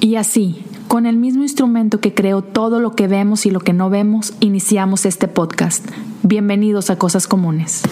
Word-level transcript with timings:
Y 0.00 0.16
así, 0.16 0.64
con 0.88 1.06
el 1.06 1.16
mismo 1.16 1.42
instrumento 1.42 2.00
que 2.00 2.14
creó 2.14 2.42
todo 2.42 2.80
lo 2.80 2.92
que 2.92 3.08
vemos 3.08 3.46
y 3.46 3.50
lo 3.50 3.60
que 3.60 3.72
no 3.72 3.90
vemos, 3.90 4.34
iniciamos 4.40 5.06
este 5.06 5.28
podcast. 5.28 5.88
Bienvenidos 6.22 6.90
a 6.90 6.96
Cosas 6.98 7.26
Comunes. 7.26 7.82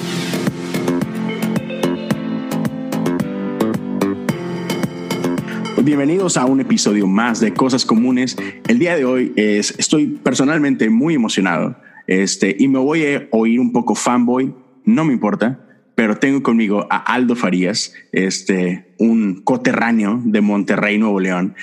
Bienvenidos 5.83 6.37
a 6.37 6.45
un 6.45 6.61
episodio 6.61 7.07
más 7.07 7.41
de 7.41 7.55
Cosas 7.55 7.85
Comunes. 7.85 8.37
El 8.69 8.79
día 8.79 8.95
de 8.95 9.05
hoy 9.05 9.33
es, 9.37 9.75
estoy 9.79 10.07
personalmente 10.07 10.91
muy 10.91 11.15
emocionado 11.15 11.77
este, 12.07 12.55
y 12.59 12.69
me 12.69 12.79
voy 12.79 13.05
a 13.05 13.29
oír 13.31 13.59
un 13.59 13.73
poco 13.73 13.95
fanboy, 13.95 14.55
no 14.85 15.05
me 15.05 15.13
importa, 15.13 15.61
pero 15.95 16.17
tengo 16.17 16.43
conmigo 16.43 16.87
a 16.91 16.97
Aldo 16.97 17.37
Farías, 17.37 17.93
este, 18.13 18.95
un 18.99 19.43
coterráneo 19.43 20.21
de 20.25 20.41
Monterrey, 20.41 20.99
Nuevo 20.99 21.21
León, 21.21 21.55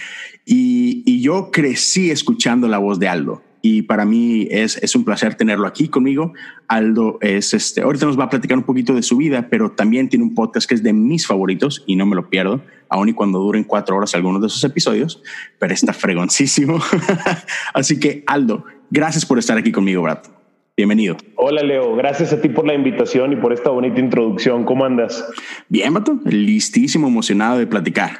y, 0.46 1.04
y 1.05 1.21
yo 1.21 1.52
crecí 1.52 2.11
escuchando 2.11 2.68
la 2.68 2.78
voz 2.78 3.00
de 3.00 3.07
Aldo. 3.07 3.43
Y 3.61 3.82
para 3.82 4.05
mí 4.05 4.47
es, 4.50 4.78
es 4.78 4.96
un 4.96 5.04
placer 5.04 5.36
tenerlo 5.36 5.68
aquí 5.68 5.89
conmigo. 5.89 6.33
Aldo 6.68 7.18
es 7.21 7.54
este, 7.54 7.82
ahorita 7.82 8.05
nos 8.05 8.18
va 8.18 8.25
a 8.25 8.29
platicar 8.29 8.57
un 8.57 8.64
poquito 8.64 8.93
de 8.93 9.04
su 9.04 9.18
vida, 9.18 9.50
pero 9.50 9.71
también 9.71 10.07
tiene 10.07 10.24
un 10.24 10.33
podcast 10.33 10.68
que 10.68 10.75
es 10.75 10.83
de 10.83 10.93
mis 10.93 11.27
favoritos 11.27 11.83
y 11.86 11.96
no 11.96 12.05
me 12.05 12.16
lo 12.16 12.30
pierdo, 12.30 12.64
aun 12.88 13.10
y 13.10 13.14
cuando 13.14 13.39
duren 13.39 13.66
cuatro 13.66 13.97
horas 13.97 14.16
algunos 14.16 14.41
de 14.41 14.47
esos 14.47 14.64
episodios, 14.64 15.21
pero 15.57 15.74
está 15.74 15.91
fregoncísimo. 15.91 16.80
Así 17.74 18.00
que 18.00 18.24
Aldo, 18.27 18.64
gracias 18.89 19.25
por 19.25 19.38
estar 19.39 19.57
aquí 19.57 19.71
conmigo, 19.71 20.04
Brad. 20.04 20.39
Bienvenido. 20.79 21.18
Hola 21.36 21.61
Leo, 21.61 21.93
gracias 21.97 22.32
a 22.32 22.39
ti 22.39 22.47
por 22.47 22.65
la 22.65 22.74
invitación 22.74 23.33
y 23.33 23.36
por 23.36 23.51
esta 23.51 23.69
bonita 23.69 24.00
introducción. 24.00 24.64
¿Cómo 24.64 24.86
andas? 24.86 25.29
Bien, 25.68 25.93
Bato, 25.93 26.18
listísimo, 26.24 27.10
emocionado 27.10 27.57
de 27.57 27.68
platicar. 27.68 28.11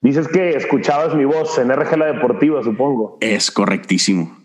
Dices 0.00 0.28
que 0.28 0.50
escuchabas 0.50 1.16
mi 1.16 1.24
voz 1.24 1.58
en 1.58 1.72
RG 1.72 1.98
La 1.98 2.06
Deportiva, 2.12 2.62
supongo. 2.62 3.18
Es 3.20 3.50
correctísimo. 3.50 4.38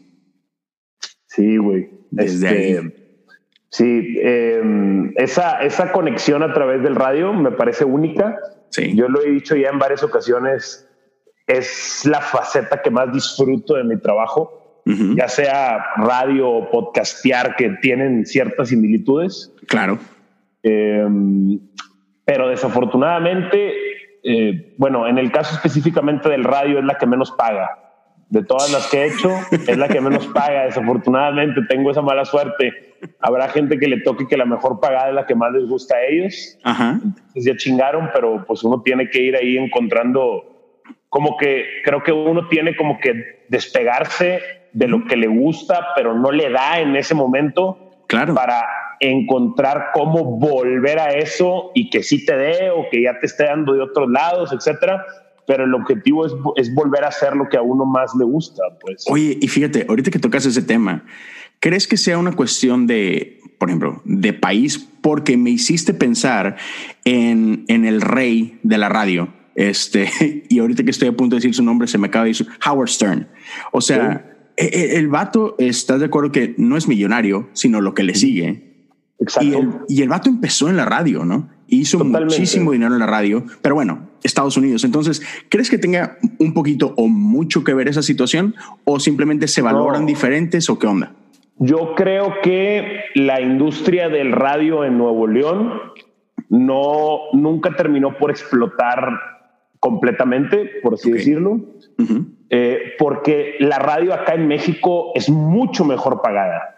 Sí, 1.27 1.58
güey. 1.58 1.91
Desde 2.10 2.48
Este, 2.48 2.80
ahí. 2.80 2.93
Sí, 3.70 4.18
eh, 4.20 5.12
esa, 5.18 5.62
esa 5.62 5.91
conexión 5.91 6.41
a 6.41 6.55
través 6.55 6.82
del 6.82 6.96
radio 6.96 7.34
me 7.34 7.52
parece 7.52 7.85
única. 7.85 8.35
Sí. 8.71 8.96
Yo 8.96 9.10
lo 9.10 9.21
he 9.21 9.30
dicho 9.30 9.55
ya 9.55 9.70
en 9.70 9.77
varias 9.77 10.02
ocasiones, 10.02 10.90
es 11.46 12.02
la 12.05 12.20
faceta 12.20 12.82
que 12.82 12.90
más 12.90 13.13
disfruto 13.13 13.76
de 13.76 13.84
mi 13.84 13.99
trabajo, 13.99 14.57
Ya 15.16 15.27
sea 15.27 15.84
radio 15.98 16.49
o 16.49 16.71
podcastear, 16.71 17.55
que 17.55 17.70
tienen 17.82 18.26
ciertas 18.26 18.70
similitudes. 18.70 19.54
Claro. 19.68 19.99
Eh, 20.63 21.05
pero 22.24 22.49
desafortunadamente, 22.49 23.74
eh, 24.24 24.74
bueno, 24.77 25.08
en 25.08 25.18
el 25.18 25.32
caso 25.32 25.55
específicamente 25.55 26.30
del 26.30 26.43
radio 26.43 26.80
es 26.80 26.85
la 26.85 26.98
que 26.98 27.05
menos 27.05 27.32
paga. 27.32 27.84
De 28.30 28.43
todas 28.43 28.71
las 28.74 28.88
que 28.88 29.04
he 29.04 29.08
hecho, 29.08 29.32
es 29.52 29.77
la 29.77 29.88
que 29.88 30.02
menos 30.02 30.27
paga. 30.27 30.65
Desafortunadamente 30.65 31.62
tengo 31.70 31.91
esa 31.91 32.02
mala 32.02 32.26
suerte. 32.26 32.96
Habrá 33.21 33.48
gente 33.48 33.80
que 33.80 33.88
le 33.88 34.02
toque 34.02 34.27
que 34.27 34.35
la 34.35 34.46
mejor 34.46 34.80
pagada 34.82 35.10
es 35.10 35.15
la 35.15 35.26
que 35.26 35.35
más 35.35 35.54
les 35.54 35.68
gusta 35.68 35.96
a 35.96 36.04
ellos. 36.04 36.58
Ajá. 36.63 36.99
Entonces 37.02 37.46
ya 37.46 37.55
chingaron, 37.55 38.10
pero 38.13 38.43
pues 38.46 38.63
uno 38.63 38.82
tiene 38.82 39.10
que 39.10 39.21
ir 39.21 39.35
ahí 39.35 39.58
encontrando 39.58 40.58
como 41.10 41.38
que 41.38 41.63
creo 41.84 42.04
que 42.04 42.12
uno 42.12 42.48
tiene 42.49 42.76
como 42.76 42.99
que 42.99 43.46
despegarse 43.49 44.41
de 44.78 44.88
lo 44.88 45.06
que 45.06 45.18
le 45.18 45.28
gusta, 45.28 45.88
pero 45.96 46.14
no 46.14 46.32
le 46.32 46.52
da 46.52 46.80
en 46.80 46.96
ese 46.96 47.16
momento 47.16 47.80
Claro. 48.06 48.36
para 48.36 48.64
encontrar 49.00 49.88
cómo 49.94 50.38
volver 50.38 51.00
a 51.00 51.10
eso 51.10 51.72
y 51.74 51.90
que 51.90 52.04
sí 52.04 52.24
te 52.26 52.38
dé 52.38 52.70
o 52.70 52.86
que 52.92 53.02
ya 53.02 53.20
te 53.20 53.26
esté 53.26 53.46
dando 53.46 53.74
de 53.74 53.82
otros 53.82 54.08
lados, 54.10 54.54
etcétera. 54.54 55.04
Pero 55.48 55.64
el 55.64 55.74
objetivo 55.74 56.26
es, 56.26 56.34
es 56.58 56.74
volver 56.74 57.04
a 57.05 57.08
hacer 57.08 57.36
lo 57.36 57.50
que 57.50 57.58
a 57.58 57.62
uno 57.62 57.86
más 57.86 58.12
le 58.20 58.26
gusta, 58.26 58.62
pues. 58.80 59.04
Oye, 59.10 59.38
y 59.42 59.48
fíjate, 59.48 59.86
ahorita 59.90 60.12
que 60.12 60.20
tocas 60.20 60.46
ese 60.46 60.62
tema, 60.62 61.05
¿crees 61.60 61.88
que 61.88 61.98
sea 61.98 62.18
una 62.18 62.34
cuestión 62.34 62.86
de, 62.86 63.40
por 63.58 63.70
ejemplo, 63.70 64.02
de 64.06 64.34
país? 64.34 64.78
Porque 65.02 65.38
me 65.38 65.50
hiciste 65.50 65.94
pensar 65.94 66.58
en, 67.04 67.66
en 67.68 67.86
el 67.86 68.02
rey 68.02 68.60
de 68.62 68.78
la 68.78 68.90
radio. 68.90 69.30
Este, 69.56 70.08
y 70.50 70.60
ahorita 70.60 70.84
que 70.84 70.92
estoy 70.92 71.08
a 71.08 71.14
punto 71.14 71.36
de 71.36 71.40
decir 71.40 71.56
su 71.56 71.64
nombre, 71.64 71.88
se 71.88 71.98
me 71.98 72.08
acaba 72.08 72.26
de 72.26 72.32
decir 72.32 72.48
Howard 72.66 72.90
Stern. 72.90 73.28
O 73.72 73.82
sea, 73.82 74.37
el, 74.57 75.07
vato, 75.07 75.56
¿estás 75.59 76.00
de 76.00 76.07
acuerdo 76.07 76.31
que 76.31 76.56
no 76.57 76.78
es 76.78 76.88
millonario, 76.88 77.47
sino 77.53 77.79
lo 77.81 77.94
que 77.94 78.03
le 78.03 78.16
sigue? 78.16 78.88
Exacto. 79.19 79.47
Y 79.50 79.53
el, 79.53 79.69
y 79.88 80.01
el 80.01 80.09
vato 80.09 80.29
empezó 80.29 80.69
en 80.69 80.78
la 80.78 80.85
radio, 80.85 81.23
¿no? 81.25 81.50
Hizo 81.68 81.97
Totalmente. 81.97 82.25
muchísimo 82.35 82.72
dinero 82.72 82.94
en 82.94 83.00
la 83.00 83.06
radio, 83.07 83.44
pero 83.62 83.75
bueno, 83.75 84.09
Estados 84.23 84.56
Unidos. 84.57 84.84
Entonces, 84.84 85.22
¿crees 85.50 85.69
que 85.69 85.78
tenga 85.78 86.18
un 86.40 86.53
poquito 86.53 86.94
o 86.97 87.07
mucho 87.07 87.63
que 87.63 87.73
ver 87.73 87.88
esa 87.88 88.01
situación 88.01 88.56
o 88.85 89.00
simplemente 89.00 89.47
se 89.47 89.62
valoran 89.62 90.01
No. 90.01 90.07
diferentes 90.07 90.69
o 90.69 90.79
qué 90.79 90.88
onda? 90.88 91.13
Yo 91.59 91.94
creo 91.95 92.35
que 92.44 93.00
la 93.16 93.41
industria 93.41 94.09
del 94.09 94.31
radio 94.31 94.85
en 94.85 94.97
Nuevo 94.97 95.28
León 95.28 95.72
no 96.50 97.19
nunca 97.34 97.75
terminó 97.75 98.18
por 98.18 98.29
explotar 98.31 99.09
completamente, 99.79 100.69
por 100.81 100.94
así 100.94 101.09
Ok. 101.09 101.18
decirlo, 101.18 101.51
Ujú. 102.00 102.25
Eh, 102.50 102.94
porque 102.97 103.56
la 103.59 103.80
radio 103.80 104.13
acá 104.13 104.34
en 104.34 104.47
México 104.47 105.12
es 105.16 105.30
mucho 105.30 105.84
mejor 105.85 106.22
pagada. 106.22 106.74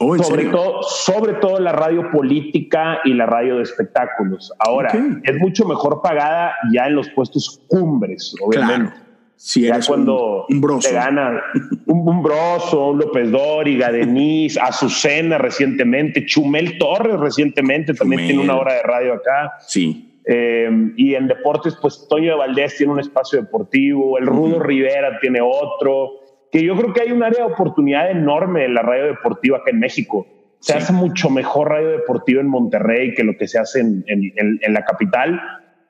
Oh, 0.00 0.14
¿en 0.14 0.22
sobre 0.22 0.42
serio? 0.44 0.56
todo, 0.56 0.82
sobre 0.84 1.32
todo 1.34 1.58
la 1.58 1.72
radio 1.72 2.08
política 2.12 3.00
y 3.04 3.14
la 3.14 3.26
radio 3.26 3.56
de 3.56 3.64
espectáculos. 3.64 4.52
Ahora, 4.60 4.90
Ok. 4.94 5.22
es 5.24 5.36
mucho 5.38 5.64
mejor 5.64 6.00
pagada 6.02 6.54
ya 6.72 6.86
en 6.86 6.94
los 6.94 7.08
puestos 7.10 7.60
cumbres, 7.66 8.34
obviamente. 8.40 8.90
Claro. 8.92 9.08
Si 9.34 9.62
Ya 9.62 9.78
cuando 9.86 10.46
un, 10.48 10.56
un 10.56 10.60
broso. 10.60 10.88
te 10.88 10.94
gana 10.94 11.42
un, 11.86 12.08
un 12.08 12.22
broso, 12.24 12.88
un 12.90 12.98
López 12.98 13.30
Dóriga, 13.30 13.90
Denise, 13.92 14.60
Azucena 14.60 15.38
recientemente, 15.38 16.24
Chumel 16.26 16.76
Torres 16.78 17.18
recientemente 17.18 17.94
también 17.94 18.20
Chumel. 18.20 18.26
tiene 18.36 18.42
una 18.44 18.56
hora 18.60 18.74
de 18.74 18.82
radio 18.82 19.14
acá. 19.14 19.54
Sí. 19.66 20.07
Eh, 20.30 20.68
y 20.96 21.14
en 21.14 21.26
deportes, 21.26 21.76
pues 21.80 22.06
Toño 22.08 22.32
de 22.32 22.36
Valdés 22.38 22.76
tiene 22.76 22.92
un 22.92 23.00
espacio 23.00 23.40
deportivo, 23.40 24.18
el 24.18 24.26
Rudo 24.26 24.58
Rivera 24.60 25.18
tiene 25.20 25.40
otro, 25.40 26.10
que 26.52 26.62
yo 26.62 26.76
creo 26.76 26.92
que 26.92 27.00
hay 27.00 27.12
un 27.12 27.22
área 27.22 27.46
de 27.46 27.52
oportunidad 27.52 28.10
enorme 28.10 28.66
en 28.66 28.74
la 28.74 28.82
radio 28.82 29.06
deportiva 29.06 29.58
acá 29.58 29.70
en 29.70 29.80
México. 29.80 30.26
Se 30.60 30.72
Sí. 30.72 30.78
hace 30.78 30.92
mucho 30.92 31.30
mejor 31.30 31.70
radio 31.70 31.88
deportiva 31.90 32.40
en 32.42 32.48
Monterrey 32.48 33.14
que 33.14 33.24
lo 33.24 33.36
que 33.38 33.48
se 33.48 33.58
hace 33.58 33.80
en, 33.80 34.04
en- 34.06 34.32
en- 34.36 34.58
en 34.60 34.74
la 34.74 34.84
capital, 34.84 35.40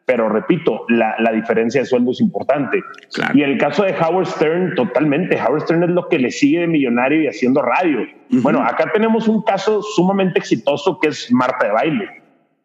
pero 0.04 0.28
repito, 0.28 0.84
la, 0.88 1.16
la 1.18 1.32
diferencia 1.32 1.80
de 1.80 1.86
sueldo 1.86 2.12
es 2.12 2.20
importante. 2.20 2.80
Claro. 3.12 3.36
Y 3.36 3.42
en 3.42 3.50
el 3.50 3.58
caso 3.58 3.82
de 3.82 3.92
Howard 3.94 4.26
Stern, 4.26 4.74
totalmente. 4.76 5.36
Howard 5.36 5.62
Stern 5.62 5.82
es 5.82 5.90
lo 5.90 6.08
que 6.08 6.18
le 6.18 6.30
sigue 6.30 6.60
de 6.60 6.66
millonario 6.68 7.22
y 7.22 7.26
haciendo 7.26 7.60
radio. 7.60 8.02
Ujú. 8.30 8.40
Bueno, 8.42 8.62
acá 8.62 8.90
tenemos 8.92 9.26
un 9.26 9.42
caso 9.42 9.82
sumamente 9.82 10.38
exitoso 10.38 10.98
que 11.00 11.08
es 11.08 11.30
Marta 11.32 11.66
de 11.66 11.72
Baile. 11.72 12.08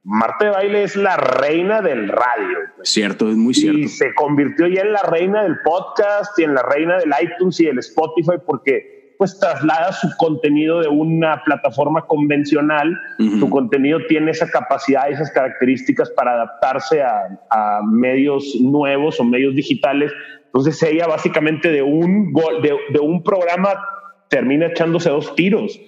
Marta 0.03 0.45
de 0.45 0.51
Baile 0.51 0.83
es 0.83 0.95
la 0.95 1.15
reina 1.15 1.81
del 1.81 2.09
radio. 2.09 2.57
pues. 2.75 2.89
Cierto, 2.89 3.29
es 3.29 3.37
muy 3.37 3.53
cierto. 3.53 3.79
Y 3.79 3.87
se 3.87 4.13
convirtió 4.13 4.67
ya 4.67 4.81
en 4.81 4.91
la 4.91 5.01
reina 5.01 5.43
del 5.43 5.59
podcast 5.63 6.37
y 6.37 6.43
en 6.43 6.53
la 6.53 6.61
reina 6.61 6.97
del 6.97 7.11
iTunes 7.21 7.59
y 7.61 7.65
del 7.65 7.79
Spotify 7.79 8.33
porque 8.45 9.15
pues 9.17 9.39
traslada 9.39 9.93
su 9.93 10.09
contenido 10.17 10.81
de 10.81 10.89
una 10.89 11.41
plataforma 11.45 12.05
convencional. 12.05 12.99
Ujú. 13.19 13.37
Su 13.37 13.49
contenido 13.49 13.99
tiene 14.09 14.31
esa 14.31 14.49
capacidad 14.49 15.09
y 15.09 15.13
esas 15.13 15.31
características 15.31 16.09
para 16.09 16.33
adaptarse 16.33 17.01
a, 17.01 17.39
a 17.49 17.81
medios 17.89 18.55
nuevos 18.59 19.19
o 19.21 19.23
medios 19.23 19.55
digitales. 19.55 20.11
Entonces 20.45 20.83
ella 20.83 21.07
básicamente 21.07 21.69
de 21.69 21.81
un, 21.81 22.33
de, 22.61 22.75
de 22.91 22.99
un 22.99 23.23
programa 23.23 23.69
termina 24.29 24.65
echándose 24.65 25.09
dos 25.09 25.33
tiros. 25.35 25.79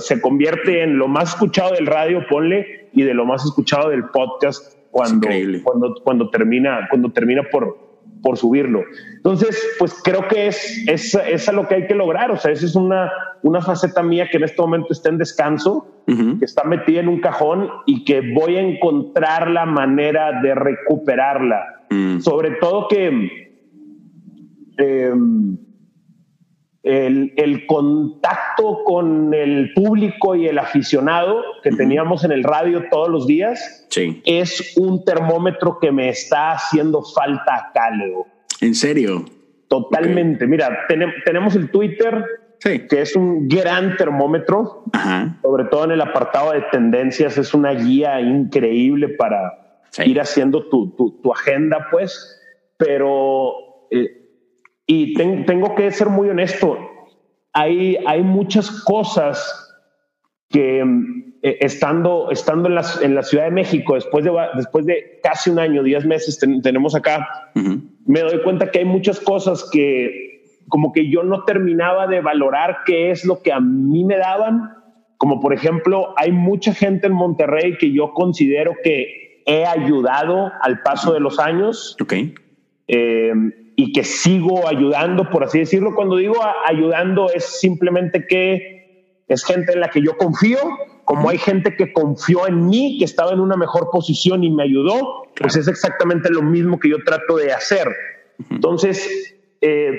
Sea, 0.00 0.16
se 0.16 0.20
convierte 0.20 0.82
en 0.82 0.98
lo 0.98 1.08
más 1.08 1.30
escuchado 1.30 1.74
del 1.74 1.86
radio, 1.86 2.24
ponle, 2.28 2.88
y 2.92 3.02
de 3.02 3.14
lo 3.14 3.24
más 3.24 3.44
escuchado 3.44 3.90
del 3.90 4.04
podcast 4.04 4.78
cuando, 4.90 5.28
cuando, 5.64 5.94
cuando 6.02 6.30
termina, 6.30 6.86
cuando 6.90 7.10
termina 7.12 7.42
por, 7.50 7.78
por 8.22 8.36
subirlo. 8.36 8.84
Entonces, 9.16 9.60
pues 9.78 10.00
creo 10.02 10.28
que 10.28 10.46
es, 10.46 10.84
es, 10.86 11.14
es 11.14 11.48
a 11.48 11.52
lo 11.52 11.66
que 11.66 11.74
hay 11.74 11.86
que 11.86 11.94
lograr. 11.94 12.30
O 12.30 12.36
sea, 12.36 12.52
esa 12.52 12.66
es 12.66 12.74
una, 12.74 13.10
una 13.42 13.60
faceta 13.60 14.02
mía 14.02 14.28
que 14.30 14.36
en 14.36 14.44
este 14.44 14.60
momento 14.60 14.88
está 14.90 15.08
en 15.08 15.18
descanso, 15.18 15.88
Ujú. 16.06 16.38
que 16.38 16.44
está 16.44 16.64
metida 16.64 17.00
en 17.00 17.08
un 17.08 17.20
cajón 17.20 17.68
y 17.86 18.04
que 18.04 18.20
voy 18.34 18.56
a 18.56 18.60
encontrar 18.60 19.50
la 19.50 19.66
manera 19.66 20.40
de 20.42 20.54
recuperarla. 20.54 21.84
Mm. 21.90 22.20
Sobre 22.20 22.52
todo 22.52 22.88
que 22.88 23.52
eh, 24.78 25.12
el, 26.82 27.32
el 27.36 27.66
contacto 27.66 28.82
con 28.84 29.32
el 29.34 29.72
público 29.72 30.34
y 30.34 30.48
el 30.48 30.58
aficionado 30.58 31.42
que 31.62 31.70
teníamos 31.70 32.24
en 32.24 32.32
el 32.32 32.42
radio 32.42 32.84
todos 32.90 33.08
los 33.08 33.26
días 33.26 33.86
Sí. 33.90 34.20
es 34.24 34.76
un 34.76 35.04
termómetro 35.04 35.78
que 35.80 35.92
me 35.92 36.08
está 36.08 36.52
haciendo 36.52 37.02
falta 37.02 37.68
acá, 37.68 37.90
Leo. 37.90 38.26
¿En 38.60 38.74
serio? 38.74 39.24
Totalmente. 39.68 40.46
Mira, 40.46 40.86
tenem- 40.88 41.12
tenemos 41.24 41.54
el 41.54 41.70
Twitter, 41.70 42.24
Sí. 42.58 42.86
que 42.88 43.00
es 43.02 43.14
un 43.16 43.48
gran 43.48 43.96
termómetro, 43.96 44.84
Ajá. 44.92 45.38
sobre 45.42 45.64
todo 45.64 45.84
en 45.84 45.92
el 45.92 46.00
apartado 46.00 46.52
de 46.52 46.62
tendencias, 46.72 47.38
es 47.38 47.54
una 47.54 47.72
guía 47.72 48.20
increíble 48.20 49.08
para 49.10 49.80
Sí. 49.90 50.10
ir 50.10 50.20
haciendo 50.20 50.68
tu, 50.68 50.90
tu- 50.96 51.20
tu 51.22 51.32
agenda, 51.32 51.86
pues, 51.90 52.40
pero 52.76 53.52
eh, 53.90 54.21
y 54.94 55.14
tengo 55.14 55.74
que 55.74 55.90
ser 55.90 56.08
muy 56.08 56.28
honesto, 56.28 56.78
hay, 57.54 57.96
hay 58.06 58.22
muchas 58.22 58.70
cosas 58.82 59.74
que 60.50 60.80
eh, 61.42 61.58
estando, 61.60 62.30
estando 62.30 62.68
en, 62.68 62.74
la, 62.74 62.84
en 63.00 63.14
la 63.14 63.22
Ciudad 63.22 63.44
de 63.44 63.52
México, 63.52 63.94
después 63.94 64.22
de, 64.22 64.32
después 64.54 64.84
de 64.84 65.18
casi 65.22 65.48
un 65.48 65.58
año, 65.58 65.82
10 65.82 66.04
meses 66.04 66.38
tenemos 66.62 66.94
acá, 66.94 67.26
me 68.04 68.20
doy 68.20 68.42
cuenta 68.42 68.70
que 68.70 68.80
hay 68.80 68.84
muchas 68.84 69.18
cosas 69.18 69.66
que 69.72 70.42
como 70.68 70.92
que 70.92 71.08
yo 71.08 71.22
no 71.22 71.44
terminaba 71.44 72.06
de 72.06 72.20
valorar 72.20 72.78
qué 72.84 73.10
es 73.10 73.24
lo 73.24 73.40
que 73.40 73.52
a 73.52 73.60
mí 73.60 74.04
me 74.04 74.18
daban. 74.18 74.74
Como 75.16 75.40
por 75.40 75.54
ejemplo, 75.54 76.14
hay 76.16 76.32
mucha 76.32 76.74
gente 76.74 77.06
en 77.06 77.14
Monterrey 77.14 77.78
que 77.78 77.92
yo 77.92 78.12
considero 78.12 78.74
que 78.82 79.42
he 79.46 79.64
ayudado 79.64 80.52
al 80.60 80.82
paso 80.82 81.12
de 81.12 81.20
los 81.20 81.38
años. 81.38 81.96
Ok. 82.00 82.14
Eh, 82.88 83.32
y 83.82 83.92
que 83.92 84.04
sigo 84.04 84.68
ayudando, 84.68 85.28
por 85.28 85.42
así 85.42 85.58
decirlo. 85.58 85.94
Cuando 85.96 86.16
digo 86.16 86.36
ayudando 86.66 87.28
es 87.34 87.44
simplemente 87.60 88.26
que 88.28 89.24
es 89.26 89.44
gente 89.44 89.72
en 89.72 89.80
la 89.80 89.88
que 89.88 90.00
yo 90.00 90.16
confío, 90.16 90.58
como 91.04 91.28
hay 91.28 91.38
gente 91.38 91.74
que 91.74 91.92
confió 91.92 92.46
en 92.46 92.68
mí, 92.68 92.96
que 92.98 93.04
estaba 93.04 93.32
en 93.32 93.40
una 93.40 93.56
mejor 93.56 93.90
posición 93.90 94.44
y 94.44 94.50
me 94.50 94.62
ayudó, 94.62 95.24
pues 95.34 95.56
es 95.56 95.66
exactamente 95.66 96.30
lo 96.30 96.42
mismo 96.42 96.78
que 96.78 96.90
yo 96.90 96.98
trato 97.04 97.36
de 97.36 97.52
hacer. 97.52 97.88
Entonces, 98.50 99.34
eh, 99.60 99.98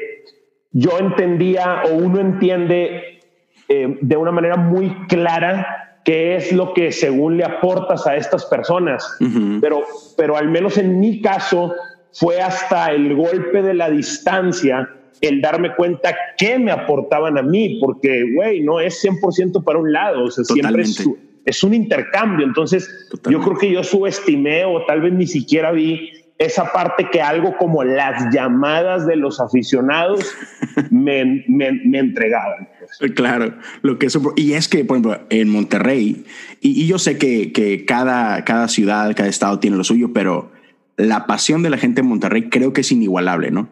yo 0.71 0.97
entendía 0.97 1.83
o 1.85 1.95
uno 1.95 2.21
entiende 2.21 3.19
eh, 3.68 3.97
de 4.00 4.18
una 4.18 4.31
manera 4.31 4.56
muy 4.56 4.95
clara 5.07 6.00
qué 6.06 6.38
es 6.38 6.53
lo 6.53 6.74
que 6.74 6.94
según 6.94 7.38
le 7.38 7.44
aportas 7.44 8.07
a 8.07 8.15
estas 8.15 8.45
personas, 8.45 9.18
pero, 9.62 9.83
pero 10.18 10.38
al 10.38 10.50
menos 10.50 10.77
en 10.77 11.00
mi 11.00 11.21
caso, 11.21 11.74
fue 12.13 12.42
hasta 12.42 12.92
el 12.92 13.15
golpe 13.15 13.62
de 13.62 13.74
la 13.74 13.89
distancia 13.89 14.89
el 15.21 15.42
darme 15.42 15.74
cuenta 15.75 16.13
qué 16.38 16.60
me 16.60 16.71
aportaban 16.71 17.38
a 17.38 17.42
mí, 17.42 17.80
porque, 17.80 18.25
güey, 18.36 18.62
no 18.62 18.81
es 18.81 19.04
100% 19.04 19.63
para 19.63 19.80
un 19.80 19.92
lado, 19.92 20.25
o 20.25 20.31
sea, 20.31 20.44
siempre 20.44 20.83
es, 21.45 21.63
un 21.63 21.74
intercambio. 21.74 22.45
Entonces, 22.45 23.10
yo 23.30 23.39
creo 23.39 23.57
que 23.57 23.71
yo 23.71 23.83
subestimé 23.83 24.65
o 24.65 24.86
tal 24.86 25.01
vez 25.01 25.13
ni 25.13 25.25
siquiera 25.25 25.71
vi 25.71 26.12
esa 26.38 26.74
parte 26.74 27.07
que 27.10 27.21
algo 27.21 27.56
como 27.56 27.86
las 27.86 28.33
llamadas 28.33 29.07
de 29.07 29.16
los 29.16 29.39
aficionados 29.39 30.36
me, 30.92 31.45
me, 31.48 32.00
entregaban. 32.00 32.68
Pues. 32.80 33.12
Claro, 33.13 33.54
lo 33.81 33.98
que 33.98 34.07
eso, 34.07 34.33
y 34.36 34.54
es 34.54 34.68
que, 34.68 34.83
por 34.83 34.98
ejemplo, 34.98 35.21
en 35.30 35.48
Monterrey, 35.48 36.25
y, 36.59 36.83
y 36.83 36.88
yo 36.88 37.00
sé 37.00 37.18
que, 37.18 37.54
que, 37.54 37.86
cada, 37.86 38.44
cada 38.44 38.68
ciudad, 38.68 39.16
cada 39.16 39.30
estado 39.30 39.59
tiene 39.59 39.77
lo 39.77 39.86
suyo, 39.86 40.12
pero 40.12 40.51
la 40.98 41.25
pasión 41.25 41.63
de 41.63 41.69
la 41.69 41.78
gente 41.78 42.01
en 42.01 42.07
Monterrey 42.07 42.50
creo 42.50 42.74
que 42.74 42.81
es 42.81 42.92
inigualable, 42.92 43.51
¿no? 43.51 43.69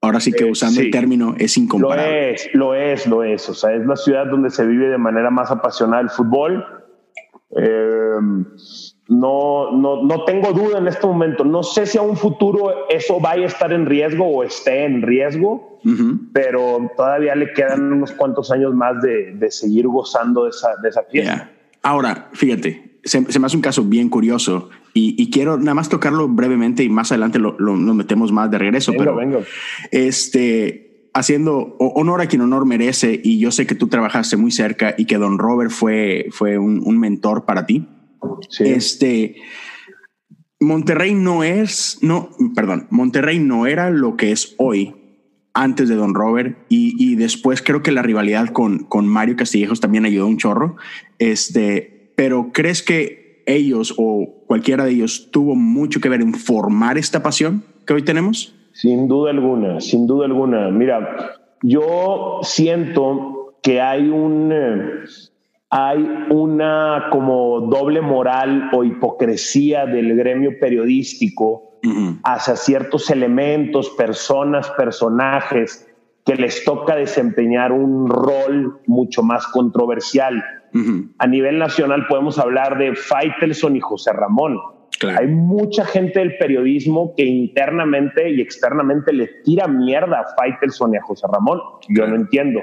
Ahora 0.00 0.20
sí 0.20 0.32
que 0.32 0.44
eh, 0.44 0.50
usando 0.50 0.80
el 0.80 0.90
término 0.90 1.34
es 1.38 1.56
incomparable. 1.56 2.04
Lo 2.04 2.34
es, 2.34 2.54
lo 2.54 2.74
es, 2.74 3.06
lo 3.06 3.22
es. 3.24 3.48
O 3.48 3.54
sea, 3.54 3.74
es 3.74 3.86
la 3.86 3.96
ciudad 3.96 4.26
donde 4.26 4.50
se 4.50 4.66
vive 4.66 4.88
de 4.88 4.98
manera 4.98 5.30
más 5.30 5.50
apasionada 5.50 6.02
el 6.02 6.10
fútbol. 6.10 6.64
Eh, 7.56 8.18
no, 9.08 9.72
no, 9.72 10.02
no 10.02 10.24
tengo 10.24 10.52
duda 10.52 10.78
en 10.78 10.88
este 10.88 11.06
momento. 11.06 11.44
No 11.44 11.62
sé 11.62 11.86
si 11.86 11.96
a 11.96 12.02
un 12.02 12.16
futuro 12.16 12.88
eso 12.88 13.18
vaya 13.18 13.44
a 13.44 13.46
estar 13.46 13.72
en 13.72 13.86
riesgo 13.86 14.26
o 14.26 14.42
esté 14.42 14.84
en 14.84 15.02
riesgo, 15.02 15.78
pero 16.32 16.90
todavía 16.96 17.34
le 17.34 17.52
quedan 17.52 17.92
unos 17.92 18.12
cuantos 18.12 18.50
años 18.50 18.74
más 18.74 19.00
de, 19.02 19.32
de 19.32 19.50
seguir 19.50 19.86
gozando 19.88 20.44
de 20.44 20.50
esa, 20.50 20.76
de 20.82 20.88
esa 20.88 21.02
fiesta. 21.04 21.50
Ahora, 21.82 22.28
fíjate, 22.32 22.98
se, 23.04 23.24
se, 23.30 23.38
me 23.38 23.46
hace 23.46 23.56
un 23.56 23.62
caso 23.62 23.84
bien 23.84 24.08
curioso 24.08 24.70
y, 24.96 25.30
quiero 25.30 25.58
nada 25.58 25.74
más 25.74 25.88
tocarlo 25.88 26.28
brevemente 26.28 26.84
y 26.84 26.88
más 26.88 27.10
adelante 27.10 27.40
lo, 27.40 27.56
nos 27.58 27.96
metemos 27.96 28.30
más 28.30 28.48
de 28.50 28.58
regreso. 28.58 28.92
pero 28.96 29.18
este 29.90 31.10
haciendo 31.12 31.76
honor 31.78 32.20
a 32.20 32.26
quien 32.26 32.42
honor 32.42 32.66
merece 32.66 33.20
y 33.22 33.38
yo 33.38 33.52
sé 33.52 33.66
que 33.66 33.74
tú 33.74 33.88
trabajaste 33.88 34.36
muy 34.36 34.50
cerca 34.50 34.94
y 34.98 35.04
que 35.06 35.16
Don 35.16 35.38
Robert 35.38 35.70
fue, 35.70 36.26
fue 36.30 36.58
un, 36.58 36.98
mentor 36.98 37.44
para 37.44 37.66
ti. 37.66 37.88
Este 38.58 39.36
Monterrey 40.60 41.14
no 41.14 41.44
es, 41.44 41.98
no, 42.00 42.30
perdón, 42.54 42.86
Monterrey 42.90 43.38
no 43.38 43.66
era 43.66 43.90
lo 43.90 44.16
que 44.16 44.32
es 44.32 44.54
hoy 44.58 44.94
antes 45.54 45.88
de 45.88 45.94
Don 45.94 46.14
Robert 46.14 46.58
y, 46.68 46.94
y 46.98 47.16
después 47.16 47.62
creo 47.62 47.82
que 47.82 47.92
la 47.92 48.02
rivalidad 48.02 48.48
con, 48.48 48.80
con 48.80 49.06
Mario 49.06 49.36
Castillejos 49.36 49.80
también 49.80 50.04
ayudó 50.04 50.26
un 50.26 50.38
chorro. 50.38 50.76
Este, 51.18 52.12
pero 52.16 52.50
crees 52.52 52.82
que 52.82 53.23
ellos 53.46 53.94
o 53.96 54.44
cualquiera 54.46 54.84
de 54.84 54.92
ellos 54.92 55.30
tuvo 55.30 55.54
mucho 55.54 56.00
que 56.00 56.08
ver 56.08 56.20
en 56.20 56.34
formar 56.34 56.98
esta 56.98 57.22
pasión 57.22 57.64
que 57.86 57.94
hoy 57.94 58.02
tenemos? 58.02 58.54
Sin 58.72 59.08
duda 59.08 59.30
alguna, 59.30 59.80
sin 59.80 60.06
duda 60.06 60.26
alguna. 60.26 60.70
Mira, 60.70 61.38
yo 61.62 62.40
siento 62.42 63.54
que 63.62 63.80
hay 63.80 64.08
un 64.08 64.50
eh, 64.52 65.04
hay 65.76 66.08
una 66.30 67.08
como 67.10 67.62
doble 67.62 68.00
moral 68.00 68.70
o 68.72 68.84
hipocresía 68.84 69.86
del 69.86 70.14
gremio 70.14 70.52
periodístico 70.60 71.80
hacia 72.22 72.56
ciertos 72.56 73.10
elementos, 73.10 73.90
personas, 73.90 74.70
personajes 74.70 75.86
que 76.24 76.36
les 76.36 76.64
toca 76.64 76.94
desempeñar 76.94 77.72
un 77.72 78.08
rol 78.08 78.80
mucho 78.86 79.24
más 79.24 79.48
controversial. 79.48 80.42
A 81.18 81.26
nivel 81.26 81.58
nacional 81.58 82.06
podemos 82.08 82.38
hablar 82.38 82.78
de 82.78 82.96
Faitelson 82.96 83.76
y 83.76 83.80
José 83.80 84.12
Ramón. 84.12 84.58
Hay 85.16 85.26
mucha 85.26 85.84
gente 85.84 86.20
del 86.20 86.36
periodismo 86.36 87.14
que 87.16 87.24
internamente 87.24 88.30
y 88.30 88.40
externamente 88.40 89.12
le 89.12 89.28
tira 89.44 89.66
mierda 89.68 90.20
a 90.20 90.24
Faitelson 90.36 90.94
y 90.94 90.96
a 90.96 91.02
José 91.02 91.26
Ramón. 91.32 91.60
Yo 91.88 92.06
no 92.06 92.16
entiendo. 92.16 92.60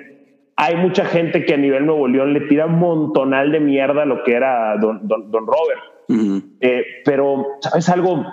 Hay 0.55 0.75
mucha 0.75 1.05
gente 1.05 1.45
que 1.45 1.53
a 1.53 1.57
nivel 1.57 1.85
Nuevo 1.85 2.07
León 2.07 2.33
le 2.33 2.41
tira 2.41 2.65
un 2.65 2.79
montonal 2.79 3.51
de 3.51 3.59
mierda 3.59 4.03
a 4.03 4.05
lo 4.05 4.23
que 4.23 4.33
era 4.33 4.77
don, 4.77 5.07
Robert. 5.07 5.81
Eh, 6.59 6.83
pero, 7.05 7.45
¿sabes 7.61 7.87
algo? 7.89 8.25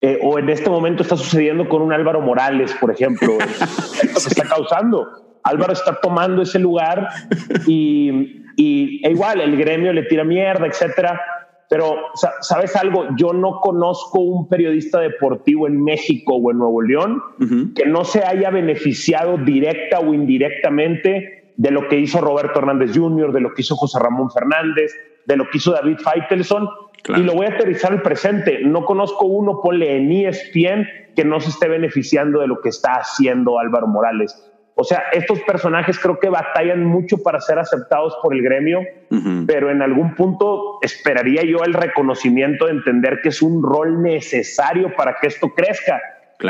Eh, 0.00 0.18
o 0.22 0.38
en 0.38 0.48
este 0.48 0.68
momento 0.68 1.02
está 1.02 1.16
sucediendo 1.16 1.68
con 1.68 1.80
un 1.80 1.92
Álvaro 1.92 2.20
Morales, 2.20 2.74
por 2.80 2.90
ejemplo. 2.90 3.38
Esto 3.38 4.20
que 4.20 4.40
está 4.40 4.48
causando. 4.48 5.31
Álvaro 5.44 5.72
está 5.72 6.00
tomando 6.00 6.42
ese 6.42 6.58
lugar 6.58 7.08
y, 7.66 8.42
y 8.56 9.06
e 9.06 9.10
igual 9.10 9.40
el 9.40 9.56
gremio 9.56 9.92
le 9.92 10.04
tira 10.04 10.24
mierda, 10.24 10.66
etcétera. 10.66 11.20
Pero, 11.72 11.96
¿sabes 12.42 12.76
algo? 12.76 13.06
Yo 13.16 13.32
no 13.32 13.60
conozco 13.60 14.20
un 14.20 14.46
periodista 14.46 15.00
deportivo 15.00 15.66
en 15.66 15.82
México 15.82 16.34
o 16.34 16.50
en 16.50 16.58
Nuevo 16.58 16.82
León 16.82 17.22
que 17.74 17.86
no 17.86 18.04
se 18.04 18.22
haya 18.22 18.50
beneficiado 18.50 19.38
directa 19.38 20.00
o 20.00 20.12
indirectamente 20.12 21.54
de 21.56 21.70
lo 21.70 21.88
que 21.88 21.98
hizo 21.98 22.20
Roberto 22.20 22.58
Hernández 22.58 22.90
Jr., 22.94 23.32
de 23.32 23.40
lo 23.40 23.54
que 23.54 23.62
hizo 23.62 23.74
José 23.74 23.98
Ramón 24.00 24.30
Fernández, 24.30 24.92
de 25.24 25.36
lo 25.36 25.48
que 25.48 25.56
hizo 25.56 25.72
David 25.72 25.96
Feitelson. 25.96 26.68
Y 27.16 27.22
lo 27.22 27.32
voy 27.32 27.46
a 27.46 27.54
aterrizar 27.54 27.92
al 27.92 28.02
presente. 28.02 28.60
No 28.62 28.84
conozco 28.84 29.24
uno, 29.24 29.60
ponle 29.62 29.96
en 29.96 30.12
ESPN, 30.12 30.86
que 31.16 31.24
no 31.24 31.40
se 31.40 31.48
esté 31.48 31.68
beneficiando 31.68 32.40
de 32.40 32.48
lo 32.48 32.60
que 32.60 32.68
está 32.68 32.96
haciendo 32.96 33.58
Álvaro 33.58 33.86
Morales. 33.86 34.51
O 34.74 34.84
sea, 34.84 35.04
estos 35.12 35.40
personajes 35.40 35.98
creo 35.98 36.18
que 36.18 36.28
batallan 36.28 36.84
mucho 36.84 37.18
para 37.22 37.40
ser 37.40 37.58
aceptados 37.58 38.16
por 38.22 38.34
el 38.34 38.42
gremio, 38.42 38.80
pero 39.46 39.70
en 39.70 39.82
algún 39.82 40.14
punto 40.14 40.78
esperaría 40.80 41.42
yo 41.42 41.62
el 41.64 41.74
reconocimiento 41.74 42.66
de 42.66 42.72
entender 42.72 43.20
que 43.22 43.28
es 43.28 43.42
un 43.42 43.62
rol 43.62 44.02
necesario 44.02 44.94
para 44.96 45.16
que 45.20 45.26
esto 45.26 45.50
crezca. 45.54 46.00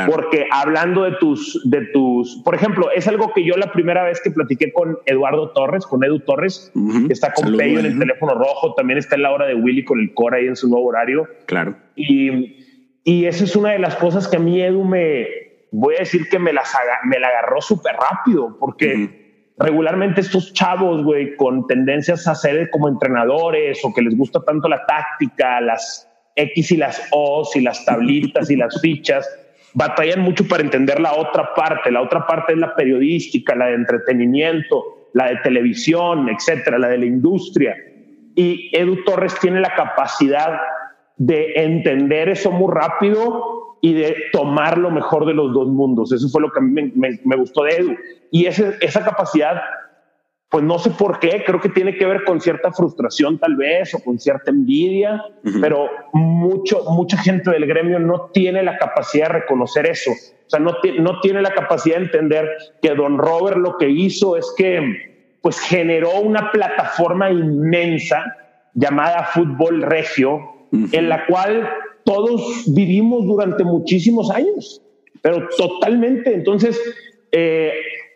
Porque 0.07 0.47
hablando 0.51 1.03
de 1.03 1.11
tus, 1.17 1.61
de 1.65 1.81
tus, 1.93 2.41
por 2.43 2.55
ejemplo, 2.55 2.89
es 2.91 3.07
algo 3.07 3.31
que 3.31 3.45
yo 3.45 3.55
la 3.57 3.71
primera 3.71 4.03
vez 4.03 4.19
que 4.23 4.31
platiqué 4.31 4.71
con 4.71 4.97
Eduardo 5.05 5.51
Torres, 5.51 5.85
con 5.85 6.03
Edu 6.03 6.19
Torres, 6.19 6.71
que 7.05 7.13
está 7.13 7.33
con 7.33 7.55
Peyo 7.55 7.79
en 7.79 7.85
el 7.85 7.99
teléfono 7.99 8.33
rojo, 8.33 8.73
también 8.73 8.97
está 8.97 9.15
en 9.15 9.23
la 9.23 9.31
hora 9.31 9.45
de 9.45 9.53
Willy 9.53 9.83
con 9.83 9.99
el 9.99 10.13
core 10.13 10.39
ahí 10.39 10.47
en 10.47 10.55
su 10.55 10.67
nuevo 10.67 10.87
horario. 10.87 11.27
Claro. 11.45 11.75
Y, 11.95 12.65
y 13.03 13.25
esa 13.25 13.43
es 13.43 13.55
una 13.55 13.71
de 13.71 13.79
las 13.79 13.95
cosas 13.95 14.27
que 14.27 14.37
a 14.37 14.39
mí 14.39 14.61
Edu 14.61 14.83
me, 14.83 15.27
voy 15.73 15.95
a 15.95 15.99
decir 15.99 16.29
que 16.29 16.39
me, 16.39 16.53
las 16.53 16.71
me 17.03 17.19
la 17.19 17.27
agarró 17.27 17.59
súper 17.59 17.95
rápido, 17.95 18.55
porque 18.59 19.53
regularmente 19.57 20.21
estos 20.21 20.53
chavos, 20.53 21.03
güey, 21.03 21.35
con 21.35 21.65
tendencias 21.65 22.27
a 22.27 22.35
ser 22.35 22.69
como 22.69 22.87
entrenadores 22.87 23.83
o 23.83 23.91
que 23.91 24.03
les 24.03 24.15
gusta 24.15 24.39
tanto 24.45 24.69
la 24.69 24.85
táctica, 24.85 25.59
las 25.61 26.07
X 26.35 26.71
y 26.71 26.77
las 26.77 27.09
O 27.11 27.47
y 27.55 27.61
las 27.61 27.83
tablitas 27.85 28.51
y 28.51 28.55
las 28.55 28.79
fichas, 28.81 29.27
batallan 29.73 30.21
mucho 30.21 30.47
para 30.47 30.61
entender 30.61 30.99
la 30.99 31.15
otra 31.15 31.55
parte. 31.55 31.91
La 31.91 32.01
otra 32.01 32.27
parte 32.27 32.53
es 32.53 32.59
la 32.59 32.75
periodística, 32.75 33.55
la 33.55 33.65
de 33.67 33.73
entretenimiento, 33.73 35.09
la 35.13 35.29
de 35.29 35.37
televisión, 35.37 36.29
etcétera, 36.29 36.77
la 36.77 36.89
de 36.89 36.99
la 36.99 37.05
industria. 37.05 37.75
Y 38.35 38.69
Edu 38.77 39.03
Torres 39.03 39.35
tiene 39.39 39.59
la 39.59 39.73
capacidad 39.73 40.59
de 41.17 41.53
entender 41.55 42.29
eso 42.29 42.51
muy 42.51 42.71
rápido 42.71 43.62
y 43.85 43.91
de 43.91 44.15
tomar 44.31 44.77
lo 44.77 44.89
mejor 44.89 45.25
de 45.25 45.33
los 45.33 45.53
dos 45.53 45.67
mundos. 45.67 46.13
Eso 46.13 46.29
fue 46.29 46.39
lo 46.39 46.49
que 46.49 46.59
a 46.59 46.61
mí 46.61 46.93
me, 46.95 47.35
gustó 47.35 47.65
de 47.65 47.71
Edu. 47.71 47.95
Y 48.31 48.45
ese, 48.45 48.77
esa 48.79 49.03
capacidad, 49.03 49.61
pues 50.47 50.63
no 50.63 50.79
sé 50.79 50.91
por 50.91 51.19
qué, 51.19 51.43
creo 51.45 51.59
que 51.59 51.67
tiene 51.67 51.97
que 51.97 52.05
ver 52.05 52.23
con 52.23 52.39
cierta 52.39 52.71
frustración 52.71 53.39
tal 53.39 53.57
vez 53.57 53.93
o 53.93 53.99
con 54.01 54.19
cierta 54.19 54.51
envidia, 54.51 55.21
pero 55.59 55.89
mucho, 56.13 56.85
mucha 56.91 57.17
gente 57.17 57.51
del 57.51 57.65
gremio 57.65 57.99
no 57.99 58.29
tiene 58.33 58.63
la 58.63 58.77
capacidad 58.77 59.27
de 59.27 59.33
reconocer 59.39 59.85
eso. 59.85 60.11
O 60.11 60.49
sea, 60.49 60.61
no, 60.61 60.71
no 60.99 61.19
tiene 61.19 61.41
la 61.41 61.51
capacidad 61.51 61.97
de 61.97 62.05
entender 62.05 62.49
que 62.81 62.95
Don 62.95 63.17
Robert 63.17 63.57
lo 63.57 63.77
que 63.77 63.89
hizo 63.89 64.37
es 64.37 64.53
que 64.55 65.35
pues 65.41 65.59
generó 65.59 66.21
una 66.21 66.53
plataforma 66.53 67.29
inmensa 67.29 68.37
llamada 68.75 69.25
Fútbol 69.25 69.81
Regio, 69.81 70.39
en 70.71 71.09
la 71.09 71.25
cual 71.25 71.69
todos 72.05 72.65
vivimos 72.67 73.25
durante 73.25 73.63
muchísimos 73.63 74.29
años, 74.31 74.81
pero 75.21 75.47
totalmente. 75.57 76.33
Entonces, 76.33 76.79
eh, 77.31 77.73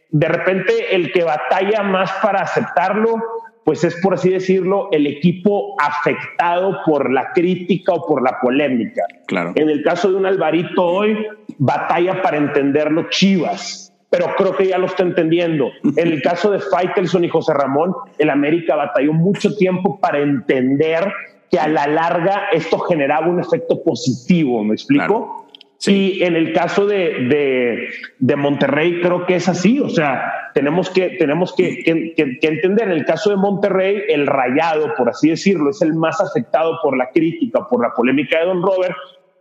de 0.10 0.28
repente 0.28 0.96
el 0.96 1.12
que 1.12 1.24
batalla 1.24 1.84
más 1.84 2.12
para 2.22 2.42
aceptarlo, 2.42 3.16
pues 3.64 3.84
es 3.84 4.00
por 4.02 4.14
así 4.14 4.30
decirlo, 4.30 4.90
el 4.92 5.08
equipo 5.08 5.76
afectado 5.80 6.80
por 6.86 7.12
la 7.12 7.32
crítica 7.34 7.94
o 7.94 8.06
por 8.06 8.24
la 8.24 8.40
polémica. 8.40 9.04
Claro. 9.28 9.52
En 9.56 9.70
el 9.70 9.84
caso 9.84 10.10
de 10.10 10.16
un 10.16 10.26
Alvarito 10.26 10.86
hoy, 10.86 11.18
batalla 11.58 12.22
para 12.22 12.38
entenderlo 12.38 13.10
Chivas, 13.10 13.94
pero 14.10 14.28
creo 14.38 14.56
que 14.56 14.68
ya 14.68 14.78
lo 14.78 14.86
está 14.86 15.04
entendiendo. 15.04 15.70
En 15.84 16.08
el 16.08 16.22
caso 16.22 16.50
de 16.52 16.60
Faitelson 16.60 17.26
y 17.26 17.30
José 17.30 17.54
Ramón, 17.54 17.94
el 18.18 18.30
América 18.30 18.76
batalló 18.76 19.12
mucho 19.12 19.54
tiempo 19.56 20.00
para 20.00 20.20
entender 20.20 21.12
que 21.50 21.60
a 21.60 21.68
la 21.68 21.88
larga 21.88 22.50
esto 22.52 22.80
generaba 22.80 23.28
un 23.28 23.40
efecto 23.40 23.82
positivo, 23.84 24.64
¿me 24.64 24.74
explico? 24.74 25.48
Sí. 25.78 26.18
Y 26.18 26.24
en 26.24 26.36
el 26.36 26.54
caso 26.54 26.88
de, 26.88 27.28
de, 27.30 27.90
de, 28.18 28.36
Monterrey 28.36 29.00
creo 29.00 29.28
que 29.28 29.36
es 29.36 29.48
así, 29.48 29.80
o 29.80 29.90
sea, 29.90 30.50
tenemos 30.56 30.90
que, 30.90 31.10
tenemos 31.20 31.54
que, 31.56 31.84
que, 31.84 32.16
que, 32.16 32.48
entender, 32.48 32.88
en 32.88 32.94
el 32.94 33.06
caso 33.06 33.30
de 33.30 33.36
Monterrey, 33.36 34.02
el 34.08 34.26
rayado, 34.26 34.96
por 34.98 35.10
así 35.10 35.30
decirlo, 35.30 35.70
es 35.70 35.82
el 35.84 35.94
más 35.94 36.20
afectado 36.20 36.80
por 36.82 36.98
la 36.98 37.12
crítica, 37.12 37.68
por 37.70 37.84
la 37.84 37.94
polémica 37.94 38.40
de 38.40 38.46
Don 38.46 38.64
Robert, 38.64 38.96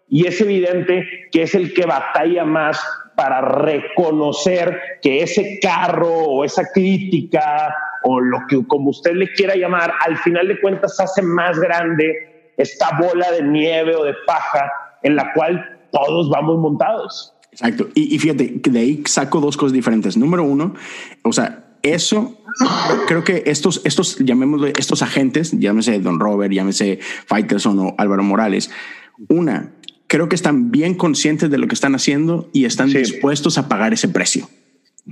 y 0.09 0.27
es 0.27 0.39
evidente 0.43 1.09
que 1.33 1.43
es 1.43 1.55
el 1.55 1.73
que 1.73 1.87
batalla 1.87 2.45
más 2.45 2.87
para 3.17 3.41
reconocer 3.41 4.79
que 5.03 5.23
ese 5.23 5.59
carro 5.61 6.09
o 6.09 6.45
esa 6.45 6.65
crítica 6.73 7.75
o 8.03 8.21
lo 8.21 8.47
que 8.47 8.65
como 8.67 8.91
usted 8.91 9.15
le 9.15 9.33
quiera 9.33 9.57
llamar, 9.57 9.93
al 10.05 10.17
final 10.19 10.47
de 10.47 10.61
cuentas 10.61 11.01
hace 11.01 11.23
más 11.23 11.59
grande 11.59 12.53
esta 12.57 12.97
bola 12.99 13.31
de 13.33 13.43
nieve 13.43 13.97
o 13.97 14.05
de 14.05 14.15
paja 14.27 14.71
en 15.03 15.17
la 15.17 15.33
cual 15.33 15.79
todos 15.91 16.31
vamos 16.31 16.59
montados. 16.59 17.35
Exacto. 17.51 17.89
Y, 17.95 18.15
y 18.15 18.19
fíjate 18.19 18.61
que 18.61 18.71
de 18.71 18.79
ahí 18.79 19.03
saco 19.07 19.41
dos 19.41 19.57
cosas 19.57 19.73
diferentes. 19.73 20.17
Número 20.17 20.45
uno, 20.45 20.75
o 21.23 21.33
sea, 21.33 21.65
eso 21.83 22.39
creo 23.07 23.25
que 23.25 23.45
estos, 23.47 23.81
estos, 23.85 24.19
llamémosle 24.19 24.73
estos 24.79 25.03
agentes, 25.03 25.53
llámese 25.53 25.99
Don 26.01 26.21
Robert, 26.21 26.53
llámese 26.53 26.99
Faitelson 27.27 27.79
o 27.79 27.95
Álvaro 27.99 28.23
Morales, 28.23 28.71
una, 29.29 29.73
creo 30.07 30.29
que 30.29 30.37
están 30.37 30.71
bien 30.71 30.95
conscientes 30.95 31.51
de 31.51 31.59
lo 31.59 31.69
que 31.69 31.75
están 31.75 31.95
haciendo 31.95 32.49
y 32.53 32.65
están 32.65 32.91
sí. 32.91 32.99
dispuestos 32.99 33.59
a 33.59 33.69
pagar 33.69 33.93
ese 33.93 34.09
precio. 34.09 34.49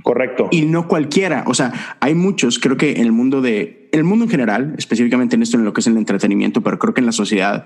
Correcto. 0.03 0.49
Y 0.51 0.63
no 0.63 0.87
cualquiera. 0.87 1.45
O 1.47 1.53
sea, 1.53 1.97
hay 2.01 2.15
muchos, 2.15 2.59
creo 2.59 2.75
que 2.75 2.91
en 2.91 3.01
el 3.01 3.11
mundo 3.11 3.41
de, 3.41 3.89
en 3.91 3.99
el 3.99 4.03
mundo 4.03 4.25
en 4.25 4.31
general, 4.31 4.75
específicamente 4.77 5.35
en 5.35 5.43
esto, 5.43 5.57
en 5.57 5.63
lo 5.63 5.73
que 5.73 5.81
es 5.81 5.87
el 5.87 5.97
entretenimiento, 5.97 6.61
pero 6.61 6.79
creo 6.79 6.93
que 6.93 6.99
en 6.99 7.05
la 7.05 7.13
sociedad, 7.13 7.65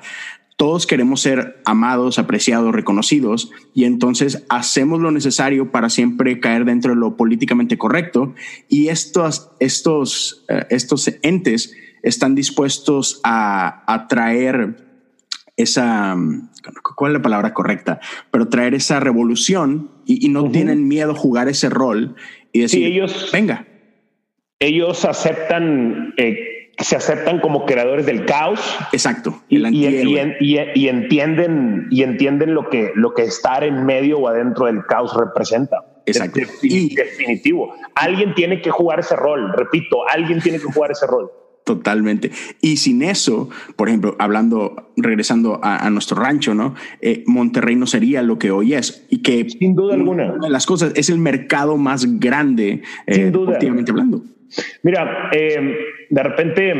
todos 0.55 0.85
queremos 0.85 1.21
ser 1.21 1.61
amados, 1.65 2.19
apreciados, 2.19 2.75
reconocidos 2.75 3.49
y 3.73 3.85
entonces 3.85 4.43
hacemos 4.49 4.99
lo 4.99 5.09
necesario 5.09 5.71
para 5.71 5.89
siempre 5.89 6.39
caer 6.39 6.65
dentro 6.65 6.93
de 6.93 6.99
lo 6.99 7.15
políticamente 7.15 7.77
correcto 7.77 8.35
y 8.67 8.89
estos, 8.89 9.51
estos, 9.59 10.45
uh, 10.49 10.65
estos 10.69 11.09
entes 11.21 11.73
están 12.03 12.35
dispuestos 12.35 13.21
a, 13.23 13.85
a 13.91 14.07
traer 14.07 14.88
esa, 15.61 16.15
¿cuál 16.95 17.11
es 17.11 17.17
la 17.17 17.21
palabra 17.21 17.53
correcta? 17.53 17.99
Pero 18.31 18.47
traer 18.47 18.73
esa 18.73 18.99
revolución 18.99 19.91
y, 20.05 20.25
y 20.25 20.29
no 20.29 20.43
uh 20.43 20.47
-huh. 20.47 20.51
tienen 20.51 20.87
miedo 20.87 21.11
a 21.11 21.15
jugar 21.15 21.47
ese 21.49 21.69
rol 21.69 22.15
y 22.51 22.61
decir, 22.61 22.79
sí, 22.79 22.85
ellos, 22.85 23.29
venga. 23.31 23.65
Ellos 24.59 25.05
aceptan 25.05 26.13
eh, 26.17 26.59
se 26.79 26.95
aceptan 26.95 27.39
como 27.39 27.65
creadores 27.65 28.05
del 28.05 28.25
caos. 28.25 28.59
Exacto. 28.93 29.41
Y, 29.49 29.57
y, 29.67 29.85
y, 30.39 30.59
y, 30.75 30.87
entienden, 30.87 31.87
y 31.91 32.03
entienden 32.03 32.53
lo 32.53 32.69
que, 32.69 32.91
lo 32.95 33.13
que 33.13 33.23
estar 33.23 33.63
en 33.63 33.85
medio 33.85 34.19
o 34.19 34.27
adentro 34.27 34.65
del 34.67 34.85
caos 34.85 35.15
representa. 35.15 35.85
Exacto. 36.05 36.39
Es 36.39 36.61
definitivo. 36.61 37.75
Alguien 37.95 38.33
tiene 38.33 38.61
que 38.61 38.71
jugar 38.71 39.01
ese 39.01 39.15
rol. 39.15 39.53
Repito, 39.55 40.07
alguien 40.07 40.39
tiene 40.39 40.57
que 40.57 40.65
jugar 40.65 40.91
ese 40.91 41.05
rol. 41.05 41.29
Totalmente. 41.69 42.31
Y 42.61 42.77
sin 42.77 43.03
eso, 43.03 43.47
por 43.75 43.89
ejemplo, 43.89 44.15
hablando, 44.17 44.91
regresando 44.97 45.59
a, 45.61 45.85
a 45.85 45.91
nuestro 45.91 46.19
rancho, 46.19 46.55
¿no? 46.55 46.73
Eh, 46.99 47.23
Monterrey 47.27 47.75
no 47.75 47.85
sería 47.85 48.23
lo 48.23 48.39
que 48.39 48.49
hoy 48.49 48.73
es. 48.73 49.05
Y 49.11 49.21
que 49.21 49.47
sin 49.47 49.75
duda 49.75 49.93
alguna 49.93 50.33
una 50.33 50.47
de 50.47 50.49
las 50.49 50.65
cosas 50.65 50.93
es 50.95 51.11
el 51.11 51.19
mercado 51.19 51.77
más 51.77 52.19
grande, 52.19 52.81
sin 53.07 53.27
eh, 53.27 53.29
duda. 53.29 53.59
hablando. 53.87 54.23
Mira, 54.81 55.29
eh, 55.31 55.77
de 56.09 56.23
repente, 56.23 56.73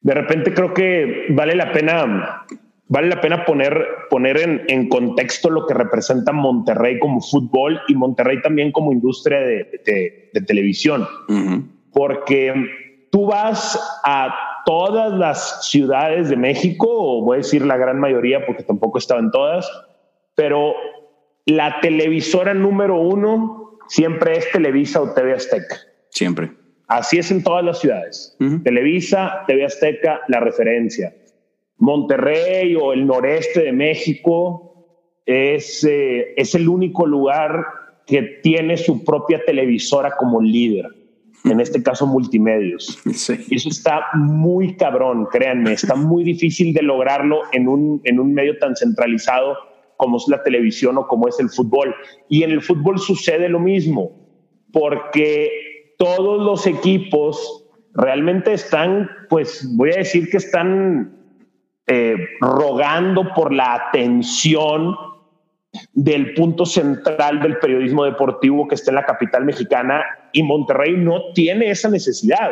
de 0.00 0.14
repente 0.14 0.54
creo 0.54 0.72
que 0.72 1.26
vale 1.30 1.56
la 1.56 1.72
pena, 1.72 2.46
vale 2.86 3.08
la 3.08 3.20
pena 3.20 3.44
poner, 3.44 3.84
poner 4.10 4.38
en, 4.38 4.62
en, 4.68 4.88
contexto 4.88 5.50
lo 5.50 5.66
que 5.66 5.74
representa 5.74 6.30
Monterrey 6.30 7.00
como 7.00 7.20
fútbol 7.20 7.80
y 7.88 7.96
Monterrey 7.96 8.40
también 8.40 8.70
como 8.70 8.92
industria 8.92 9.40
de, 9.40 9.82
de, 9.84 10.30
de 10.32 10.40
televisión. 10.42 11.04
Uh 11.26 11.32
-huh. 11.32 11.79
Porque 11.92 12.54
tú 13.10 13.26
vas 13.26 13.78
a 14.04 14.62
todas 14.64 15.12
las 15.12 15.68
ciudades 15.68 16.28
de 16.28 16.36
México, 16.36 16.86
o 16.88 17.22
voy 17.22 17.36
a 17.36 17.38
decir 17.38 17.64
la 17.64 17.76
gran 17.76 17.98
mayoría 17.98 18.46
porque 18.46 18.62
tampoco 18.62 18.98
estaba 18.98 19.20
en 19.20 19.30
todas, 19.30 19.68
pero 20.34 20.74
la 21.46 21.80
televisora 21.80 22.54
número 22.54 23.00
uno 23.00 23.78
siempre 23.88 24.38
es 24.38 24.50
Televisa 24.52 25.02
o 25.02 25.12
TV 25.12 25.32
Azteca. 25.32 25.76
Siempre. 26.10 26.52
Así 26.86 27.18
es 27.18 27.30
en 27.30 27.42
todas 27.42 27.64
las 27.64 27.80
ciudades. 27.80 28.36
Uh 28.40 28.44
-huh. 28.44 28.62
Televisa, 28.62 29.44
TV 29.46 29.64
Azteca, 29.64 30.20
la 30.28 30.40
referencia. 30.40 31.14
Monterrey 31.78 32.76
o 32.76 32.92
el 32.92 33.06
noreste 33.06 33.62
de 33.62 33.72
México 33.72 34.70
es, 35.24 35.84
eh, 35.84 36.34
es 36.36 36.54
el 36.54 36.68
único 36.68 37.06
lugar 37.06 37.64
que 38.06 38.22
tiene 38.42 38.76
su 38.76 39.04
propia 39.04 39.44
televisora 39.44 40.16
como 40.16 40.40
líder. 40.40 40.86
En 41.44 41.60
este 41.60 41.82
caso, 41.82 42.06
multimedios. 42.06 42.98
Sí. 43.14 43.46
Y 43.48 43.56
eso 43.56 43.70
está 43.70 44.06
muy 44.14 44.76
cabrón, 44.76 45.26
créanme. 45.30 45.72
Está 45.72 45.94
muy 45.94 46.22
difícil 46.22 46.74
de 46.74 46.82
lograrlo 46.82 47.40
en 47.52 47.68
un, 47.68 48.00
en 48.04 48.20
un 48.20 48.34
medio 48.34 48.58
tan 48.58 48.76
centralizado 48.76 49.56
como 49.96 50.16
es 50.16 50.24
la 50.28 50.42
televisión 50.42 50.96
o 50.98 51.06
como 51.06 51.28
es 51.28 51.38
el 51.40 51.50
fútbol. 51.50 51.94
Y 52.28 52.42
en 52.42 52.50
el 52.50 52.62
fútbol 52.62 52.98
sucede 52.98 53.48
lo 53.48 53.60
mismo, 53.60 54.12
porque 54.72 55.94
todos 55.98 56.42
los 56.42 56.66
equipos 56.66 57.66
realmente 57.94 58.52
están, 58.52 59.10
pues 59.28 59.68
voy 59.76 59.90
a 59.90 59.98
decir 59.98 60.30
que 60.30 60.38
están 60.38 61.20
eh, 61.86 62.16
rogando 62.40 63.34
por 63.34 63.52
la 63.52 63.74
atención 63.74 64.94
del 65.92 66.34
punto 66.34 66.66
central 66.66 67.40
del 67.40 67.58
periodismo 67.58 68.04
deportivo 68.04 68.66
que 68.66 68.74
está 68.74 68.90
en 68.90 68.96
la 68.96 69.04
capital 69.06 69.44
mexicana 69.44 70.04
y 70.32 70.42
Monterrey 70.42 70.96
no 70.96 71.32
tiene 71.34 71.70
esa 71.70 71.88
necesidad. 71.88 72.50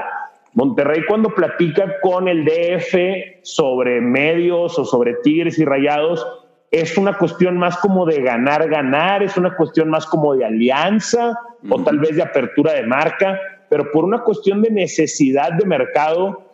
Monterrey 0.55 1.03
cuando 1.07 1.31
platica 1.31 2.01
con 2.01 2.29
el 2.29 2.45
DF 2.45 2.95
sobre 3.43 4.01
medios 4.01 4.79
o 4.79 4.85
sobre 4.85 5.15
Tigres 5.23 5.59
y 5.59 5.65
Rayados, 5.65 6.27
es 6.71 6.99
una 6.99 7.17
cuestión 7.17 7.57
más 7.57 7.77
como 7.79 8.05
de 8.05 8.21
ganar, 8.21 8.69
ganar, 8.69 9.23
es 9.23 9.37
una 9.37 9.57
cuestión 9.57 9.89
más 9.89 10.07
como 10.07 10.35
de 10.35 10.45
alianza 10.45 11.31
uh 11.31 11.67
-huh. 11.67 11.81
o 11.81 11.85
tal 11.85 11.99
vez 11.99 12.17
de 12.17 12.23
apertura 12.23 12.75
de 12.75 12.83
marca, 12.83 13.41
pero 13.71 13.91
por 13.91 14.05
una 14.05 14.23
cuestión 14.23 14.63
de 14.63 14.71
necesidad 14.71 15.53
de 15.53 15.65
mercado, 15.65 16.48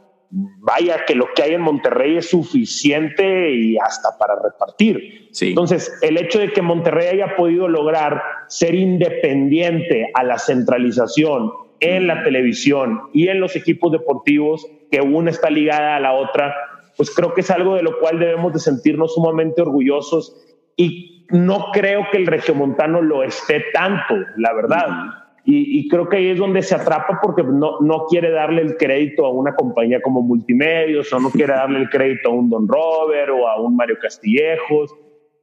vaya 0.59 1.05
que 1.07 1.15
lo 1.15 1.29
que 1.35 1.43
hay 1.43 1.55
en 1.55 1.61
Monterrey 1.61 2.17
es 2.17 2.31
suficiente 2.31 3.53
y 3.53 3.77
hasta 3.79 4.19
para 4.19 4.35
repartir. 4.43 5.29
Sí. 5.31 5.51
Entonces, 5.51 5.93
el 6.03 6.17
hecho 6.19 6.41
de 6.41 6.53
que 6.53 6.61
Monterrey 6.61 7.09
haya 7.09 7.37
podido 7.37 7.69
lograr 7.69 8.21
ser 8.49 8.75
independiente 8.75 10.11
a 10.15 10.25
la 10.25 10.39
centralización 10.39 11.53
en 11.81 12.07
la 12.07 12.23
televisión 12.25 13.03
y 13.13 13.29
en 13.29 13.41
los 13.41 13.55
equipos 13.57 13.93
deportivos, 13.93 14.67
que 14.91 15.01
una 15.01 15.31
está 15.31 15.51
ligada 15.51 15.97
a 15.97 16.01
la 16.01 16.13
otra, 16.13 16.55
pues 16.97 17.11
creo 17.15 17.35
que 17.35 17.43
es 17.43 17.51
algo 17.51 17.77
de 17.77 17.83
lo 17.83 17.99
cual 17.99 18.19
debemos 18.19 18.53
de 18.53 18.59
sentirnos 18.59 19.15
sumamente 19.15 19.63
orgullosos 19.63 20.37
y 20.77 21.27
no 21.31 21.71
creo 21.73 22.07
que 22.11 22.19
el 22.19 22.27
regiomontano 22.27 23.03
lo 23.03 23.23
esté 23.23 23.65
tanto, 23.73 24.15
la 24.37 24.53
verdad. 24.53 24.89
Uh 24.89 24.93
-huh. 24.93 25.24
Y, 25.47 25.79
y, 25.79 25.89
creo 25.89 26.09
que 26.09 26.17
ahí 26.17 26.29
es 26.31 26.39
donde 26.39 26.63
se 26.63 26.75
atrapa 26.75 27.21
porque 27.23 27.43
no, 27.43 27.79
no 27.81 28.07
quiere 28.07 28.31
darle 28.31 28.63
el 28.63 28.79
crédito 28.79 29.27
a 29.27 29.31
una 29.31 29.55
compañía 29.55 30.01
como 30.01 30.23
Multimedios 30.23 31.13
o 31.13 31.21
no 31.21 31.31
quiere 31.31 31.53
darle 31.53 31.81
el 31.81 31.91
crédito 31.91 32.31
a 32.31 32.33
un 32.33 32.49
Don 32.49 32.67
Robert 32.67 33.31
o 33.31 33.47
a 33.47 33.61
un 33.61 33.77
Mario 33.77 33.99
Castillejos 34.01 34.95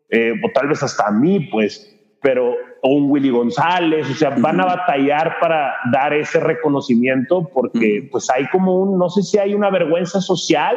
eh, 0.09 0.33
o 0.43 0.49
tal 0.53 0.67
vez 0.67 0.81
hasta 0.83 1.07
a 1.07 1.11
mí, 1.11 1.39
pues. 1.51 1.95
pero 2.21 2.55
o 2.83 2.89
un 2.89 3.11
Willy 3.11 3.29
González, 3.29 4.09
o 4.09 4.13
sea, 4.13 4.31
van 4.31 4.59
a 4.59 4.65
batallar 4.65 5.37
para 5.39 5.73
dar 5.91 6.13
ese 6.13 6.39
reconocimiento 6.39 7.47
porque 7.53 8.07
pues 8.11 8.29
hay 8.31 8.47
como 8.47 8.79
un, 8.79 8.97
no 8.97 9.09
sé 9.09 9.21
si 9.21 9.37
hay 9.37 9.53
una 9.53 9.69
vergüenza 9.69 10.19
social, 10.19 10.75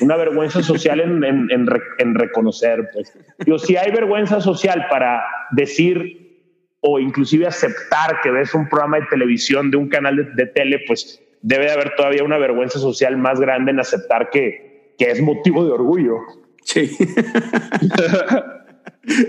una 0.00 0.16
vergüenza 0.16 0.62
social 0.62 1.00
en, 1.00 1.24
en, 1.50 2.14
reconocer, 2.14 2.88
pues. 2.92 3.12
Yo 3.44 3.58
si 3.58 3.76
hay 3.76 3.90
vergüenza 3.90 4.40
social 4.40 4.86
para 4.88 5.24
decir 5.50 6.29
o 6.80 6.98
inclusive 6.98 7.46
aceptar 7.46 8.20
que 8.22 8.30
ves 8.30 8.54
un 8.54 8.68
programa 8.68 8.98
de 9.00 9.06
televisión 9.06 9.70
de 9.70 9.76
un 9.76 9.88
canal 9.88 10.16
de, 10.16 10.24
de 10.34 10.46
tele, 10.46 10.80
pues 10.86 11.22
debe 11.42 11.64
de 11.66 11.72
haber 11.72 11.94
todavía 11.94 12.24
una 12.24 12.38
vergüenza 12.38 12.78
social 12.78 13.16
más 13.16 13.40
grande 13.40 13.70
en 13.70 13.80
aceptar 13.80 14.30
que, 14.30 14.94
que 14.98 15.10
es 15.10 15.20
motivo 15.20 15.64
de 15.64 15.72
orgullo. 15.72 16.18
Sí. 16.64 16.96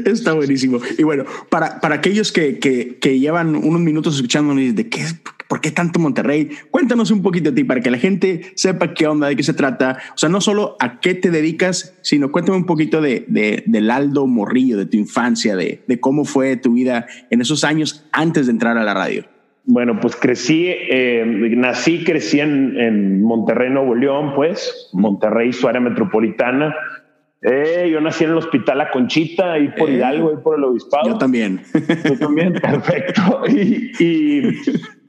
Está 0.05 0.33
buenísimo. 0.33 0.79
Y 0.97 1.03
bueno, 1.03 1.25
para, 1.49 1.79
para 1.79 1.95
aquellos 1.95 2.31
que, 2.31 2.59
que, 2.59 3.19
llevan 3.19 3.55
unos 3.55 3.81
minutos 3.81 4.15
escuchándonos 4.15 4.75
de 4.75 4.89
qué, 4.89 5.01
por 5.47 5.61
qué 5.61 5.71
tanto 5.71 5.99
Monterrey, 5.99 6.49
cuéntanos 6.71 7.11
un 7.11 7.21
poquito 7.21 7.51
de 7.51 7.55
ti 7.55 7.63
para 7.63 7.81
que 7.81 7.91
la 7.91 7.97
gente 7.97 8.51
sepa 8.55 8.93
qué 8.93 9.07
onda, 9.07 9.27
de 9.27 9.35
qué 9.35 9.43
se 9.43 9.53
trata. 9.53 9.97
O 10.13 10.17
sea, 10.17 10.29
no 10.29 10.41
solo 10.41 10.75
a 10.79 10.99
qué 10.99 11.13
te 11.13 11.31
dedicas, 11.31 11.97
sino 12.01 12.31
cuéntame 12.31 12.57
un 12.57 12.65
poquito 12.65 13.01
de, 13.01 13.25
de 13.27 13.63
del 13.65 13.91
Aldo 13.91 14.27
Morrillo, 14.27 14.77
de 14.77 14.85
tu 14.85 14.97
infancia, 14.97 15.55
de, 15.55 15.81
de, 15.87 15.99
cómo 15.99 16.25
fue 16.25 16.57
tu 16.57 16.73
vida 16.73 17.07
en 17.29 17.41
esos 17.41 17.63
años 17.63 18.05
antes 18.11 18.47
de 18.47 18.53
entrar 18.53 18.77
a 18.77 18.83
la 18.83 18.93
radio. 18.93 19.25
Bueno, 19.65 19.99
pues 19.99 20.15
crecí, 20.15 20.67
eh, 20.67 21.23
nací, 21.55 22.03
crecí 22.03 22.39
en, 22.39 22.79
en, 22.79 23.21
Monterrey, 23.21 23.69
Nuevo 23.69 23.93
León, 23.93 24.33
pues, 24.35 24.89
Monterrey, 24.91 25.53
su 25.53 25.67
área 25.67 25.79
metropolitana. 25.79 26.75
Eh, 27.43 27.89
yo 27.91 27.99
nací 28.01 28.23
en 28.23 28.31
el 28.31 28.37
hospital 28.37 28.77
La 28.77 28.91
Conchita, 28.91 29.53
ahí 29.53 29.69
por 29.69 29.89
eh, 29.89 29.93
Hidalgo, 29.93 30.29
ahí 30.29 30.37
por 30.43 30.57
el 30.57 30.63
Obispado. 30.63 31.09
Yo 31.09 31.17
también. 31.17 31.61
Yo 32.05 32.17
también, 32.19 32.53
perfecto. 32.53 33.21
Y, 33.47 33.91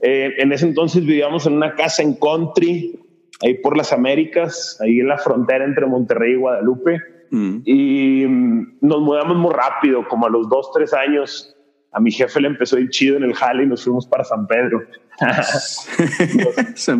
eh, 0.01 0.35
en 0.39 0.53
ese 0.53 0.67
entonces 0.67 1.05
vivíamos 1.05 1.47
en 1.47 1.55
una 1.55 1.75
casa 1.75 2.03
en 2.03 2.15
country, 2.15 2.99
ahí 3.43 3.55
por 3.55 3.77
las 3.77 3.93
Américas, 3.93 4.79
ahí 4.81 5.01
en 5.01 5.09
la 5.09 5.19
frontera 5.19 5.65
entre 5.65 5.87
Monterrey 5.87 6.33
y 6.33 6.37
Guadalupe. 6.37 7.01
Mm. 7.31 7.57
Y 7.67 8.27
mm, 8.27 8.79
nos 8.81 9.01
mudamos 9.03 9.37
muy 9.37 9.53
rápido, 9.53 10.09
como 10.09 10.27
a 10.27 10.31
los 10.31 10.49
dos, 10.49 10.71
tres 10.73 10.95
años 10.95 11.52
a 11.93 12.01
mi 12.01 12.11
jefe 12.11 12.41
le 12.41 12.49
empezó 12.49 12.77
a 12.77 12.81
ir 12.81 12.89
chido 12.89 13.19
en 13.19 13.25
el 13.25 13.35
jale 13.35 13.65
y 13.65 13.67
nos 13.67 13.85
fuimos 13.85 14.07
para 14.07 14.25
San 14.25 14.47
Pedro. 14.47 14.83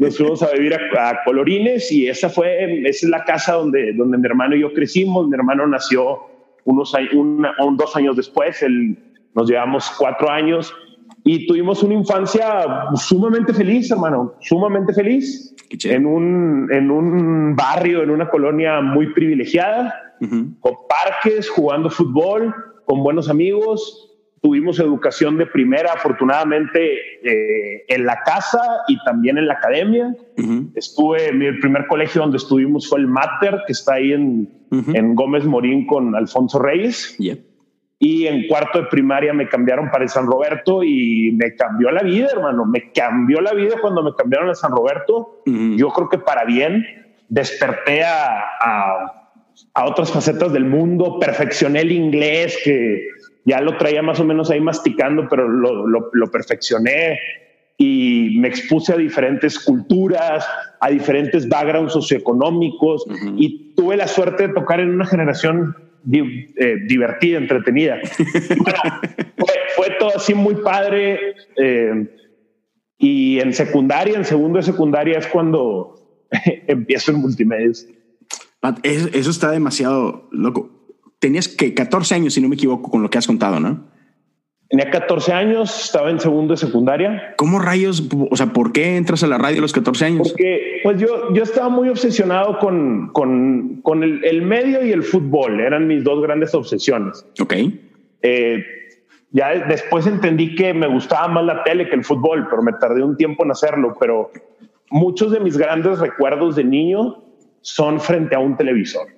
nos, 0.00 0.16
fuimos 0.16 0.42
a 0.42 0.52
vivir 0.52 0.74
a, 0.74 1.20
Colorines 1.24 1.92
y 1.92 2.08
esa 2.08 2.30
fue, 2.30 2.80
esa 2.88 3.06
es 3.06 3.10
la 3.10 3.24
casa 3.24 3.52
donde, 3.54 3.92
donde 3.92 4.16
mi 4.16 4.26
hermano 4.26 4.56
y 4.56 4.62
yo 4.62 4.72
crecimos. 4.72 5.28
Mi 5.28 5.34
hermano 5.34 5.66
nació 5.66 6.18
unos 6.64 6.94
un, 7.12 7.46
dos 7.76 7.94
años 7.94 8.16
después, 8.16 8.64
nos 9.34 9.50
llevamos 9.50 9.92
cuatro 9.98 10.30
años 10.30 10.74
y 11.22 11.46
tuvimos 11.46 11.82
una 11.82 11.94
infancia 11.94 12.64
sumamente 12.94 13.52
feliz, 13.52 13.90
hermano, 13.90 14.34
sumamente 14.40 14.94
feliz. 14.94 15.54
En 15.84 16.06
un, 16.06 16.68
en 16.72 16.90
un 16.90 17.54
barrio, 17.54 18.02
en 18.02 18.10
una 18.10 18.30
colonia 18.30 18.80
muy 18.80 19.12
privilegiada, 19.12 19.92
con 20.60 20.74
parques, 20.88 21.50
jugando 21.50 21.90
fútbol, 21.90 22.54
con 22.86 23.02
buenos 23.02 23.28
amigos, 23.28 24.06
tuvimos 24.40 24.78
educación 24.78 25.36
de 25.38 25.46
primera, 25.46 25.92
afortunadamente, 25.92 26.80
eh, 27.22 27.84
en 27.88 28.06
la 28.06 28.22
casa 28.24 28.60
y 28.88 28.96
también 29.04 29.38
en 29.38 29.48
la 29.48 29.54
academia. 29.54 30.14
Estuve, 30.74 31.32
mi 31.32 31.50
primer 31.58 31.86
colegio 31.88 32.22
donde 32.22 32.36
estuvimos 32.36 32.88
fue 32.88 33.00
el 33.00 33.08
Mater, 33.08 33.62
que 33.66 33.72
está 33.72 33.94
ahí 33.94 34.12
en, 34.12 34.48
en 34.70 35.14
Gómez 35.14 35.44
Morín 35.44 35.86
con 35.86 36.14
Alfonso 36.14 36.60
Reyes. 36.60 37.16
Y 37.98 38.26
en 38.26 38.46
cuarto 38.46 38.82
de 38.82 38.86
primaria 38.88 39.32
me 39.32 39.48
cambiaron 39.48 39.90
para 39.90 40.04
el 40.04 40.10
San 40.10 40.26
Roberto 40.26 40.84
y 40.84 41.32
me 41.32 41.54
cambió 41.56 41.90
la 41.90 42.02
vida, 42.02 42.28
hermano. 42.30 42.66
Me 42.66 42.92
cambió 42.92 43.40
la 43.40 43.52
vida 43.52 43.76
cuando 43.80 44.02
me 44.02 44.14
cambiaron 44.14 44.50
a 44.50 44.54
San 44.54 44.70
Roberto. 44.70 45.42
Yo 45.44 45.88
creo 45.88 46.08
que 46.08 46.18
para 46.18 46.44
bien 46.44 46.84
desperté 47.28 48.04
a, 48.04 48.38
a, 48.60 49.25
a 49.74 49.86
otras 49.86 50.10
facetas 50.10 50.52
del 50.52 50.64
mundo, 50.64 51.18
perfeccioné 51.18 51.80
el 51.80 51.92
inglés 51.92 52.58
que 52.64 53.08
ya 53.44 53.60
lo 53.60 53.76
traía 53.76 54.02
más 54.02 54.18
o 54.20 54.24
menos 54.24 54.50
ahí 54.50 54.60
masticando, 54.60 55.28
pero 55.28 55.48
lo, 55.48 55.86
lo, 55.86 56.30
perfeccioné 56.30 57.18
y 57.78 58.38
me 58.38 58.48
expuse 58.48 58.92
a 58.92 58.96
diferentes 58.96 59.58
culturas, 59.58 60.46
a 60.80 60.90
diferentes 60.90 61.48
backgrounds 61.48 61.92
socioeconómicos 61.92 63.04
y 63.36 63.74
tuve 63.74 63.96
la 63.96 64.08
suerte 64.08 64.48
de 64.48 64.54
tocar 64.54 64.80
en 64.80 64.90
una 64.90 65.06
generación 65.06 65.76
eh, 66.12 66.76
divertida, 66.86 67.38
entretenida. 67.38 67.98
fue, 69.76 69.90
todo 69.98 70.16
así 70.16 70.34
muy 70.34 70.56
padre. 70.56 71.34
Eh, 71.56 72.08
y 72.98 73.40
en 73.40 73.52
secundaria, 73.52 74.16
en 74.16 74.24
segundo 74.24 74.58
de 74.58 74.64
secundaria 74.64 75.18
es 75.18 75.26
cuando 75.26 76.26
empiezo 76.66 77.12
en 77.12 77.18
multimedia. 77.18 77.72
Eso 78.82 79.30
está 79.30 79.50
demasiado 79.50 80.28
loco 80.32 80.76
tenías 81.18 81.48
que 81.48 81.74
14 81.74 82.14
años, 82.14 82.34
si 82.34 82.40
no 82.40 82.48
me 82.48 82.54
equivoco, 82.54 82.90
con 82.90 83.02
lo 83.02 83.10
que 83.10 83.18
has 83.18 83.26
contado, 83.26 83.60
¿no? 83.60 83.84
Tenía 84.68 84.90
14 84.90 85.32
años, 85.32 85.84
estaba 85.84 86.10
en 86.10 86.18
segundo 86.18 86.54
de 86.54 86.58
secundaria. 86.58 87.34
¿Cómo 87.36 87.60
rayos? 87.60 88.08
O 88.30 88.36
sea, 88.36 88.46
¿por 88.46 88.72
qué 88.72 88.96
entras 88.96 89.22
a 89.22 89.28
la 89.28 89.38
radio 89.38 89.58
a 89.58 89.62
los 89.62 89.72
14 89.72 90.04
años? 90.04 90.28
Porque 90.28 90.80
pues 90.82 91.00
yo, 91.00 91.32
yo 91.32 91.42
estaba 91.44 91.68
muy 91.68 91.88
obsesionado 91.88 92.58
con, 92.58 93.10
con, 93.12 93.80
con 93.82 94.02
el, 94.02 94.24
el, 94.24 94.42
medio 94.42 94.84
y 94.84 94.90
el 94.90 95.04
fútbol. 95.04 95.60
Eran 95.60 95.86
mis 95.86 96.02
dos 96.02 96.20
grandes 96.20 96.52
obsesiones. 96.52 97.24
Ok. 97.40 97.54
Eh, 98.22 98.64
ya 99.30 99.50
después 99.66 100.08
entendí 100.08 100.56
que 100.56 100.74
me 100.74 100.88
gustaba 100.88 101.28
más 101.28 101.44
la 101.44 101.62
tele 101.62 101.88
que 101.88 101.94
el 101.94 102.04
fútbol, 102.04 102.48
pero 102.50 102.60
me 102.62 102.72
tardé 102.72 103.04
un 103.04 103.16
tiempo 103.16 103.44
en 103.44 103.52
hacerlo. 103.52 103.96
Pero 104.00 104.32
muchos 104.90 105.30
de 105.30 105.38
mis 105.38 105.56
grandes 105.56 106.00
recuerdos 106.00 106.56
de 106.56 106.64
niño 106.64 107.22
son 107.66 108.00
frente 108.00 108.36
a 108.36 108.38
un 108.38 108.56
televisor. 108.56 109.08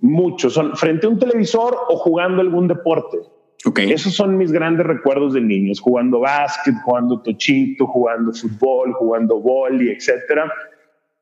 Muchos 0.00 0.54
son 0.54 0.74
frente 0.76 1.06
a 1.06 1.10
un 1.10 1.18
televisor 1.18 1.76
o 1.90 1.96
jugando 1.98 2.40
algún 2.40 2.66
deporte. 2.66 3.18
Okay. 3.66 3.92
Esos 3.92 4.14
son 4.14 4.38
mis 4.38 4.50
grandes 4.50 4.86
recuerdos 4.86 5.34
de 5.34 5.42
niños, 5.42 5.78
jugando 5.78 6.20
básquet, 6.20 6.74
jugando 6.84 7.20
tochito, 7.20 7.86
jugando 7.86 8.32
fútbol, 8.32 8.94
jugando 8.94 9.40
boli, 9.40 9.90
etcétera, 9.90 10.50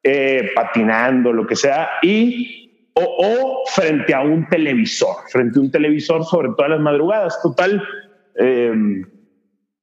eh, 0.02 0.50
patinando, 0.54 1.32
lo 1.32 1.44
que 1.44 1.56
sea, 1.56 1.88
y 2.02 2.90
o, 2.94 3.62
frente 3.74 4.14
a 4.14 4.20
un 4.20 4.46
televisor, 4.48 5.16
frente 5.28 5.58
a 5.58 5.62
un 5.62 5.70
televisor 5.72 6.24
sobre 6.24 6.50
todas 6.50 6.70
las 6.70 6.80
madrugadas. 6.80 7.40
Total, 7.42 7.82
eh, 8.38 9.02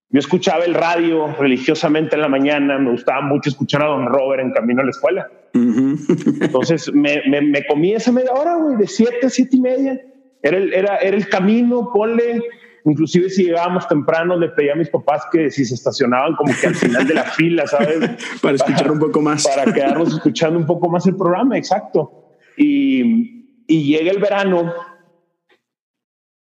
yo 0.10 0.20
escuchaba 0.20 0.64
el 0.64 0.74
radio 0.74 1.36
religiosamente 1.38 2.16
en 2.16 2.22
la 2.22 2.30
mañana, 2.30 2.78
me 2.78 2.92
gustaba 2.92 3.22
mucho 3.22 3.50
escuchar 3.50 3.82
a 3.82 3.88
Don 3.88 4.06
Robert 4.06 4.42
en 4.42 4.52
camino 4.52 4.82
a 4.82 4.86
la 4.86 4.92
escuela. 4.92 5.30
Entonces 6.42 6.92
me, 6.94 7.22
me, 7.28 7.66
comí 7.68 7.94
esa 7.94 8.12
media 8.12 8.32
hora, 8.34 8.56
güey, 8.56 8.78
de 8.78 8.88
siete 8.88 9.28
a 9.28 9.30
siete 9.30 9.58
y 9.58 9.62
media. 9.62 10.02
Era 10.42 10.58
el, 10.58 10.74
era, 10.74 10.98
era 10.98 11.16
el 11.16 11.28
camino, 11.30 11.92
ponle. 11.94 12.42
Inclusive 12.86 13.30
si 13.30 13.46
llegábamos 13.46 13.88
temprano, 13.88 14.38
le 14.38 14.50
pedía 14.50 14.74
a 14.74 14.76
mis 14.76 14.90
papás 14.90 15.24
que 15.32 15.50
si 15.50 15.64
se 15.64 15.76
estacionaban 15.76 16.36
como 16.36 16.54
que 16.60 16.68
al 16.68 16.76
final 16.76 17.08
de 17.08 17.14
la 17.14 17.24
fila, 17.38 17.66
¿sabes? 17.66 18.00
para 18.42 18.56
escuchar 18.56 18.92
un 18.92 19.00
poco 19.00 19.22
más. 19.22 19.48
Para 19.48 19.72
quedarnos 19.72 20.14
escuchando 20.14 20.60
un 20.60 20.66
poco 20.66 20.90
más 20.90 21.06
el 21.08 21.16
programa, 21.16 21.58
exacto. 21.58 22.30
Y, 22.58 23.64
y 23.68 23.84
llega 23.86 24.12
el 24.12 24.20
verano 24.20 24.74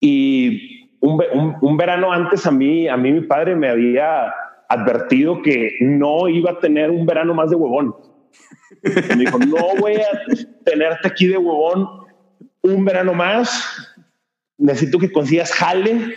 y 0.01 0.75
un, 1.01 1.77
verano 1.77 2.11
antes 2.11 2.45
a 2.45 2.51
mí, 2.51 2.87
a 2.87 2.97
mí 2.97 3.11
mi 3.11 3.21
padre 3.21 3.55
me 3.55 3.69
había 3.69 4.33
advertido 4.69 5.41
que 5.41 5.77
no 5.81 6.27
iba 6.27 6.51
a 6.51 6.59
tener 6.59 6.89
un 6.89 7.05
verano 7.05 7.33
más 7.33 7.49
de 7.49 7.55
huevón. 7.55 7.95
Me 8.83 9.15
dijo, 9.15 9.37
no 9.39 9.75
voy 9.79 9.95
a 9.95 10.07
tenerte 10.63 11.07
aquí 11.07 11.27
de 11.27 11.37
huevón 11.37 12.05
un 12.61 12.85
verano 12.85 13.13
más. 13.13 13.93
Necesito 14.57 14.99
que 14.99 15.11
consigas 15.11 15.51
jale. 15.51 16.15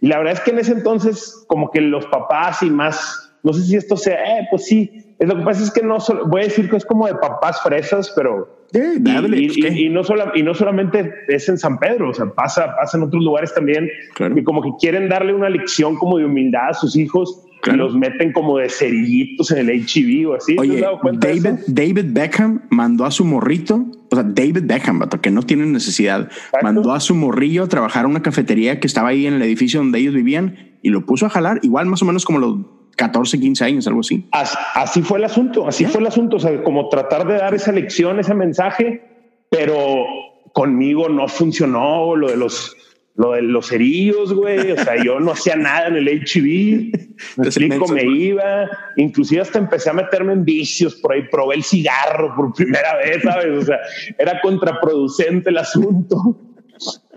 Y 0.00 0.06
la 0.06 0.18
verdad 0.18 0.34
es 0.34 0.40
que 0.40 0.50
en 0.50 0.58
ese 0.58 0.72
entonces, 0.72 1.44
como 1.46 1.70
que 1.70 1.80
los 1.80 2.06
papás 2.06 2.62
y 2.62 2.70
más, 2.70 3.32
no 3.42 3.52
sé 3.52 3.62
si 3.62 3.76
esto 3.76 3.96
sea, 3.96 4.38
eh, 4.38 4.48
pues 4.50 4.66
sí. 4.66 5.16
Lo 5.18 5.36
que 5.36 5.42
pasa 5.42 5.62
es 5.62 5.70
que 5.70 5.82
no 5.82 5.98
voy 6.26 6.42
a 6.42 6.44
decir 6.44 6.70
que 6.70 6.76
es 6.76 6.86
como 6.86 7.06
de 7.06 7.14
papás 7.14 7.60
fresas, 7.62 8.10
pero 8.16 8.59
y, 8.72 9.88
no 9.88 10.02
y 10.34 10.42
no 10.42 10.54
solamente 10.54 11.12
es 11.28 11.48
en 11.48 11.58
San 11.58 11.78
Pedro, 11.78 12.10
o 12.10 12.14
sea, 12.14 12.26
pasa, 12.26 12.74
pasa 12.76 12.96
en 12.96 13.04
otros 13.04 13.22
lugares 13.22 13.52
también, 13.54 13.88
que 14.16 14.44
como 14.44 14.62
que 14.62 14.70
quieren 14.80 15.08
darle 15.08 15.34
una 15.34 15.48
lección 15.48 15.96
como 15.96 16.18
de 16.18 16.24
humildad 16.24 16.70
a 16.70 16.74
sus 16.74 16.96
hijos 16.96 17.46
y 17.66 17.76
los 17.76 17.94
meten 17.94 18.32
como 18.32 18.58
de 18.58 18.68
cerillitos 18.68 19.50
en 19.50 19.68
el 19.68 19.84
HIV 19.86 20.30
o 20.30 20.34
así. 20.34 20.56
Oye, 20.58 20.84
David, 21.14 21.60
David 21.66 22.04
Beckham 22.08 22.62
mandó 22.70 23.04
a 23.04 23.10
su 23.10 23.24
morrito, 23.24 23.86
o 24.10 24.14
sea, 24.14 24.24
David 24.24 24.62
Beckham, 24.64 25.00
que 25.20 25.30
no 25.30 25.42
tiene 25.42 25.66
necesidad, 25.66 26.30
mandó 26.62 26.92
a 26.92 27.00
su 27.00 27.14
morrillo 27.14 27.64
a 27.64 27.68
trabajar 27.68 28.04
en 28.04 28.12
una 28.12 28.22
cafetería 28.22 28.80
que 28.80 28.86
estaba 28.86 29.08
ahí 29.08 29.26
en 29.26 29.34
el 29.34 29.42
edificio 29.42 29.80
donde 29.80 29.98
ellos 29.98 30.14
vivían 30.14 30.78
y 30.82 30.90
lo 30.90 31.04
puso 31.04 31.26
a 31.26 31.28
jalar, 31.28 31.60
igual 31.62 31.86
más 31.86 32.02
o 32.02 32.06
menos 32.06 32.24
como 32.24 32.38
los 32.38 32.58
14, 32.96 33.40
15 33.40 33.64
años, 33.64 33.86
algo 33.86 34.00
así. 34.00 34.26
Así, 34.32 35.02
fue 35.02 35.18
el 35.18 35.24
asunto, 35.24 35.66
así 35.66 35.84
fue 35.84 36.00
el 36.00 36.06
asunto, 36.06 36.36
o 36.36 36.40
sea, 36.40 36.62
como 36.62 36.88
tratar 36.88 37.26
de 37.26 37.34
dar 37.34 37.54
esa 37.54 37.72
lección, 37.72 38.20
ese 38.20 38.34
mensaje, 38.34 39.02
pero 39.50 40.04
conmigo 40.52 41.08
no 41.08 41.28
funcionó 41.28 42.16
lo 42.16 42.28
de 42.28 42.36
los 42.36 42.76
lo 43.16 43.32
de 43.32 43.42
los 43.42 43.68
cerillos, 43.68 44.32
güey. 44.32 44.72
O 44.72 44.76
sea, 44.76 45.02
yo 45.02 45.20
no 45.20 45.32
hacía 45.32 45.54
nada 45.54 45.88
en 45.88 45.96
el 45.96 46.08
HIV. 46.08 46.92
Me 47.36 47.46
explico, 47.46 47.86
me 47.88 48.02
iba. 48.02 48.66
Inclusive 48.96 49.42
hasta 49.42 49.58
empecé 49.58 49.90
a 49.90 49.92
meterme 49.92 50.32
en 50.32 50.44
vicios 50.44 50.94
por 50.96 51.12
ahí. 51.12 51.28
Probé 51.30 51.56
el 51.56 51.62
cigarro 51.62 52.34
por 52.34 52.54
primera 52.54 52.96
vez, 52.96 53.22
¿sabes? 53.22 53.62
O 53.62 53.62
sea, 53.62 53.78
era 54.16 54.40
contraproducente 54.40 55.50
el 55.50 55.58
asunto. 55.58 56.38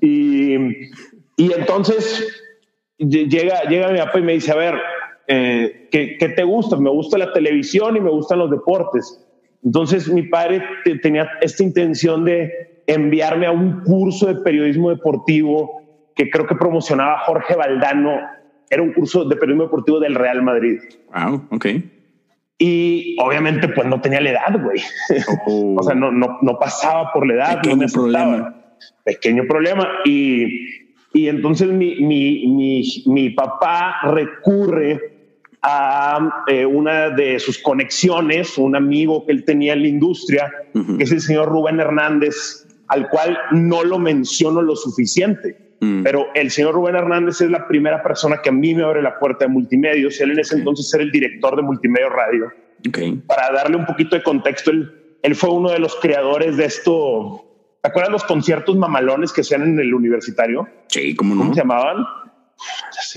Y, 0.01 0.55
y 1.37 1.53
entonces 1.57 2.27
llega, 2.97 3.63
llega 3.63 3.89
mi 3.89 3.99
papá 3.99 4.19
y 4.19 4.23
me 4.23 4.33
dice, 4.33 4.51
a 4.51 4.55
ver, 4.55 4.75
eh, 5.27 5.87
¿qué, 5.91 6.17
¿qué, 6.17 6.29
te 6.29 6.43
gusta? 6.43 6.77
Me 6.77 6.89
gusta 6.89 7.17
la 7.17 7.31
televisión 7.33 7.95
y 7.95 8.01
me 8.01 8.09
gustan 8.09 8.39
los 8.39 8.51
deportes. 8.51 9.23
Entonces 9.63 10.09
mi 10.09 10.23
padre 10.23 10.63
tenía 11.01 11.29
esta 11.41 11.63
intención 11.63 12.25
de 12.25 12.83
enviarme 12.87 13.45
a 13.45 13.51
un 13.51 13.81
curso 13.83 14.27
de 14.27 14.35
periodismo 14.41 14.89
deportivo 14.89 15.81
que 16.15 16.29
creo 16.29 16.45
que 16.45 16.55
promocionaba 16.55 17.19
Jorge 17.19 17.55
Valdano. 17.55 18.19
Era 18.69 18.81
un 18.81 18.93
curso 18.93 19.23
de 19.25 19.35
periodismo 19.35 19.65
deportivo 19.65 19.99
del 19.99 20.15
Real 20.15 20.41
Madrid. 20.41 20.79
Wow, 21.13 21.47
ok. 21.51 21.65
Y 22.57 23.15
obviamente 23.19 23.67
pues 23.69 23.87
no 23.87 23.99
tenía 24.01 24.21
la 24.21 24.31
edad, 24.31 24.61
güey. 24.61 24.79
Oh. 25.47 25.75
o 25.79 25.83
sea, 25.83 25.95
no, 25.95 26.11
no, 26.11 26.37
no, 26.41 26.59
pasaba 26.59 27.11
por 27.13 27.25
la 27.25 27.33
edad. 27.33 27.61
Pequeño 27.61 27.87
problema. 27.87 28.55
Pequeño 29.03 29.43
problema. 29.47 29.87
Y, 30.05 30.67
y 31.13 31.27
entonces 31.29 31.69
mi, 31.69 31.95
mi, 31.95 32.47
mi, 32.47 32.83
mi 33.05 33.29
papá 33.31 33.95
recurre 34.03 35.12
a 35.63 36.43
eh, 36.47 36.65
una 36.65 37.09
de 37.09 37.39
sus 37.39 37.57
conexiones, 37.57 38.57
un 38.57 38.75
amigo 38.75 39.25
que 39.25 39.31
él 39.31 39.45
tenía 39.45 39.73
en 39.73 39.81
la 39.81 39.87
industria, 39.87 40.51
que 40.73 41.03
es 41.03 41.11
el 41.11 41.21
señor 41.21 41.47
Rubén 41.47 41.79
Hernández, 41.79 42.67
al 42.89 43.09
cual 43.09 43.37
no 43.51 43.83
lo 43.83 43.97
menciono 43.97 44.61
lo 44.61 44.75
suficiente. 44.75 45.77
Mm. 45.79 46.03
Pero 46.03 46.27
el 46.35 46.51
señor 46.51 46.75
Rubén 46.75 46.95
Hernández 46.95 47.39
es 47.41 47.49
la 47.49 47.65
primera 47.67 48.03
persona 48.03 48.41
que 48.43 48.49
a 48.49 48.51
mí 48.51 48.75
me 48.75 48.83
abre 48.83 49.01
la 49.01 49.17
puerta 49.17 49.45
de 49.45 49.51
multimedios. 49.51 50.19
Él 50.19 50.31
en 50.31 50.39
ese 50.39 50.57
entonces 50.57 50.93
era 50.93 51.03
el 51.03 51.11
director 51.11 51.55
de 51.55 51.61
Multimedia 51.61 52.09
Radio. 52.09 52.51
Para 53.27 53.51
darle 53.53 53.77
un 53.77 53.85
poquito 53.85 54.17
de 54.17 54.23
contexto, 54.23 54.71
él, 54.71 55.17
él 55.21 55.35
fue 55.35 55.49
uno 55.49 55.71
de 55.71 55.79
los 55.79 55.95
creadores 55.95 56.57
de 56.57 56.65
esto. 56.65 57.45
¿Te 57.81 57.89
acuerdas 57.89 58.11
los 58.11 58.23
conciertos 58.25 58.75
mamalones 58.75 59.31
que 59.31 59.41
hacían 59.41 59.63
en 59.63 59.79
el 59.79 59.93
universitario? 59.93 60.67
Sí, 60.87 61.15
¿cómo 61.15 61.35
no? 61.35 61.41
¿Cómo 61.41 61.53
se 61.53 61.61
llamaban? 61.61 62.05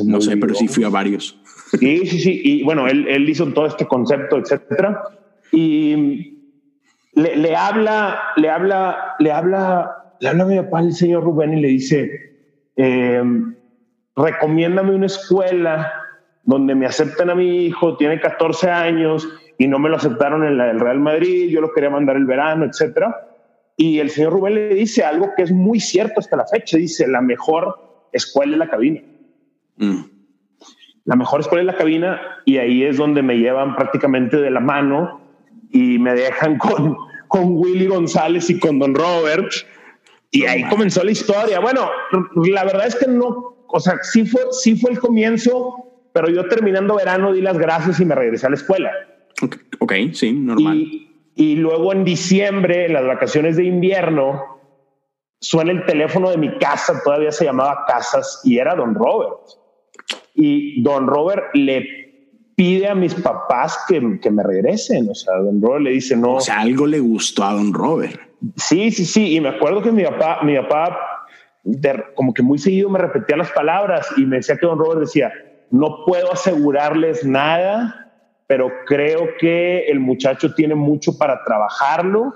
no 0.05 0.21
sé, 0.21 0.37
pero 0.37 0.55
sí 0.55 0.69
fui 0.69 0.85
a 0.85 0.89
varios. 0.89 1.39
Sí, 1.67 2.07
sí, 2.07 2.19
sí. 2.21 2.41
Y 2.45 2.63
bueno, 2.63 2.87
él, 2.87 3.07
él 3.09 3.29
hizo 3.29 3.53
todo 3.53 3.67
este 3.67 3.87
concepto, 3.87 4.39
etcétera. 4.39 5.03
Y 5.53 6.39
le, 7.15 7.37
le, 7.37 7.57
habla, 7.57 8.21
le 8.37 8.51
habla, 8.51 9.15
le 9.19 9.33
habla, 9.33 10.15
le 10.21 10.29
habla 10.29 10.45
a 10.45 10.47
mi 10.47 10.57
papá 10.57 10.81
el 10.81 10.93
señor 10.93 11.25
Rubén 11.25 11.55
y 11.59 11.61
le 11.61 11.69
dice, 11.69 12.11
eh, 12.77 13.23
recomiéndame 14.15 14.95
una 14.95 15.07
escuela 15.07 15.93
donde 16.45 16.75
me 16.75 16.87
acepten 16.87 17.31
a 17.31 17.35
mi 17.35 17.67
hijo, 17.67 17.97
tiene 17.97 18.21
14 18.21 18.71
años 18.71 19.29
y 19.59 19.67
no 19.67 19.79
me 19.79 19.89
lo 19.89 19.97
aceptaron 19.97 20.45
en 20.45 20.59
la 20.59 20.67
del 20.67 20.79
Real 20.79 21.01
Madrid, 21.01 21.49
yo 21.49 21.61
lo 21.61 21.73
quería 21.73 21.91
mandar 21.91 22.17
el 22.17 22.27
verano, 22.27 22.65
etcétera. 22.65 23.29
Y 23.77 23.99
el 23.99 24.11
señor 24.11 24.35
Rubén 24.35 24.55
le 24.55 24.75
dice 24.75 25.03
algo 25.03 25.33
que 25.37 25.43
es 25.43 25.53
muy 25.53 25.81
cierto 25.81 26.21
hasta 26.21 26.37
la 26.37 26.47
fecha, 26.47 26.77
dice, 26.77 27.09
la 27.09 27.21
mejor 27.21 28.09
escuela 28.13 28.53
es 28.53 28.59
la 28.59 28.69
cabina. 28.69 29.01
Mm 29.77 30.16
la 31.07 31.15
mejor 31.15 31.41
escuela 31.41 31.63
es 31.63 31.67
la 31.67 31.79
cabina 31.79 32.21
y 32.45 32.59
ahí 32.59 32.83
es 32.83 32.97
donde 32.97 33.23
me 33.23 33.37
llevan 33.37 33.77
prácticamente 33.77 34.37
de 34.39 34.51
la 34.51 34.61
mano 34.61 35.21
y 35.71 35.99
me 35.99 36.13
dejan 36.15 36.59
con, 36.59 36.97
con 37.29 37.57
Willy 37.57 37.87
González 37.87 38.51
y 38.51 38.59
con 38.59 38.79
Don 38.79 38.95
Robert. 38.95 39.51
Y 40.33 40.45
ahí 40.45 40.65
comenzó 40.69 41.03
la 41.05 41.13
historia. 41.13 41.61
Bueno, 41.61 41.89
la 42.35 42.65
verdad 42.65 42.89
es 42.89 42.97
que 42.97 43.07
no, 43.07 43.65
o 43.69 43.81
sea, 43.81 43.99
sí 44.03 44.27
fue, 44.27 44.43
sí 44.51 44.77
fue 44.77 44.91
el 44.91 44.99
comienzo, 44.99 45.77
pero 46.13 46.29
yo 46.29 46.47
terminando 46.49 46.97
verano 46.97 47.33
di 47.33 47.41
las 47.41 47.57
gracias 47.57 48.01
y 48.01 48.05
me 48.05 48.17
regresé 48.17 48.47
a 48.47 48.51
la 48.51 48.57
escuela. 48.57 48.91
Ok, 49.79 49.93
sí, 50.13 50.33
normal. 50.33 50.77
Y, 50.77 51.09
y 51.37 51.55
luego 51.55 51.93
en 51.93 52.05
diciembre, 52.05 52.87
en 52.87 52.95
las 52.95 53.07
vacaciones 53.07 53.57
de 53.57 53.65
invierno, 53.65 54.43
suena 55.41 55.71
el 55.71 55.87
teléfono 55.87 56.31
de 56.31 56.39
mi 56.39 56.59
casa, 56.59 57.01
todavía 57.05 57.31
se 57.31 57.45
llamaba 57.45 57.85
Casas, 57.87 58.41
y 58.43 58.59
era 58.59 58.75
Don 58.75 58.95
Robert 58.95 59.66
y 60.37 60.83
don 60.83 61.07
Robert 61.07 61.47
le 61.55 62.07
pide 62.55 62.89
a 62.89 62.95
mis 62.95 63.15
papás 63.15 63.85
que, 63.89 64.21
que, 64.21 64.31
me 64.31 64.43
regresen. 64.43 65.09
O 65.11 65.15
sea, 65.15 65.37
don 65.39 65.61
Robert 65.61 65.83
le 65.83 65.91
dice 65.91 66.17
no. 66.17 66.35
O 66.35 66.41
sea, 66.41 66.61
algo 66.61 66.87
le 66.87 67.01
gustó 67.01 67.45
a 67.45 67.55
don 67.55 67.73
Robert. 67.73 68.21
Sí, 68.57 68.91
sí, 68.91 69.05
sí. 69.05 69.37
Y 69.37 69.41
me 69.41 69.49
acuerdo 69.49 69.83
que 69.83 69.93
mi 69.93 70.05
papá, 70.05 70.41
mi 70.43 70.57
papá, 70.57 70.99
como 72.15 72.33
que 72.33 72.43
muy 72.43 72.59
seguido 72.59 72.89
me 72.91 72.99
repetía 72.99 73.37
las 73.37 73.51
palabras 73.51 74.07
y 74.17 74.25
me 74.25 74.37
decía 74.37 74.57
que 74.57 74.67
don 74.67 74.79
Robert 74.79 75.01
decía, 75.01 75.33
no 75.71 76.05
puedo 76.07 76.33
asegurarles 76.33 77.25
nada, 77.25 78.13
pero 78.47 78.71
creo 78.87 79.29
que 79.39 79.87
el 79.87 80.01
muchacho 80.01 80.55
tiene 80.55 80.75
mucho 80.75 81.19
para 81.19 81.43
trabajarlo. 81.45 82.33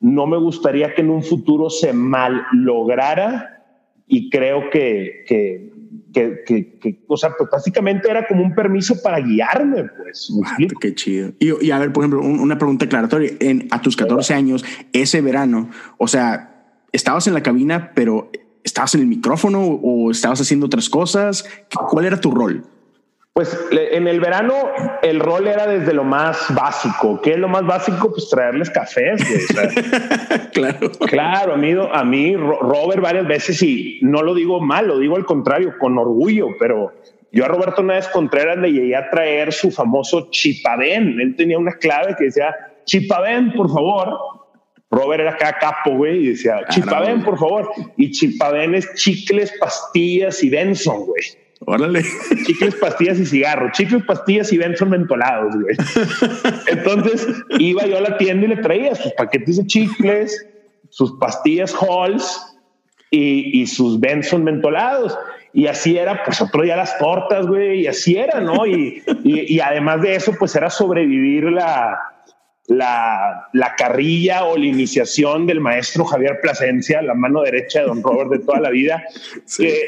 No 0.00 0.26
me 0.26 0.36
gustaría 0.36 0.94
que 0.94 1.00
en 1.00 1.10
un 1.10 1.22
futuro 1.22 1.70
se 1.70 1.92
mal 1.92 2.46
lograra 2.52 3.64
y 4.06 4.30
creo 4.30 4.70
que, 4.70 5.24
que 5.26 5.72
que, 6.12 6.78
que, 6.80 7.04
o 7.06 7.16
sea, 7.16 7.30
pues 7.36 7.50
básicamente 7.50 8.10
era 8.10 8.26
como 8.26 8.42
un 8.42 8.54
permiso 8.54 9.00
para 9.02 9.20
guiarme, 9.20 9.84
pues. 9.84 10.32
qué 10.80 10.94
chido. 10.94 11.32
Y, 11.38 11.66
y, 11.66 11.70
a 11.70 11.78
ver, 11.78 11.92
por 11.92 12.04
ejemplo, 12.04 12.20
una 12.20 12.58
pregunta 12.58 12.86
aclaratoria. 12.86 13.32
En, 13.40 13.68
a 13.70 13.80
tus 13.80 13.96
14 13.96 14.34
años, 14.34 14.64
ese 14.92 15.20
verano, 15.20 15.70
o 15.98 16.08
sea, 16.08 16.76
estabas 16.92 17.26
en 17.26 17.34
la 17.34 17.42
cabina, 17.42 17.92
pero 17.94 18.30
estabas 18.64 18.94
en 18.94 19.02
el 19.02 19.06
micrófono 19.06 19.64
o 19.64 20.10
estabas 20.10 20.40
haciendo 20.40 20.66
otras 20.66 20.88
cosas. 20.88 21.44
¿Cuál 21.88 22.06
era 22.06 22.20
tu 22.20 22.30
rol? 22.30 22.64
Pues 23.38 23.56
en 23.70 24.08
el 24.08 24.18
verano 24.18 24.52
el 25.00 25.20
rol 25.20 25.46
era 25.46 25.64
desde 25.68 25.94
lo 25.94 26.02
más 26.02 26.52
básico. 26.56 27.20
¿Qué 27.22 27.34
es 27.34 27.38
lo 27.38 27.46
más 27.46 27.64
básico? 27.64 28.10
Pues 28.10 28.28
traerles 28.28 28.68
cafés. 28.68 29.22
claro. 30.52 30.90
Claro, 31.06 31.54
a 31.54 31.56
mí, 31.56 31.72
a 31.92 32.02
mí 32.02 32.34
Robert 32.34 33.00
varias 33.00 33.28
veces 33.28 33.62
y 33.62 34.00
no 34.02 34.22
lo 34.22 34.34
digo 34.34 34.58
mal, 34.58 34.88
lo 34.88 34.98
digo 34.98 35.14
al 35.14 35.24
contrario, 35.24 35.74
con 35.78 35.96
orgullo, 35.96 36.48
pero 36.58 36.92
yo 37.30 37.44
a 37.44 37.46
Roberto 37.46 37.80
Náez 37.80 38.08
Contreras 38.08 38.58
le 38.58 38.72
llegué 38.72 38.96
a 38.96 39.08
traer 39.08 39.52
su 39.52 39.70
famoso 39.70 40.30
chipavén. 40.32 41.20
Él 41.20 41.36
tenía 41.36 41.58
una 41.58 41.74
clave 41.74 42.16
que 42.18 42.24
decía 42.24 42.52
chipavén, 42.86 43.52
por 43.52 43.68
favor. 43.72 44.18
Robert 44.90 45.20
era 45.20 45.30
acá 45.30 45.56
capo, 45.60 45.96
güey, 45.96 46.24
y 46.24 46.28
decía 46.30 46.62
chipavén, 46.70 47.22
por 47.22 47.38
favor. 47.38 47.70
Y 47.96 48.10
chipavén 48.10 48.74
es 48.74 48.92
chicles, 48.94 49.54
pastillas 49.60 50.42
y 50.42 50.50
Benson, 50.50 51.06
güey. 51.06 51.22
Órale. 51.60 52.04
Chicles, 52.46 52.76
pastillas 52.76 53.18
y 53.18 53.26
cigarros. 53.26 53.72
Chicles, 53.72 54.04
pastillas 54.04 54.52
y 54.52 54.60
son 54.76 54.90
mentolados, 54.90 55.54
güey. 55.54 55.76
Entonces 56.68 57.26
iba 57.58 57.86
yo 57.86 57.98
a 57.98 58.00
la 58.00 58.16
tienda 58.18 58.46
y 58.46 58.48
le 58.48 58.56
traía 58.58 58.94
sus 58.94 59.12
paquetes 59.12 59.56
de 59.56 59.66
chicles, 59.66 60.46
sus 60.88 61.12
pastillas 61.18 61.74
Halls 61.74 62.56
y, 63.10 63.60
y 63.60 63.66
sus 63.66 63.98
Benson 63.98 64.44
mentolados. 64.44 65.18
Y 65.52 65.66
así 65.66 65.96
era, 65.96 66.24
pues 66.24 66.40
otro 66.40 66.62
día 66.62 66.76
las 66.76 66.98
tortas, 66.98 67.46
güey, 67.46 67.80
y 67.80 67.86
así 67.86 68.16
era, 68.16 68.40
¿no? 68.40 68.66
y, 68.66 69.02
y 69.24 69.60
además 69.60 70.02
de 70.02 70.14
eso, 70.14 70.34
pues 70.38 70.54
era 70.54 70.68
sobrevivir 70.70 71.44
la, 71.44 71.98
la, 72.68 73.48
la, 73.54 73.74
carrilla 73.76 74.44
o 74.44 74.56
la 74.56 74.66
iniciación 74.66 75.46
del 75.46 75.60
maestro 75.60 76.04
Javier 76.04 76.38
Plasencia, 76.42 77.00
la 77.00 77.14
mano 77.14 77.42
derecha 77.42 77.80
de 77.80 77.86
don 77.86 78.02
Robert 78.02 78.30
de 78.30 78.38
toda 78.40 78.60
la 78.60 78.70
vida, 78.70 79.02
que 79.56 79.80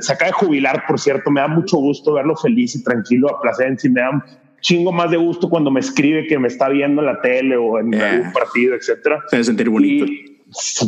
se 0.00 0.12
acaba 0.12 0.30
de 0.30 0.32
jubilar, 0.32 0.84
por 0.88 0.98
cierto, 0.98 1.30
me 1.30 1.42
da 1.42 1.48
mucho 1.48 1.76
gusto 1.76 2.14
verlo 2.14 2.34
feliz 2.36 2.74
y 2.74 2.82
tranquilo 2.82 3.30
a 3.30 3.40
Plasencia 3.40 3.88
y 3.88 3.92
me 3.92 4.00
da 4.00 4.10
un 4.10 4.22
chingo 4.60 4.92
más 4.92 5.10
de 5.10 5.18
gusto 5.18 5.48
cuando 5.50 5.70
me 5.70 5.80
escribe 5.80 6.26
que 6.26 6.38
me 6.38 6.48
está 6.48 6.68
viendo 6.70 7.02
en 7.02 7.06
la 7.06 7.20
tele 7.20 7.56
o 7.56 7.78
en 7.78 7.94
algún 7.94 8.32
partido, 8.32 8.74
etcétera. 8.74 9.22
Se 9.28 9.36
debe 9.36 9.44
sentir 9.44 9.68
bonito. 9.68 10.06
Y, 10.06 10.36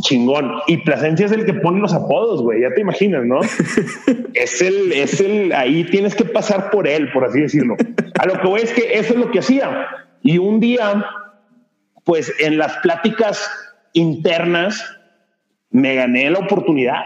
chingón. 0.00 0.50
Y 0.66 0.78
Plasencia 0.78 1.26
es 1.26 1.32
el 1.32 1.44
que 1.44 1.52
pone 1.52 1.80
los 1.80 1.92
apodos, 1.92 2.42
güey. 2.42 2.62
Ya 2.62 2.72
te 2.72 2.80
imaginas, 2.80 3.24
¿no? 3.24 3.40
es 4.34 4.62
el, 4.62 4.92
es 4.92 5.20
el, 5.20 5.52
ahí 5.52 5.84
tienes 5.84 6.14
que 6.14 6.24
pasar 6.24 6.70
por 6.70 6.88
él, 6.88 7.10
por 7.12 7.24
así 7.24 7.40
decirlo. 7.40 7.76
A 8.18 8.26
lo 8.26 8.40
que 8.40 8.46
voy 8.46 8.62
es 8.62 8.72
que 8.72 8.98
eso 8.98 9.12
es 9.12 9.18
lo 9.18 9.30
que 9.30 9.40
hacía 9.40 10.07
y 10.22 10.38
un 10.38 10.60
día, 10.60 11.04
pues 12.04 12.32
en 12.40 12.56
las 12.58 12.76
pláticas 12.78 13.48
internas, 13.92 14.82
me 15.70 15.94
gané 15.94 16.30
la 16.30 16.38
oportunidad. 16.40 17.04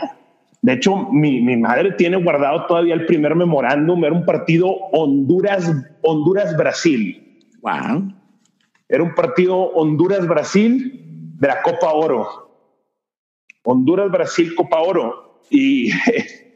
De 0.61 0.73
hecho, 0.75 1.09
mi, 1.11 1.41
mi, 1.41 1.57
madre 1.57 1.93
tiene 1.93 2.17
guardado 2.17 2.67
todavía 2.67 2.95
el 2.95 3.07
primer 3.07 3.35
memorándum. 3.35 4.05
Era 4.05 4.15
un 4.15 4.25
partido 4.25 4.69
Honduras-Brasil. 4.93 7.41
wow. 7.63 8.13
Era 8.89 9.03
un 9.03 9.15
partido 9.15 9.57
Honduras-Brasil 9.57 11.35
de 11.39 11.49
la 11.49 11.63
Copa 11.63 11.93
Oro. 11.93 12.29
Honduras-Brasil, 13.65 14.55
Copa 14.55 14.81
Oro. 14.81 15.41
Y, 15.51 15.91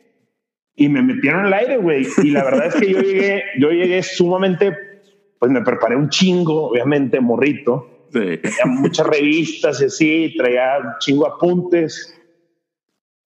y 0.76 0.88
me 0.88 1.02
metieron 1.02 1.46
al 1.46 1.54
aire, 1.54 1.78
güey. 1.78 2.06
Y 2.22 2.30
la 2.30 2.44
verdad 2.44 2.66
es 2.66 2.76
que 2.76 2.92
yo 2.92 3.00
llegué, 3.00 3.42
yo 3.58 3.70
llegué 3.70 4.00
sumamente 4.02 4.95
pues 5.38 5.50
me 5.50 5.62
preparé 5.62 5.96
un 5.96 6.08
chingo, 6.08 6.68
obviamente, 6.68 7.20
morrito. 7.20 8.06
Sí. 8.12 8.38
Tenía 8.38 8.66
muchas 8.66 9.06
revistas 9.06 9.80
y 9.80 9.84
así, 9.84 10.34
traía 10.36 10.78
un 10.78 10.92
chingo 11.00 11.26
apuntes. 11.26 12.12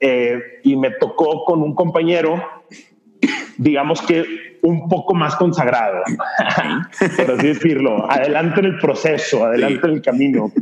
eh, 0.01 0.41
y 0.65 0.77
me 0.77 0.91
tocó 0.93 1.45
con 1.45 1.63
un 1.63 1.75
compañero, 1.75 2.43
digamos 3.59 4.01
que 4.03 4.25
un 4.63 4.89
poco 4.89 5.15
más 5.15 5.37
consagrado, 5.37 6.03
por 7.17 7.31
así 7.33 7.47
decirlo, 7.47 8.11
adelante 8.11 8.61
en 8.61 8.67
el 8.67 8.79
proceso, 8.79 9.45
adelante 9.45 9.87
en 9.87 9.93
el 9.95 10.03
camino. 10.03 10.53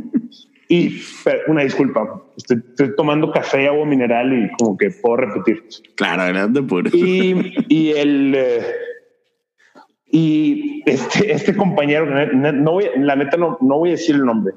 Y 0.71 1.01
una 1.47 1.63
disculpa, 1.63 2.21
estoy, 2.37 2.61
tomando 2.95 3.31
café, 3.31 3.67
agua 3.67 3.87
mineral 3.87 4.31
y 4.31 4.51
como 4.57 4.77
que 4.77 4.91
puedo 4.91 5.17
repetir. 5.17 5.63
Claro, 5.95 6.21
adelante 6.21 6.61
por 6.61 6.93
Y, 6.93 7.55
y 7.69 7.89
el 7.91 8.35
eh, 8.35 8.61
y 10.11 10.83
este, 10.85 11.31
este 11.31 11.55
compañero, 11.55 12.05
no 12.33 12.71
voy, 12.71 12.89
la 12.97 13.15
neta 13.15 13.37
no, 13.37 13.57
no 13.61 13.79
voy 13.79 13.89
a 13.89 13.91
decir 13.93 14.15
el 14.15 14.25
nombre. 14.25 14.53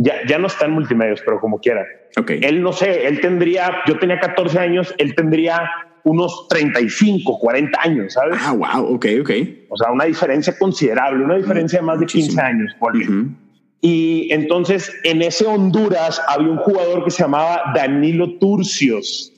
Ya, 0.00 0.14
ya 0.28 0.38
no 0.38 0.46
está 0.46 0.66
en 0.66 0.72
multimedios, 0.72 1.20
pero 1.24 1.40
como 1.40 1.58
quiera. 1.58 1.84
Okay. 2.16 2.40
Él 2.42 2.62
no 2.62 2.72
sé, 2.72 3.06
él 3.06 3.20
tendría, 3.20 3.82
yo 3.86 3.98
tenía 3.98 4.20
14 4.20 4.58
años, 4.58 4.94
él 4.98 5.14
tendría 5.16 5.68
unos 6.04 6.46
35, 6.48 7.38
40 7.38 7.80
años, 7.82 8.12
¿sabes? 8.12 8.38
Ah, 8.40 8.52
wow, 8.52 8.94
ok, 8.94 9.06
ok. 9.20 9.30
O 9.68 9.76
sea, 9.76 9.90
una 9.90 10.04
diferencia 10.04 10.56
considerable, 10.56 11.24
una 11.24 11.36
diferencia 11.36 11.80
de 11.80 11.84
más 11.84 11.98
de 11.98 12.06
15 12.06 12.40
años. 12.40 12.76
Por 12.78 12.92
Y 13.80 14.32
entonces 14.32 14.96
en 15.02 15.20
ese 15.20 15.46
Honduras 15.46 16.22
había 16.28 16.48
un 16.48 16.58
jugador 16.58 17.04
que 17.04 17.10
se 17.10 17.24
llamaba 17.24 17.72
Danilo 17.74 18.38
Turcios, 18.38 19.34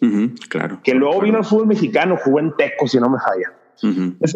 claro. 0.50 0.80
Que 0.84 0.94
luego 0.94 1.22
vino 1.22 1.38
al 1.38 1.44
fútbol 1.44 1.68
mexicano, 1.68 2.18
jugó 2.22 2.40
en 2.40 2.54
Teco, 2.56 2.86
si 2.86 2.98
no 2.98 3.08
me 3.08 3.18
falla. 3.18 3.59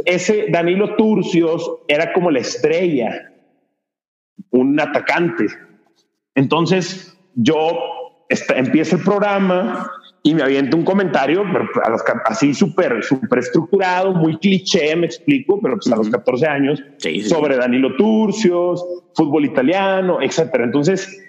Ese 0.04 0.46
Danilo 0.50 0.96
Turcios 0.96 1.78
era 1.88 2.12
como 2.12 2.30
la 2.30 2.40
estrella, 2.40 3.32
un 4.50 4.78
atacante. 4.80 5.46
Entonces 6.34 7.16
yo 7.34 7.78
empiezo 8.28 8.96
el 8.96 9.02
programa 9.02 9.90
y 10.22 10.34
me 10.34 10.42
aviento 10.42 10.76
un 10.76 10.84
comentario 10.84 11.42
a 11.82 11.90
los, 11.90 12.02
así 12.24 12.54
súper 12.54 13.04
súper 13.04 13.40
estructurado, 13.40 14.14
muy 14.14 14.38
cliché, 14.38 14.96
me 14.96 15.06
explico, 15.06 15.60
pero 15.60 15.74
pues 15.76 15.92
a 15.92 15.96
los 15.96 16.08
14 16.08 16.46
años, 16.46 16.82
sobre 17.28 17.56
Danilo 17.56 17.94
Turcios, 17.96 18.84
fútbol 19.14 19.44
italiano, 19.44 20.22
etcétera. 20.22 20.64
Entonces, 20.64 21.22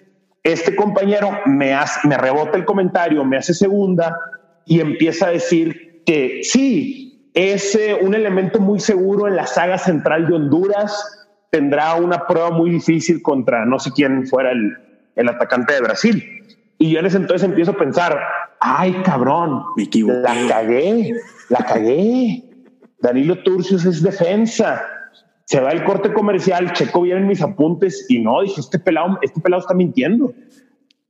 este 0.44 0.76
compañero 0.76 1.30
me, 1.46 1.74
hace, 1.74 2.08
me 2.08 2.18
rebota 2.18 2.58
el 2.58 2.64
comentario, 2.64 3.26
me 3.26 3.36
hace 3.36 3.54
segunda 3.54 4.18
y 4.66 4.80
empieza 4.80 5.28
a 5.28 5.32
decir 5.32 6.04
que 6.06 6.42
sí, 6.44 7.05
es 7.36 7.76
eh, 7.76 7.98
un 8.02 8.16
elemento 8.16 8.60
muy 8.60 8.80
seguro 8.80 9.28
en 9.28 9.36
la 9.36 9.46
saga 9.46 9.78
central 9.78 10.26
de 10.26 10.34
Honduras, 10.34 11.28
tendrá 11.52 11.96
una 11.96 12.26
prueba 12.26 12.50
muy 12.50 12.72
difícil 12.72 13.22
contra 13.22 13.66
no 13.66 13.78
sé 13.78 13.92
quién 13.92 14.26
fuera 14.26 14.52
el, 14.52 14.76
el 15.16 15.30
atacante 15.30 15.74
de 15.74 15.82
Brasil. 15.82 16.24
Y 16.78 16.92
yo 16.92 17.00
en 17.00 17.06
ese 17.06 17.18
entonces 17.18 17.48
empiezo 17.48 17.72
a 17.72 17.78
pensar, 17.78 18.20
ay 18.60 18.94
cabrón, 19.04 19.64
me 19.76 19.84
equivoqué. 19.84 20.20
La 20.20 20.48
cagué, 20.48 21.14
la 21.50 21.60
cagué. 21.60 22.44
Danilo 23.00 23.44
Turcios 23.44 23.86
es 23.86 24.02
defensa. 24.02 24.82
Se 25.46 25.60
va 25.60 25.72
el 25.72 25.84
corte 25.84 26.12
comercial, 26.12 26.74
checo 26.74 27.02
bien 27.02 27.20
en 27.20 27.28
mis 27.28 27.42
apuntes 27.42 28.06
y 28.10 28.20
no, 28.20 28.42
dije, 28.42 28.62
este 28.62 28.80
pelado, 28.80 29.20
este 29.22 29.40
pelado 29.40 29.62
está 29.62 29.76
mintiendo. 29.76 30.34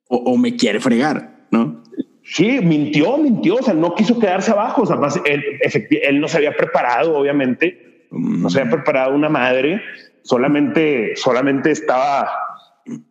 O, 0.07 0.37
me 0.37 0.55
quiere 0.55 0.79
fregar, 0.79 1.47
¿no? 1.51 1.81
Sí, 2.25 2.59
mintió, 2.61 3.17
mintió, 3.17 3.55
o 3.55 3.61
sea, 3.61 3.73
no 3.73 3.95
quiso 3.95 4.19
quedarse 4.19 4.51
abajo, 4.51 4.81
o 4.81 4.85
sea, 4.85 4.97
él, 5.25 5.43
él 5.89 6.19
no 6.19 6.27
se 6.27 6.37
había 6.37 6.55
preparado, 6.55 7.17
obviamente, 7.17 8.07
no 8.11 8.49
se 8.49 8.59
había 8.59 8.71
preparado 8.71 9.13
una 9.13 9.29
madre, 9.29 9.81
solamente, 10.23 11.15
solamente 11.15 11.71
estaba 11.71 12.29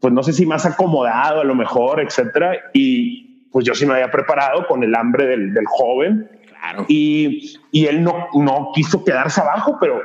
pues 0.01 0.13
no 0.13 0.23
sé 0.23 0.33
si 0.33 0.47
más 0.47 0.65
acomodado 0.67 1.41
a 1.41 1.45
lo 1.45 1.55
mejor, 1.55 2.01
etcétera. 2.01 2.71
Y 2.73 3.49
pues 3.51 3.65
yo 3.65 3.75
sí 3.75 3.87
me 3.87 3.95
había 3.95 4.11
preparado 4.11 4.67
con 4.67 4.83
el 4.83 4.95
hambre 4.95 5.27
del, 5.27 5.53
del 5.53 5.67
joven. 5.67 6.31
Claro. 6.49 6.87
Y, 6.89 7.59
y, 7.73 7.87
él 7.87 8.03
no, 8.03 8.29
no 8.35 8.71
quiso 8.75 9.05
quedarse 9.05 9.41
abajo, 9.41 9.77
pero, 9.81 10.01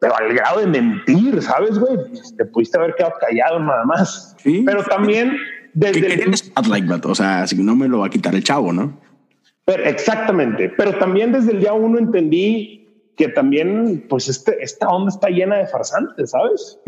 pero 0.00 0.16
al 0.16 0.32
grado 0.32 0.60
de 0.60 0.66
mentir, 0.66 1.42
¿sabes, 1.42 1.78
güey? 1.78 1.96
Te 2.36 2.44
pudiste 2.44 2.78
haber 2.78 2.94
quedado 2.94 3.14
callado 3.20 3.58
nada 3.58 3.84
más. 3.84 4.36
Sí. 4.38 4.62
Pero 4.64 4.84
también 4.84 5.36
desde 5.74 6.24
like 6.68 6.88
that? 6.88 7.04
O 7.06 7.14
sea, 7.14 7.46
si 7.46 7.56
no 7.56 7.76
me 7.76 7.88
lo 7.88 7.98
va 7.98 8.06
a 8.06 8.10
quitar 8.10 8.34
el 8.34 8.44
chavo, 8.44 8.72
¿no? 8.72 9.00
Pero, 9.64 9.84
exactamente. 9.84 10.70
Pero 10.70 10.98
también 10.98 11.32
desde 11.32 11.52
el 11.52 11.60
día 11.60 11.72
uno 11.72 11.98
entendí 11.98 12.88
que 13.16 13.28
también, 13.28 14.06
pues, 14.08 14.28
este, 14.28 14.62
esta 14.62 14.88
onda 14.88 15.10
está 15.10 15.28
llena 15.28 15.56
de 15.58 15.66
farsantes, 15.66 16.30
¿sabes? 16.30 16.78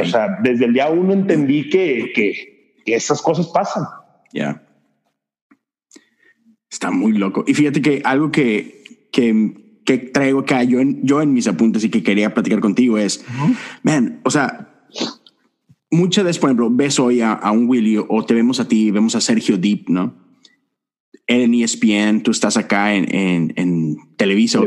O 0.00 0.04
sea, 0.04 0.38
desde 0.42 0.66
el 0.66 0.72
día 0.72 0.88
uno 0.88 1.12
entendí 1.12 1.68
que, 1.68 2.12
que, 2.14 2.72
esas 2.86 3.20
cosas 3.22 3.48
pasan. 3.48 3.84
Ya. 4.32 4.62
Está 6.70 6.90
muy 6.90 7.12
loco. 7.12 7.44
Y 7.46 7.54
fíjate 7.54 7.82
que 7.82 8.02
algo 8.04 8.30
que, 8.30 9.08
que, 9.10 9.80
que 9.84 9.98
traigo 9.98 10.40
acá 10.40 10.62
yo 10.62 10.80
en, 10.80 11.04
yo 11.04 11.22
en 11.22 11.32
mis 11.32 11.48
apuntes 11.48 11.82
y 11.84 11.90
que 11.90 12.02
quería 12.02 12.34
platicar 12.34 12.60
contigo 12.60 12.98
es, 12.98 13.24
man, 13.82 14.20
o 14.24 14.30
sea, 14.30 14.84
muchas 15.90 16.24
veces, 16.24 16.38
por 16.38 16.50
ejemplo, 16.50 16.68
ves 16.70 16.98
hoy 16.98 17.20
a, 17.20 17.38
un 17.50 17.68
Willy 17.68 17.96
o 17.96 18.24
te 18.24 18.34
vemos 18.34 18.60
a 18.60 18.68
ti, 18.68 18.90
vemos 18.90 19.14
a 19.14 19.20
Sergio 19.20 19.56
Deep, 19.56 19.88
¿no? 19.88 20.14
En 21.26 21.54
ESPN, 21.54 22.22
tú 22.22 22.30
estás 22.30 22.56
acá 22.56 22.94
en, 22.94 23.12
en, 23.14 23.52
en 23.56 23.96
Televisa, 24.16 24.60
o 24.60 24.66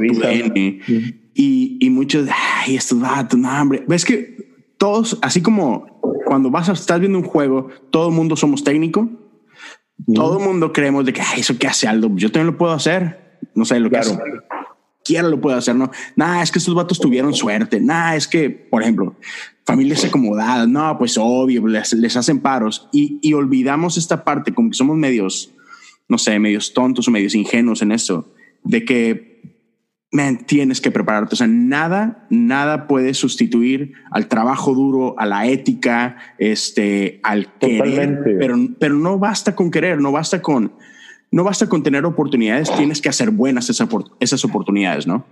y, 1.34 1.78
y 1.80 1.90
muchos, 1.90 2.28
ay, 2.30 2.76
estos 2.76 3.00
vatos, 3.00 3.40
no, 3.40 3.50
hombre. 3.62 3.86
Ves 3.88 4.04
que 4.04 4.36
todos, 4.78 5.18
así 5.22 5.42
como 5.42 6.00
cuando 6.26 6.52
vas 6.52 6.68
a 6.70 6.74
estar 6.74 7.00
viendo 7.00 7.18
un 7.18 7.24
juego, 7.24 7.70
todo 7.92 8.10
el 8.10 8.16
mundo 8.16 8.36
somos 8.36 8.64
técnico. 8.64 9.10
Todo 10.14 10.40
el 10.40 10.46
mundo 10.46 10.72
creemos 10.72 11.06
de 11.06 11.14
que 11.14 11.22
eso 11.38 11.58
que 11.58 11.68
hace 11.68 11.88
Aldo, 11.88 12.10
yo 12.16 12.32
también 12.32 12.54
lo 12.54 12.58
puedo 12.58 12.74
hacer. 12.74 13.40
No 13.56 13.66
sé 13.66 13.80
lo 13.80 13.90
que 13.90 13.98
hace. 13.98 14.18
Quiera 15.10 15.28
lo 15.28 15.42
puedo 15.42 15.58
hacer, 15.58 15.76
no. 15.76 15.90
Nada, 16.16 16.44
es 16.44 16.52
que 16.52 16.60
estos 16.60 16.76
vatos 16.76 17.00
tuvieron 17.00 17.34
suerte. 17.34 17.82
Nada, 17.82 18.16
es 18.16 18.28
que, 18.28 18.52
por 18.52 18.84
ejemplo, 18.84 19.16
familias 19.66 20.06
acomodadas. 20.06 20.68
No, 20.68 20.96
pues 21.00 21.18
obvio, 21.18 21.66
les, 21.66 21.94
les 21.94 22.16
hacen 22.16 22.42
paros 22.42 22.88
y, 22.92 23.18
y 23.24 23.34
olvidamos 23.34 23.98
esta 23.98 24.24
parte, 24.24 24.54
como 24.54 24.70
que 24.70 24.76
somos 24.76 24.96
medios, 24.98 25.50
no 26.08 26.20
sé, 26.20 26.38
medios 26.38 26.76
tontos 26.76 27.08
o 27.08 27.12
medios 27.12 27.34
ingenuos 27.34 27.82
en 27.82 27.92
eso, 27.92 28.32
de 28.64 28.86
que 28.86 29.42
man, 30.12 30.46
tienes 30.46 30.80
que 30.80 30.92
prepararte. 30.92 31.34
O 31.34 31.38
sea, 31.38 31.48
nada, 31.48 32.28
nada 32.30 32.86
puede 32.86 33.16
sustituir 33.16 33.94
al 34.12 34.28
trabajo 34.28 34.76
duro, 34.76 35.16
a 35.18 35.26
la 35.26 35.48
ética, 35.48 36.18
este, 36.38 37.20
al 37.24 37.58
querer. 37.58 38.20
Pero, 38.38 38.60
pero 38.80 38.94
no 38.94 39.18
basta 39.18 39.56
con 39.56 39.72
querer, 39.72 40.00
no 40.00 40.12
basta 40.12 40.40
con, 40.40 40.74
no 41.32 41.44
basta 41.44 41.70
con 41.70 41.84
tener 41.84 42.06
oportunidades, 42.06 42.72
tienes 42.76 43.02
que 43.02 43.10
hacer 43.10 43.32
buenas 43.32 43.70
esas, 43.70 43.90
esas 44.20 44.46
oportunidades, 44.46 45.08
¿no? 45.08 45.26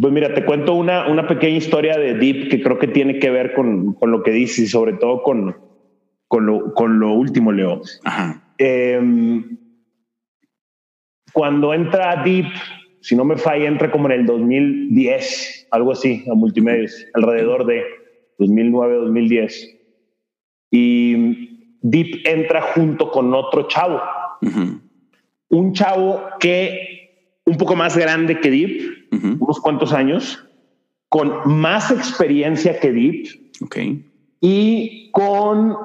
Pues 0.00 0.12
mira, 0.12 0.34
te 0.34 0.44
cuento 0.44 0.74
una, 0.74 1.08
una 1.08 1.28
pequeña 1.28 1.56
historia 1.56 1.96
de 1.96 2.14
Deep 2.14 2.48
que 2.50 2.60
creo 2.60 2.78
que 2.78 2.88
tiene 2.88 3.20
que 3.20 3.30
ver 3.30 3.54
con, 3.54 3.94
con 3.94 4.10
lo 4.10 4.22
que 4.24 4.32
dices 4.32 4.58
y 4.58 4.66
sobre 4.66 4.94
todo 4.94 5.22
con, 5.22 5.56
con, 6.26 6.46
lo, 6.46 6.74
con 6.74 6.98
lo 6.98 7.12
último, 7.12 7.52
Leo. 7.52 7.80
Ajá. 8.02 8.42
Em, 8.58 9.56
cuando 11.32 11.72
entra 11.72 12.22
Deep 12.24 12.46
si 13.04 13.14
no 13.16 13.26
me 13.26 13.36
falla, 13.36 13.68
entra 13.68 13.90
como 13.90 14.06
en 14.06 14.20
el 14.20 14.24
2010, 14.24 15.68
algo 15.70 15.92
así, 15.92 16.24
a 16.26 16.34
multimedios, 16.34 17.06
alrededor 17.12 17.66
de 17.66 17.82
2009, 18.38 18.94
2010. 18.96 19.76
Y 20.70 21.76
Deep 21.82 22.22
entra 22.24 22.62
junto 22.62 23.10
con 23.10 23.34
otro 23.34 23.68
chavo, 23.68 24.00
un 25.54 25.72
chavo 25.72 26.20
que 26.40 27.40
un 27.46 27.56
poco 27.56 27.76
más 27.76 27.96
grande 27.96 28.40
que 28.40 28.50
Deep, 28.50 29.08
unos 29.40 29.60
cuantos 29.60 29.92
años, 29.92 30.44
con 31.08 31.32
más 31.44 31.90
experiencia 31.90 32.80
que 32.80 32.92
Deep 32.92 33.26
okay. 33.64 34.04
y 34.40 35.10
con 35.12 35.76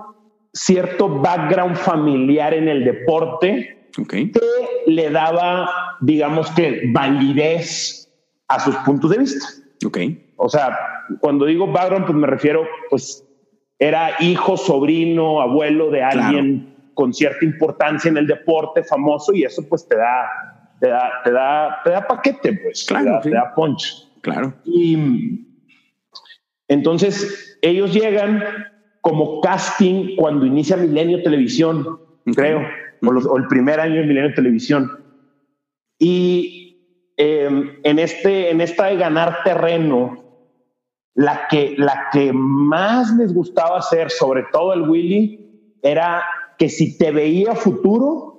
cierto 0.53 1.07
background 1.07 1.75
familiar 1.75 2.53
en 2.53 2.67
el 2.67 2.83
deporte 2.83 3.89
que 4.07 4.31
le 4.87 5.09
daba, 5.11 5.97
digamos 6.01 6.49
que, 6.51 6.89
validez 6.91 8.09
a 8.47 8.59
sus 8.59 8.75
puntos 8.77 9.11
de 9.11 9.17
vista. 9.19 9.45
Okay. 9.85 10.33
O 10.37 10.49
sea, 10.49 10.77
cuando 11.19 11.45
digo 11.45 11.67
background, 11.67 12.05
pues 12.05 12.17
me 12.17 12.27
refiero, 12.27 12.65
pues 12.89 13.23
era 13.77 14.15
hijo, 14.19 14.57
sobrino, 14.57 15.41
abuelo 15.41 15.91
de 15.91 16.01
alguien 16.01 16.78
con 16.99 17.13
cierta 17.13 17.45
importancia 17.45 18.09
en 18.09 18.17
el 18.17 18.27
deporte 18.27 18.83
famoso 18.83 19.33
y 19.33 19.45
eso 19.45 19.65
pues 19.69 19.87
te 19.87 19.95
da, 19.95 20.75
te 20.81 20.89
da, 20.89 21.09
te 21.23 21.31
da, 21.31 21.79
te 21.81 21.91
da 21.91 22.05
paquete, 22.05 22.59
pues, 22.61 22.83
claro, 22.83 23.21
te, 23.23 23.29
da, 23.29 23.55
punch. 23.55 24.05
Claro. 24.19 24.53
Y 24.65 25.45
entonces 26.67 27.57
ellos 27.61 27.93
llegan 27.93 28.43
como 28.99 29.39
casting 29.39 30.17
cuando 30.17 30.45
inicia 30.45 30.75
Milenio 30.75 31.23
Televisión, 31.23 32.01
creo 32.35 32.67
o, 33.01 33.37
el 33.37 33.47
primer 33.47 33.79
año 33.79 34.01
de 34.01 34.05
Milenio 34.05 34.33
Televisión. 34.33 34.91
Y 35.99 37.13
em, 37.15 37.79
en, 37.83 37.97
este, 37.97 38.51
en 38.51 38.59
esta 38.59 38.87
de 38.87 38.97
ganar 38.97 39.41
terreno, 39.45 40.21
la 41.15 41.47
que, 41.49 41.75
la 41.77 42.09
que 42.11 42.33
más 42.33 43.15
les 43.15 43.33
gustaba 43.33 43.77
hacer, 43.77 44.09
sobre 44.09 44.43
todo 44.51 44.73
el 44.73 44.81
Willy, 44.81 45.77
era 45.81 46.25
que 46.59 46.69
si 46.69 46.97
te 46.97 47.11
veía 47.11 47.55
futuro, 47.55 48.37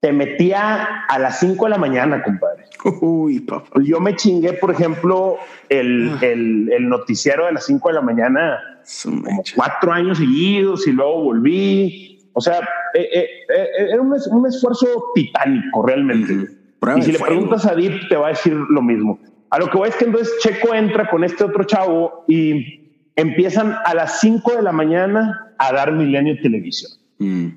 te 0.00 0.12
metía 0.12 1.04
a 1.06 1.18
las 1.18 1.40
5 1.40 1.66
de 1.66 1.70
la 1.70 1.78
mañana, 1.78 2.22
compadre. 2.22 2.64
Uy, 3.02 3.40
papá. 3.40 3.68
Yo 3.84 4.00
me 4.00 4.16
chingué, 4.16 4.54
por 4.54 4.70
ejemplo, 4.70 5.36
el, 5.68 6.10
el, 6.22 6.72
el 6.72 6.88
noticiero 6.88 7.44
de 7.46 7.52
las 7.52 7.66
5 7.66 7.88
de 7.88 7.94
la 7.94 8.00
mañana 8.00 8.58
como 9.02 9.42
cuatro 9.54 9.92
años 9.92 10.18
seguidos 10.18 10.86
y 10.86 10.92
luego 10.92 11.24
volví. 11.24 12.18
O 12.32 12.40
sea, 12.40 12.60
eh, 12.94 13.08
eh, 13.12 13.28
eh, 13.54 13.86
era 13.90 14.00
un, 14.00 14.16
un, 14.30 14.46
esfuerzo 14.46 14.86
titánico 15.14 15.84
realmente. 15.84 16.48
Y 16.96 17.02
si 17.02 17.12
le 17.12 17.18
preguntas 17.18 17.66
a 17.66 17.74
Deep, 17.74 18.08
te 18.08 18.16
va 18.16 18.28
a 18.28 18.30
decir 18.30 18.54
lo 18.54 18.80
mismo. 18.80 19.18
A 19.50 19.58
lo 19.58 19.68
que 19.68 19.76
voy 19.76 19.88
es 19.90 19.96
que 19.96 20.06
entonces 20.06 20.32
Checo 20.40 20.74
entra 20.74 21.10
con 21.10 21.24
este 21.24 21.44
otro 21.44 21.64
chavo 21.64 22.24
y 22.26 23.10
empiezan 23.16 23.76
a 23.84 23.94
las 23.94 24.20
5 24.20 24.56
de 24.56 24.62
la 24.62 24.72
mañana 24.72 25.52
a 25.58 25.72
dar 25.72 25.92
Milenio 25.92 26.40
Televisión. 26.40 26.99
Mm. 27.20 27.50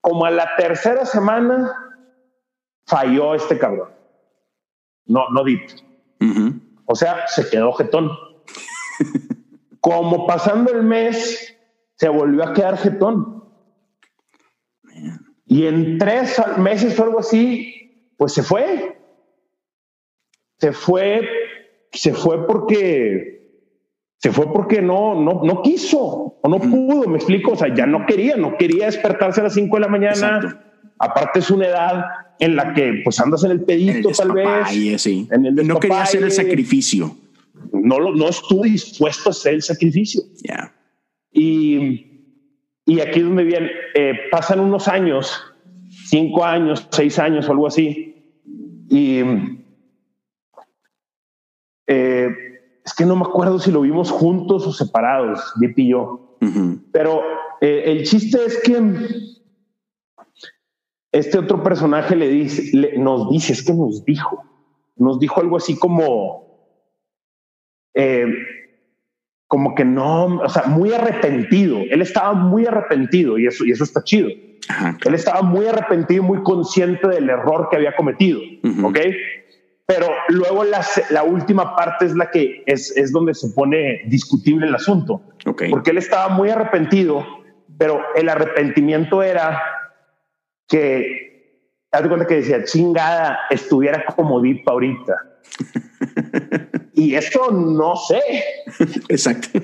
Como 0.00 0.24
a 0.24 0.30
la 0.30 0.54
tercera 0.56 1.04
semana 1.04 1.72
falló 2.86 3.34
este 3.34 3.58
cabrón. 3.58 3.90
No, 5.06 5.28
no 5.30 5.42
Deep. 5.42 5.68
O 6.84 6.94
sea, 6.94 7.26
se 7.26 7.48
quedó 7.48 7.72
jetón. 7.72 8.10
Como 9.80 10.26
pasando 10.26 10.72
el 10.72 10.82
mes, 10.82 11.56
se 11.96 12.08
volvió 12.08 12.44
a 12.44 12.52
quedar 12.52 12.76
jetón. 12.76 13.44
Y 15.46 15.66
en 15.66 15.98
tres 15.98 16.40
meses 16.58 16.98
o 16.98 17.04
algo 17.04 17.20
así, 17.20 18.12
pues 18.16 18.34
se 18.34 18.42
fue. 18.42 19.00
Se 20.58 20.72
fue, 20.72 21.26
se 21.92 22.12
fue 22.12 22.46
porque 22.46 23.39
se 24.22 24.32
fue 24.32 24.52
porque 24.52 24.82
no, 24.82 25.20
no, 25.20 25.40
no 25.44 25.62
quiso 25.62 26.38
o 26.42 26.48
no 26.48 26.58
pudo, 26.58 27.08
me 27.08 27.16
explico. 27.16 27.52
O 27.52 27.56
sea, 27.56 27.74
ya 27.74 27.86
no 27.86 28.06
quería, 28.06 28.36
no 28.36 28.56
quería 28.56 28.86
despertarse 28.86 29.40
a 29.40 29.44
las 29.44 29.54
cinco 29.54 29.76
de 29.76 29.80
la 29.80 29.88
mañana. 29.88 30.64
Aparte 30.98 31.38
es 31.38 31.50
una 31.50 31.66
edad 31.66 32.04
en 32.38 32.56
la 32.56 32.74
que 32.74 33.00
pues 33.02 33.18
andas 33.20 33.44
en 33.44 33.52
el 33.52 33.62
pedito 33.62 34.10
tal 34.10 34.32
vez. 34.32 35.06
En 35.06 35.46
el 35.46 35.66
no 35.66 35.80
quería 35.80 36.02
hacer 36.02 36.22
el 36.22 36.32
sacrificio 36.32 37.16
no, 37.72 38.12
no 38.12 38.28
estuve 38.28 38.70
dispuesto 38.70 39.30
a 39.30 39.32
hacer 39.32 39.54
el 39.54 39.62
sacrificio. 39.62 40.22
Y, 41.32 42.36
y 42.86 43.00
aquí 43.00 43.20
es 43.20 43.24
donde 43.24 43.44
viene, 43.44 43.70
eh, 43.94 44.12
pasan 44.30 44.60
unos 44.60 44.88
años, 44.88 45.40
cinco 46.06 46.44
años, 46.44 46.86
seis 46.90 47.18
años 47.18 47.48
o 47.48 47.52
algo 47.52 47.66
así, 47.66 48.14
y 48.88 49.20
eh, 51.86 52.49
es 52.84 52.94
que 52.94 53.04
no 53.04 53.16
me 53.16 53.22
acuerdo 53.22 53.58
si 53.58 53.70
lo 53.70 53.82
vimos 53.82 54.10
juntos 54.10 54.66
o 54.66 54.72
separados, 54.72 55.52
Dip 55.60 55.78
y 55.78 55.90
yo. 55.90 56.36
Pero 56.92 57.22
eh, 57.60 57.84
el 57.86 58.04
chiste 58.04 58.38
es 58.44 58.60
que 58.62 58.80
este 61.12 61.38
otro 61.38 61.62
personaje 61.62 62.16
le 62.16 62.28
dice, 62.28 62.98
nos 62.98 63.30
dice, 63.30 63.52
es 63.52 63.62
que 63.64 63.74
nos 63.74 64.04
dijo, 64.04 64.42
nos 64.96 65.18
dijo 65.18 65.40
algo 65.40 65.56
así 65.56 65.78
como, 65.78 66.78
eh, 67.94 68.26
como 69.46 69.74
que 69.74 69.84
no, 69.84 70.36
o 70.36 70.48
sea, 70.48 70.64
muy 70.66 70.92
arrepentido. 70.92 71.78
Él 71.90 72.00
estaba 72.02 72.32
muy 72.32 72.66
arrepentido 72.66 73.38
y 73.38 73.46
eso, 73.46 73.64
y 73.64 73.72
eso 73.72 73.84
está 73.84 74.02
chido. 74.02 74.28
Él 75.04 75.14
estaba 75.14 75.42
muy 75.42 75.66
arrepentido, 75.66 76.22
muy 76.22 76.42
consciente 76.42 77.08
del 77.08 77.28
error 77.28 77.68
que 77.70 77.76
había 77.76 77.96
cometido. 77.96 78.40
Ok. 78.84 78.98
Pero 79.90 80.06
luego 80.28 80.62
la, 80.62 80.86
la, 81.10 81.24
última 81.24 81.74
parte 81.74 82.06
es 82.06 82.14
la 82.14 82.30
que 82.30 82.62
es, 82.64 82.96
es 82.96 83.10
donde 83.10 83.34
se 83.34 83.48
pone 83.48 84.02
discutible 84.06 84.68
el 84.68 84.74
asunto. 84.76 85.20
Porque 85.68 85.90
él 85.90 85.98
estaba 85.98 86.28
muy 86.28 86.48
arrepentido, 86.48 87.26
pero 87.76 88.00
el 88.14 88.28
arrepentimiento 88.28 89.20
era 89.20 89.60
que, 90.68 91.66
haz 91.90 92.06
cuenta 92.06 92.24
que 92.24 92.36
decía, 92.36 92.62
chingada, 92.62 93.40
estuviera 93.50 94.04
como 94.14 94.40
Deep 94.40 94.62
ahorita. 94.66 95.16
Y 96.92 97.14
eso 97.14 97.50
no 97.50 97.96
sé. 97.96 98.20
Exacto. 99.08 99.58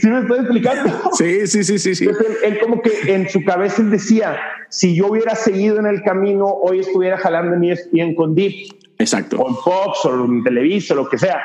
¿Sí 0.00 0.08
me 0.08 0.20
estoy 0.20 0.38
explicando? 0.40 1.10
Sí, 1.12 1.46
sí, 1.46 1.64
sí, 1.64 1.78
sí. 1.78 1.94
sí. 1.94 2.08
él, 2.42 2.58
como 2.60 2.80
que 2.80 3.12
en 3.12 3.28
su 3.28 3.44
cabeza 3.44 3.82
él 3.82 3.90
decía, 3.90 4.36
si 4.68 4.94
yo 4.94 5.08
hubiera 5.08 5.34
seguido 5.34 5.78
en 5.78 5.86
el 5.86 6.02
camino, 6.02 6.46
hoy 6.46 6.80
estuviera 6.80 7.16
jalando 7.18 7.56
en 7.56 7.64
ESPN 7.64 8.14
con 8.14 8.34
Deep. 8.34 8.54
Exacto. 8.98 9.38
O 9.38 9.48
en 9.48 9.56
Fox 9.56 10.04
o 10.04 10.24
en 10.24 10.44
Televisa 10.44 10.94
o 10.94 10.98
lo 10.98 11.08
que 11.08 11.18
sea. 11.18 11.40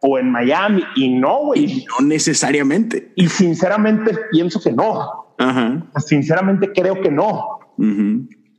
O 0.00 0.18
en 0.18 0.30
Miami. 0.30 0.84
Y 0.96 1.08
no, 1.08 1.46
güey. 1.46 1.84
No 1.98 2.06
necesariamente. 2.06 3.12
Y 3.16 3.28
sinceramente 3.28 4.16
pienso 4.30 4.60
que 4.60 4.72
no. 4.72 5.34
Ajá. 5.38 5.84
Sinceramente 5.98 6.70
creo 6.72 7.00
que 7.00 7.10
no. 7.10 7.58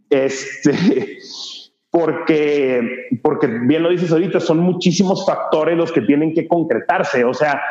Este 0.10 1.20
porque, 1.96 3.08
porque 3.22 3.48
bien 3.48 3.82
lo 3.82 3.90
dices 3.90 4.12
ahorita, 4.12 4.42
son 4.42 4.60
muchísimos 4.60 5.26
factores 5.26 5.78
los 5.78 5.94
que 5.94 6.02
tienen 6.02 6.34
que 6.34 6.46
concretarse. 6.46 7.24
O 7.24 7.34
sea, 7.34 7.62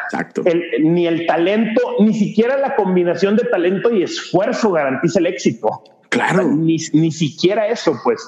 ni 0.81 1.07
el 1.07 1.27
talento, 1.27 1.83
ni 2.01 2.15
siquiera 2.15 2.57
la 2.57 2.75
combinación 2.75 3.37
de 3.37 3.45
talento 3.45 3.95
y 3.95 4.03
esfuerzo 4.03 4.73
garantiza 4.73 5.19
el 5.19 5.27
éxito. 5.27 5.69
Claro. 6.09 6.43
ni, 6.45 6.79
ni 6.95 7.13
siquiera 7.13 7.69
eso, 7.69 8.01
pues. 8.03 8.27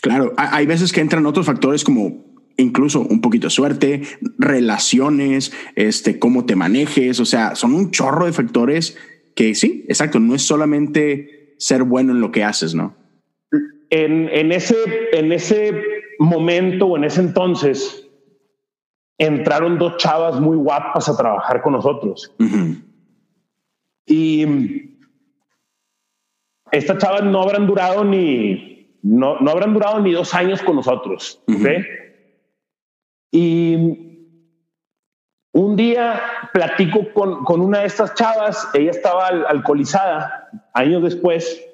Claro, 0.00 0.32
hay 0.38 0.64
veces 0.64 0.90
que 0.90 1.02
entran 1.02 1.26
otros 1.26 1.44
factores 1.44 1.84
como 1.84 2.24
incluso 2.56 3.00
un 3.00 3.20
poquito 3.20 3.48
de 3.48 3.50
suerte, 3.50 4.02
relaciones, 4.38 5.52
este, 5.74 6.18
cómo 6.18 6.46
te 6.46 6.56
manejes, 6.56 7.20
o 7.20 7.26
sea, 7.26 7.56
son 7.56 7.74
un 7.74 7.90
chorro 7.90 8.24
de 8.24 8.32
factores 8.32 8.96
que 9.34 9.54
sí, 9.54 9.84
exacto, 9.86 10.18
no 10.18 10.34
es 10.34 10.40
solamente 10.40 11.54
ser 11.58 11.82
bueno 11.82 12.12
en 12.12 12.22
lo 12.22 12.32
que 12.32 12.42
haces, 12.42 12.74
¿no? 12.74 12.96
En, 13.90 14.52
ese, 14.52 14.76
en 15.12 15.32
ese 15.32 15.82
momento 16.18 16.86
o 16.86 16.96
en 16.96 17.04
ese 17.04 17.20
entonces 17.20 18.08
entraron 19.18 19.78
dos 19.78 19.96
chavas 19.96 20.40
muy 20.40 20.56
guapas 20.56 21.08
a 21.08 21.16
trabajar 21.16 21.62
con 21.62 21.72
nosotros. 21.72 22.34
Y 24.06 24.46
estas 26.70 26.98
chavas 26.98 27.24
no 27.24 27.42
habrán 27.42 27.66
durado 27.66 28.04
ni, 28.04 28.98
no, 29.02 29.40
no 29.40 29.50
habrán 29.50 29.72
durado 29.72 30.00
ni 30.00 30.12
dos 30.12 30.34
años 30.34 30.62
con 30.62 30.76
nosotros. 30.76 31.42
Y 33.30 33.76
un 35.52 35.76
día 35.76 36.20
platico 36.52 37.12
con, 37.12 37.44
con, 37.44 37.60
una 37.60 37.80
de 37.80 37.86
estas 37.86 38.14
chavas, 38.14 38.68
ella 38.74 38.90
estaba 38.90 39.26
alcoholizada 39.28 40.50
años 40.74 41.02
después 41.02 41.65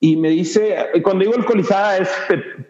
y 0.00 0.16
me 0.16 0.30
dice, 0.30 0.76
cuando 1.02 1.24
digo 1.24 1.36
alcoholizada 1.36 1.98
es 1.98 2.08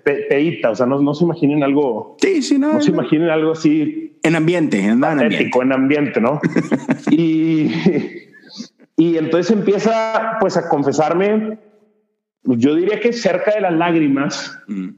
pedita, 0.02 0.70
o 0.70 0.74
sea, 0.74 0.86
no, 0.86 1.00
no, 1.00 1.12
se 1.12 1.24
imaginen 1.24 1.62
algo. 1.62 2.16
Sí, 2.20 2.40
sí, 2.42 2.58
no. 2.58 2.74
No 2.74 2.80
se 2.80 2.90
imaginen 2.90 3.28
algo 3.28 3.52
así. 3.52 4.18
En 4.22 4.34
ambiente, 4.34 4.78
en 4.78 5.04
ambiente. 5.04 5.50
en 5.62 5.72
ambiente, 5.72 6.20
¿no? 6.22 6.40
y, 7.10 7.70
y 8.96 9.18
entonces 9.18 9.54
empieza 9.54 10.38
pues 10.40 10.56
a 10.56 10.70
confesarme, 10.70 11.58
yo 12.44 12.74
diría 12.74 12.98
que 12.98 13.12
cerca 13.12 13.54
de 13.54 13.60
las 13.60 13.74
lágrimas, 13.74 14.58
mm. 14.66 14.88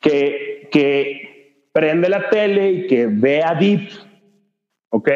que, 0.00 0.68
que 0.72 1.68
prende 1.72 2.08
la 2.08 2.30
tele 2.30 2.72
y 2.72 2.86
que 2.86 3.06
ve 3.06 3.42
a 3.42 3.54
Deep, 3.54 3.90
¿ok? 4.88 5.10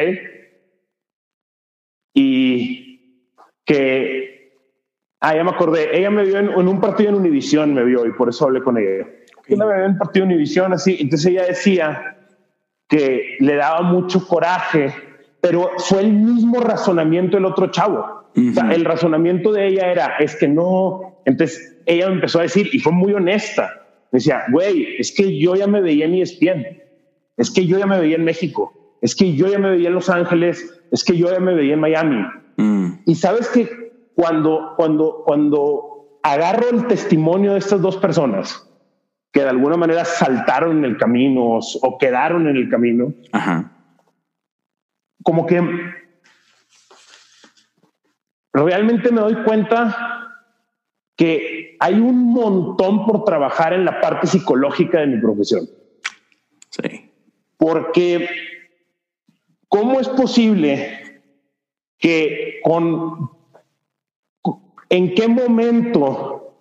Y 2.13 3.23
que 3.65 4.32
Ah, 5.25 5.33
ya 5.37 5.43
me 5.45 5.51
acordé. 5.51 5.97
Ella 5.97 6.11
me 6.11 6.25
vio 6.25 6.37
en, 6.37 6.49
un 6.49 6.81
partido 6.81 7.11
en 7.11 7.15
Univisión, 7.15 7.73
me 7.73 7.85
vio 7.85 8.05
y 8.05 8.11
por 8.11 8.27
eso 8.27 8.43
hablé 8.43 8.61
con 8.61 8.77
ella. 8.77 9.07
Ella 9.47 9.65
me 9.65 9.73
vio 9.73 9.85
en 9.85 9.91
un 9.91 9.97
partido 9.97 10.25
en 10.25 10.31
Univisión 10.33 10.73
así. 10.73 10.97
Entonces 10.99 11.31
ella 11.31 11.45
decía 11.45 12.17
que 12.89 13.37
le 13.39 13.55
daba 13.55 13.83
mucho 13.83 14.27
coraje, 14.27 14.93
pero 15.39 15.71
fue 15.77 16.01
el 16.01 16.11
mismo 16.11 16.59
razonamiento 16.59 17.37
del 17.37 17.45
otro 17.45 17.67
chavo. 17.67 17.99
o 18.35 18.53
sea, 18.53 18.69
el 18.73 18.83
razonamiento 18.83 19.53
de 19.53 19.67
ella 19.67 19.89
era, 19.93 20.17
es 20.19 20.35
que 20.35 20.49
no. 20.49 21.21
Entonces 21.23 21.81
ella 21.85 22.09
me 22.09 22.15
empezó 22.15 22.39
a 22.39 22.41
decir, 22.41 22.67
y 22.73 22.79
fue 22.79 22.91
muy 22.91 23.13
honesta. 23.13 23.71
Me 24.11 24.17
decía, 24.17 24.43
güey, 24.51 24.97
es 24.99 25.13
que 25.15 25.39
yo 25.39 25.55
ya 25.55 25.67
me 25.67 25.79
veía 25.79 26.03
en 26.03 26.15
ESPN. 26.15 26.65
Es 27.37 27.49
que 27.49 27.65
yo 27.65 27.79
ya 27.79 27.85
me 27.85 27.97
veía 27.97 28.17
en 28.17 28.25
México. 28.25 28.97
Es 29.01 29.15
que 29.15 29.33
yo 29.35 29.47
ya 29.47 29.57
me 29.57 29.71
veía 29.71 29.87
en 29.87 29.95
Los 29.95 30.09
Ángeles. 30.09 30.81
Es 30.91 31.05
que 31.05 31.15
yo 31.15 31.31
ya 31.31 31.39
me 31.39 31.53
veía 31.53 31.75
en 31.75 31.79
Miami. 31.79 32.25
Mm. 32.57 32.91
Y 33.05 33.15
sabes 33.15 33.47
que 33.47 33.92
cuando, 34.15 34.73
cuando, 34.75 35.23
cuando 35.25 36.19
agarro 36.23 36.69
el 36.69 36.87
testimonio 36.87 37.53
de 37.53 37.59
estas 37.59 37.81
dos 37.81 37.97
personas 37.97 38.69
que 39.31 39.41
de 39.41 39.49
alguna 39.49 39.77
manera 39.77 40.05
saltaron 40.05 40.77
en 40.79 40.85
el 40.85 40.97
camino 40.97 41.59
o 41.81 41.97
quedaron 41.97 42.47
en 42.47 42.55
el 42.55 42.69
camino, 42.69 43.13
como 45.23 45.47
que 45.47 45.59
realmente 48.53 49.11
me 49.11 49.21
doy 49.21 49.43
cuenta 49.43 50.29
que 51.15 51.75
hay 51.79 51.95
un 51.95 52.31
montón 52.31 53.05
por 53.05 53.23
trabajar 53.23 53.73
en 53.73 53.85
la 53.85 53.99
parte 53.99 54.27
psicológica 54.27 54.99
de 54.99 55.07
mi 55.07 55.19
profesión. 55.19 55.67
Sí. 56.69 57.11
Porque, 57.57 58.29
¿cómo 59.67 59.99
es 59.99 60.09
posible 60.09 61.21
que 61.97 62.59
con 62.63 63.31
¿En 64.93 65.15
qué 65.15 65.27
momento 65.27 66.53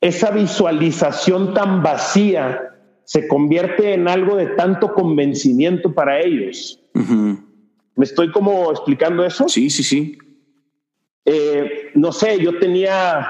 esa 0.00 0.30
visualización 0.30 1.52
tan 1.52 1.82
vacía 1.82 2.72
se 3.04 3.28
convierte 3.28 3.92
en 3.92 4.08
algo 4.08 4.36
de 4.36 4.46
tanto 4.46 4.94
convencimiento 4.94 5.92
para 5.92 6.18
ellos? 6.20 6.80
¿Me 6.94 8.04
estoy 8.04 8.32
como 8.32 8.70
explicando 8.70 9.26
eso? 9.26 9.46
Sí, 9.50 9.68
sí, 9.68 9.82
sí. 9.82 10.16
Eh, 11.26 11.90
no 11.94 12.12
sé, 12.12 12.42
yo 12.42 12.58
tenía 12.58 13.28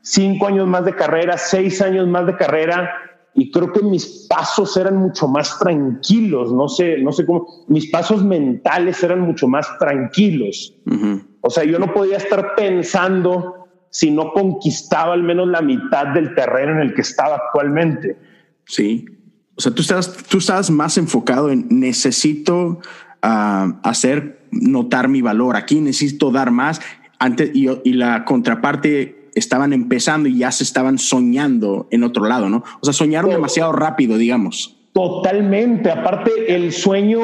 cinco 0.00 0.46
años 0.46 0.66
más 0.66 0.86
de 0.86 0.96
carrera, 0.96 1.36
seis 1.36 1.82
años 1.82 2.08
más 2.08 2.24
de 2.24 2.36
carrera 2.36 2.90
y 3.34 3.50
creo 3.50 3.74
que 3.74 3.82
mis 3.82 4.26
pasos 4.26 4.74
eran 4.78 4.96
mucho 4.96 5.28
más 5.28 5.58
tranquilos, 5.58 6.50
no 6.50 6.66
sé, 6.66 6.96
no 6.96 7.12
sé 7.12 7.26
cómo, 7.26 7.46
mis 7.68 7.90
pasos 7.90 8.24
mentales 8.24 9.02
eran 9.02 9.20
mucho 9.20 9.48
más 9.48 9.66
tranquilos. 9.78 10.74
O 11.42 11.50
sea, 11.50 11.64
yo 11.64 11.78
no 11.78 11.92
podía 11.92 12.16
estar 12.16 12.54
pensando 12.54 13.61
si 13.92 14.10
no 14.10 14.32
conquistaba 14.32 15.12
al 15.12 15.22
menos 15.22 15.46
la 15.48 15.60
mitad 15.60 16.08
del 16.08 16.34
terreno 16.34 16.72
en 16.72 16.80
el 16.80 16.94
que 16.94 17.02
estaba 17.02 17.36
actualmente. 17.36 18.16
Sí. 18.64 19.04
O 19.54 19.60
sea, 19.60 19.72
tú 19.72 19.82
estás, 19.82 20.16
tú 20.28 20.38
estás 20.38 20.70
más 20.70 20.96
enfocado 20.96 21.50
en 21.50 21.66
necesito 21.68 22.80
ah, 23.20 23.78
hacer 23.82 24.46
notar 24.50 25.08
mi 25.08 25.20
valor. 25.20 25.56
Aquí 25.56 25.80
necesito 25.80 26.30
dar 26.30 26.50
más. 26.50 26.80
Antes, 27.18 27.50
y, 27.54 27.68
y 27.84 27.92
la 27.92 28.24
contraparte 28.24 29.30
estaban 29.34 29.74
empezando 29.74 30.28
y 30.28 30.38
ya 30.38 30.50
se 30.52 30.64
estaban 30.64 30.98
soñando 30.98 31.86
en 31.90 32.02
otro 32.02 32.24
lado, 32.24 32.48
¿no? 32.48 32.64
O 32.80 32.84
sea, 32.84 32.94
soñaron 32.94 33.30
demasiado 33.30 33.72
rápido, 33.72 34.16
digamos. 34.16 34.78
Totalmente. 34.94 35.90
Aparte, 35.90 36.54
el 36.54 36.72
sueño, 36.72 37.20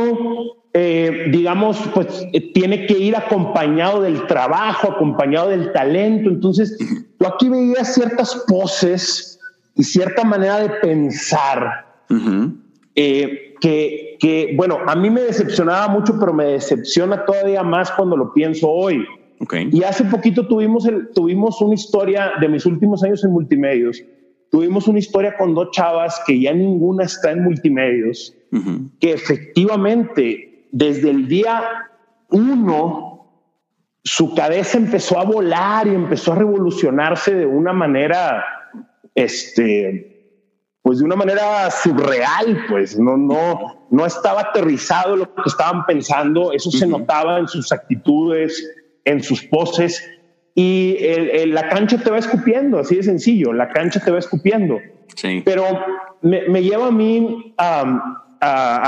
eh, 0.74 1.28
digamos, 1.30 1.78
pues 1.94 2.26
eh, 2.32 2.52
tiene 2.52 2.86
que 2.86 2.98
ir 2.98 3.16
acompañado 3.16 4.02
del 4.02 4.26
trabajo, 4.26 4.92
acompañado 4.92 5.48
del 5.48 5.72
talento. 5.72 6.28
Entonces, 6.28 6.78
yo 7.18 7.26
aquí 7.26 7.48
veía 7.48 7.84
ciertas 7.84 8.44
poses 8.46 9.40
y 9.74 9.82
cierta 9.82 10.24
manera 10.24 10.60
de 10.60 10.70
pensar 10.80 11.86
eh, 12.94 13.54
que, 13.60 14.16
que, 14.20 14.54
bueno, 14.56 14.78
a 14.86 14.94
mí 14.94 15.08
me 15.08 15.22
decepcionaba 15.22 15.88
mucho, 15.88 16.18
pero 16.20 16.34
me 16.34 16.44
decepciona 16.44 17.24
todavía 17.24 17.62
más 17.62 17.90
cuando 17.92 18.16
lo 18.16 18.32
pienso 18.34 18.68
hoy. 18.70 19.04
Y 19.70 19.82
hace 19.84 20.04
poquito 20.04 20.46
tuvimos, 20.46 20.84
el, 20.86 21.10
tuvimos 21.14 21.60
una 21.62 21.74
historia 21.74 22.32
de 22.40 22.48
mis 22.48 22.66
últimos 22.66 23.02
años 23.04 23.24
en 23.24 23.30
multimedios. 23.30 24.02
Tuvimos 24.50 24.88
una 24.88 24.98
historia 24.98 25.36
con 25.36 25.54
dos 25.54 25.70
chavas 25.72 26.20
que 26.26 26.40
ya 26.40 26.52
ninguna 26.52 27.04
está 27.04 27.30
en 27.30 27.44
multimedios, 27.44 28.34
que 28.98 29.12
efectivamente 29.12 30.47
desde 30.70 31.10
el 31.10 31.28
día 31.28 31.88
uno 32.30 33.08
su 34.04 34.34
cabeza 34.34 34.78
empezó 34.78 35.18
a 35.18 35.24
volar 35.24 35.86
y 35.86 35.94
empezó 35.94 36.32
a 36.32 36.36
revolucionarse 36.36 37.34
de 37.34 37.46
una 37.46 37.72
manera, 37.72 38.44
este, 39.14 40.40
pues 40.82 41.00
de 41.00 41.04
una 41.04 41.16
manera 41.16 41.70
surreal, 41.70 42.64
pues 42.70 42.98
no, 42.98 43.16
no, 43.16 43.86
no 43.90 44.06
estaba 44.06 44.40
aterrizado 44.40 45.16
lo 45.16 45.34
que 45.34 45.42
estaban 45.46 45.84
pensando, 45.84 46.52
eso 46.52 46.70
se 46.70 46.86
notaba 46.86 47.38
en 47.38 47.48
sus 47.48 47.70
actitudes, 47.70 48.66
en 49.04 49.22
sus 49.22 49.42
poses 49.44 50.02
y 50.54 50.96
la 51.46 51.68
cancha 51.68 51.98
te 51.98 52.10
va 52.10 52.18
escupiendo, 52.18 52.80
así 52.80 52.96
de 52.96 53.04
sencillo, 53.04 53.52
la 53.52 53.68
cancha 53.68 54.00
te 54.00 54.10
va 54.10 54.18
escupiendo. 54.18 54.80
Sí. 55.14 55.40
Pero 55.44 55.64
me, 56.20 56.62
lleva 56.62 56.88
a 56.88 56.90
mí 56.90 57.54
a, 57.58 58.24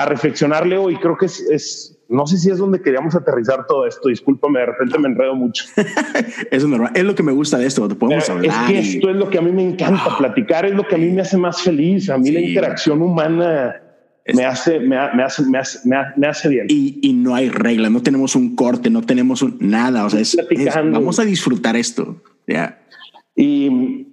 reflexionarle 0.07 0.77
hoy, 0.77 0.97
creo 0.97 1.17
que 1.17 1.27
es, 1.27 1.99
no 2.09 2.27
sé 2.27 2.39
si 2.39 2.51
es 2.51 2.59
donde 2.59 2.81
queríamos 2.81 3.15
aterrizar 3.15 3.67
todo 3.67 3.87
esto, 3.87 4.09
discúlpame, 4.09 4.61
de 4.61 4.67
repente 4.67 4.99
me 4.99 5.09
enredo 5.09 5.35
mucho. 5.35 5.65
es 6.51 6.67
normal, 6.67 6.93
es 6.95 7.05
lo 7.05 7.15
que 7.15 7.23
me 7.23 7.33
gusta 7.33 7.59
de 7.59 7.67
esto, 7.67 7.89
podemos 7.89 8.29
hablar. 8.29 8.71
Es 8.71 8.71
que 8.71 8.79
esto 8.79 9.11
es 9.11 9.17
lo 9.17 9.31
que 9.31 9.39
a 9.39 9.43
mí 9.43 9.53
me 9.53 9.63
encanta, 9.63 10.17
platicar 10.19 10.67
es 10.67 10.75
lo 10.75 10.87
que 10.87 10.95
a 10.95 10.99
mí 10.99 11.11
me 11.11 11.23
hace 11.23 11.37
más 11.37 11.63
feliz, 11.63 12.11
a 12.11 12.19
mí 12.19 12.31
la 12.31 12.41
interacción 12.41 13.03
humana 13.03 13.83
me 14.35 14.45
hace, 14.45 14.79
me, 14.81 14.97
hace, 14.97 15.45
me, 15.45 15.59
hace, 15.59 15.89
me, 16.17 16.27
hace, 16.27 16.49
bien. 16.49 16.67
Y, 16.69 17.13
no 17.15 17.35
hay 17.35 17.49
regla, 17.49 17.91
no 17.91 18.03
tenemos 18.03 18.37
un 18.37 18.55
corte, 18.55 18.91
no 18.91 19.03
tenemos 19.03 19.43
un, 19.43 19.57
nada. 19.61 20.05
O 20.05 20.11
sea, 20.11 20.21
es, 20.21 20.37
vamos 20.77 21.19
a 21.19 21.25
disfrutar 21.25 21.77
esto. 21.77 22.23
Ya. 22.47 22.79
Y 23.35 24.07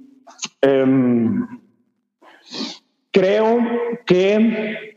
em, 0.62 1.48
creo 3.12 3.60
que 4.06 4.97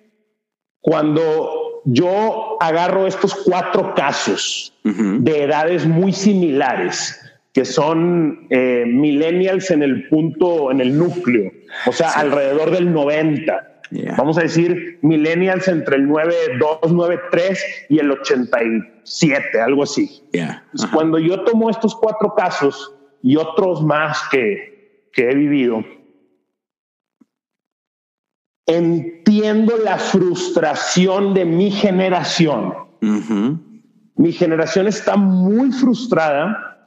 cuando 0.80 1.82
yo 1.84 2.56
agarro 2.60 3.06
estos 3.06 3.34
cuatro 3.34 3.94
casos 3.94 4.72
de 4.84 5.44
edades 5.44 5.86
muy 5.86 6.12
similares, 6.12 7.20
que 7.52 7.64
son 7.64 8.46
eh, 8.50 8.84
millennials 8.86 9.70
en 9.70 9.82
el 9.82 10.08
punto, 10.08 10.70
en 10.70 10.80
el 10.80 10.96
núcleo, 10.96 11.50
o 11.86 11.92
sea, 11.92 12.10
alrededor 12.10 12.70
del 12.70 12.92
90 12.92 13.70
Vamos 14.16 14.38
a 14.38 14.42
decir 14.42 14.98
millennials 15.02 15.66
entre 15.66 15.96
el 15.96 16.06
9293 16.08 17.86
y 17.88 17.98
el 17.98 18.12
87, 18.12 19.60
algo 19.60 19.82
así. 19.82 20.22
Cuando 20.92 21.18
yo 21.18 21.42
tomo 21.42 21.70
estos 21.70 21.96
cuatro 21.96 22.34
casos 22.34 22.94
y 23.22 23.36
otros 23.36 23.82
más 23.82 24.22
que, 24.30 25.08
que 25.12 25.30
he 25.30 25.34
vivido, 25.34 25.84
entiendo 28.70 29.76
la 29.78 29.98
frustración 29.98 31.34
de 31.34 31.44
mi 31.44 31.70
generación. 31.70 32.74
Mi 34.16 34.32
generación 34.32 34.86
está 34.86 35.16
muy 35.16 35.72
frustrada 35.72 36.78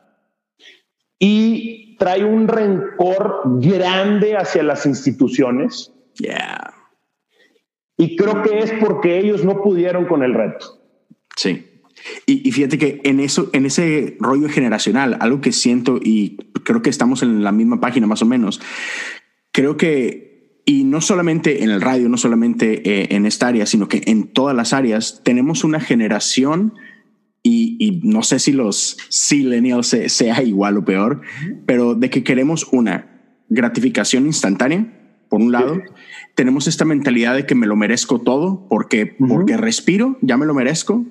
y 1.19 1.95
trae 1.97 2.23
un 2.23 2.47
rencor 2.47 3.41
grande 3.59 4.37
hacia 4.37 4.63
las 4.63 4.85
instituciones. 4.85 5.91
Yeah. 6.15 6.73
Y 7.97 8.15
creo 8.15 8.41
que 8.43 8.59
es 8.59 8.71
porque 8.73 9.19
ellos 9.19 9.43
no 9.43 9.61
pudieron 9.61 10.05
con 10.05 10.23
el 10.23 10.33
reto. 10.33 10.81
Sí. 11.35 11.69
Y, 12.25 12.51
fíjate 12.51 12.77
que 12.77 13.01
en 13.05 13.19
eso, 13.19 13.49
en 13.53 13.65
ese 13.65 14.17
rollo 14.19 14.49
generacional, 14.49 15.17
algo 15.21 15.39
que 15.39 15.53
siento 15.53 15.99
y 16.03 16.37
creo 16.63 16.81
que 16.81 16.89
estamos 16.89 17.23
en 17.23 17.43
la 17.43 17.51
misma 17.51 17.79
página 17.79 18.07
más 18.07 18.21
o 18.21 18.25
menos, 18.25 18.59
creo 19.51 19.77
que, 19.77 20.32
y 20.65 20.85
no 20.85 21.01
solamente 21.01 21.63
en 21.63 21.69
el 21.69 21.81
radio, 21.81 22.07
no 22.07 22.17
solamente 22.17 22.89
eh, 22.89 23.15
en 23.15 23.25
esta 23.25 23.47
área, 23.47 23.65
sino 23.65 23.87
que 23.87 24.01
en 24.05 24.27
todas 24.27 24.55
las 24.55 24.73
áreas, 24.73 25.21
tenemos 25.23 25.63
una 25.63 25.79
generación 25.79 26.73
y, 27.45 27.99
no 28.03 28.23
sé 28.23 28.39
si 28.39 28.53
los 28.53 28.97
millennials 29.29 29.95
sea 30.07 30.41
igual 30.43 30.77
o 30.77 30.85
peor, 30.85 31.21
pero 31.65 31.93
de 31.93 32.09
que 32.09 32.23
queremos 32.23 32.69
una 32.71 33.41
gratificación 33.49 34.25
instantánea 34.25 35.03
por 35.29 35.41
un 35.41 35.51
lado, 35.51 35.81
tenemos 36.35 36.67
esta 36.67 36.85
mentalidad 36.85 37.35
de 37.35 37.45
que 37.45 37.55
me 37.55 37.67
lo 37.67 37.75
merezco 37.75 38.21
todo 38.21 38.67
porque, 38.69 39.07
porque 39.07 39.57
respiro, 39.57 40.17
ya 40.21 40.37
me 40.37 40.45
lo 40.45 40.53
merezco. 40.53 41.05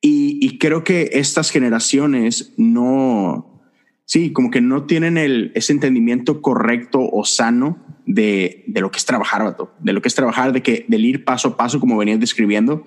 Y, 0.00 0.58
creo 0.58 0.84
que 0.84 1.10
estas 1.14 1.50
generaciones 1.50 2.52
no, 2.58 3.62
sí, 4.04 4.32
como 4.32 4.50
que 4.50 4.60
no 4.60 4.84
tienen 4.84 5.16
el, 5.16 5.52
ese 5.54 5.72
entendimiento 5.72 6.42
correcto 6.42 6.98
o 7.00 7.24
sano 7.24 7.93
de, 8.06 8.64
de 8.66 8.80
lo 8.80 8.90
que 8.90 8.98
es 8.98 9.04
trabajar, 9.04 9.56
de 9.80 9.92
lo 9.92 10.02
que 10.02 10.08
es 10.08 10.14
trabajar, 10.14 10.52
de 10.52 10.62
que 10.62 10.84
del 10.88 11.04
ir 11.04 11.24
paso 11.24 11.48
a 11.48 11.56
paso, 11.56 11.80
como 11.80 11.96
venías 11.96 12.20
describiendo, 12.20 12.84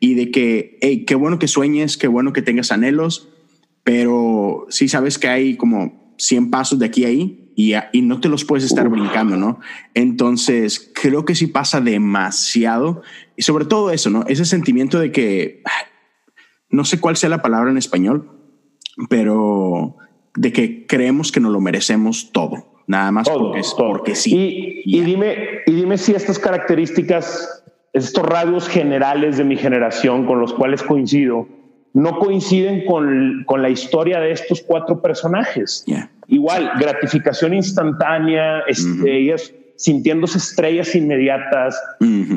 y 0.00 0.14
de 0.14 0.30
que, 0.30 0.78
hey, 0.80 1.04
qué 1.06 1.14
bueno 1.14 1.38
que 1.38 1.48
sueñes, 1.48 1.96
qué 1.96 2.08
bueno 2.08 2.32
que 2.32 2.42
tengas 2.42 2.72
anhelos, 2.72 3.28
pero 3.84 4.66
sí 4.68 4.88
sabes 4.88 5.18
que 5.18 5.28
hay 5.28 5.56
como 5.56 6.14
100 6.18 6.50
pasos 6.50 6.78
de 6.78 6.86
aquí 6.86 7.04
a 7.04 7.08
ahí 7.08 7.48
y, 7.56 8.02
no 8.02 8.20
te 8.20 8.28
los 8.28 8.44
puedes 8.44 8.64
estar 8.64 8.88
brincando, 8.88 9.36
¿no? 9.36 9.58
Entonces, 9.94 10.92
creo 10.94 11.24
que 11.24 11.34
sí 11.34 11.48
pasa 11.48 11.80
demasiado 11.80 13.02
y 13.36 13.42
sobre 13.42 13.64
todo 13.64 13.90
eso, 13.90 14.10
¿no? 14.10 14.24
Ese 14.28 14.44
sentimiento 14.44 15.00
de 15.00 15.10
que, 15.10 15.64
no 16.70 16.84
sé 16.84 17.00
cuál 17.00 17.16
sea 17.16 17.30
la 17.30 17.42
palabra 17.42 17.70
en 17.70 17.76
español, 17.76 18.30
pero 19.08 19.96
de 20.36 20.52
que 20.52 20.86
creemos 20.86 21.32
que 21.32 21.40
nos 21.40 21.50
lo 21.50 21.60
merecemos 21.60 22.30
todo, 22.30 22.67
nada 22.88 23.12
más 23.12 23.28
porque, 23.28 23.60
porque 23.76 24.14
sí. 24.16 24.82
Y, 24.84 25.00
dime, 25.02 25.60
y 25.66 25.72
dime 25.72 25.96
si 25.96 26.12
estas 26.12 26.38
características, 26.38 27.64
estos 27.92 28.24
rasgos 28.24 28.68
generales 28.68 29.36
de 29.36 29.44
mi 29.44 29.56
generación 29.56 30.26
con 30.26 30.40
los 30.40 30.52
cuales 30.52 30.82
coincido, 30.82 31.46
no 31.92 32.18
coinciden 32.18 32.84
con, 32.86 33.44
con 33.46 33.62
la 33.62 33.70
historia 33.70 34.18
de 34.20 34.32
estos 34.32 34.62
cuatro 34.62 35.00
personajes. 35.00 35.84
Igual, 36.26 36.72
gratificación 36.78 37.54
instantánea, 37.54 38.60
estrellas, 38.66 39.52
sintiéndose 39.78 40.38
estrellas 40.38 40.94
inmediatas, 40.96 41.80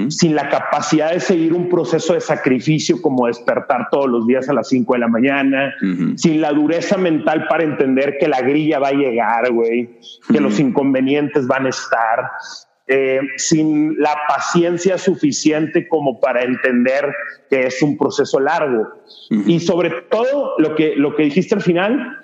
sin 0.10 0.36
la 0.36 0.48
capacidad 0.48 1.12
de 1.12 1.20
seguir 1.20 1.54
un 1.54 1.70
proceso 1.70 2.14
de 2.14 2.22
sacrificio 2.22 3.02
como 3.02 3.26
despertar 3.26 3.88
todos 3.92 4.08
los 4.08 4.28
días 4.28 4.48
a 4.48 4.54
las 4.54 4.70
5 4.70 4.94
de 4.94 5.00
la 5.00 5.08
mañana, 5.08 5.74
sin 6.16 6.40
la 6.40 6.52
dureza 6.52 6.98
mental 6.98 7.48
para 7.50 7.64
entender 7.64 8.18
que 8.20 8.28
la 8.28 8.42
grilla 8.42 8.78
va 8.78 8.90
a 8.90 8.94
llegar, 8.94 9.52
güey, 9.52 9.90
que 10.32 10.40
los 10.40 10.60
inconvenientes 10.60 11.48
van 11.48 11.66
a 11.66 11.70
estar. 11.70 12.32
Eh, 12.88 13.22
sin 13.38 13.98
la 14.02 14.18
paciencia 14.28 14.98
suficiente 14.98 15.88
como 15.88 16.20
para 16.20 16.44
entender 16.44 17.10
que 17.50 17.68
es 17.68 17.82
un 17.82 17.98
proceso 17.98 18.40
largo. 18.40 18.86
Y 19.30 19.62
sobre 19.62 19.92
todo, 20.10 20.56
lo 20.58 20.76
que, 20.76 20.96
lo 20.98 21.16
que 21.16 21.24
dijiste 21.24 21.56
al 21.56 21.62
final, 21.62 22.18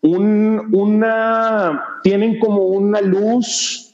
un, 0.00 0.70
una, 0.72 2.00
tienen 2.02 2.40
como 2.40 2.64
una 2.64 3.00
luz 3.00 3.87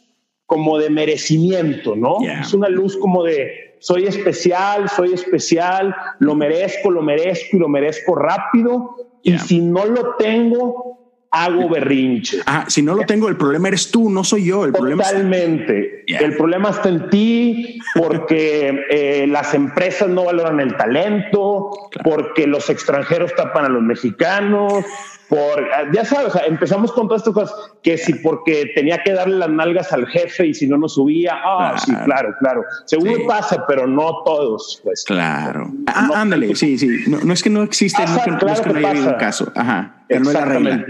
como 0.47 0.79
de 0.79 0.91
merecimiento, 0.91 1.97
¿no? 1.97 2.19
Es 2.41 2.53
una 2.53 2.69
luz 2.69 2.97
como 2.97 3.23
de 3.23 3.77
soy 3.81 4.05
especial, 4.07 4.89
soy 4.89 5.13
especial, 5.13 5.95
lo 6.19 6.35
merezco, 6.35 6.91
lo 6.91 7.03
merezco 7.03 7.57
y 7.57 7.61
lo 7.61 7.69
merezco 7.69 8.15
rápido. 8.15 8.97
Y 9.23 9.39
si 9.39 9.61
no 9.61 9.85
lo 9.87 10.17
tengo, 10.17 10.95
hago 11.35 11.69
berrinche. 11.69 12.39
Ah, 12.47 12.65
si 12.69 12.81
no 12.83 12.95
lo 12.95 13.05
tengo, 13.05 13.29
el 13.29 13.37
problema 13.37 13.69
eres 13.69 13.91
tú, 13.91 14.09
no 14.09 14.23
soy 14.23 14.47
yo. 14.47 14.65
El 14.65 14.73
Totalmente. 14.73 16.05
El 16.07 16.37
problema 16.37 16.71
está 16.71 16.89
en 16.89 17.11
ti 17.11 17.81
porque 17.97 18.87
eh, 18.91 19.27
las 19.27 19.53
empresas 19.53 20.09
no 20.09 20.25
valoran 20.25 20.61
el 20.61 20.77
talento, 20.77 21.71
porque 22.05 22.47
los 22.47 22.71
extranjeros 22.71 23.35
tapan 23.35 23.65
a 23.65 23.69
los 23.69 23.83
mexicanos, 23.83 24.85
por, 25.29 25.65
ya 25.93 26.05
sabes, 26.05 26.33
empezamos 26.47 26.93
con 26.93 27.09
todas 27.09 27.23
estas 27.23 27.35
cosas, 27.35 27.73
que 27.83 27.97
si 27.97 28.15
porque 28.15 28.73
tenía 28.75 29.03
que 29.03 29.13
darle 29.13 29.37
las 29.37 29.51
nalgas 29.51 29.93
al 29.93 30.07
jefe 30.07 30.49
y 30.49 30.55
si 30.55 30.67
no 30.67 30.77
nos 30.77 30.95
subía, 30.95 31.35
ah, 31.35 31.77
sí, 31.79 31.93
claro, 32.05 32.35
claro. 32.39 32.65
Seguro 32.87 33.27
pasa, 33.27 33.65
pero 33.67 33.87
no 33.87 34.23
todos, 34.25 34.81
pues. 34.85 35.05
Claro. 35.07 35.71
Ah, 35.87 36.11
ándale, 36.15 36.55
sí, 36.55 36.79
sí. 36.79 37.05
No, 37.09 37.33
es 37.33 37.43
que 37.43 37.51
no 37.51 37.63
existe, 37.63 38.05
no, 38.07 38.17
es 38.17 38.23
que, 38.23 38.31
no 38.31 38.79
haya 38.79 38.91
habido 38.91 39.09
un 39.11 39.19
caso. 39.19 39.51
Ajá. 39.55 40.05
Pero 40.09 40.21
no 40.21 40.31
es 40.31 40.35
la 40.35 40.45
regla 40.45 40.87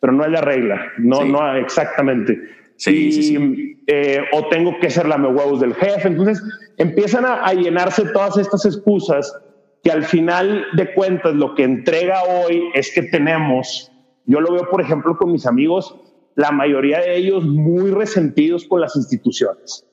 pero 0.00 0.12
no 0.12 0.24
es 0.24 0.30
la 0.30 0.40
regla, 0.40 0.92
no, 0.98 1.24
no 1.24 1.56
exactamente. 1.56 2.38
Sí, 2.76 3.10
sí, 3.10 3.82
eh, 3.88 4.20
o 4.32 4.48
tengo 4.48 4.78
que 4.78 4.88
ser 4.88 5.08
la 5.08 5.18
me 5.18 5.28
huevos 5.28 5.60
del 5.60 5.74
jefe. 5.74 6.06
Entonces 6.06 6.40
empiezan 6.76 7.24
a, 7.26 7.52
llenarse 7.52 8.04
todas 8.12 8.38
estas 8.38 8.64
excusas 8.66 9.34
que 9.82 9.90
al 9.90 10.04
final 10.04 10.66
de 10.74 10.92
cuentas 10.94 11.34
lo 11.34 11.54
que 11.54 11.64
entrega 11.64 12.22
hoy 12.24 12.64
es 12.74 12.92
que 12.94 13.02
tenemos, 13.02 13.92
yo 14.26 14.40
lo 14.40 14.52
veo 14.52 14.68
por 14.70 14.80
ejemplo 14.80 15.16
con 15.16 15.32
mis 15.32 15.46
amigos, 15.46 15.96
la 16.34 16.52
mayoría 16.52 17.00
de 17.00 17.16
ellos 17.16 17.44
muy 17.44 17.90
resentidos 17.90 18.64
con 18.64 18.80
las 18.80 18.94
instituciones. 18.96 19.84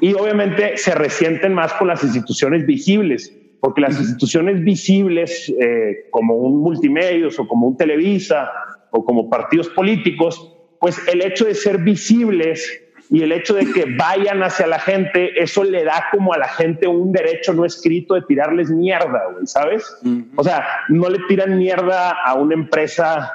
Y 0.00 0.14
obviamente 0.14 0.76
se 0.76 0.94
resienten 0.94 1.52
más 1.52 1.72
con 1.74 1.88
las 1.88 2.04
instituciones 2.04 2.64
visibles, 2.64 3.34
porque 3.60 3.80
las 3.80 3.98
instituciones 3.98 4.62
visibles 4.62 5.52
eh, 5.60 6.08
como 6.10 6.36
un 6.36 6.60
multimedios 6.60 7.38
o 7.38 7.48
como 7.48 7.66
un 7.66 7.76
Televisa 7.76 8.50
o 8.90 9.04
como 9.04 9.28
partidos 9.28 9.68
políticos, 9.70 10.54
pues 10.80 10.96
el 11.08 11.22
hecho 11.22 11.46
de 11.46 11.54
ser 11.54 11.78
visibles 11.78 12.83
y 13.10 13.22
el 13.22 13.32
hecho 13.32 13.54
de 13.54 13.70
que 13.72 13.84
vayan 13.96 14.42
hacia 14.42 14.66
la 14.66 14.78
gente, 14.78 15.40
eso 15.40 15.62
le 15.64 15.84
da 15.84 16.06
como 16.10 16.32
a 16.32 16.38
la 16.38 16.48
gente 16.48 16.86
un 16.86 17.12
derecho 17.12 17.52
no 17.52 17.64
escrito 17.64 18.14
de 18.14 18.22
tirarles 18.22 18.70
mierda, 18.70 19.24
güey, 19.32 19.46
¿sabes? 19.46 19.96
O 20.36 20.42
sea, 20.42 20.66
no 20.88 21.08
le 21.08 21.18
tiran 21.28 21.58
mierda 21.58 22.10
a 22.10 22.34
una 22.34 22.54
empresa 22.54 23.30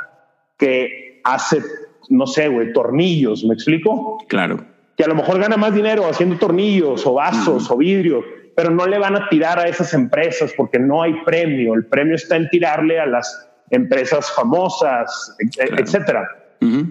que 0.57 1.21
hace, 1.23 1.61
no 2.09 2.25
sé, 2.27 2.47
güey, 2.47 2.73
tornillos, 2.73 3.43
¿me 3.43 3.53
explico? 3.53 4.17
Claro. 4.27 4.59
Que 4.97 5.03
a 5.03 5.07
lo 5.07 5.15
mejor 5.15 5.39
gana 5.39 5.55
más 5.55 5.73
dinero 5.73 6.07
haciendo 6.09 6.37
tornillos 6.37 7.05
o 7.05 7.13
vasos 7.13 7.69
o 7.71 7.77
vidrio, 7.77 8.23
pero 8.55 8.71
no 8.71 8.85
le 8.87 8.97
van 8.97 9.15
a 9.15 9.29
tirar 9.29 9.59
a 9.59 9.67
esas 9.67 9.93
empresas 9.93 10.53
porque 10.57 10.79
no 10.79 11.01
hay 11.01 11.13
premio. 11.23 11.73
El 11.75 11.85
premio 11.85 12.15
está 12.15 12.35
en 12.35 12.49
tirarle 12.49 12.99
a 12.99 13.05
las 13.05 13.49
empresas 13.69 14.31
famosas, 14.33 15.37
etcétera. 15.39 16.27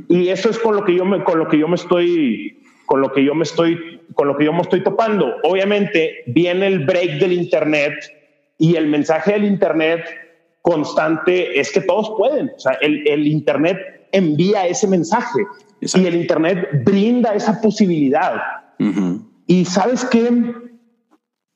Y 0.08 0.28
eso 0.28 0.48
es 0.48 0.58
con 0.58 0.76
lo 0.76 0.84
que 0.84 0.94
yo 0.94 1.04
me, 1.04 1.22
con 1.24 1.38
lo 1.38 1.48
que 1.48 1.58
yo 1.58 1.68
me 1.68 1.74
estoy, 1.74 2.62
con 2.88 3.02
lo 3.02 3.12
que 3.12 3.22
yo 3.22 3.34
me 3.34 3.44
estoy, 3.44 4.00
con 4.14 4.26
lo 4.26 4.36
que 4.36 4.46
yo 4.46 4.52
me 4.52 4.62
estoy 4.62 4.82
topando. 4.82 5.36
Obviamente 5.44 6.24
viene 6.26 6.66
el 6.66 6.86
break 6.86 7.20
del 7.20 7.34
internet 7.34 7.92
y 8.56 8.76
el 8.76 8.88
mensaje 8.88 9.34
del 9.34 9.44
internet 9.44 10.04
constante 10.62 11.60
es 11.60 11.70
que 11.70 11.82
todos 11.82 12.10
pueden. 12.16 12.50
O 12.56 12.58
sea, 12.58 12.72
el, 12.80 13.06
el 13.06 13.26
internet 13.26 14.08
envía 14.10 14.66
ese 14.66 14.88
mensaje 14.88 15.40
y 15.80 16.06
el 16.06 16.14
internet 16.14 16.82
brinda 16.84 17.34
esa 17.34 17.60
posibilidad. 17.60 18.40
Y 19.46 19.66
sabes 19.66 20.06
qué, 20.06 20.30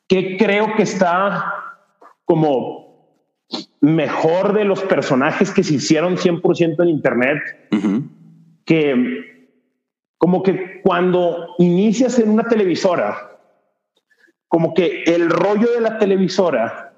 que 0.07 0.37
creo 0.37 0.77
que 0.77 0.83
está 0.83 1.45
como 2.27 2.83
mejor 3.81 4.53
de 4.53 4.65
los 4.65 4.83
personajes 4.83 5.51
que 5.51 5.65
se 5.65 5.75
hicieron 5.75 6.17
100% 6.17 6.83
en 6.83 6.89
Internet, 6.89 7.39
que 8.67 9.32
como 10.23 10.45
que 10.45 10.81
cuando 10.83 11.49
inicias 11.59 12.17
en 12.21 12.31
una 12.31 12.45
televisora, 12.45 13.41
como 14.47 14.73
que 14.73 15.03
el 15.05 15.29
rollo 15.29 15.73
de 15.73 15.81
la 15.81 15.99
televisora 15.99 16.93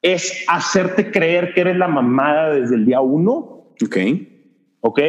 es 0.00 0.46
hacerte 0.48 1.10
creer 1.10 1.52
que 1.52 1.60
eres 1.60 1.76
la 1.76 1.86
mamada 1.86 2.54
desde 2.54 2.76
el 2.76 2.86
día 2.86 3.02
uno. 3.02 3.74
Ok. 3.84 3.96
Ok. 4.80 5.00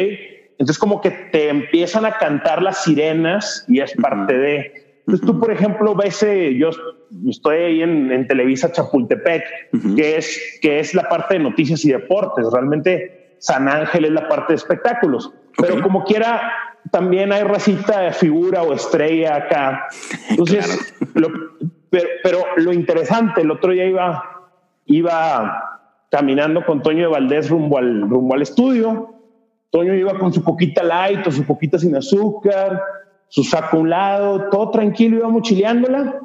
Entonces 0.60 0.78
como 0.78 1.00
que 1.00 1.12
te 1.12 1.48
empiezan 1.48 2.04
a 2.04 2.18
cantar 2.18 2.62
las 2.62 2.84
sirenas 2.84 3.64
y 3.70 3.80
es 3.80 3.94
parte 3.94 4.38
de... 4.38 4.98
Entonces 5.00 5.26
tú, 5.26 5.40
por 5.40 5.50
ejemplo, 5.50 5.96
ves, 5.96 6.22
eh, 6.22 6.58
yo 6.58 6.70
estoy 7.30 7.58
ahí 7.60 7.82
en, 7.82 8.28
Televisa 8.28 8.74
Chapultepec, 8.74 9.42
que, 9.96 10.18
es, 10.18 10.60
que 10.62 10.80
es 10.80 10.94
la 10.94 11.08
parte 11.08 11.36
de 11.36 11.40
noticias 11.40 11.86
y 11.86 11.94
deportes. 11.94 12.46
Realmente 12.52 13.38
San 13.40 13.70
Ángel 13.70 14.04
es 14.04 14.12
la 14.12 14.28
parte 14.28 14.52
de 14.52 14.58
espectáculos. 14.58 15.34
Pero 15.58 15.82
como 15.82 16.04
quiera, 16.04 16.73
también 16.92 17.32
hay 17.32 17.44
racita 17.44 18.02
de 18.02 18.12
figura 18.12 18.64
o 18.64 18.74
estrella 18.74 19.36
acá. 19.36 19.88
Entonces, 20.30 20.94
pero, 21.90 22.46
lo 22.58 22.74
interesante, 22.74 23.42
el 23.42 23.52
otro 23.52 23.72
día 23.72 23.86
iba, 23.86 24.24
iba 24.86 25.82
caminando 26.10 26.66
con 26.66 26.82
Toño 26.82 27.02
de 27.02 27.08
Valdés 27.08 27.50
rumbo 27.50 27.78
al, 27.78 28.02
rumbo 28.02 28.34
al 28.34 28.42
estudio. 28.42 29.10
Toño 29.70 29.94
iba 29.94 30.18
con 30.18 30.32
su 30.32 30.44
poquita 30.44 30.84
light 30.84 31.26
o 31.26 31.32
su 31.32 31.44
poquita 31.46 31.80
sin 31.80 31.96
azúcar 31.96 32.82
su 33.34 33.44
saco 33.44 33.78
a 33.78 33.80
un 33.80 33.90
lado, 33.90 34.48
todo 34.52 34.70
tranquilo, 34.70 35.18
iba 35.18 35.28
mochileándola. 35.28 36.20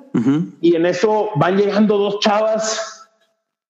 Y 0.61 0.75
en 0.75 0.85
eso 0.85 1.31
van 1.37 1.57
llegando 1.57 1.97
dos 1.97 2.21
chavas, 2.21 3.09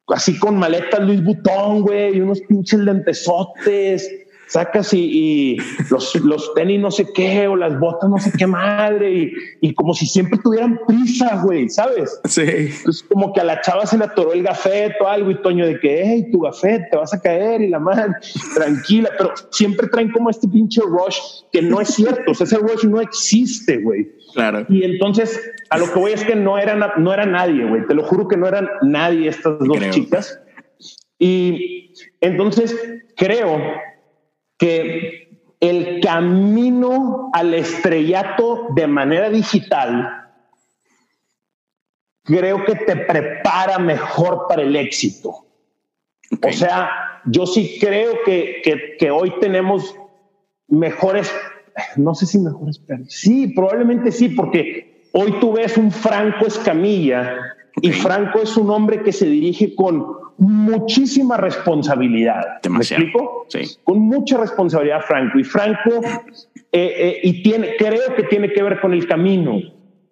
así 0.09 0.37
con 0.41 0.59
maletas 0.59 0.99
Luis 1.07 1.23
Butón, 1.23 1.83
güey, 1.83 2.17
y 2.17 2.21
unos 2.21 2.41
pinches 2.41 2.81
lentesotes 2.81 4.11
sacas 4.49 4.93
y, 4.95 5.57
los, 5.91 6.15
los, 6.17 6.55
tenis 6.55 6.81
no 6.81 6.91
sé 6.91 7.07
qué 7.15 7.47
o 7.47 7.57
las 7.57 7.79
botas 7.79 8.09
no 8.09 8.19
sé 8.19 8.33
qué 8.37 8.47
madre 8.47 9.13
y, 9.13 9.33
y 9.61 9.75
como 9.75 9.95
si 9.95 10.07
siempre 10.07 10.39
tuvieran 10.43 10.81
prisa, 10.87 11.43
güey, 11.45 11.69
¿sabes? 11.69 12.21
Sí. 12.25 12.43
Entonces 12.43 13.05
como 13.09 13.33
que 13.33 13.41
a 13.41 13.45
la 13.45 13.61
chava 13.61 13.87
se 13.87 13.99
le 13.99 14.05
atoró 14.05 14.33
el 14.33 14.43
gafete 14.43 14.97
o 15.01 15.07
algo 15.07 15.31
y 15.31 15.43
Toño 15.43 15.67
de 15.67 15.79
que, 15.79 16.03
hey, 16.05 16.29
tu 16.33 16.41
gafete, 16.41 16.89
te 16.91 16.97
vas 16.97 17.13
a 17.15 17.21
caer 17.21 17.61
y 17.61 17.69
la 17.69 17.79
madre, 17.79 18.15
tranquila, 18.55 19.11
pero 19.17 19.33
siempre 19.51 19.89
traen 19.89 20.11
como 20.11 20.31
este 20.31 20.49
pinche 20.49 20.81
rush 20.83 21.19
que 21.53 21.63
no 21.63 21.81
es 21.81 21.89
cierto, 21.89 22.33
o 22.33 22.35
sea, 22.35 22.45
ese 22.45 22.59
rush 22.59 22.85
no 22.85 23.01
existe, 23.01 23.79
güey. 23.79 24.09
Claro. 24.35 24.67
Y 24.69 24.85
entonces 24.85 25.41
a 25.71 25.79
lo 25.79 25.93
que 25.93 25.99
voy 25.99 26.13
es 26.13 26.25
que 26.25 26.35
no 26.35 26.59
eran, 26.59 26.83
no 26.99 27.13
era 27.13 27.27
nadie, 27.27 27.65
güey, 27.65 27.87
te 27.87 27.95
lo 27.95 28.03
juro 28.05 28.29
que 28.29 28.37
no 28.37 28.47
eran 28.47 28.69
nadie 28.83 29.29
estas 29.29 29.59
dos 29.59 29.91
chicas. 29.91 30.41
Y 31.19 31.93
entonces 32.21 32.77
creo 33.17 33.61
que 34.59 35.29
el 35.61 36.01
camino 36.01 37.31
al 37.33 37.55
estrellato 37.55 38.69
de 38.75 38.87
manera 38.87 39.31
digital 39.31 40.27
creo 42.25 42.65
que 42.65 42.75
te 42.75 42.97
prepara 42.97 43.79
mejor 43.79 44.47
para 44.49 44.63
el 44.63 44.77
éxito. 44.77 45.47
O 46.43 46.53
sea, 46.53 46.91
yo 47.25 47.47
sí 47.47 47.79
creo 47.81 48.13
que, 48.25 48.63
que, 48.99 49.11
hoy 49.11 49.33
tenemos 49.41 49.97
mejores, 50.69 51.33
no 51.97 52.15
sé 52.15 52.27
si 52.27 52.39
mejores, 52.39 52.83
sí, 53.09 53.49
probablemente 53.49 54.13
sí, 54.13 54.29
porque 54.29 55.09
hoy 55.13 55.33
tú 55.41 55.55
ves 55.55 55.79
un 55.79 55.91
Franco 55.91 56.47
Escamilla 56.47 57.57
y 57.83 57.93
Franco 57.93 58.41
es 58.43 58.57
un 58.57 58.71
hombre 58.71 59.03
que 59.03 59.13
se 59.13 59.27
dirige 59.27 59.75
con 59.75 60.05
muchísima 60.39 61.37
responsabilidad. 61.37 62.61
¿Me 62.69 62.79
explico? 62.79 63.47
Sí. 63.49 63.77
Con 63.85 64.01
mucha 64.01 64.39
responsabilidad, 64.39 65.01
Franco. 65.07 65.39
Y 65.39 65.45
Franco, 65.45 66.01
eh, 66.03 66.61
eh, 66.73 67.21
y 67.23 67.43
tiene, 67.43 67.77
creo 67.77 68.15
que 68.17 68.25
tiene 68.25 68.53
que 68.53 68.63
ver 68.63 68.81
con 68.81 68.93
el 68.93 69.07
camino. 69.07 69.59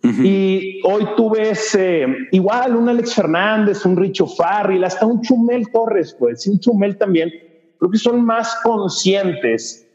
Y 0.02 0.80
hoy 0.84 1.04
tú 1.16 1.30
ves 1.30 1.74
eh, 1.74 2.06
igual 2.30 2.76
un 2.76 2.88
Alex 2.88 3.12
Fernández, 3.14 3.84
un 3.84 3.96
Richo 3.96 4.24
Farril, 4.28 4.84
hasta 4.84 5.04
un 5.04 5.20
Chumel 5.20 5.68
Torres, 5.72 6.14
pues, 6.16 6.46
un 6.46 6.60
Chumel 6.60 6.96
también. 6.96 7.32
Creo 7.76 7.90
que 7.90 7.98
son 7.98 8.24
más 8.24 8.56
conscientes 8.62 9.85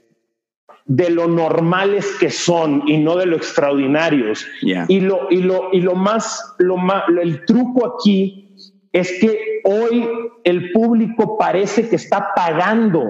de 0.92 1.10
lo 1.10 1.30
normales 1.30 2.06
que 2.20 2.30
son 2.30 2.84
y 2.86 2.98
no 2.98 3.16
de 3.16 3.26
lo 3.26 3.38
extraordinarios. 3.38 4.46
Y, 4.62 5.00
lo, 5.00 5.28
y, 5.30 5.38
lo, 5.38 5.70
y 5.72 5.80
lo 5.80 5.96
más, 5.96 6.54
lo 6.58 6.76
más, 6.76 7.04
el 7.22 7.46
truco 7.46 7.96
aquí 7.96 8.50
es 8.92 9.10
que 9.22 9.62
hoy 9.64 10.06
el 10.44 10.74
público 10.74 11.38
parece 11.38 11.88
que 11.88 11.96
está 11.96 12.34
pagando 12.36 13.06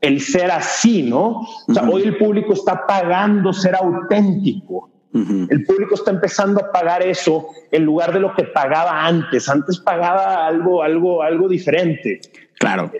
el 0.00 0.22
ser 0.22 0.50
así, 0.50 1.02
¿no? 1.02 1.40
O 1.68 1.74
sea, 1.74 1.86
hoy 1.90 2.04
el 2.04 2.16
público 2.16 2.54
está 2.54 2.86
pagando 2.86 3.52
ser 3.52 3.74
auténtico. 3.74 4.90
El 5.12 5.64
público 5.64 5.94
está 5.94 6.10
empezando 6.10 6.60
a 6.60 6.72
pagar 6.72 7.02
eso 7.02 7.48
en 7.70 7.84
lugar 7.84 8.12
de 8.12 8.20
lo 8.20 8.34
que 8.34 8.44
pagaba 8.44 9.06
antes. 9.06 9.48
Antes 9.48 9.78
pagaba 9.78 10.46
algo, 10.46 10.82
algo, 10.82 11.22
algo 11.22 11.48
diferente. 11.48 12.20
Claro 12.58 12.90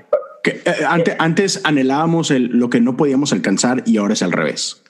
Que, 0.46 0.62
eh, 0.64 0.84
antes, 0.88 1.16
antes, 1.18 1.60
anhelábamos 1.64 2.30
el, 2.30 2.44
lo 2.44 2.70
que 2.70 2.80
no 2.80 2.96
podíamos 2.96 3.32
alcanzar 3.32 3.82
y 3.84 3.96
ahora 3.96 4.12
es 4.12 4.22
al 4.22 4.30
revés. 4.30 4.80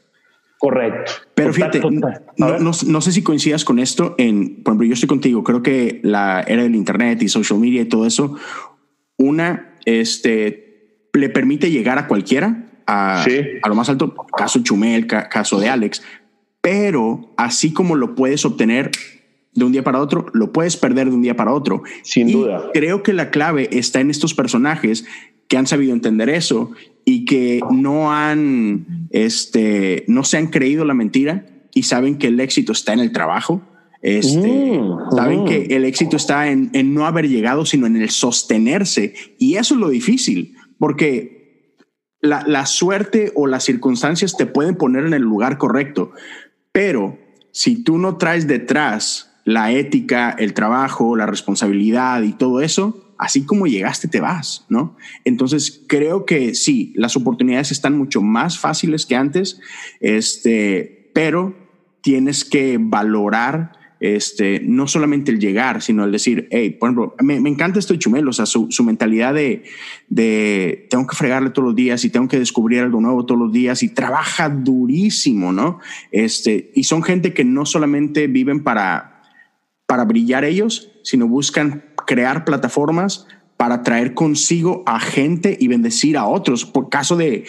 Correcto. 0.58 1.12
Pero 1.34 1.50
fíjate, 1.54 1.80
No, 1.80 2.58
no, 2.58 2.72
no, 2.86 3.00
sé 3.00 3.12
si 3.12 3.22
coincidas 3.22 3.64
con 3.64 3.78
esto. 3.78 4.14
En, 4.18 4.62
por 4.62 4.72
ejemplo, 4.72 4.86
yo 4.86 4.92
estoy 4.92 5.06
contigo. 5.06 5.42
Creo 5.42 5.62
que 5.62 6.00
la 6.02 6.42
era 6.46 6.62
del 6.62 6.74
Internet 6.74 7.22
y 7.22 7.28
social 7.28 7.58
media 7.58 7.80
y 7.80 7.86
todo 7.86 8.06
eso, 8.06 8.36
una, 9.16 9.78
este, 9.86 11.08
le 11.14 11.30
permite 11.30 11.70
llegar 11.70 11.98
a 11.98 12.06
cualquiera, 12.06 12.66
a, 12.86 13.24
a 13.24 13.68
lo 13.68 13.74
más 13.74 13.88
alto, 13.88 14.14
caso 14.36 14.62
Chumel, 14.62 15.06
caso 15.06 15.58
de 15.58 15.70
Alex, 15.70 16.02
pero 16.60 17.32
así 17.38 17.72
como 17.72 17.96
lo 17.96 18.14
puedes 18.14 18.44
obtener 18.44 18.90
de 19.54 19.64
un 19.64 19.72
día 19.72 19.82
para 19.82 20.00
otro, 20.00 20.26
lo 20.34 20.52
puedes 20.52 20.76
perder 20.76 21.08
de 21.08 21.14
un 21.14 21.22
día 21.22 21.34
para 21.34 21.52
otro. 21.52 21.82
Sin 22.02 22.30
duda. 22.30 22.70
Creo 22.74 23.02
que 23.02 23.14
la 23.14 23.30
clave 23.30 23.70
está 23.72 24.00
en 24.00 24.10
estos 24.10 24.34
personajes 24.34 25.06
que 25.48 25.56
han 25.56 25.66
sabido 25.66 25.92
entender 25.92 26.28
eso 26.28 26.72
y 27.04 27.24
que 27.24 27.60
no 27.70 28.12
han, 28.12 29.08
este, 29.10 30.04
no 30.08 30.24
se 30.24 30.38
han 30.38 30.48
creído 30.48 30.84
la 30.84 30.94
mentira 30.94 31.46
y 31.72 31.84
saben 31.84 32.18
que 32.18 32.28
el 32.28 32.40
éxito 32.40 32.72
está 32.72 32.92
en 32.92 33.00
el 33.00 33.12
trabajo. 33.12 33.62
Este, 34.02 34.80
mm, 34.80 35.14
saben 35.14 35.44
que 35.44 35.60
mm. 35.60 35.72
el 35.72 35.84
éxito 35.84 36.16
está 36.16 36.50
en, 36.50 36.70
en, 36.72 36.94
no 36.94 37.06
haber 37.06 37.28
llegado, 37.28 37.64
sino 37.64 37.86
en 37.86 37.96
el 37.96 38.10
sostenerse. 38.10 39.14
Y 39.38 39.54
eso 39.54 39.74
es 39.74 39.80
lo 39.80 39.88
difícil, 39.88 40.56
porque 40.78 41.76
la, 42.20 42.42
la 42.46 42.66
suerte 42.66 43.32
o 43.34 43.46
las 43.46 43.64
circunstancias 43.64 44.36
te 44.36 44.46
pueden 44.46 44.76
poner 44.76 45.06
en 45.06 45.14
el 45.14 45.22
lugar 45.22 45.58
correcto, 45.58 46.12
pero 46.72 47.18
si 47.52 47.82
tú 47.82 47.98
no 47.98 48.16
traes 48.16 48.46
detrás 48.46 49.32
la 49.44 49.70
ética, 49.70 50.30
el 50.30 50.54
trabajo, 50.54 51.16
la 51.16 51.26
responsabilidad 51.26 52.22
y 52.22 52.32
todo 52.32 52.60
eso, 52.60 53.05
así 53.18 53.44
como 53.44 53.66
llegaste 53.66 54.08
te 54.08 54.20
vas, 54.20 54.66
¿no? 54.68 54.96
Entonces 55.24 55.84
creo 55.86 56.24
que 56.24 56.54
sí, 56.54 56.92
las 56.96 57.16
oportunidades 57.16 57.72
están 57.72 57.96
mucho 57.96 58.22
más 58.22 58.58
fáciles 58.58 59.06
que 59.06 59.16
antes, 59.16 59.60
este, 60.00 61.10
pero 61.14 61.56
tienes 62.02 62.44
que 62.44 62.78
valorar 62.80 63.72
este, 63.98 64.60
no 64.60 64.86
solamente 64.86 65.32
el 65.32 65.40
llegar, 65.40 65.80
sino 65.80 66.04
el 66.04 66.12
decir, 66.12 66.48
hey, 66.50 66.76
por 66.78 66.90
ejemplo, 66.90 67.14
me, 67.20 67.36
encanta 67.48 67.78
esto 67.78 67.94
de 67.94 67.98
Chumel, 67.98 68.28
o 68.28 68.32
sea, 68.32 68.44
su, 68.46 68.68
mentalidad 68.84 69.32
de, 69.32 69.64
de, 70.08 70.86
tengo 70.90 71.06
que 71.06 71.16
fregarle 71.16 71.50
todos 71.50 71.68
los 71.68 71.76
días 71.76 72.04
y 72.04 72.10
tengo 72.10 72.28
que 72.28 72.38
descubrir 72.38 72.80
algo 72.80 73.00
nuevo 73.00 73.24
todos 73.24 73.40
los 73.40 73.52
días 73.52 73.82
y 73.82 73.88
trabaja 73.88 74.48
durísimo, 74.48 75.52
¿no? 75.52 75.80
Este, 76.12 76.72
y 76.74 76.84
son 76.84 77.02
gente 77.02 77.32
que 77.32 77.44
no 77.44 77.64
solamente 77.64 78.26
viven 78.26 78.62
para, 78.62 79.22
para 79.86 80.04
brillar 80.04 80.44
ellos, 80.44 80.92
sino 81.02 81.26
buscan 81.26 81.84
crear 82.06 82.44
plataformas 82.44 83.26
para 83.56 83.82
traer 83.82 84.14
consigo 84.14 84.82
a 84.86 85.00
gente 85.00 85.56
y 85.58 85.68
bendecir 85.68 86.16
a 86.16 86.26
otros. 86.26 86.64
Por 86.64 86.88
caso 86.88 87.16
de, 87.16 87.44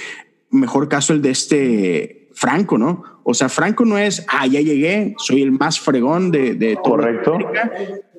mejor 0.49 0.89
caso 0.89 1.13
el 1.13 1.21
de 1.21 1.29
este 1.29 2.29
Franco, 2.33 2.77
¿no? 2.77 3.03
O 3.23 3.33
sea, 3.33 3.49
Franco 3.49 3.85
no 3.85 3.97
es, 3.97 4.25
ah, 4.29 4.47
ya 4.47 4.61
llegué, 4.61 5.15
soy 5.17 5.41
el 5.41 5.51
más 5.51 5.79
fregón 5.79 6.31
de, 6.31 6.53
de 6.53 6.77
Correcto. 6.77 7.37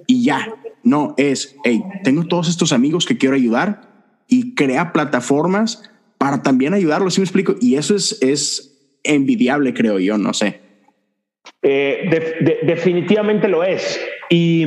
y 0.07 0.25
ya. 0.25 0.55
No, 0.83 1.15
es, 1.17 1.57
hey, 1.65 1.83
tengo 2.05 2.25
todos 2.25 2.49
estos 2.49 2.73
amigos 2.73 3.05
que 3.05 3.19
quiero 3.19 3.35
ayudar 3.35 3.89
y 4.29 4.55
crea 4.55 4.93
plataformas 4.93 5.91
para 6.19 6.43
también 6.43 6.75
ayudarlos, 6.75 7.15
¿sí 7.15 7.21
me 7.21 7.25
explico? 7.25 7.57
Y 7.61 7.77
eso 7.77 7.95
es, 7.95 8.19
es 8.21 8.97
envidiable, 9.03 9.73
creo 9.73 9.99
yo, 9.99 10.19
no 10.19 10.33
sé. 10.35 10.61
Eh, 11.63 12.61
definitivamente 12.65 13.49
lo 13.49 13.65
es. 13.65 14.01
Y 14.31 14.67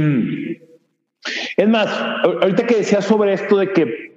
es 1.57 1.69
más, 1.69 1.88
ahorita 2.24 2.65
que 2.65 2.78
decía 2.78 3.01
sobre 3.01 3.34
esto 3.34 3.57
de 3.57 3.72
que 3.74 4.11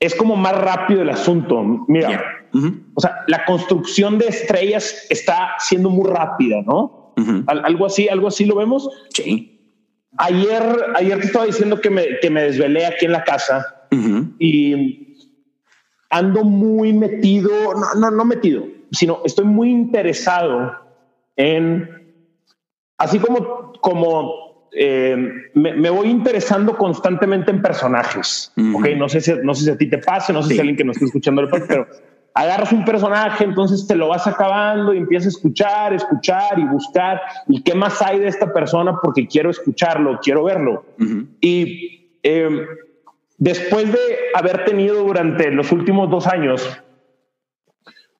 es 0.00 0.14
como 0.14 0.36
más 0.36 0.56
rápido 0.56 1.02
el 1.02 1.10
asunto. 1.10 1.84
Mira, 1.88 2.48
o 2.94 3.00
sea, 3.00 3.24
la 3.26 3.44
construcción 3.44 4.18
de 4.18 4.28
estrellas 4.28 5.06
está 5.10 5.54
siendo 5.58 5.90
muy 5.90 6.10
rápida, 6.10 6.62
¿no? 6.62 7.14
Algo 7.46 7.86
así, 7.86 8.08
algo 8.08 8.28
así 8.28 8.44
lo 8.44 8.56
vemos. 8.56 8.88
Sí. 9.14 9.52
Ayer, 10.18 10.62
ayer 10.94 11.20
te 11.20 11.26
estaba 11.26 11.44
diciendo 11.44 11.80
que 11.80 11.90
me, 11.90 12.18
que 12.20 12.30
me 12.30 12.42
desvelé 12.42 12.86
aquí 12.86 13.04
en 13.04 13.12
la 13.12 13.24
casa 13.24 13.88
y 14.38 15.16
ando 16.10 16.44
muy 16.44 16.92
metido, 16.92 17.50
no, 17.74 17.94
no, 18.00 18.10
no 18.10 18.24
metido, 18.24 18.64
sino 18.92 19.20
estoy 19.24 19.44
muy 19.44 19.70
interesado 19.70 20.74
en, 21.36 22.14
así 22.98 23.18
como, 23.18 23.72
como 23.80 24.45
eh, 24.78 25.16
me, 25.54 25.88
voy 25.88 26.08
interesando 26.08 26.76
constantemente 26.76 27.50
en 27.50 27.62
personajes. 27.62 28.52
Ok, 28.74 28.88
no 28.96 29.08
sé 29.08 29.22
si, 29.22 29.32
no 29.42 29.54
sé 29.54 29.64
si 29.64 29.70
a 29.70 29.78
ti 29.78 29.88
te 29.88 29.96
pasa, 29.96 30.34
no 30.34 30.42
sé 30.42 30.52
si 30.52 30.60
alguien 30.60 30.76
que 30.76 30.84
nos 30.84 30.96
está 30.96 31.06
escuchando 31.06 31.48
pero 31.66 31.86
agarras 32.34 32.70
un 32.72 32.84
personaje, 32.84 33.44
entonces 33.44 33.86
te 33.86 33.96
lo 33.96 34.08
vas 34.08 34.26
acabando 34.26 34.92
y 34.92 34.98
empiezas 34.98 35.26
a 35.26 35.36
escuchar, 35.38 35.94
escuchar 35.94 36.58
y 36.58 36.64
buscar. 36.64 37.22
¿Y 37.48 37.62
qué 37.62 37.74
más 37.74 38.02
hay 38.02 38.18
de 38.18 38.28
esta 38.28 38.52
persona? 38.52 38.98
Porque 39.02 39.26
quiero 39.26 39.48
escucharlo, 39.48 40.20
quiero 40.22 40.44
verlo. 40.44 40.84
Y 41.40 42.18
em, 42.22 42.66
después 43.38 43.90
de 43.90 43.98
haber 44.34 44.66
tenido 44.66 45.02
durante 45.02 45.50
los 45.50 45.72
últimos 45.72 46.10
dos 46.10 46.26
años 46.26 46.82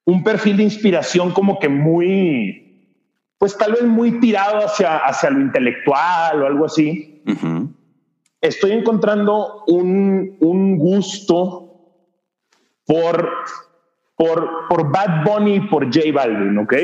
un 0.06 0.24
perfil 0.24 0.56
de 0.56 0.62
inspiración 0.62 1.32
como 1.32 1.58
que 1.58 1.68
muy 1.68 2.65
pues 3.38 3.56
tal 3.56 3.72
vez 3.72 3.82
muy 3.82 4.20
tirado 4.20 4.64
hacia, 4.64 4.98
hacia 4.98 5.30
lo 5.30 5.40
intelectual 5.40 6.42
o 6.42 6.46
algo 6.46 6.64
así, 6.66 7.22
estoy 8.40 8.72
encontrando 8.72 9.64
un, 9.66 10.36
un, 10.40 10.78
gusto 10.78 11.80
por, 12.86 13.30
por, 14.16 14.68
por 14.68 14.90
Bad 14.90 15.24
Bunny 15.24 15.56
y 15.56 15.60
por 15.60 15.86
J 15.86 16.12
Balvin, 16.14 16.58
¿ok? 16.58 16.74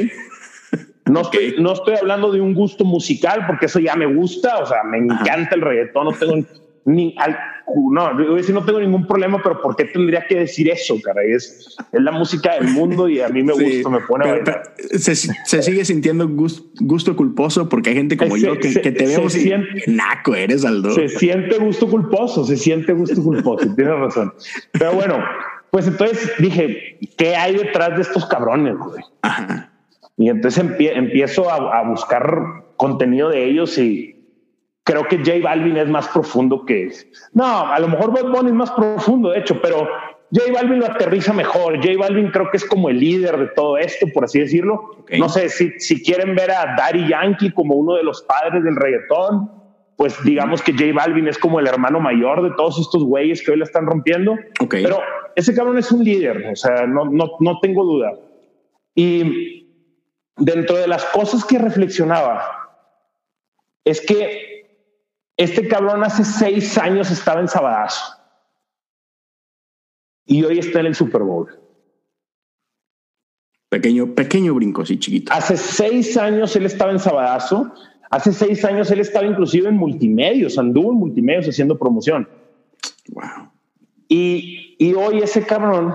No, 1.11 1.23
Estoy, 1.23 1.57
no 1.59 1.73
estoy 1.73 1.97
hablando 1.97 2.31
de 2.31 2.41
un 2.41 2.55
gusto 2.55 2.85
musical 2.85 3.45
porque 3.47 3.67
eso 3.67 3.81
ya 3.81 3.97
me 3.97 4.07
gusta, 4.07 4.59
o 4.59 4.67
sea, 4.67 4.85
me 4.85 4.99
encanta 4.99 5.57
el 5.57 5.61
reggaetón, 5.61 6.05
no 6.07 6.13
tengo 6.13 6.35
ni 6.85 7.15
al, 7.19 7.37
no, 7.91 8.13
no 8.13 8.65
tengo 8.65 8.81
ningún 8.81 9.07
problema, 9.07 9.41
pero 9.43 9.61
¿por 9.61 9.77
qué 9.77 9.85
tendría 9.85 10.27
que 10.27 10.41
decir 10.41 10.69
eso, 10.69 10.97
caray? 11.03 11.33
Es, 11.33 11.77
es 11.93 12.03
la 12.03 12.13
música 12.13 12.55
del 12.55 12.69
mundo 12.69 13.09
y 13.09 13.21
a 13.21 13.29
mí 13.29 13.43
me 13.43 13.53
gusta, 13.53 13.89
me 13.89 14.01
pone 14.01 14.43
se, 14.91 15.15
se, 15.15 15.63
sigue 15.63 15.85
sintiendo 15.85 16.29
gusto, 16.29 17.17
culposo 17.17 17.69
porque 17.69 17.91
hay 17.91 17.97
gente 17.97 18.17
como 18.17 18.37
yo 18.37 18.59
que, 18.59 18.71
te 18.71 19.07
vemos 19.07 19.37
y 19.37 19.53
naco 19.87 20.35
eres, 20.35 20.65
Aldo. 20.65 20.93
Se 20.93 21.09
siente 21.09 21.59
gusto 21.59 21.89
culposo, 21.89 22.45
se 22.45 22.57
siente 22.57 22.93
gusto 22.93 23.23
culposo, 23.23 23.73
tienes 23.77 23.95
razón. 23.95 24.33
Pero 24.73 24.93
bueno, 24.93 25.19
pues 25.71 25.87
entonces 25.87 26.33
dije, 26.39 26.99
¿qué 27.17 27.37
hay 27.37 27.57
detrás 27.57 27.97
de 27.97 28.03
estos 28.03 28.27
cabrones, 28.27 28.77
güey? 28.77 29.03
Y 30.17 30.29
entonces 30.29 30.65
empiezo 30.79 31.51
a, 31.51 31.79
a 31.79 31.89
buscar 31.89 32.65
contenido 32.77 33.31
de 33.31 33.49
ellos 33.49 33.79
y 33.79 34.12
creo 34.85 35.05
que 35.05 35.19
J 35.19 35.39
Balvin 35.43 35.77
es 35.77 35.89
más 35.89 36.09
profundo 36.09 36.65
que... 36.65 36.91
No, 37.33 37.67
a 37.73 37.79
lo 37.79 37.89
mejor 37.89 38.13
Bad 38.13 38.31
Bunny 38.31 38.49
es 38.49 38.55
más 38.55 38.71
profundo, 38.73 39.31
de 39.31 39.39
hecho, 39.39 39.61
pero 39.61 39.89
J 40.35 40.53
Balvin 40.53 40.81
lo 40.81 40.87
aterriza 40.87 41.33
mejor. 41.33 41.77
J 41.77 41.99
Balvin 41.99 42.31
creo 42.31 42.51
que 42.51 42.57
es 42.57 42.65
como 42.65 42.89
el 42.89 42.99
líder 42.99 43.37
de 43.39 43.47
todo 43.49 43.77
esto, 43.79 44.07
por 44.13 44.25
así 44.25 44.41
decirlo. 44.41 45.05
No 45.19 45.29
sé, 45.29 45.49
si, 45.49 45.79
si 45.79 46.03
quieren 46.03 46.35
ver 46.35 46.51
a 46.51 46.75
Daddy 46.77 47.09
Yankee 47.09 47.53
como 47.53 47.75
uno 47.75 47.95
de 47.95 48.03
los 48.03 48.23
padres 48.23 48.65
del 48.65 48.77
reggaetón, 48.77 49.51
pues 49.97 50.23
digamos 50.25 50.63
que 50.63 50.73
J 50.73 50.87
Balvin 50.95 51.29
es 51.29 51.39
como 51.39 51.61
el 51.61 51.67
hermano 51.67 52.01
mayor 52.01 52.43
de 52.43 52.51
todos 52.57 52.79
estos 52.81 53.05
güeyes 53.05 53.43
que 53.45 53.53
hoy 53.53 53.59
la 53.59 53.65
están 53.65 53.87
rompiendo. 53.87 54.37
Pero 54.71 55.01
ese 55.37 55.55
cabrón 55.55 55.79
es 55.79 55.93
un 55.93 56.03
líder, 56.03 56.47
o 56.51 56.57
sea, 56.57 56.87
no, 56.87 57.05
no, 57.05 57.33
no 57.41 57.61
tengo 57.61 57.85
duda. 57.85 58.13
Y 58.95 59.69
dentro 60.37 60.77
de 60.77 60.89
las 60.89 61.05
cosas 61.05 61.45
que 61.45 61.59
reflexionaba, 61.59 62.43
es 63.85 64.01
que 64.01 64.52
este 65.37 65.69
cabrón 65.69 66.05
hace 66.05 66.25
seis 66.25 66.77
años 66.79 67.11
estaba 67.11 67.41
en 67.41 67.49
Sabadazo 67.49 68.03
y 70.27 70.45
hoy 70.45 70.59
está 70.59 70.81
en 70.81 70.87
el 70.87 70.95
Super 70.95 71.23
Bowl. 71.23 71.49
Pequeño, 73.69 74.15
pequeño 74.15 74.55
brinco, 74.55 74.85
sí, 74.85 74.99
chiquito. 74.99 75.33
Hace 75.33 75.57
seis 75.57 76.17
años 76.17 76.55
él 76.57 76.67
estaba 76.67 76.93
en 76.93 76.99
Sabadazo. 76.99 77.73
Hace 78.11 78.33
seis 78.33 78.63
años 78.67 78.91
él 78.91 79.01
estaba 79.01 79.27
inclusive 79.27 79.69
en 79.69 79.77
multimedios, 79.77 80.59
anduvo 80.59 80.93
en 80.93 80.99
multimedios 80.99 81.49
haciendo 81.49 81.79
promoción. 81.79 82.29
Wow. 83.09 83.51
Y, 84.09 84.77
y 84.79 84.93
hoy 84.93 85.21
ese 85.21 85.47
cabrón 85.47 85.95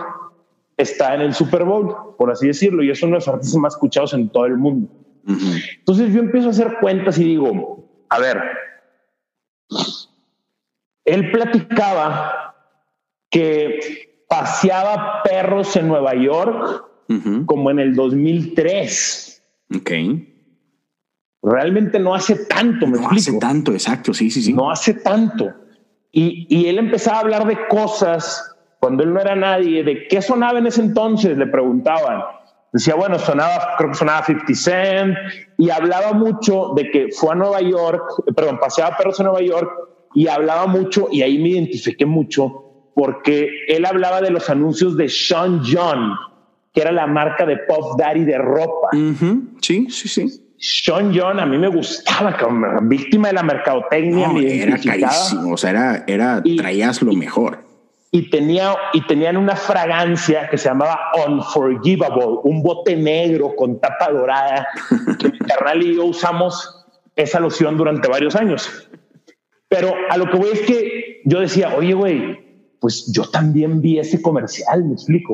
está 0.75 1.13
en 1.13 1.21
el 1.21 1.35
Super 1.35 1.63
Bowl, 1.63 2.15
por 2.17 2.31
así 2.31 2.47
decirlo, 2.47 2.83
y 2.83 2.89
es 2.89 3.01
uno 3.03 3.11
de 3.11 3.17
los 3.17 3.27
artistas 3.27 3.59
más 3.59 3.75
escuchados 3.75 4.13
en 4.13 4.29
todo 4.29 4.45
el 4.47 4.57
mundo. 4.57 4.89
Entonces 5.27 6.13
yo 6.13 6.19
empiezo 6.19 6.47
a 6.47 6.51
hacer 6.51 6.77
cuentas 6.79 7.19
y 7.19 7.25
digo, 7.25 7.87
a 8.09 8.19
ver, 8.19 8.41
él 11.07 11.31
platicaba 11.31 12.53
que 13.29 14.25
paseaba 14.27 15.23
perros 15.23 15.75
en 15.77 15.87
Nueva 15.87 16.13
York 16.13 16.83
como 17.45 17.71
en 17.71 17.79
el 17.79 17.95
2003. 17.95 19.41
Ok. 19.75 19.91
Realmente 21.41 21.97
no 21.97 22.13
hace 22.13 22.45
tanto, 22.45 22.85
me 22.87 22.99
no 22.99 23.09
hace 23.09 23.39
tanto, 23.39 23.71
exacto, 23.71 24.13
sí, 24.13 24.29
sí, 24.29 24.41
sí. 24.41 24.53
No 24.53 24.69
hace 24.69 24.95
tanto. 24.95 25.53
Y, 26.11 26.45
y 26.49 26.67
él 26.67 26.77
empezaba 26.77 27.17
a 27.17 27.21
hablar 27.21 27.47
de 27.47 27.57
cosas 27.69 28.55
cuando 28.79 29.03
él 29.03 29.13
no 29.13 29.21
era 29.21 29.35
nadie, 29.35 29.83
de 29.83 30.07
qué 30.09 30.21
sonaba 30.21 30.59
en 30.59 30.67
ese 30.67 30.81
entonces, 30.81 31.37
le 31.37 31.47
preguntaban. 31.47 32.21
Decía, 32.73 32.95
bueno, 32.95 33.17
sonaba, 33.17 33.75
creo 33.77 33.91
que 33.91 33.97
sonaba 33.97 34.25
50 34.25 34.53
Cent 34.55 35.17
y 35.57 35.69
hablaba 35.69 36.11
mucho 36.11 36.73
de 36.75 36.91
que 36.91 37.07
fue 37.15 37.31
a 37.31 37.35
Nueva 37.35 37.61
York, 37.61 38.03
perdón, 38.35 38.59
paseaba 38.59 38.97
perros 38.97 39.17
en 39.21 39.27
Nueva 39.27 39.41
York 39.41 39.71
y 40.13 40.27
hablaba 40.27 40.67
mucho, 40.67 41.07
y 41.11 41.21
ahí 41.21 41.37
me 41.37 41.49
identifiqué 41.49 42.05
mucho, 42.05 42.91
porque 42.95 43.49
él 43.67 43.85
hablaba 43.85 44.21
de 44.21 44.31
los 44.31 44.49
anuncios 44.49 44.97
de 44.97 45.09
Sean 45.09 45.61
John, 45.63 46.13
que 46.73 46.81
era 46.81 46.91
la 46.91 47.07
marca 47.07 47.45
de 47.45 47.57
Puff 47.57 47.97
Daddy 47.97 48.23
de 48.25 48.37
ropa. 48.37 48.89
Sí, 49.61 49.87
sí, 49.89 50.07
sí. 50.07 50.43
Sean 50.59 51.11
John 51.15 51.39
a 51.39 51.45
mí 51.45 51.57
me 51.57 51.67
gustaba 51.67 52.35
como 52.35 52.81
víctima 52.81 53.27
de 53.27 53.35
la 53.35 53.43
mercadotecnia. 53.43 54.29
era 54.39 54.77
carísimo, 54.79 55.53
o 55.53 55.57
sea, 55.57 55.69
era, 55.69 56.03
era 56.07 56.43
traías 56.57 57.01
lo 57.01 57.13
mejor. 57.13 57.65
Y, 58.09 58.29
tenía, 58.29 58.75
y 58.93 59.05
tenían 59.05 59.37
una 59.37 59.55
fragancia 59.55 60.49
que 60.49 60.57
se 60.57 60.69
llamaba 60.69 60.97
Unforgivable, 61.27 62.25
un 62.43 62.63
bote 62.63 62.95
negro 62.95 63.55
con 63.55 63.79
tapa 63.79 64.09
dorada, 64.11 64.67
que 65.19 65.29
mi 65.29 65.37
carnal 65.39 65.83
y 65.83 65.95
yo 65.95 66.05
usamos 66.05 66.85
esa 67.15 67.39
loción 67.39 67.77
durante 67.77 68.07
varios 68.07 68.35
años. 68.35 68.89
Pero 69.69 69.93
a 70.09 70.17
lo 70.17 70.29
que 70.29 70.37
voy 70.37 70.49
es 70.53 70.61
que 70.61 71.21
yo 71.25 71.39
decía, 71.39 71.75
oye, 71.75 71.93
güey, 71.93 72.47
pues 72.79 73.11
yo 73.11 73.23
también 73.29 73.81
vi 73.81 73.99
ese 73.99 74.21
comercial, 74.21 74.85
me 74.85 74.93
explico. 74.93 75.33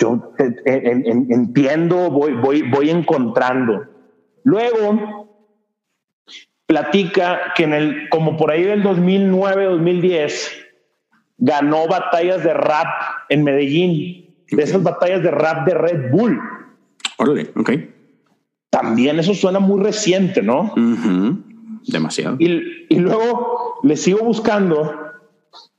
Yo 0.00 0.32
entiendo, 0.64 2.10
voy, 2.10 2.34
voy, 2.34 2.62
voy 2.62 2.90
encontrando. 2.90 3.84
Luego 4.44 5.28
platica 6.66 7.52
que 7.56 7.64
en 7.64 7.72
el, 7.72 8.08
como 8.10 8.36
por 8.36 8.52
ahí 8.52 8.62
del 8.62 8.82
2009, 8.82 9.64
2010, 9.64 10.52
ganó 11.38 11.88
batallas 11.88 12.44
de 12.44 12.54
rap 12.54 12.86
en 13.28 13.42
Medellín, 13.42 14.34
de 14.50 14.62
esas 14.62 14.82
batallas 14.82 15.22
de 15.22 15.30
rap 15.30 15.66
de 15.66 15.74
Red 15.74 16.10
Bull. 16.10 16.38
Órale, 17.16 17.50
ok. 17.56 17.70
También 18.70 19.18
eso 19.18 19.34
suena 19.34 19.58
muy 19.58 19.82
reciente, 19.82 20.42
¿no? 20.42 20.74
Demasiado. 21.86 22.36
Y, 22.38 22.86
y 22.88 22.98
luego 22.98 23.80
le 23.82 23.96
sigo 23.96 24.24
buscando 24.24 25.08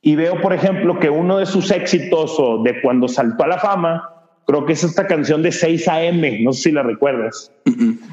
y 0.01 0.15
veo, 0.15 0.39
por 0.41 0.53
ejemplo, 0.53 0.99
que 0.99 1.09
uno 1.09 1.37
de 1.37 1.45
sus 1.45 1.71
éxitos 1.71 2.35
o 2.39 2.63
de 2.63 2.81
cuando 2.81 3.07
saltó 3.07 3.43
a 3.43 3.47
la 3.47 3.57
fama, 3.57 4.09
creo 4.47 4.65
que 4.65 4.73
es 4.73 4.83
esta 4.83 5.07
canción 5.07 5.43
de 5.43 5.51
6 5.51 5.87
a.m., 5.87 6.39
no 6.41 6.53
sé 6.53 6.61
si 6.63 6.71
la 6.71 6.83
recuerdas. 6.83 7.51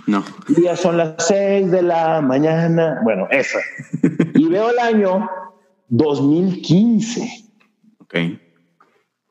no. 0.06 0.24
Ya 0.60 0.76
son 0.76 0.96
las 0.96 1.14
6 1.18 1.70
de 1.70 1.82
la 1.82 2.20
mañana. 2.20 3.00
Bueno, 3.04 3.28
esa. 3.30 3.58
y 4.34 4.48
veo 4.48 4.70
el 4.70 4.78
año 4.78 5.30
2015. 5.88 7.28
Ok. 8.00 8.14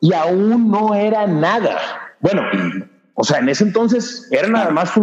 Y 0.01 0.13
aún 0.13 0.71
no 0.71 0.95
era 0.95 1.27
nada. 1.27 1.77
Bueno, 2.21 2.41
o 3.15 3.23
sea, 3.23 3.39
en 3.39 3.49
ese 3.49 3.65
entonces 3.65 4.27
era 4.31 4.47
nada 4.47 4.71
más 4.71 4.93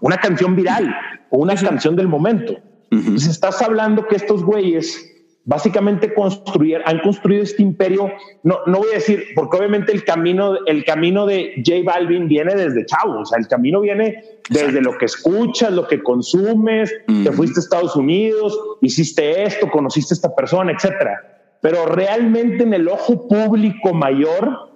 una 0.00 0.16
canción 0.16 0.56
viral 0.56 0.94
o 1.30 1.38
una 1.38 1.56
canción 1.56 1.94
del 1.94 2.08
momento. 2.08 2.56
Entonces 2.92 3.30
estás 3.30 3.62
hablando 3.62 4.06
que 4.06 4.16
estos 4.16 4.44
güeyes 4.44 5.12
básicamente 5.44 6.14
construir, 6.14 6.80
han 6.84 7.00
construido 7.00 7.42
este 7.42 7.62
imperio. 7.62 8.10
No, 8.42 8.58
no 8.66 8.78
voy 8.78 8.90
a 8.92 8.94
decir, 8.94 9.24
porque 9.34 9.56
obviamente 9.56 9.92
el 9.92 10.04
camino, 10.04 10.56
el 10.66 10.84
camino 10.84 11.26
de 11.26 11.62
J 11.66 11.78
Balvin 11.84 12.28
viene 12.28 12.54
desde 12.54 12.86
chavo, 12.86 13.20
o 13.20 13.24
sea, 13.24 13.38
el 13.38 13.48
camino 13.48 13.80
viene 13.80 14.22
desde 14.50 14.80
lo 14.80 14.96
que 14.98 15.06
escuchas, 15.06 15.72
lo 15.72 15.88
que 15.88 16.02
consumes, 16.02 16.92
te 17.06 17.32
fuiste 17.32 17.60
a 17.60 17.62
Estados 17.62 17.96
Unidos, 17.96 18.58
hiciste 18.82 19.42
esto, 19.42 19.68
conociste 19.70 20.14
a 20.14 20.16
esta 20.16 20.34
persona, 20.34 20.72
etcétera. 20.72 21.56
Pero 21.60 21.86
realmente 21.86 22.64
en 22.64 22.74
el 22.74 22.88
ojo 22.88 23.26
público 23.26 23.94
mayor, 23.94 24.70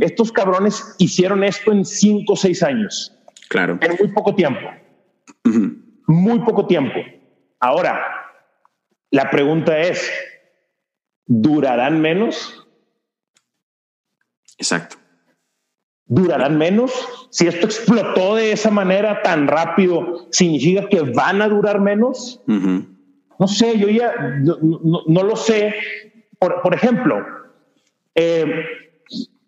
estos 0.00 0.30
cabrones 0.30 0.94
hicieron 0.98 1.42
esto 1.42 1.72
en 1.72 1.84
cinco 1.84 2.34
o 2.34 2.36
seis 2.36 2.62
años. 2.62 3.12
Claro. 3.48 3.78
En 3.80 3.96
muy 3.98 4.12
poco 4.12 4.34
tiempo. 4.34 4.60
Muy 6.06 6.38
poco 6.40 6.66
tiempo. 6.66 7.00
Ahora, 7.60 8.04
la 9.10 9.30
pregunta 9.30 9.78
es, 9.78 10.10
¿durarán 11.26 12.00
menos? 12.00 12.66
Exacto. 14.58 14.96
¿Durarán 16.06 16.56
menos? 16.56 16.92
Si 17.30 17.46
esto 17.46 17.66
explotó 17.66 18.36
de 18.36 18.52
esa 18.52 18.70
manera 18.70 19.22
tan 19.22 19.48
rápido, 19.48 20.28
¿significa 20.30 20.88
que 20.88 21.00
van 21.00 21.42
a 21.42 21.48
durar 21.48 21.80
menos? 21.80 22.40
No 22.46 23.48
sé, 23.48 23.78
yo 23.78 23.88
ya 23.88 24.12
no, 24.40 25.22
lo 25.22 25.36
sé. 25.36 25.74
Por, 26.38 26.74
ejemplo, 26.74 27.24
eh, 28.14 28.64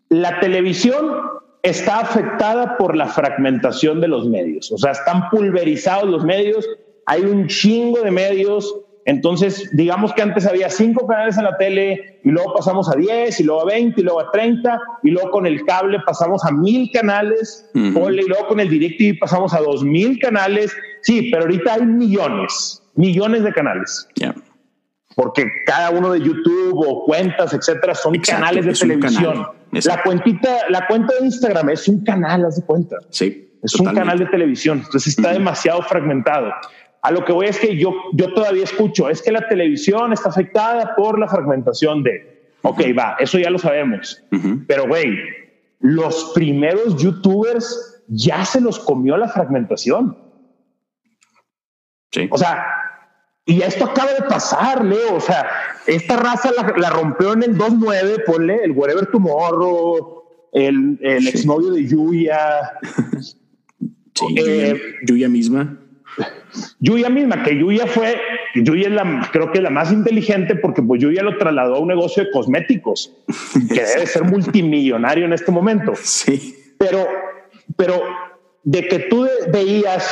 la 0.09 0.41
televisión 0.41 1.23
está 1.63 2.01
afectada 2.01 2.77
por 2.77 2.97
la 2.97 3.07
fragmentación 3.07 4.01
de 4.01 4.09
los 4.09 4.27
medios. 4.27 4.73
O 4.73 4.79
sea, 4.79 4.93
están 4.93 5.29
pulverizados 5.31 6.09
los 6.09 6.25
medios, 6.25 6.69
hay 7.09 7.23
un 7.23 7.47
chingo 7.49 8.01
de 8.01 8.11
medios 8.11 8.73
entonces, 9.09 9.71
digamos 9.73 10.13
que 10.13 10.21
antes 10.21 10.45
había 10.45 10.69
cinco 10.69 11.07
canales 11.07 11.39
en 11.39 11.45
la 11.45 11.57
tele 11.57 12.21
y 12.23 12.29
luego 12.29 12.53
pasamos 12.53 12.91
a 12.91 12.95
10 12.95 13.41
y 13.41 13.43
luego 13.43 13.63
a 13.63 13.65
20 13.65 13.99
y 13.99 14.05
luego 14.05 14.21
a 14.21 14.31
30 14.31 14.79
y 15.03 15.11
luego 15.11 15.31
con 15.31 15.47
el 15.47 15.65
cable 15.65 15.99
pasamos 16.05 16.45
a 16.45 16.51
mil 16.51 16.91
canales 16.93 17.71
y 17.73 17.91
luego 17.91 18.49
con 18.49 18.61
el 18.61 18.69
DirecTV 18.69 19.19
pasamos 19.19 19.55
a 19.55 19.61
dos 19.61 19.83
mil 19.83 20.19
canales. 20.19 20.77
Sí, 21.01 21.31
pero 21.33 21.45
ahorita 21.45 21.73
hay 21.73 21.87
millones, 21.87 22.83
millones 22.97 23.45
de 23.45 23.53
canales. 23.55 24.07
Porque 25.17 25.47
cada 25.65 25.89
uno 25.89 26.13
de 26.13 26.21
YouTube 26.21 26.75
o 26.77 27.07
cuentas, 27.07 27.55
etcétera, 27.55 27.95
son 27.95 28.15
canales 28.17 28.67
de 28.67 28.75
televisión. 28.75 29.47
La 29.73 30.03
cuentita, 30.03 30.69
la 30.69 30.87
cuenta 30.87 31.15
de 31.19 31.25
Instagram 31.25 31.71
es 31.71 31.89
un 31.89 32.05
canal, 32.05 32.45
haz 32.45 32.57
de 32.57 32.63
cuenta. 32.67 32.97
Sí. 33.09 33.47
Es 33.63 33.75
un 33.75 33.87
canal 33.87 34.19
de 34.19 34.27
televisión. 34.27 34.83
Entonces 34.85 35.17
está 35.17 35.33
demasiado 35.33 35.81
fragmentado. 35.81 36.53
A 37.03 37.11
lo 37.13 37.25
que 37.25 37.33
voy 37.33 37.47
es 37.47 37.59
que 37.59 37.77
yo, 37.77 37.95
yo 38.13 38.33
todavía 38.35 38.65
escucho, 38.65 39.09
es 39.09 39.23
que 39.23 39.31
la 39.31 39.47
televisión 39.49 40.13
está 40.13 40.31
afectada 40.31 40.95
por 40.97 41.19
la 41.19 41.29
fragmentación 41.29 42.03
de, 42.03 42.57
ok, 42.63 42.81
va, 42.99 43.17
eso 43.21 43.39
ya 43.39 43.51
lo 43.51 43.59
sabemos, 43.59 44.23
pero 44.67 44.87
güey, 44.89 45.17
los 45.81 46.33
primeros 46.35 46.97
youtubers 46.97 48.03
ya 48.09 48.45
se 48.45 48.61
los 48.61 48.79
comió 48.81 49.17
la 49.17 49.29
fragmentación. 49.29 50.19
Sí. 52.11 52.27
O 52.31 52.39
sea, 52.39 52.65
y 53.49 53.63
esto 53.63 53.87
acaba 53.87 54.13
de 54.13 54.23
pasar, 54.23 54.85
Leo. 54.85 55.15
O 55.15 55.21
sea, 55.21 55.47
esta 55.87 56.17
raza 56.17 56.51
la, 56.77 56.91
rompió 56.91 57.33
en 57.33 57.43
el 57.43 57.57
2.9, 57.57 58.25
ponle 58.27 58.63
el 58.63 58.73
Wherever 58.73 59.07
Tomorrow, 59.07 60.25
el, 60.53 60.99
el 61.01 61.29
exnovio 61.29 61.71
de 61.71 61.87
Yuya. 61.87 62.73
Sí, 64.15 64.35
eh, 64.37 64.77
Yuya 65.07 65.29
misma. 65.29 65.79
Yuya 66.81 67.09
misma, 67.09 67.43
que 67.43 67.57
Yuya 67.57 67.87
fue, 67.87 68.21
Yuya 68.55 68.89
es 68.89 68.95
la, 68.95 69.29
creo 69.33 69.53
que 69.53 69.61
la 69.61 69.71
más 69.71 69.93
inteligente 69.93 70.57
porque 70.57 70.83
pues 70.83 71.01
Yuya 71.01 71.23
lo 71.23 71.37
trasladó 71.37 71.77
a 71.77 71.79
un 71.79 71.89
negocio 71.89 72.25
de 72.25 72.31
cosméticos, 72.31 73.13
que 73.53 73.85
debe 73.85 74.07
ser 74.07 74.25
multimillonario 74.25 75.25
en 75.25 75.33
este 75.33 75.53
momento. 75.53 75.93
Sí. 75.97 76.57
Pero, 76.79 77.07
pero 77.77 78.01
de 78.65 78.87
que 78.87 78.99
tú 79.01 79.27
veías 79.53 80.09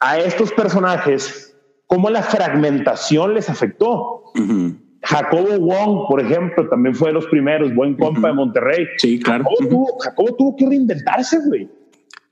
a 0.00 0.18
estos 0.18 0.52
personajes, 0.52 1.56
cómo 1.86 2.10
la 2.10 2.22
fragmentación 2.22 3.34
les 3.34 3.48
afectó. 3.48 4.24
Jacobo 5.02 5.58
Wong, 5.58 6.08
por 6.08 6.20
ejemplo, 6.20 6.68
también 6.68 6.94
fue 6.94 7.08
de 7.08 7.14
los 7.14 7.26
primeros, 7.26 7.74
buen 7.74 7.96
compa 7.96 8.28
de 8.28 8.34
Monterrey. 8.34 8.86
Sí, 8.98 9.18
claro. 9.18 9.44
Jacobo 10.00 10.36
tuvo 10.36 10.56
que 10.56 10.66
reinventarse, 10.66 11.38
güey 11.46 11.68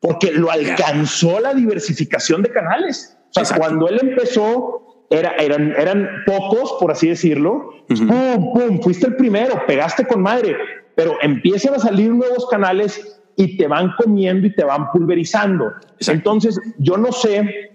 porque 0.06 0.30
lo 0.30 0.52
alcanzó 0.52 1.40
la 1.40 1.52
diversificación 1.52 2.40
de 2.40 2.52
canales. 2.52 3.18
O 3.36 3.44
sea, 3.44 3.58
cuando 3.58 3.88
él 3.88 3.98
empezó, 4.00 5.04
era, 5.10 5.32
eran, 5.32 5.74
eran 5.76 6.08
pocos, 6.24 6.76
por 6.78 6.92
así 6.92 7.08
decirlo. 7.08 7.70
Pum, 7.88 8.52
pum, 8.54 8.80
fuiste 8.82 9.08
el 9.08 9.16
primero, 9.16 9.66
pegaste 9.66 10.06
con 10.06 10.22
madre, 10.22 10.56
pero 10.94 11.16
empiezan 11.22 11.74
a 11.74 11.80
salir 11.80 12.12
nuevos 12.12 12.46
canales 12.48 13.20
y 13.36 13.56
te 13.56 13.66
van 13.66 13.94
comiendo 13.98 14.46
y 14.46 14.54
te 14.54 14.62
van 14.62 14.92
pulverizando. 14.92 15.72
Entonces, 16.06 16.56
yo 16.78 16.96
no 16.96 17.10
sé 17.10 17.72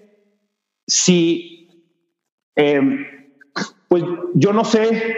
si, 0.88 1.68
em, 2.56 3.06
pues 3.90 4.06
yo 4.36 4.54
no 4.54 4.64
sé 4.64 5.18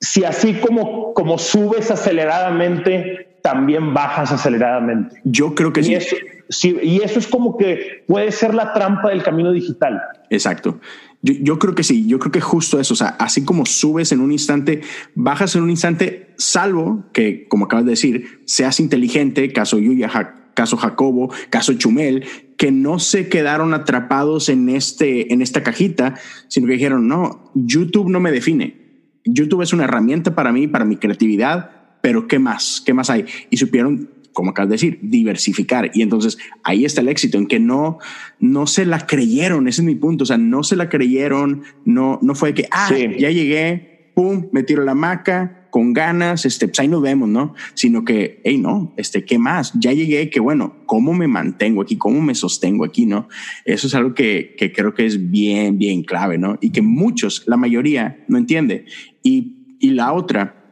si 0.00 0.24
así 0.24 0.54
como, 0.54 1.12
como 1.12 1.36
subes 1.36 1.90
aceleradamente 1.90 3.23
también 3.44 3.92
bajas 3.92 4.32
aceleradamente. 4.32 5.20
Yo 5.22 5.54
creo 5.54 5.70
que 5.70 5.80
y 5.80 5.84
sí. 5.84 5.94
Eso, 5.94 6.16
sí. 6.48 6.78
Y 6.82 7.02
eso 7.02 7.18
es 7.18 7.26
como 7.26 7.58
que 7.58 8.02
puede 8.08 8.32
ser 8.32 8.54
la 8.54 8.72
trampa 8.72 9.10
del 9.10 9.22
camino 9.22 9.52
digital. 9.52 10.00
Exacto. 10.30 10.80
Yo, 11.20 11.58
creo 11.58 11.74
que 11.74 11.84
sí, 11.84 12.06
yo 12.06 12.18
creo 12.18 12.32
que 12.32 12.40
justo 12.40 12.80
eso, 12.80 12.94
o 12.94 12.96
sea, 12.96 13.16
así 13.18 13.44
como 13.44 13.64
subes 13.64 14.12
en 14.12 14.20
un 14.20 14.32
instante, 14.32 14.80
bajas 15.14 15.56
en 15.56 15.62
un 15.62 15.70
instante, 15.70 16.34
salvo 16.36 17.04
que, 17.12 17.46
como 17.48 17.66
acabas 17.66 17.86
de 17.86 17.92
decir, 17.92 18.42
seas 18.44 18.78
inteligente, 18.80 19.50
caso 19.52 19.78
Yuya, 19.78 20.10
caso 20.54 20.76
Jacobo, 20.76 21.30
caso 21.48 21.74
Chumel, 21.74 22.24
que 22.58 22.72
no 22.72 22.98
se 22.98 23.28
quedaron 23.28 23.72
atrapados 23.72 24.50
en, 24.50 24.68
este, 24.68 25.32
en 25.32 25.40
esta 25.40 25.62
cajita, 25.62 26.14
sino 26.48 26.66
que 26.66 26.74
dijeron, 26.74 27.08
no, 27.08 27.50
YouTube 27.54 28.10
no 28.10 28.20
me 28.20 28.30
define. 28.30 28.76
YouTube 29.24 29.62
es 29.62 29.72
una 29.72 29.84
herramienta 29.84 30.34
para 30.34 30.52
mí, 30.52 30.66
para 30.66 30.84
mi 30.84 30.96
creatividad, 30.96 31.83
pero 32.04 32.28
¿qué 32.28 32.38
más? 32.38 32.82
¿Qué 32.84 32.92
más 32.92 33.08
hay? 33.08 33.24
Y 33.48 33.56
supieron 33.56 34.10
como 34.34 34.50
acabas 34.50 34.68
de 34.68 34.74
decir, 34.74 34.98
diversificar. 35.00 35.90
Y 35.94 36.02
entonces 36.02 36.36
ahí 36.62 36.84
está 36.84 37.00
el 37.00 37.08
éxito, 37.08 37.38
en 37.38 37.46
que 37.46 37.58
no, 37.58 37.98
no 38.38 38.66
se 38.66 38.84
la 38.84 39.06
creyeron, 39.06 39.68
ese 39.68 39.80
es 39.80 39.86
mi 39.86 39.94
punto, 39.94 40.24
o 40.24 40.26
sea, 40.26 40.36
no 40.36 40.64
se 40.64 40.76
la 40.76 40.90
creyeron, 40.90 41.62
no, 41.86 42.18
no 42.20 42.34
fue 42.34 42.52
que, 42.52 42.68
ah, 42.70 42.90
ya 42.90 43.30
llegué, 43.30 44.10
pum, 44.14 44.48
me 44.52 44.62
tiro 44.64 44.84
la 44.84 44.94
maca, 44.94 45.68
con 45.70 45.94
ganas, 45.94 46.44
este, 46.44 46.68
pues 46.68 46.78
ahí 46.80 46.88
nos 46.88 47.00
vemos, 47.00 47.26
¿no? 47.26 47.54
Sino 47.72 48.04
que, 48.04 48.42
hey, 48.44 48.58
no, 48.58 48.92
este, 48.98 49.24
¿qué 49.24 49.38
más? 49.38 49.72
Ya 49.80 49.94
llegué, 49.94 50.28
que 50.28 50.40
bueno, 50.40 50.84
¿cómo 50.84 51.14
me 51.14 51.26
mantengo 51.26 51.80
aquí? 51.80 51.96
¿Cómo 51.96 52.20
me 52.20 52.34
sostengo 52.34 52.84
aquí, 52.84 53.06
no? 53.06 53.28
Eso 53.64 53.86
es 53.86 53.94
algo 53.94 54.12
que, 54.12 54.56
que 54.58 54.72
creo 54.72 54.92
que 54.92 55.06
es 55.06 55.30
bien, 55.30 55.78
bien 55.78 56.02
clave, 56.02 56.36
¿no? 56.36 56.58
Y 56.60 56.68
que 56.68 56.82
muchos, 56.82 57.44
la 57.46 57.56
mayoría, 57.56 58.26
no 58.28 58.36
entiende. 58.36 58.84
Y, 59.22 59.78
y 59.80 59.92
la 59.92 60.12
otra, 60.12 60.63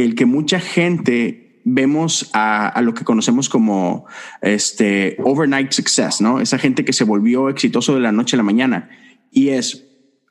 el 0.00 0.14
que 0.14 0.26
mucha 0.26 0.60
gente 0.60 1.60
vemos 1.64 2.30
a, 2.32 2.80
lo 2.82 2.94
que 2.94 3.04
conocemos 3.04 3.48
como 3.48 4.06
este 4.40 5.16
overnight 5.22 5.72
success, 5.72 6.20
¿no? 6.20 6.40
Esa 6.40 6.58
gente 6.58 6.84
que 6.84 6.92
se 6.92 7.04
volvió 7.04 7.48
exitoso 7.48 7.94
de 7.94 8.00
la 8.00 8.12
noche 8.12 8.36
a 8.36 8.38
la 8.38 8.42
mañana. 8.42 8.90
Y 9.30 9.50
es 9.50 9.84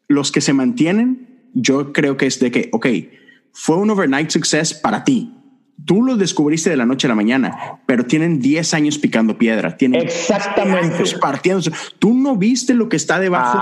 los 0.08 0.32
que 0.32 0.42
se 0.42 0.54
mantienen, 0.54 1.50
yo 1.54 1.94
creo 1.94 2.18
que 2.18 2.26
es 2.26 2.40
de 2.40 2.52
que, 2.52 2.70
ok, 2.72 2.88
fue 3.52 3.78
un 3.78 3.90
overnight 3.90 4.30
success 4.30 4.74
para 4.74 5.04
ti, 5.04 5.37
Tú 5.86 6.04
lo 6.04 6.18
descubriste 6.18 6.70
de 6.70 6.78
la 6.78 6.86
noche 6.86 7.08
a 7.08 7.10
la 7.10 7.16
mañana, 7.16 7.80
pero 7.86 8.06
tienen 8.06 8.40
10 8.40 8.74
años 8.74 8.98
picando 8.98 9.38
piedra. 9.38 9.78
Tienen 9.78 10.02
Exactamente. 10.02 11.04
partiendo. 11.22 11.62
Tú 12.00 12.14
no 12.14 12.36
viste 12.36 12.74
lo 12.74 12.90
que 12.90 12.96
está 12.96 13.20
debajo. 13.20 13.60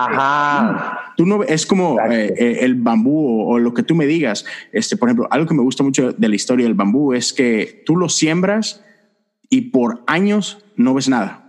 Tú 1.18 1.26
no 1.26 1.44
es 1.44 1.66
como 1.66 2.00
eh, 2.00 2.34
eh, 2.38 2.58
el 2.62 2.76
bambú 2.76 3.52
o, 3.52 3.60
lo 3.60 3.74
que 3.74 3.84
tú 3.84 3.96
me 3.96 4.06
digas. 4.06 4.46
Este, 4.72 4.98
por 4.98 5.10
ejemplo, 5.10 5.28
algo 5.30 5.46
que 5.46 5.54
me 5.54 5.62
gusta 5.62 5.84
mucho 5.84 6.14
de 6.14 6.30
la 6.30 6.36
historia 6.36 6.66
del 6.66 6.74
bambú 6.74 7.14
es 7.14 7.34
que 7.34 7.84
tú 7.86 7.96
lo 7.98 8.10
siembras 8.10 8.84
y 9.50 9.70
por 9.70 10.04
años 10.08 10.66
no 10.76 10.94
ves 10.94 11.10
nada. 11.10 11.45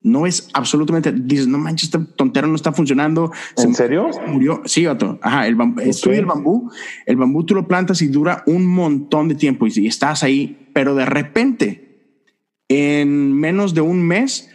No 0.00 0.26
es 0.26 0.48
absolutamente, 0.52 1.12
dices, 1.12 1.48
no 1.48 1.58
manches, 1.58 1.84
esta 1.84 2.04
tontera 2.04 2.46
no 2.46 2.54
está 2.54 2.72
funcionando. 2.72 3.32
¿En 3.56 3.74
serio? 3.74 4.08
Murió. 4.28 4.62
Sí, 4.64 4.84
gato. 4.84 5.18
Ajá, 5.22 5.46
el 5.46 5.56
bambú, 5.56 5.80
el 5.80 6.24
bambú. 6.24 6.70
El 7.04 7.16
bambú 7.16 7.44
tú 7.44 7.54
lo 7.54 7.66
plantas 7.66 8.00
y 8.02 8.08
dura 8.08 8.44
un 8.46 8.66
montón 8.66 9.28
de 9.28 9.34
tiempo 9.34 9.66
y, 9.66 9.86
estás 9.86 10.22
ahí, 10.22 10.70
pero 10.72 10.94
de 10.94 11.04
repente, 11.04 12.22
en 12.68 13.32
menos 13.32 13.74
de 13.74 13.80
un 13.80 14.06
mes, 14.06 14.50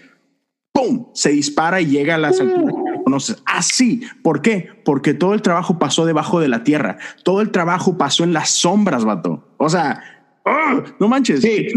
¡pum! 0.72 1.08
Se 1.14 1.32
dispara 1.32 1.82
y 1.82 1.88
llega 1.88 2.16
a 2.16 2.20
las 2.20 2.40
uh. 2.40 2.44
alturas 2.44 2.76
conoces. 3.04 3.44
Así. 3.46 4.02
¿Por 4.24 4.42
qué? 4.42 4.70
Porque 4.84 5.14
todo 5.14 5.34
el 5.34 5.42
trabajo 5.42 5.78
pasó 5.78 6.06
debajo 6.06 6.40
de 6.40 6.48
la 6.48 6.64
tierra. 6.64 6.98
Todo 7.24 7.42
el 7.42 7.52
trabajo 7.52 7.98
pasó 7.98 8.24
en 8.24 8.34
las 8.34 8.50
sombras, 8.50 9.06
vato. 9.06 9.54
O 9.58 9.70
sea, 9.70 10.02
¡Ah! 10.46 10.84
no 11.00 11.08
manches, 11.08 11.42
sí, 11.42 11.68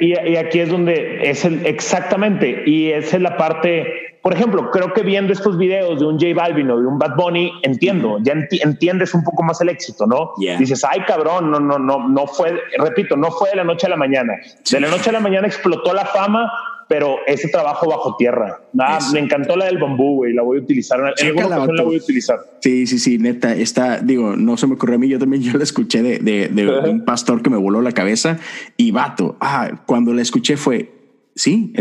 Y, 0.00 0.36
aquí, 0.36 0.58
es 0.58 0.68
donde 0.68 1.20
es 1.22 1.44
el, 1.44 1.64
exactamente, 1.64 2.62
y 2.66 2.90
esa 2.90 3.16
es 3.16 3.22
la 3.22 3.36
parte, 3.36 4.16
por 4.22 4.34
ejemplo, 4.34 4.70
creo 4.72 4.92
que 4.92 5.02
viendo 5.02 5.32
estos 5.32 5.56
videos 5.56 6.00
de 6.00 6.06
un 6.06 6.18
J 6.18 6.34
Balvin 6.34 6.68
o 6.70 6.80
de 6.80 6.86
un 6.86 6.98
Bad 6.98 7.14
Bunny, 7.14 7.52
entiendo, 7.62 8.18
ya 8.22 8.34
entiendes 8.50 9.14
un 9.14 9.22
poco 9.22 9.44
más 9.44 9.60
el 9.60 9.68
éxito, 9.68 10.06
¿no? 10.06 10.32
Dices, 10.58 10.84
ay 10.84 11.00
cabrón, 11.06 11.52
no, 11.52 11.60
no, 11.60 11.78
no, 11.78 12.08
no 12.08 12.26
fue, 12.26 12.60
repito, 12.78 13.16
no 13.16 13.30
fue 13.30 13.50
de 13.50 13.56
la 13.56 13.64
noche 13.64 13.86
a 13.86 13.90
la 13.90 13.96
mañana. 13.96 14.34
De 14.68 14.80
la 14.80 14.88
noche 14.88 15.10
a 15.10 15.12
la 15.12 15.20
mañana 15.20 15.46
explotó 15.46 15.94
la 15.94 16.06
fama, 16.06 16.50
pero 16.92 17.20
ese 17.26 17.48
trabajo 17.48 17.88
bajo 17.88 18.16
tierra. 18.16 18.60
Nada, 18.74 18.98
me 19.14 19.20
encantó 19.20 19.56
la 19.56 19.64
del 19.64 19.78
bambú, 19.78 20.16
güey. 20.16 20.34
La 20.34 20.42
voy 20.42 20.58
a 20.58 20.60
utilizar. 20.60 21.00
En 21.16 21.36
la, 21.36 21.48
la 21.48 21.82
voy 21.84 21.94
a 21.94 21.98
utilizar. 21.98 22.38
Sí, 22.60 22.86
sí, 22.86 22.98
sí, 22.98 23.16
neta. 23.16 23.54
Está, 23.54 24.00
digo, 24.00 24.36
no 24.36 24.58
se 24.58 24.66
me 24.66 24.74
ocurrió 24.74 24.96
a 24.96 24.98
mí. 24.98 25.08
Yo 25.08 25.18
también 25.18 25.42
yo 25.50 25.56
la 25.56 25.64
escuché 25.64 26.02
de, 26.02 26.18
de, 26.18 26.90
un 26.90 27.06
pastor 27.06 27.40
que 27.42 27.48
me 27.48 27.56
voló 27.56 27.80
la 27.80 27.92
cabeza 27.92 28.38
y 28.76 28.90
vato. 28.90 29.38
Ah, 29.40 29.84
cuando 29.86 30.12
la 30.12 30.20
escuché 30.20 30.58
fue 30.58 30.92
sí, 31.34 31.72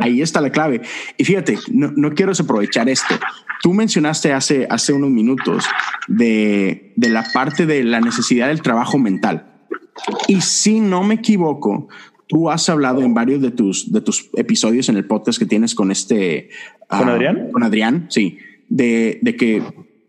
ahí 0.00 0.20
está 0.20 0.40
la 0.40 0.50
clave. 0.50 0.80
Y 1.16 1.22
fíjate, 1.22 1.56
no, 1.70 1.92
no, 1.94 2.10
quiero 2.10 2.32
desaprovechar 2.32 2.88
esto. 2.88 3.14
Tú 3.62 3.72
mencionaste 3.72 4.32
hace, 4.32 4.66
hace 4.68 4.92
unos 4.92 5.10
minutos 5.10 5.64
de, 6.08 6.92
de 6.96 7.08
la 7.08 7.24
parte 7.32 7.66
de 7.66 7.84
la 7.84 8.00
necesidad 8.00 8.48
del 8.48 8.62
trabajo 8.62 8.98
mental. 8.98 9.46
Y 10.28 10.40
si 10.40 10.80
no 10.80 11.02
me 11.02 11.14
equivoco, 11.14 11.88
Tú 12.30 12.48
has 12.48 12.68
hablado 12.68 13.02
en 13.02 13.12
varios 13.12 13.42
de 13.42 13.50
tus, 13.50 13.90
de 13.90 14.00
tus 14.00 14.30
episodios 14.34 14.88
en 14.88 14.96
el 14.96 15.04
podcast 15.04 15.36
que 15.36 15.46
tienes 15.46 15.74
con 15.74 15.90
este... 15.90 16.48
¿Con 16.86 17.08
ah, 17.08 17.14
Adrián? 17.14 17.50
Con 17.50 17.64
Adrián, 17.64 18.06
sí. 18.08 18.38
De, 18.68 19.18
de, 19.20 19.34
que 19.34 19.60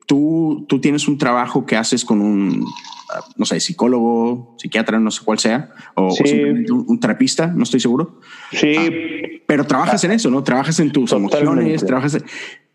tú, 0.05 0.67
tú 0.69 0.79
tienes 0.79 1.07
un 1.07 1.17
trabajo 1.17 1.65
que 1.65 1.77
haces 1.77 2.05
con 2.05 2.21
un, 2.21 2.63
ah, 3.11 3.21
no 3.37 3.45
sé, 3.45 3.59
psicólogo, 3.59 4.55
psiquiatra, 4.59 4.99
no 4.99 5.09
sé 5.09 5.23
cuál 5.25 5.39
sea, 5.39 5.71
o, 5.95 6.13
un, 6.69 6.99
terapista, 6.99 7.47
no 7.47 7.63
estoy 7.63 7.79
seguro. 7.79 8.19
Sí. 8.51 8.75
Ah, 8.77 8.89
pero 9.47 9.65
trabajas 9.65 10.03
en 10.03 10.11
eso, 10.11 10.29
¿no? 10.29 10.43
Trabajas 10.43 10.79
en 10.79 10.91
tus 10.91 11.11
emociones, 11.13 11.83
trabajas... 11.83 12.23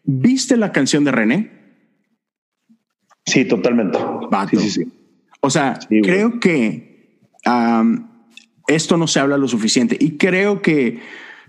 ¿Viste 0.03 0.57
la 0.57 0.72
canción 0.72 1.05
de 1.05 1.12
René? 1.12 1.53
Sí, 3.24 3.44
totalmente. 3.44 3.97
Sí, 4.51 4.57
sí, 4.57 4.70
sí. 4.70 4.92
O 5.40 5.51
sea, 5.51 5.78
creo 5.88 6.40
que 6.40 7.20
esto 8.66 8.96
no 8.96 9.06
se 9.06 9.20
habla 9.20 9.36
lo 9.36 9.48
suficiente. 9.48 9.96
Y 9.98 10.16
creo 10.16 10.62
que 10.62 11.00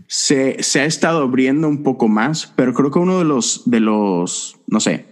se, 0.07 0.61
se, 0.63 0.82
ha 0.82 0.86
estado 0.86 1.24
abriendo 1.24 1.68
un 1.68 1.84
poco 1.84 2.07
más, 2.07 2.53
pero 2.55 2.74
creo 2.74 2.91
que 2.91 2.99
uno 2.99 3.20
de 3.20 3.26
los, 3.26 3.63
de 3.65 3.80
los, 3.80 4.57
no 4.68 4.80
sé, 4.80 5.05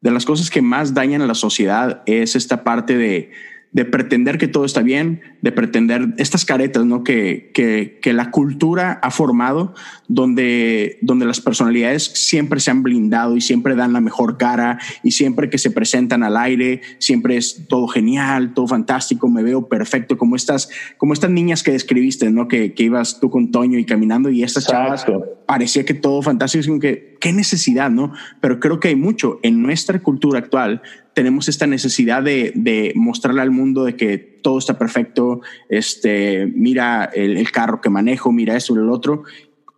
de 0.00 0.10
las 0.10 0.24
cosas 0.24 0.50
que 0.50 0.62
más 0.62 0.94
dañan 0.94 1.22
a 1.22 1.26
la 1.26 1.34
sociedad 1.34 2.02
es 2.06 2.36
esta 2.36 2.64
parte 2.64 2.96
de 2.96 3.32
de 3.74 3.84
pretender 3.84 4.38
que 4.38 4.46
todo 4.46 4.64
está 4.64 4.82
bien, 4.82 5.20
de 5.42 5.50
pretender 5.50 6.14
estas 6.16 6.44
caretas 6.44 6.86
¿no? 6.86 7.02
que, 7.02 7.50
que, 7.52 7.98
que, 8.00 8.12
la 8.12 8.30
cultura 8.30 9.00
ha 9.02 9.10
formado, 9.10 9.74
donde, 10.06 10.98
donde 11.02 11.26
las 11.26 11.40
personalidades 11.40 12.04
siempre 12.04 12.60
se 12.60 12.70
han 12.70 12.84
blindado 12.84 13.36
y 13.36 13.40
siempre 13.40 13.74
dan 13.74 13.92
la 13.92 14.00
mejor 14.00 14.38
cara 14.38 14.78
y 15.02 15.10
siempre 15.10 15.50
que 15.50 15.58
se 15.58 15.72
presentan 15.72 16.22
al 16.22 16.36
aire, 16.36 16.82
siempre 16.98 17.36
es 17.36 17.66
todo 17.68 17.88
genial, 17.88 18.54
todo 18.54 18.68
fantástico, 18.68 19.28
me 19.28 19.42
veo 19.42 19.68
perfecto, 19.68 20.16
como 20.16 20.36
estas, 20.36 20.70
como 20.96 21.12
estas 21.12 21.30
niñas 21.30 21.64
que 21.64 21.72
describiste, 21.72 22.30
¿no? 22.30 22.46
que, 22.46 22.74
que 22.74 22.84
ibas 22.84 23.18
tú 23.18 23.28
con 23.28 23.50
Toño 23.50 23.80
y 23.80 23.84
caminando 23.84 24.30
y 24.30 24.44
estas 24.44 24.68
chavas 24.68 25.04
parecía 25.46 25.84
que 25.84 25.94
todo 25.94 26.22
fantástico, 26.22 26.78
que 26.78 27.16
qué 27.20 27.32
necesidad, 27.32 27.90
¿no? 27.90 28.12
Pero 28.40 28.60
creo 28.60 28.80
que 28.80 28.88
hay 28.88 28.96
mucho 28.96 29.40
en 29.42 29.62
nuestra 29.62 29.98
cultura 30.00 30.38
actual 30.38 30.82
tenemos 31.14 31.48
esta 31.48 31.66
necesidad 31.66 32.22
de, 32.22 32.52
de, 32.54 32.92
mostrarle 32.94 33.40
al 33.40 33.50
mundo 33.50 33.84
de 33.84 33.96
que 33.96 34.18
todo 34.18 34.58
está 34.58 34.78
perfecto, 34.78 35.40
este, 35.68 36.46
mira 36.54 37.04
el, 37.04 37.50
carro 37.50 37.80
que 37.80 37.90
manejo, 37.90 38.32
mira 38.32 38.56
eso, 38.56 38.74
el 38.74 38.90
otro, 38.90 39.22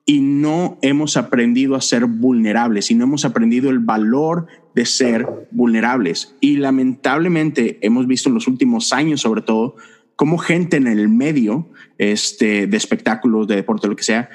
y 0.05 0.21
no 0.21 0.79
hemos 0.83 1.17
aprendido 1.17 1.75
a 1.75 1.81
ser 1.81 2.07
vulnerables 2.07 2.91
y 2.91 2.95
no 2.95 3.05
hemos 3.05 3.25
aprendido 3.25 3.71
el 3.71 3.81
valor 3.81 4.47
de 4.75 4.87
ser 4.87 5.27
vulnerables. 5.51 6.37
Y 6.41 6.57
lamentablemente 6.57 7.79
hemos 7.83 8.07
visto 8.07 8.29
en 8.29 8.35
los 8.35 8.47
últimos 8.47 8.93
años, 8.93 9.21
sobre 9.21 9.43
todo, 9.43 9.77
cómo 10.15 10.39
gente 10.39 10.77
en 10.77 10.87
el 10.87 11.09
medio 11.09 11.69
este, 11.99 12.67
de 12.67 12.77
espectáculos, 12.77 13.47
de 13.47 13.57
deporte, 13.57 13.89
lo 13.89 13.97
que 13.97 14.05
sea, 14.05 14.31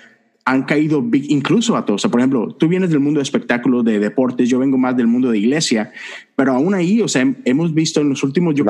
han 0.46 0.64
caído 0.64 1.04
incluso 1.14 1.78
a 1.78 1.86
todos. 1.86 2.02
O 2.02 2.04
sea, 2.04 2.12
por 2.12 2.20
ejemplo, 2.20 2.54
tú 2.56 2.68
vienes 2.68 2.90
del 2.90 3.00
mundo 3.00 3.20
de 3.20 3.24
espectáculos, 3.24 3.86
de 3.86 4.00
deportes, 4.00 4.50
yo 4.50 4.60
vengo 4.60 4.78
más 4.78 4.98
del 4.98 5.08
mundo 5.08 5.30
de 5.30 5.38
iglesia, 5.38 5.92
pero 6.36 6.54
aún 6.54 6.74
ahí, 6.74 7.02
o 7.02 7.08
sea, 7.08 7.32
hemos 7.46 7.74
visto 7.74 8.02
en 8.02 8.10
los 8.10 8.24
últimos 8.24 8.56
yo 8.56 8.66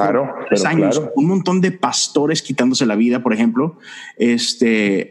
tres 0.50 0.66
años 0.66 1.02
un 1.16 1.28
montón 1.28 1.62
de 1.62 1.72
pastores 1.72 2.42
quitándose 2.42 2.86
la 2.86 2.96
vida, 2.96 3.24
por 3.24 3.34
ejemplo, 3.34 3.78
este, 4.18 5.10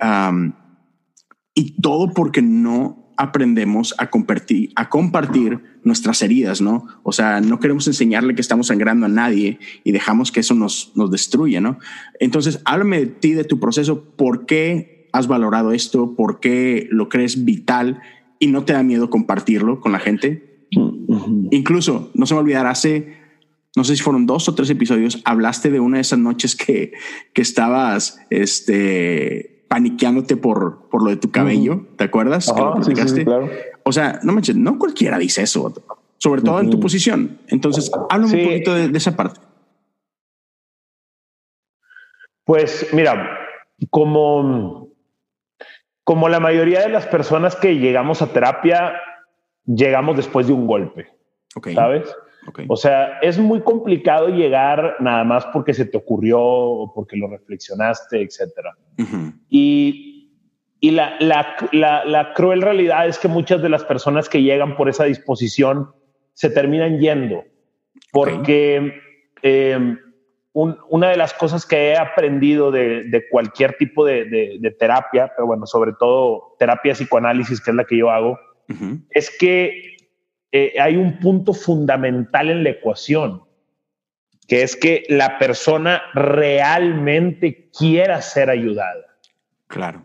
y 1.55 1.81
todo 1.81 2.13
porque 2.13 2.43
no 2.43 3.01
aprendemos 3.17 3.95
a 3.99 4.09
compartir, 4.09 4.71
a 4.77 4.89
compartir 4.89 5.61
nuestras 5.85 6.23
heridas, 6.23 6.63
¿no? 6.63 6.87
O 7.03 7.13
sea, 7.13 7.41
no 7.43 7.61
queremos 7.61 7.87
enseñarle 7.87 8.35
que 8.35 8.41
estamos 8.41 8.69
sangrando 8.69 9.05
a 9.07 9.11
nadie 9.11 9.59
y 9.85 9.93
dejamos 9.93 10.33
que 10.33 10.41
eso 10.41 10.55
nos, 10.55 10.93
nos 10.95 11.11
destruya, 11.11 11.61
¿no? 11.61 11.79
Entonces, 12.19 12.61
háblame 12.65 13.01
de 13.01 13.07
ti, 13.07 13.33
de 13.33 13.45
tu 13.45 13.61
proceso, 13.61 14.05
¿por 14.17 14.47
qué 14.47 15.00
has 15.13 15.27
valorado 15.27 15.73
esto? 15.73 16.15
¿Por 16.15 16.41
qué 16.41 16.89
lo 16.91 17.09
crees 17.09 17.45
vital 17.45 18.01
y 18.39 18.49
no 18.49 18.65
te 18.65 18.73
da 18.73 18.83
miedo 18.83 19.11
compartirlo 19.11 19.81
con 19.81 19.93
la 19.93 19.99
gente? 19.99 20.67
Incluso, 21.51 22.11
no 22.15 22.27
se 22.27 22.35
me 22.35 22.41
olvidar, 22.41 22.67
hace, 22.67 23.17
no 23.77 23.85
sé 23.85 23.97
si 23.97 24.03
fueron 24.03 24.27
dos 24.27 24.49
o 24.49 24.55
tres 24.55 24.71
episodios, 24.71 25.21
hablaste 25.25 25.71
de 25.71 25.81
una 25.81 25.97
de 25.97 26.03
esas 26.03 26.19
noches 26.19 26.55
que, 26.55 26.93
que 27.33 27.43
estabas 27.43 28.21
este, 28.31 29.65
paniqueándote 29.69 30.37
por, 30.37 30.89
por 30.89 31.03
lo 31.03 31.11
de 31.11 31.17
tu 31.17 31.31
cabello. 31.31 31.87
¿Te 31.97 32.05
acuerdas? 32.05 32.53
O 33.85 33.93
sea, 33.93 34.21
no 34.23 34.33
manches, 34.33 34.57
no 34.57 34.79
cualquiera 34.79 35.19
dice 35.19 35.43
eso, 35.43 35.73
sobre 36.19 36.43
todo 36.43 36.61
en 36.61 36.71
tu 36.71 36.79
posición. 36.79 37.41
Entonces, 37.49 37.91
háblame 38.09 38.43
un 38.43 38.49
poquito 38.49 38.75
de 38.75 38.97
esa 38.97 39.17
parte. 39.17 39.41
Pues 42.45 42.89
mira, 42.93 43.39
como 43.91 44.90
como 46.11 46.29
la 46.29 46.41
mayoría 46.41 46.81
de 46.81 46.89
las 46.89 47.07
personas 47.07 47.55
que 47.55 47.79
llegamos 47.79 48.21
a 48.21 48.33
terapia, 48.33 49.01
llegamos 49.65 50.17
después 50.17 50.49
de 50.49 50.53
un 50.53 50.67
golpe. 50.67 51.07
¿Sabes? 51.73 52.13
O 52.67 52.77
sea, 52.77 53.21
es 53.23 53.39
muy 53.39 53.61
complicado 53.61 54.27
llegar 54.27 54.97
nada 54.99 55.23
más 55.23 55.47
porque 55.53 55.73
se 55.73 55.85
te 55.85 55.97
ocurrió 55.97 56.41
o 56.43 56.93
porque 56.93 57.17
lo 57.17 57.29
reflexionaste, 57.29 58.23
etcétera. 58.23 58.77
Y, 59.49 60.33
y 60.81 60.91
la, 60.91 61.15
la, 61.21 62.05
la, 62.05 62.35
cruel 62.35 62.63
realidad 62.63 63.07
es 63.07 63.17
que 63.17 63.29
muchas 63.29 63.63
de 63.63 63.69
las 63.69 63.85
personas 63.85 64.29
que 64.29 64.43
llegan 64.43 64.77
por 64.77 64.89
esa 64.89 65.05
disposición 65.05 65.93
se 66.33 66.51
terminan 66.51 66.99
yendo 66.99 67.45
porque 68.11 69.01
una 70.53 71.11
de 71.11 71.17
las 71.17 71.33
cosas 71.33 71.65
que 71.65 71.91
he 71.91 71.97
aprendido 71.97 72.71
de, 72.71 73.25
cualquier 73.31 73.75
tipo 73.75 74.05
de, 74.05 74.75
terapia, 74.79 75.33
pero 75.35 75.47
bueno, 75.47 75.67
sobre 75.67 75.93
todo 75.93 76.57
terapia 76.59 76.95
psicoanálisis, 76.95 77.61
que 77.61 77.71
es 77.71 77.77
la 77.77 77.85
que 77.85 77.99
yo 77.99 78.11
hago, 78.11 78.39
es 79.11 79.37
que 79.37 79.97
eh, 80.53 80.75
hay 80.81 80.97
un 80.97 81.19
punto 81.19 81.53
fundamental 81.53 82.51
en 82.51 82.65
la 82.65 82.71
ecuación, 82.71 83.43
que 84.49 84.63
es 84.63 84.75
que 84.75 85.05
la 85.09 85.39
persona 85.39 86.03
realmente 86.15 87.71
quiera 87.77 88.21
ser 88.21 88.51
ayudada. 88.51 89.07
Claro. 89.69 90.05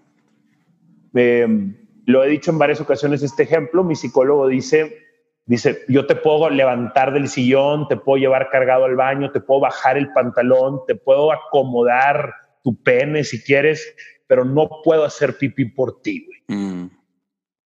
Em, 1.16 1.76
lo 2.06 2.24
he 2.24 2.30
dicho 2.30 2.52
en 2.52 2.60
varias 2.60 2.80
ocasiones 2.80 3.24
este 3.24 3.44
ejemplo, 3.44 3.84
mi 3.84 3.96
psicólogo 3.96 4.48
dice, 4.48 5.05
dice, 5.46 5.84
yo 5.88 6.06
te 6.08 6.16
puedo 6.16 6.50
levantar 6.50 7.14
del 7.14 7.28
sillón, 7.28 7.88
te 7.88 7.98
puedo 7.98 8.18
llevar 8.18 8.50
cargado 8.50 8.86
al 8.86 8.96
baño, 8.96 9.32
te 9.32 9.40
puedo 9.40 9.62
bajar 9.62 9.98
el 9.98 10.12
pantalón, 10.12 10.82
te 10.88 10.96
puedo 10.96 11.32
acomodar 11.32 12.34
tu 12.64 12.82
pene 12.82 13.24
si 13.24 13.44
quieres, 13.44 13.96
pero 14.28 14.44
no 14.44 14.82
puedo 14.84 15.06
hacer 15.06 15.38
pipí 15.38 15.66
por 15.66 16.02
ti, 16.02 16.26
güey. 16.26 16.60
Mm. 16.60 16.90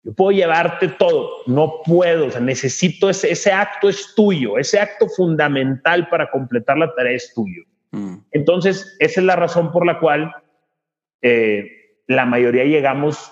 Yo 0.03 0.13
puedo 0.13 0.31
llevarte 0.31 0.87
todo, 0.87 1.29
no 1.45 1.81
puedo, 1.85 2.25
o 2.25 2.31
sea, 2.31 2.41
necesito 2.41 3.09
ese, 3.09 3.31
ese 3.31 3.51
acto 3.51 3.87
es 3.87 4.15
tuyo, 4.15 4.57
ese 4.57 4.79
acto 4.79 5.07
fundamental 5.07 6.09
para 6.09 6.29
completar 6.31 6.77
la 6.77 6.93
tarea 6.95 7.13
es 7.13 7.33
tuyo. 7.33 7.63
Mm. 7.91 8.15
Entonces, 8.31 8.95
esa 8.99 9.19
es 9.21 9.25
la 9.25 9.35
razón 9.35 9.71
por 9.71 9.85
la 9.85 9.99
cual 9.99 10.33
eh, 11.21 11.67
la 12.07 12.25
mayoría 12.25 12.63
llegamos 12.65 13.31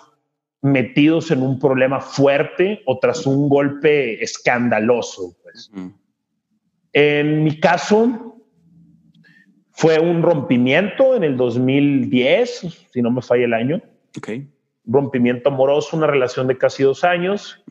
metidos 0.61 1.31
en 1.31 1.41
un 1.41 1.59
problema 1.59 2.01
fuerte 2.01 2.81
o 2.85 2.99
tras 2.99 3.25
un 3.25 3.49
golpe 3.49 4.21
escandaloso. 4.23 5.35
Pues. 5.41 5.71
En 6.93 7.43
mi 7.43 7.59
caso, 7.59 8.37
fue 9.71 9.99
un 9.99 10.21
rompimiento 10.21 11.15
en 11.15 11.23
el 11.23 11.37
2010, 11.37 12.87
si 12.91 13.01
no 13.01 13.11
me 13.11 13.21
falla 13.21 13.45
el 13.45 13.53
año. 13.53 13.81
Okay 14.17 14.47
rompimiento 14.89 15.49
amoroso, 15.49 15.95
una 15.95 16.07
relación 16.07 16.47
de 16.47 16.57
casi 16.57 16.83
dos 16.83 17.03
años 17.03 17.63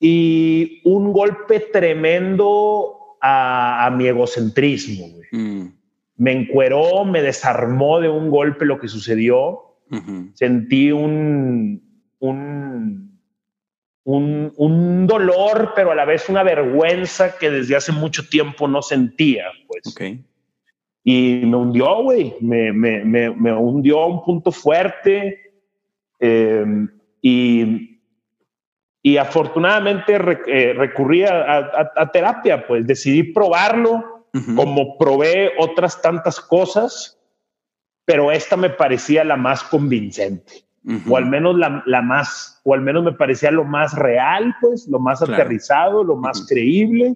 y 0.00 0.80
un 0.84 1.12
golpe 1.12 1.60
tremendo 1.72 3.16
a, 3.20 3.92
mi 3.96 4.06
egocentrismo. 4.06 5.06
Mm. 5.32 5.66
Me 6.16 6.32
encueró, 6.32 7.04
me 7.04 7.20
desarmó 7.20 8.00
de 8.00 8.08
un 8.08 8.30
golpe 8.30 8.64
lo 8.64 8.78
que 8.78 8.88
sucedió. 8.88 9.67
Sentí 10.34 10.92
un, 10.92 11.82
un, 12.18 13.20
un, 14.04 15.06
dolor, 15.06 15.72
pero 15.74 15.92
a 15.92 15.94
la 15.94 16.04
vez 16.04 16.28
una 16.28 16.42
vergüenza 16.42 17.38
que 17.38 17.50
desde 17.50 17.76
hace 17.76 17.92
mucho 17.92 18.28
tiempo 18.28 18.68
no 18.68 18.82
sentía. 18.82 19.46
Pues. 19.66 19.94
Y 21.04 21.42
me 21.44 21.56
hundió, 21.56 22.02
güey. 22.02 22.34
Me, 22.40 22.72
me, 22.72 23.04
me, 23.04 23.30
me 23.30 23.52
hundió 23.52 24.00
a 24.00 24.06
un 24.06 24.24
punto 24.24 24.52
fuerte 24.52 25.48
Em, 26.20 26.88
y, 27.22 28.00
y, 29.02 29.16
afortunadamente 29.16 30.14
eh, 30.14 30.72
recurrí 30.74 31.24
a, 31.24 32.10
terapia, 32.12 32.66
pues 32.66 32.86
decidí 32.86 33.22
probarlo 33.22 34.26
como 34.54 34.96
probé 34.98 35.52
otras 35.58 36.00
tantas 36.00 36.40
cosas, 36.40 37.17
pero 38.08 38.32
esta 38.32 38.56
me 38.56 38.70
parecía 38.70 39.22
la 39.22 39.36
más 39.36 39.62
convincente. 39.62 40.64
O 41.06 41.18
al 41.18 41.26
menos 41.26 41.58
la, 41.58 41.82
la, 41.84 42.00
más, 42.00 42.62
o 42.64 42.72
al 42.72 42.80
menos 42.80 43.04
me 43.04 43.12
parecía 43.12 43.50
lo 43.50 43.64
más 43.64 43.92
real, 43.92 44.56
pues, 44.62 44.88
lo 44.88 44.98
más 44.98 45.20
aterrizado, 45.20 46.02
lo 46.02 46.16
más 46.16 46.46
creíble, 46.48 47.14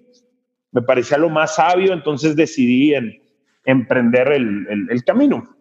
me 0.71 0.83
parecía 0.83 1.17
lo 1.17 1.31
más 1.31 1.55
sabio, 1.55 1.93
entonces 1.93 2.35
decidí 2.35 2.93
en, 2.93 3.19
emprender 3.65 4.33
el, 4.33 4.67
el, 4.69 4.91
el 4.91 5.03
camino. 5.03 5.55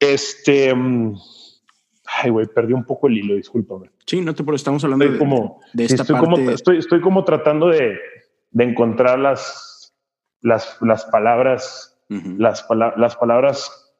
Este, 0.00 0.74
mm, 0.74 1.14
Ay, 2.22 2.30
güey, 2.30 2.46
perdí 2.46 2.72
un 2.72 2.84
poco 2.84 3.06
el 3.08 3.18
hilo, 3.18 3.34
discúlpame. 3.34 3.90
Sí, 4.06 4.22
no 4.22 4.32
te 4.32 4.36
preocupes, 4.36 4.62
estamos 4.62 4.82
hablando 4.84 5.04
de, 5.04 5.18
como, 5.18 5.60
de 5.74 5.84
esta 5.84 6.04
estoy 6.04 6.18
Como, 6.18 6.38
estoy, 6.38 6.78
estoy 6.78 7.02
como 7.02 7.22
tratando 7.24 7.68
de, 7.68 7.98
de 8.50 8.64
encontrar 8.64 9.18
las, 9.18 9.94
las, 10.40 10.78
las 10.80 11.04
palabras, 11.04 11.91
las, 12.38 12.66
las 12.96 13.16
palabras 13.16 13.92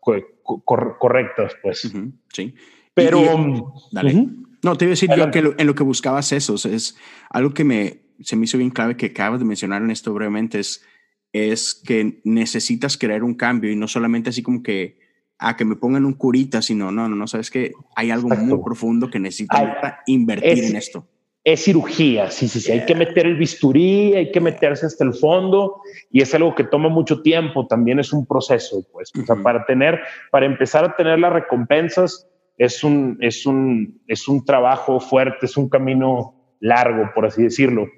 correctas, 0.98 1.52
pues. 1.62 1.92
Sí. 2.32 2.54
Pero... 2.94 3.74
dale. 3.92 4.28
No, 4.62 4.76
te 4.76 4.84
iba 4.84 4.90
a 4.90 4.94
decir 4.94 5.10
yo 5.16 5.30
que 5.32 5.40
en 5.58 5.66
lo 5.66 5.74
que 5.74 5.82
buscabas 5.82 6.30
eso, 6.32 6.54
es 6.54 6.96
algo 7.30 7.52
que 7.52 7.64
me, 7.64 8.02
se 8.20 8.36
me 8.36 8.44
hizo 8.44 8.58
bien 8.58 8.70
clave 8.70 8.96
que 8.96 9.06
acabas 9.06 9.40
de 9.40 9.44
mencionar 9.44 9.82
en 9.82 9.90
esto 9.90 10.14
brevemente, 10.14 10.60
es, 10.60 10.84
es 11.32 11.82
que 11.84 12.20
necesitas 12.24 12.96
crear 12.96 13.24
un 13.24 13.34
cambio 13.34 13.72
y 13.72 13.76
no 13.76 13.88
solamente 13.88 14.30
así 14.30 14.42
como 14.42 14.62
que 14.62 15.00
a 15.38 15.56
que 15.56 15.64
me 15.64 15.74
pongan 15.74 16.04
un 16.04 16.12
curita, 16.12 16.62
sino, 16.62 16.92
no, 16.92 17.08
no, 17.08 17.16
no, 17.16 17.26
sabes 17.26 17.50
que 17.50 17.72
hay 17.96 18.12
algo 18.12 18.28
muy 18.28 18.62
profundo 18.62 19.10
que 19.10 19.18
necesita 19.18 20.02
invertir 20.06 20.64
en 20.64 20.76
esto. 20.76 21.08
Es 21.44 21.64
cirugía, 21.64 22.30
sí, 22.30 22.46
sí, 22.46 22.60
sí, 22.60 22.70
hay 22.70 22.86
que 22.86 22.94
meter 22.94 23.26
el 23.26 23.36
bisturí, 23.36 24.14
hay 24.14 24.30
que 24.30 24.40
meterse 24.40 24.86
hasta 24.86 25.04
el 25.04 25.12
fondo 25.12 25.82
y 26.10 26.22
es 26.22 26.32
algo 26.34 26.54
que 26.54 26.62
toma 26.62 26.88
mucho 26.88 27.20
tiempo, 27.20 27.66
también 27.66 27.98
es 27.98 28.12
un 28.12 28.26
proceso, 28.26 28.84
pues, 28.92 29.10
o 29.20 29.26
sea, 29.26 29.34
para 29.42 29.64
tener, 29.66 30.00
para 30.30 30.46
empezar 30.46 30.84
a 30.84 30.94
tener 30.94 31.18
las 31.18 31.32
recompensas 31.32 32.28
es 32.58 32.84
un, 32.84 33.18
es 33.20 33.44
un, 33.44 34.00
es 34.06 34.28
un 34.28 34.44
trabajo 34.44 35.00
fuerte, 35.00 35.46
es 35.46 35.56
un 35.56 35.68
camino 35.68 36.56
largo, 36.60 37.10
por 37.12 37.26
así 37.26 37.42
decirlo. 37.42 37.88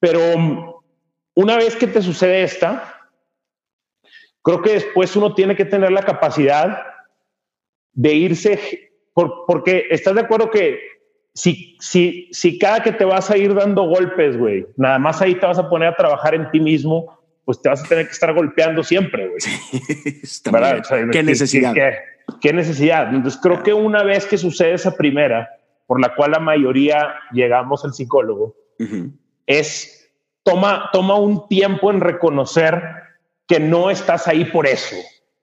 Pero 0.00 0.82
una 1.34 1.56
vez 1.58 1.76
que 1.76 1.86
te 1.86 2.00
sucede 2.00 2.44
esta, 2.44 2.94
Creo 4.44 4.60
que 4.60 4.74
después 4.74 5.16
uno 5.16 5.34
tiene 5.34 5.56
que 5.56 5.64
tener 5.64 5.90
la 5.90 6.02
capacidad 6.02 6.82
de 7.94 8.12
irse, 8.12 8.90
porque 9.14 9.86
estás 9.88 10.14
de 10.14 10.20
acuerdo 10.20 10.50
que 10.50 10.78
si, 11.34 11.76
si, 11.80 12.28
si 12.32 12.58
cada 12.58 12.82
que 12.82 12.92
te 12.92 13.04
vas 13.04 13.30
a 13.30 13.36
ir 13.36 13.54
dando 13.54 13.82
golpes, 13.82 14.38
güey, 14.38 14.66
nada 14.76 14.98
más 14.98 15.20
ahí 15.20 15.34
te 15.34 15.46
vas 15.46 15.58
a 15.58 15.68
poner 15.68 15.88
a 15.88 15.96
trabajar 15.96 16.34
en 16.34 16.48
ti 16.50 16.60
mismo, 16.60 17.18
pues 17.44 17.60
te 17.60 17.68
vas 17.68 17.84
a 17.84 17.88
tener 17.88 18.06
que 18.06 18.12
estar 18.12 18.32
golpeando 18.32 18.84
siempre, 18.84 19.28
güey. 19.28 19.40
¿Qué 21.10 21.22
necesidad? 21.22 21.74
¿qué, 22.40 22.52
necesidad? 22.52 23.12
Entonces 23.12 23.38
creo 23.42 23.62
que 23.62 23.74
una 23.74 24.02
vez 24.04 24.26
que 24.26 24.38
sucede 24.38 24.74
esa 24.74 24.96
primera, 24.96 25.50
por 25.86 26.00
la 26.00 26.14
cual 26.14 26.30
la 26.30 26.38
mayoría 26.38 27.14
llegamos 27.32 27.84
al 27.84 27.92
psicólogo, 27.92 28.54
es 29.46 30.10
toma, 30.44 30.88
toma 30.92 31.16
un 31.16 31.48
tiempo 31.48 31.90
en 31.90 32.00
reconocer 32.00 32.80
que 33.46 33.60
no 33.60 33.90
estás 33.90 34.28
ahí 34.28 34.44
por 34.46 34.66
eso. 34.66 34.96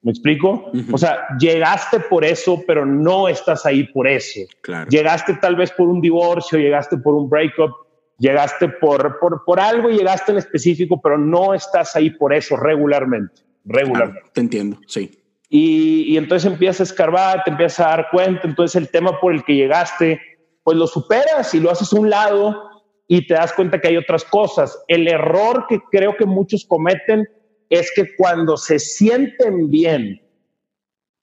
¿Me 0.03 0.11
explico? 0.11 0.71
O 0.91 0.97
sea, 0.97 1.27
llegaste 1.39 1.99
por 1.99 2.25
eso, 2.25 2.63
pero 2.65 2.85
no 2.85 3.27
estás 3.27 3.65
ahí 3.67 3.83
por 3.83 4.07
eso. 4.07 4.41
Llegaste 4.89 5.35
tal 5.35 5.55
vez 5.55 5.71
por 5.71 5.89
un 5.89 6.01
divorcio, 6.01 6.57
llegaste 6.57 6.97
por 6.97 7.13
un 7.13 7.29
breakup, 7.29 7.71
llegaste 8.17 8.67
por, 8.69 9.19
por, 9.19 9.43
por 9.45 9.59
algo 9.59 9.91
y 9.91 9.97
llegaste 9.97 10.31
en 10.31 10.39
específico, 10.39 10.99
pero 11.01 11.19
no 11.19 11.53
estás 11.53 11.95
ahí 11.95 12.09
por 12.09 12.33
eso 12.33 12.57
regularmente. 12.57 13.41
Regularmente. 13.63 14.29
te 14.33 14.41
entiendo, 14.41 14.77
sí. 14.87 15.19
Y, 15.49 16.13
y, 16.13 16.17
entonces 16.17 16.51
empiezas 16.51 16.79
a 16.79 16.83
escarbar, 16.91 17.43
te 17.43 17.51
empiezas 17.51 17.85
a 17.85 17.89
dar 17.89 18.07
cuenta, 18.09 18.47
entonces 18.47 18.75
el 18.77 18.89
tema 18.89 19.19
por 19.19 19.33
el 19.33 19.43
que 19.43 19.53
llegaste, 19.53 20.19
pues 20.63 20.77
lo 20.77 20.87
superas 20.87 21.53
y 21.53 21.59
lo 21.59 21.69
haces 21.69 21.91
a 21.93 21.99
un 21.99 22.09
lado 22.09 22.71
y 23.07 23.27
te 23.27 23.33
das 23.33 23.53
cuenta 23.53 23.79
que 23.79 23.89
hay 23.89 23.97
otras 23.97 24.23
cosas. 24.23 24.81
El 24.87 25.07
error 25.07 25.65
que 25.67 25.79
creo 25.91 26.15
que 26.15 26.25
muchos 26.25 26.65
cometen 26.65 27.27
es 27.71 27.89
que 27.95 28.15
cuando 28.17 28.57
se 28.57 28.77
sienten 28.77 29.71
bien 29.71 30.21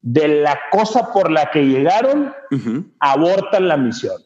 de 0.00 0.28
la 0.28 0.58
cosa 0.70 1.12
por 1.12 1.30
la 1.30 1.50
que 1.50 1.62
llegaron, 1.62 2.32
abortan 2.98 3.68
la 3.68 3.76
misión. 3.76 4.16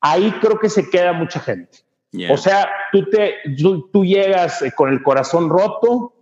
Ahí 0.00 0.32
creo 0.40 0.58
que 0.58 0.70
se 0.70 0.88
queda 0.88 1.12
mucha 1.12 1.38
gente. 1.38 1.78
O 2.30 2.38
sea, 2.38 2.70
tú, 2.90 3.04
te, 3.10 3.34
tú, 3.92 4.04
llegas 4.04 4.62
eh, 4.62 4.72
con 4.74 4.88
el 4.88 5.02
corazón 5.02 5.50
roto, 5.50 6.14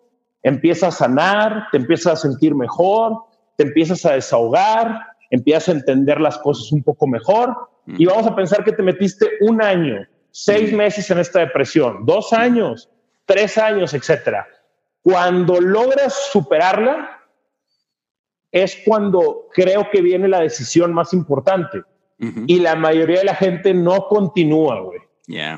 empiezas 0.43 0.95
a 0.95 1.07
sanar, 1.07 1.69
te 1.71 1.77
empiezas 1.77 2.15
a 2.15 2.17
sentir 2.17 2.57
mejor, 2.57 3.23
te 3.57 3.63
empiezas 3.63 4.05
a 4.05 4.15
desahogar, 4.15 5.07
empiezas 5.31 5.69
a 5.69 5.73
entender 5.79 6.21
las 6.21 6.39
cosas 6.39 6.73
un 6.73 6.83
poco 6.83 7.07
mejor 7.07 7.55
y 7.87 8.05
vamos 8.05 8.27
a 8.27 8.35
pensar 8.35 8.65
que 8.65 8.73
te 8.73 8.83
metiste 8.83 9.31
un 9.43 9.63
año, 9.63 10.05
seis 10.33 10.73
meses 10.73 11.09
en 11.13 11.19
esta 11.19 11.39
depresión, 11.39 12.05
dos 12.05 12.33
años, 12.33 12.91
tres 13.25 13.57
años, 13.57 13.95
etcétera. 13.95 14.49
Cuando 15.07 15.61
logras 15.61 16.33
superarla, 16.33 17.21
es 18.51 18.77
cuando 18.85 19.47
creo 19.53 19.89
que 19.89 20.03
viene 20.03 20.27
la 20.27 20.41
decisión 20.41 20.93
más 20.93 21.13
importante. 21.13 21.83
Y 22.19 22.59
la 22.59 22.75
mayoría 22.75 23.21
de 23.21 23.27
la 23.27 23.37
gente 23.37 23.73
no 23.73 24.09
continúa, 24.09 24.81
güey. 24.81 24.99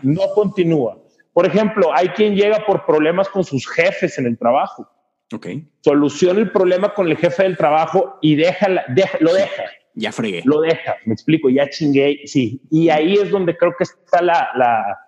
No 0.03 0.20
continúa. 0.34 0.99
Por 1.32 1.46
ejemplo, 1.46 1.90
hay 1.94 2.09
quien 2.11 2.34
llega 2.34 2.66
por 2.66 2.84
problemas 2.84 3.30
con 3.30 3.42
sus 3.42 3.66
jefes 3.66 4.18
en 4.18 4.26
el 4.26 4.36
trabajo. 4.36 4.86
Ok. 5.32 5.46
Soluciona 5.80 6.40
el 6.40 6.53
problema 6.53 6.92
con 6.92 7.09
el 7.09 7.16
jefe 7.16 7.44
del 7.44 7.57
trabajo 7.57 8.18
y 8.20 8.36
deja, 8.36 8.68
lo 9.20 9.32
deja. 9.32 9.62
Ya 9.94 10.12
fregué. 10.12 10.42
Lo 10.44 10.61
deja, 10.61 10.96
me 11.07 11.14
explico, 11.14 11.49
ya 11.49 11.70
chingué, 11.70 12.20
sí. 12.26 12.61
Y 12.70 12.90
ahí 12.90 13.14
es 13.14 13.30
donde 13.30 13.57
creo 13.57 13.72
que 13.78 13.84
está 13.84 14.20
la, 14.20 14.51
la 14.57 14.99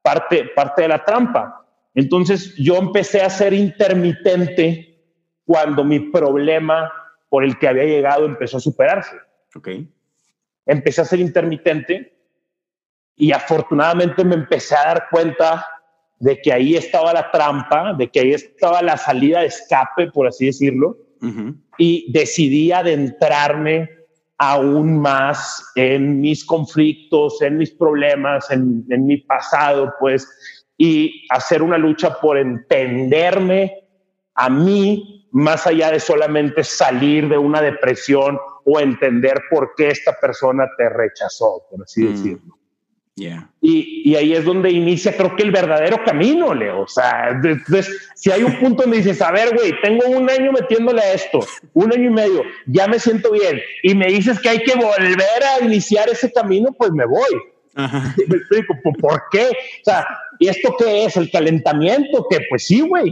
parte, 0.00 0.46
parte 0.56 0.80
de 0.80 0.88
la 0.88 1.04
trampa. 1.04 1.66
Entonces 1.94 2.54
yo 2.56 2.76
empecé 2.76 3.20
a 3.22 3.30
ser 3.30 3.52
intermitente 3.52 4.90
cuando 5.44 5.84
mi 5.84 5.98
problema 5.98 6.92
por 7.28 7.44
el 7.44 7.58
que 7.58 7.68
había 7.68 7.84
llegado 7.84 8.26
empezó 8.26 8.58
a 8.58 8.60
superarse. 8.60 9.16
Ok. 9.54 9.68
Empecé 10.66 11.00
a 11.00 11.04
ser 11.04 11.20
intermitente 11.20 12.16
y 13.16 13.32
afortunadamente 13.32 14.24
me 14.24 14.34
empecé 14.34 14.76
a 14.76 14.86
dar 14.86 15.08
cuenta 15.10 15.66
de 16.18 16.40
que 16.40 16.52
ahí 16.52 16.76
estaba 16.76 17.12
la 17.12 17.30
trampa, 17.30 17.94
de 17.94 18.08
que 18.08 18.20
ahí 18.20 18.32
estaba 18.32 18.82
la 18.82 18.96
salida 18.96 19.40
de 19.40 19.46
escape, 19.46 20.10
por 20.12 20.26
así 20.26 20.46
decirlo, 20.46 20.96
y 21.76 22.10
decidí 22.12 22.72
adentrarme 22.72 23.90
aún 24.38 24.98
más 24.98 25.70
en 25.74 26.20
mis 26.20 26.44
conflictos, 26.44 27.42
en 27.42 27.58
mis 27.58 27.72
problemas, 27.72 28.50
en, 28.50 28.86
en 28.88 29.06
mi 29.06 29.18
pasado, 29.18 29.92
pues, 30.00 30.26
y 30.82 31.26
hacer 31.28 31.62
una 31.62 31.76
lucha 31.76 32.18
por 32.22 32.38
entenderme 32.38 33.84
a 34.34 34.48
mí 34.48 35.28
más 35.30 35.66
allá 35.66 35.90
de 35.90 36.00
solamente 36.00 36.64
salir 36.64 37.28
de 37.28 37.36
una 37.36 37.60
depresión 37.60 38.38
o 38.64 38.80
entender 38.80 39.42
por 39.50 39.74
qué 39.76 39.88
esta 39.88 40.18
persona 40.18 40.64
te 40.78 40.88
rechazó, 40.88 41.66
por 41.70 41.82
así 41.82 42.02
mm. 42.02 42.10
decirlo. 42.10 42.56
Y, 43.60 44.14
ahí 44.14 44.32
es 44.32 44.46
donde 44.46 44.70
inicia, 44.70 45.14
creo 45.14 45.36
que 45.36 45.42
el 45.42 45.50
verdadero 45.50 46.02
camino, 46.02 46.54
Leo. 46.54 46.80
O 46.80 46.88
sea, 46.88 47.38
si 48.14 48.30
hay 48.32 48.42
un 48.42 48.58
punto 48.58 48.84
donde 48.84 48.96
dices, 48.96 49.20
a 49.20 49.30
ver, 49.32 49.54
güey, 49.54 49.74
tengo 49.82 50.06
un 50.06 50.30
año 50.30 50.50
metiéndole 50.50 51.02
a 51.02 51.12
esto, 51.12 51.40
un 51.74 51.92
año 51.92 52.08
y 52.08 52.14
medio, 52.14 52.42
ya 52.64 52.88
me 52.88 52.98
siento 52.98 53.32
bien, 53.32 53.60
y 53.82 53.94
me 53.94 54.06
dices 54.06 54.40
que 54.40 54.48
hay 54.48 54.62
que 54.62 54.74
volver 54.74 55.44
a 55.44 55.62
iniciar 55.62 56.08
ese 56.08 56.32
camino, 56.32 56.72
pues 56.72 56.90
me 56.92 57.04
voy. 57.04 57.30
Me 57.74 58.36
explico, 58.36 58.74
¿por 59.00 59.22
qué? 59.30 59.46
O 59.46 59.84
sea, 59.84 60.04
¿y 60.40 60.48
esto 60.48 60.74
qué 60.76 61.04
es? 61.04 61.16
¿El 61.16 61.30
calentamiento? 61.30 62.26
Que 62.28 62.40
pues 62.48 62.66
sí, 62.66 62.80
güey. 62.80 63.10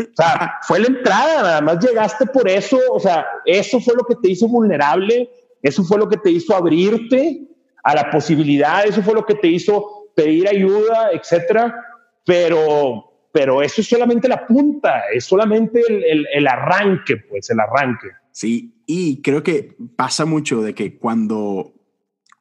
O 0.00 0.16
sea, 0.16 0.58
fue 0.62 0.80
la 0.80 0.88
entrada, 0.88 1.42
nada 1.42 1.60
más 1.60 1.78
llegaste 1.82 2.26
por 2.26 2.48
eso. 2.48 2.78
O 2.90 3.00
sea, 3.00 3.24
eso 3.46 3.80
fue 3.80 3.94
lo 3.94 4.04
que 4.04 4.16
te 4.16 4.30
hizo 4.30 4.48
vulnerable, 4.48 5.30
eso 5.62 5.84
fue 5.84 5.98
lo 5.98 6.08
que 6.08 6.18
te 6.18 6.30
hizo 6.30 6.54
abrirte 6.54 7.48
a 7.84 7.94
la 7.94 8.10
posibilidad, 8.10 8.84
eso 8.84 9.02
fue 9.02 9.14
lo 9.14 9.24
que 9.24 9.36
te 9.36 9.48
hizo 9.48 10.10
pedir 10.14 10.48
ayuda, 10.48 11.10
etcétera. 11.12 11.74
Pero, 12.26 13.04
pero 13.32 13.62
eso 13.62 13.80
es 13.80 13.88
solamente 13.88 14.28
la 14.28 14.44
punta, 14.44 15.04
es 15.14 15.24
solamente 15.24 15.80
el, 15.88 16.26
el, 16.34 16.46
arranque, 16.48 17.16
pues, 17.16 17.48
el 17.50 17.60
arranque. 17.60 18.08
Sí, 18.32 18.82
y 18.84 19.22
creo 19.22 19.44
que 19.44 19.76
pasa 19.94 20.24
mucho 20.24 20.60
de 20.60 20.74
que 20.74 20.98
cuando, 20.98 21.72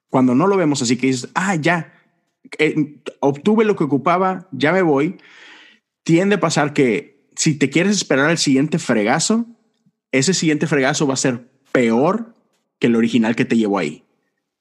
cuando 0.10 0.34
no 0.34 0.48
lo 0.48 0.58
vemos 0.58 0.82
así, 0.82 0.98
que 0.98 1.08
dices, 1.08 1.30
ah, 1.36 1.56
ya, 1.56 1.94
eh, 2.60 2.98
obtuve 3.20 3.66
lo 3.66 3.76
que 3.76 3.84
ocupaba, 3.84 4.48
ya 4.52 4.72
me 4.72 4.82
voy, 4.82 5.18
tiende 6.04 6.36
a 6.36 6.40
pasar 6.40 6.74
que 6.74 7.18
si 7.36 7.58
te 7.58 7.70
quieres 7.70 7.96
esperar 7.96 8.30
al 8.30 8.38
siguiente 8.38 8.80
fregazo, 8.80 9.46
ese 10.12 10.34
siguiente 10.34 10.68
fregazo 10.68 11.08
va 11.08 11.14
a 11.14 11.18
ser 11.18 11.42
peor 11.72 12.34
que 12.80 12.88
el 12.88 12.96
original 12.96 13.36
que 13.36 13.46
te 13.46 13.58
llevó 13.58 13.78
ahí. 13.78 14.04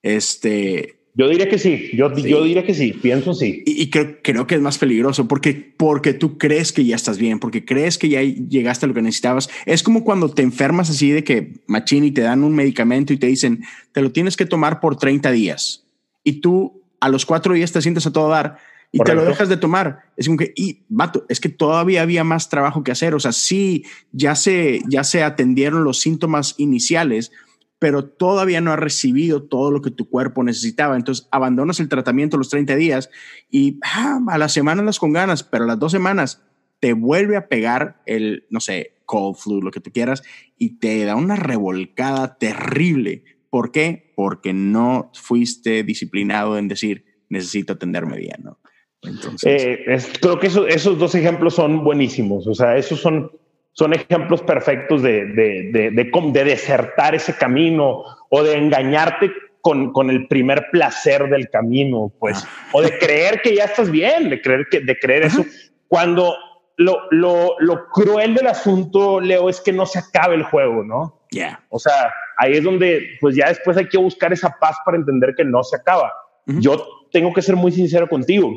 Este. 0.03 1.01
Yo 1.15 1.29
diría 1.29 1.49
que 1.49 1.59
sí, 1.59 1.89
yo, 1.95 2.15
yo 2.15 2.45
diría 2.45 2.67
que 2.67 2.75
sí, 2.75 2.93
pienso 2.93 3.33
sí. 3.33 3.63
Y, 3.65 3.89
creo, 3.89 4.19
creo, 4.23 4.47
que 4.47 4.55
es 4.55 4.61
más 4.61 4.77
peligroso 4.77 5.27
porque, 5.27 5.55
porque 5.55 6.13
tú 6.13 6.37
crees 6.37 6.73
que 6.73 6.85
ya 6.85 6.95
estás 6.95 7.17
bien, 7.17 7.39
porque 7.39 7.65
crees 7.65 7.97
que 7.97 8.11
ya 8.11 8.21
llegaste 8.21 8.85
a 8.85 8.89
lo 8.89 8.95
que 8.95 9.01
necesitabas. 9.01 9.49
Es 9.65 9.83
como 9.83 10.05
cuando 10.05 10.29
te 10.29 10.43
enfermas 10.43 10.91
así 10.91 11.11
de 11.11 11.25
que 11.25 11.55
machín 11.67 12.05
y 12.05 12.11
te 12.11 12.21
dan 12.21 12.45
un 12.45 12.55
medicamento 12.55 13.15
y 13.15 13.17
te 13.17 13.29
dicen, 13.29 13.63
te 13.93 14.03
lo 14.03 14.13
tienes 14.13 14.37
que 14.37 14.45
tomar 14.45 14.79
por 14.79 14.97
30 14.97 15.33
días. 15.33 15.87
Y 16.23 16.43
tú 16.43 16.76
a 17.01 17.09
los 17.09 17.27
cuatro 17.27 17.55
días 17.55 17.73
te 17.73 17.83
sientes 17.83 18.07
a 18.07 18.13
todo 18.13 18.29
dar 18.29 18.59
y 18.93 18.99
te 19.01 19.15
lo 19.15 19.25
dejas 19.25 19.49
de 19.49 19.57
tomar. 19.57 20.05
Es 20.17 20.27
como 20.27 20.39
que, 20.39 20.53
y 20.57 20.85
vato, 20.89 21.27
es 21.29 21.41
que 21.41 21.49
todavía 21.49 22.03
había 22.03 22.25
más 22.25 22.49
trabajo 22.49 22.83
que 22.83 22.93
hacer. 22.93 23.15
O 23.15 23.21
sea, 23.21 23.33
sí, 23.33 23.85
ya 24.13 24.35
se, 24.35 24.81
ya 24.89 25.05
se 25.05 25.23
atendieron 25.23 25.85
los 25.85 26.01
síntomas 26.01 26.55
iniciales, 26.57 27.33
pero 27.79 28.05
todavía 28.05 28.61
no 28.61 28.73
has 28.73 28.79
recibido 28.79 29.43
todo 29.43 29.71
lo 29.71 29.83
que 29.83 29.91
tu 29.91 30.09
cuerpo 30.09 30.43
necesitaba. 30.43 30.97
Entonces 30.97 31.29
abandonas 31.31 31.81
el 31.81 31.89
tratamiento 31.89 32.39
los 32.39 32.49
30 32.49 32.77
días 32.77 33.11
y 33.51 33.79
ah, 33.83 34.21
a 34.29 34.39
las 34.39 34.53
semanas 34.53 34.85
las 34.85 34.99
con 34.99 35.13
ganas, 35.13 35.43
pero 35.43 35.65
a 35.65 35.67
las 35.67 35.79
dos 35.79 35.93
semanas 35.93 36.43
te 36.81 36.93
vuelve 36.93 37.37
a 37.37 37.49
pegar 37.49 38.03
el, 38.07 38.47
no 38.51 38.61
sé, 38.61 38.93
cold 39.05 39.37
flu, 39.37 39.63
lo 39.63 39.71
que 39.71 39.81
tú 39.81 39.91
quieras, 39.93 40.23
y 40.59 40.79
te 40.79 41.05
da 41.05 41.17
una 41.17 41.37
revolcada 41.37 42.39
terrible. 42.39 43.25
¿Por 43.57 43.73
qué? 43.73 44.13
Porque 44.15 44.53
no 44.53 45.11
fuiste 45.15 45.83
disciplinado 45.83 46.59
en 46.59 46.69
decir, 46.69 47.07
necesito 47.31 47.73
atenderme 47.73 48.19
bien, 48.19 48.37
¿no? 48.45 48.59
Entonces, 49.01 49.63
eh, 49.63 49.99
creo 50.21 50.39
que 50.39 50.49
esos 50.49 50.99
dos 50.99 51.15
ejemplos 51.15 51.55
son 51.55 51.83
buenísimos. 51.83 52.47
O 52.47 52.53
sea, 52.53 52.77
esos 52.77 53.01
son 53.01 53.31
son 53.73 53.95
ejemplos 53.95 54.43
perfectos 54.43 55.01
de, 55.01 55.25
de, 55.25 55.71
de, 55.73 55.91
de, 55.91 56.45
desertar 56.45 57.15
ese 57.15 57.35
camino 57.35 58.05
o 58.29 58.43
de 58.43 58.59
engañarte 58.59 59.33
con, 59.63 59.91
con, 59.95 60.11
el 60.11 60.29
primer 60.29 60.67
placer 60.71 61.31
del 61.31 61.49
camino, 61.49 62.13
pues, 62.21 62.45
ah. 62.45 62.69
o 62.73 62.83
de 62.83 62.99
creer 62.99 63.41
que 63.41 63.55
ya 63.55 63.65
estás 63.65 63.91
bien, 63.91 64.29
de 64.29 64.43
creer, 64.43 64.67
que, 64.71 64.81
de 64.81 64.99
creer 64.99 65.23
eso. 65.23 65.47
Cuando 65.89 66.37
lo, 66.77 67.11
lo, 67.11 67.57
lo, 67.59 67.89
cruel 67.89 68.35
del 68.35 68.47
asunto, 68.47 69.21
Leo, 69.21 69.49
es 69.49 69.61
que 69.61 69.73
no 69.73 69.87
se 69.87 69.99
acabe 69.99 70.35
el 70.35 70.45
juego, 70.45 70.85
¿no? 70.85 71.21
Ya. 71.31 71.65
O 71.71 71.79
sea, 71.79 72.13
ahí 72.37 72.53
es 72.53 72.65
donde, 72.65 73.17
pues 73.21 73.35
ya 73.35 73.49
después 73.49 73.77
hay 73.77 73.89
que 73.89 73.99
buscar 73.99 74.33
esa 74.33 74.57
paz 74.61 74.77
para 74.85 74.97
entender 74.97 75.35
que 75.35 75.45
no 75.45 75.63
se 75.63 75.77
acaba. 75.77 76.13
Yo 76.47 76.87
tengo 77.11 77.33
que 77.33 77.43
ser 77.43 77.57
muy 77.57 77.73
sincero 77.73 78.09
contigo. 78.09 78.53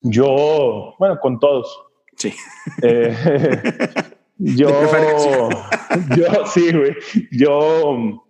Yo, 0.00 0.94
bueno, 0.98 1.18
con 1.20 1.38
todos. 1.38 1.84
Sí. 2.16 2.34
Eh, 2.82 3.14
Yo, 4.38 4.68
yo 6.16 6.46
sí, 6.46 6.72
güey. 6.72 6.94
Yo, 7.30 8.22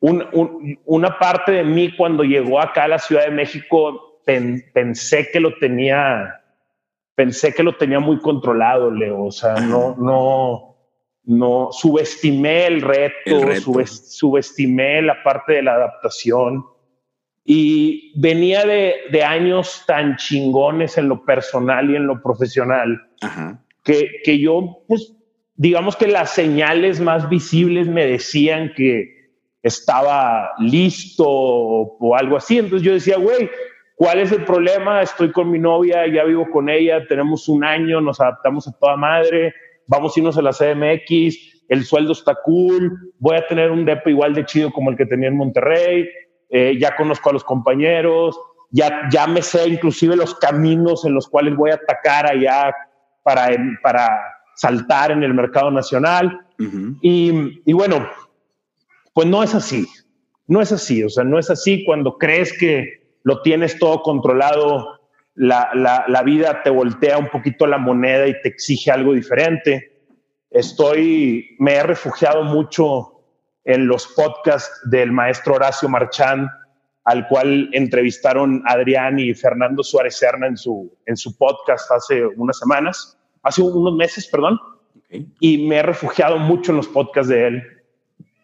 una 0.00 1.18
parte 1.18 1.52
de 1.52 1.64
mí 1.64 1.96
cuando 1.96 2.24
llegó 2.24 2.60
acá 2.60 2.84
a 2.84 2.88
la 2.88 2.98
Ciudad 2.98 3.24
de 3.24 3.30
México 3.30 4.20
pensé 4.24 5.30
que 5.32 5.40
lo 5.40 5.56
tenía, 5.58 6.41
pensé 7.14 7.54
que 7.54 7.62
lo 7.62 7.76
tenía 7.76 8.00
muy 8.00 8.18
controlado, 8.18 8.90
Leo. 8.90 9.24
O 9.24 9.30
sea, 9.30 9.54
no, 9.54 9.96
no, 9.98 10.76
no 11.24 11.68
subestimé 11.72 12.66
el 12.66 12.80
reto, 12.80 13.40
subestimé 13.86 15.02
la 15.02 15.22
parte 15.22 15.54
de 15.54 15.62
la 15.62 15.74
adaptación 15.74 16.64
y 17.44 18.18
venía 18.20 18.64
de, 18.64 18.94
de, 19.10 19.24
años 19.24 19.82
tan 19.86 20.16
chingones 20.16 20.96
en 20.96 21.08
lo 21.08 21.24
personal 21.24 21.90
y 21.90 21.96
en 21.96 22.06
lo 22.06 22.22
profesional. 22.22 23.00
Ajá 23.20 23.62
que, 23.84 24.38
yo, 24.38 24.84
pues, 24.86 25.14
digamos 25.56 25.96
que 25.96 26.06
las 26.06 26.30
señales 26.34 27.00
más 27.00 27.28
visibles 27.28 27.88
me 27.88 28.06
decían 28.06 28.72
que 28.76 29.22
estaba 29.62 30.52
listo 30.58 31.24
o, 31.26 32.16
algo 32.16 32.36
así. 32.36 32.58
Entonces 32.58 32.86
yo 32.86 32.92
decía, 32.92 33.16
güey, 33.18 33.50
¿cuál 33.96 34.20
es 34.20 34.32
el 34.32 34.44
problema? 34.44 35.02
Estoy 35.02 35.32
con 35.32 35.50
mi 35.50 35.58
novia, 35.58 36.06
ya 36.06 36.24
vivo 36.24 36.48
con 36.50 36.68
ella, 36.68 37.06
tenemos 37.06 37.48
un 37.48 37.64
año, 37.64 38.00
nos 38.00 38.20
adaptamos 38.20 38.66
a 38.68 38.72
toda 38.78 38.96
madre, 38.96 39.54
vamos 39.86 40.16
a 40.16 40.20
irnos 40.20 40.38
a 40.38 40.42
la 40.42 40.52
CMX, 40.52 41.64
el 41.68 41.84
sueldo 41.84 42.12
está 42.12 42.34
cool, 42.44 43.12
voy 43.18 43.36
a 43.36 43.46
tener 43.46 43.70
un 43.70 43.84
depo 43.84 44.10
igual 44.10 44.34
de 44.34 44.44
chido 44.44 44.70
como 44.70 44.90
el 44.90 44.96
que 44.96 45.06
tenía 45.06 45.28
en 45.28 45.36
Monterrey, 45.36 46.08
eh, 46.50 46.76
ya 46.78 46.94
conozco 46.96 47.30
a 47.30 47.32
los 47.32 47.44
compañeros, 47.44 48.38
ya, 48.70 49.08
ya 49.10 49.26
me 49.26 49.42
sé 49.42 49.68
inclusive 49.68 50.16
los 50.16 50.34
caminos 50.36 51.04
en 51.04 51.14
los 51.14 51.28
cuales 51.28 51.54
voy 51.56 51.70
a 51.70 51.74
atacar 51.74 52.26
allá 52.26 52.74
para, 53.22 53.50
para 53.82 54.08
saltar 54.56 55.12
en 55.12 55.22
el 55.22 55.34
mercado 55.34 55.70
nacional. 55.70 56.40
y, 57.02 57.60
y, 57.64 57.72
bueno, 57.72 58.08
pues 59.12 59.26
no 59.26 59.42
es 59.42 59.54
así. 59.54 59.86
No 60.46 60.60
es 60.60 60.72
así. 60.72 61.04
O 61.04 61.08
sea, 61.08 61.24
no 61.24 61.38
es 61.38 61.50
así 61.50 61.84
cuando 61.84 62.16
crees 62.18 62.56
que 62.58 63.01
lo 63.24 63.42
tienes 63.42 63.78
todo 63.78 64.02
controlado. 64.02 65.00
La, 65.34 65.70
la, 65.74 66.04
la 66.08 66.22
vida 66.22 66.62
te 66.62 66.70
voltea 66.70 67.18
un 67.18 67.28
poquito 67.28 67.66
la 67.66 67.78
moneda 67.78 68.26
y 68.26 68.40
te 68.42 68.48
exige 68.48 68.90
algo 68.90 69.14
diferente. 69.14 70.00
Estoy, 70.50 71.56
me 71.58 71.74
he 71.74 71.82
refugiado 71.82 72.44
mucho 72.44 73.12
en 73.64 73.86
los 73.86 74.06
podcasts 74.08 74.80
del 74.90 75.12
maestro 75.12 75.54
Horacio 75.54 75.88
Marchán, 75.88 76.48
al 77.04 77.26
cual 77.28 77.70
entrevistaron 77.72 78.62
Adrián 78.66 79.18
y 79.18 79.34
Fernando 79.34 79.82
Suárez 79.82 80.18
Serna 80.18 80.46
en 80.46 80.56
su, 80.56 80.94
en 81.06 81.16
su 81.16 81.36
podcast 81.36 81.90
hace 81.90 82.26
unas 82.26 82.58
semanas, 82.58 83.18
hace 83.42 83.62
unos 83.62 83.94
meses, 83.94 84.28
perdón, 84.28 84.60
y 85.40 85.66
me 85.66 85.76
he 85.76 85.82
refugiado 85.82 86.38
mucho 86.38 86.72
en 86.72 86.76
los 86.76 86.88
podcasts 86.88 87.28
de 87.28 87.46
él 87.46 87.62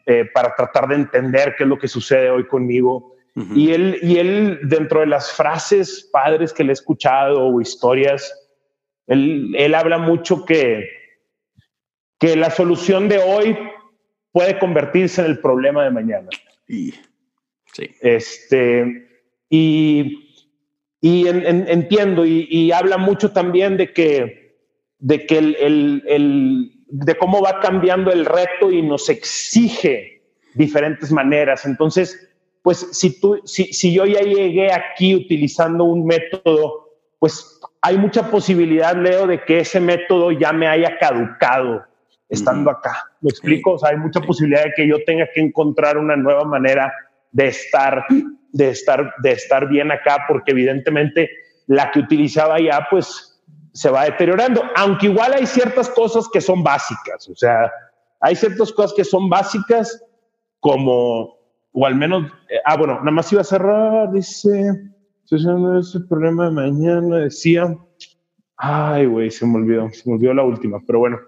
eh, 0.06 0.24
para 0.32 0.54
tratar 0.54 0.88
de 0.88 0.96
entender 0.96 1.54
qué 1.56 1.64
es 1.64 1.68
lo 1.68 1.78
que 1.78 1.88
sucede 1.88 2.30
hoy 2.30 2.46
conmigo. 2.46 3.14
Y, 3.54 3.72
él, 3.72 3.98
y 4.02 4.18
él, 4.18 4.60
dentro 4.64 5.00
de 5.00 5.06
las 5.06 5.32
frases 5.32 6.08
padres 6.12 6.52
que 6.52 6.64
le 6.64 6.70
he 6.70 6.72
escuchado 6.72 7.46
o 7.46 7.60
historias, 7.60 8.32
él, 9.06 9.54
él 9.56 9.74
habla 9.74 9.98
mucho 9.98 10.44
que, 10.44 10.88
que 12.18 12.36
la 12.36 12.50
solución 12.50 13.08
de 13.08 13.18
hoy 13.18 13.56
puede 14.32 14.58
convertirse 14.58 15.20
en 15.20 15.28
el 15.28 15.40
problema 15.40 15.84
de 15.84 15.90
mañana. 15.90 16.28
Y, 16.66 16.92
sí. 17.72 17.90
Este, 18.00 19.08
y, 19.48 20.44
y 21.00 21.28
entiendo, 21.28 22.26
y, 22.26 22.72
habla 22.72 22.98
mucho 22.98 23.32
también 23.32 23.76
de 23.76 23.92
que, 23.92 24.56
de 24.98 25.26
que 25.26 25.38
el, 25.38 25.56
el, 25.56 26.02
el, 26.06 26.72
de 26.88 27.16
cómo 27.16 27.40
va 27.40 27.60
cambiando 27.60 28.10
el 28.10 28.26
reto 28.26 28.70
y 28.70 28.82
nos 28.82 29.08
exige 29.08 30.22
diferentes 30.54 31.12
maneras. 31.12 31.64
Entonces, 31.64 32.28
pues 32.68 32.86
si, 32.92 33.18
tú, 33.18 33.40
si, 33.46 33.72
si 33.72 33.94
yo 33.94 34.04
ya 34.04 34.20
llegué 34.20 34.70
aquí 34.70 35.14
utilizando 35.14 35.84
un 35.84 36.04
método, 36.04 36.98
pues 37.18 37.58
hay 37.80 37.96
mucha 37.96 38.30
posibilidad, 38.30 38.94
Leo, 38.94 39.26
de 39.26 39.42
que 39.42 39.60
ese 39.60 39.80
método 39.80 40.32
ya 40.32 40.52
me 40.52 40.68
haya 40.68 40.98
caducado 40.98 41.82
estando 42.28 42.70
acá. 42.70 43.04
¿Me 43.22 43.30
explico? 43.30 43.72
O 43.72 43.78
sea, 43.78 43.88
hay 43.88 43.96
mucha 43.96 44.20
posibilidad 44.20 44.64
de 44.64 44.74
que 44.76 44.86
yo 44.86 45.02
tenga 45.06 45.26
que 45.32 45.40
encontrar 45.40 45.96
una 45.96 46.14
nueva 46.14 46.44
manera 46.44 46.92
de 47.32 47.46
estar, 47.46 48.04
de 48.52 48.68
estar, 48.68 49.14
de 49.22 49.32
estar 49.32 49.66
bien 49.66 49.90
acá, 49.90 50.26
porque 50.28 50.50
evidentemente 50.50 51.30
la 51.68 51.90
que 51.90 52.00
utilizaba 52.00 52.60
ya, 52.60 52.86
pues 52.90 53.42
se 53.72 53.88
va 53.88 54.04
deteriorando. 54.04 54.62
Aunque 54.76 55.06
igual 55.06 55.32
hay 55.32 55.46
ciertas 55.46 55.88
cosas 55.88 56.28
que 56.30 56.42
son 56.42 56.62
básicas. 56.62 57.30
O 57.30 57.34
sea, 57.34 57.72
hay 58.20 58.36
ciertas 58.36 58.70
cosas 58.74 58.92
que 58.94 59.04
son 59.04 59.30
básicas 59.30 60.04
como 60.60 61.37
o 61.72 61.86
al 61.86 61.94
menos, 61.94 62.30
eh, 62.48 62.58
ah, 62.64 62.76
bueno, 62.76 62.94
nada 62.94 63.10
más 63.10 63.32
iba 63.32 63.40
a 63.40 63.44
cerrar, 63.44 64.12
dice, 64.12 64.50
ese 65.30 66.00
problema 66.08 66.46
de 66.46 66.50
mañana, 66.52 67.16
decía, 67.18 67.76
ay, 68.56 69.06
güey, 69.06 69.30
se 69.30 69.46
me 69.46 69.56
olvidó, 69.56 69.90
se 69.90 70.08
me 70.08 70.16
olvidó 70.16 70.34
la 70.34 70.44
última, 70.44 70.80
pero 70.86 71.00
bueno, 71.00 71.18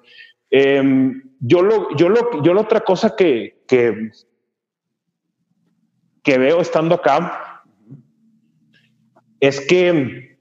em, 0.50 1.22
yo, 1.40 1.62
lo, 1.62 1.94
yo, 1.96 2.08
lo, 2.08 2.42
yo 2.42 2.54
la 2.54 2.62
otra 2.62 2.80
cosa 2.80 3.14
que, 3.14 3.62
que, 3.68 4.10
que 6.22 6.38
veo 6.38 6.60
estando 6.60 6.94
acá 6.94 7.62
es 9.38 9.60
que 9.66 10.38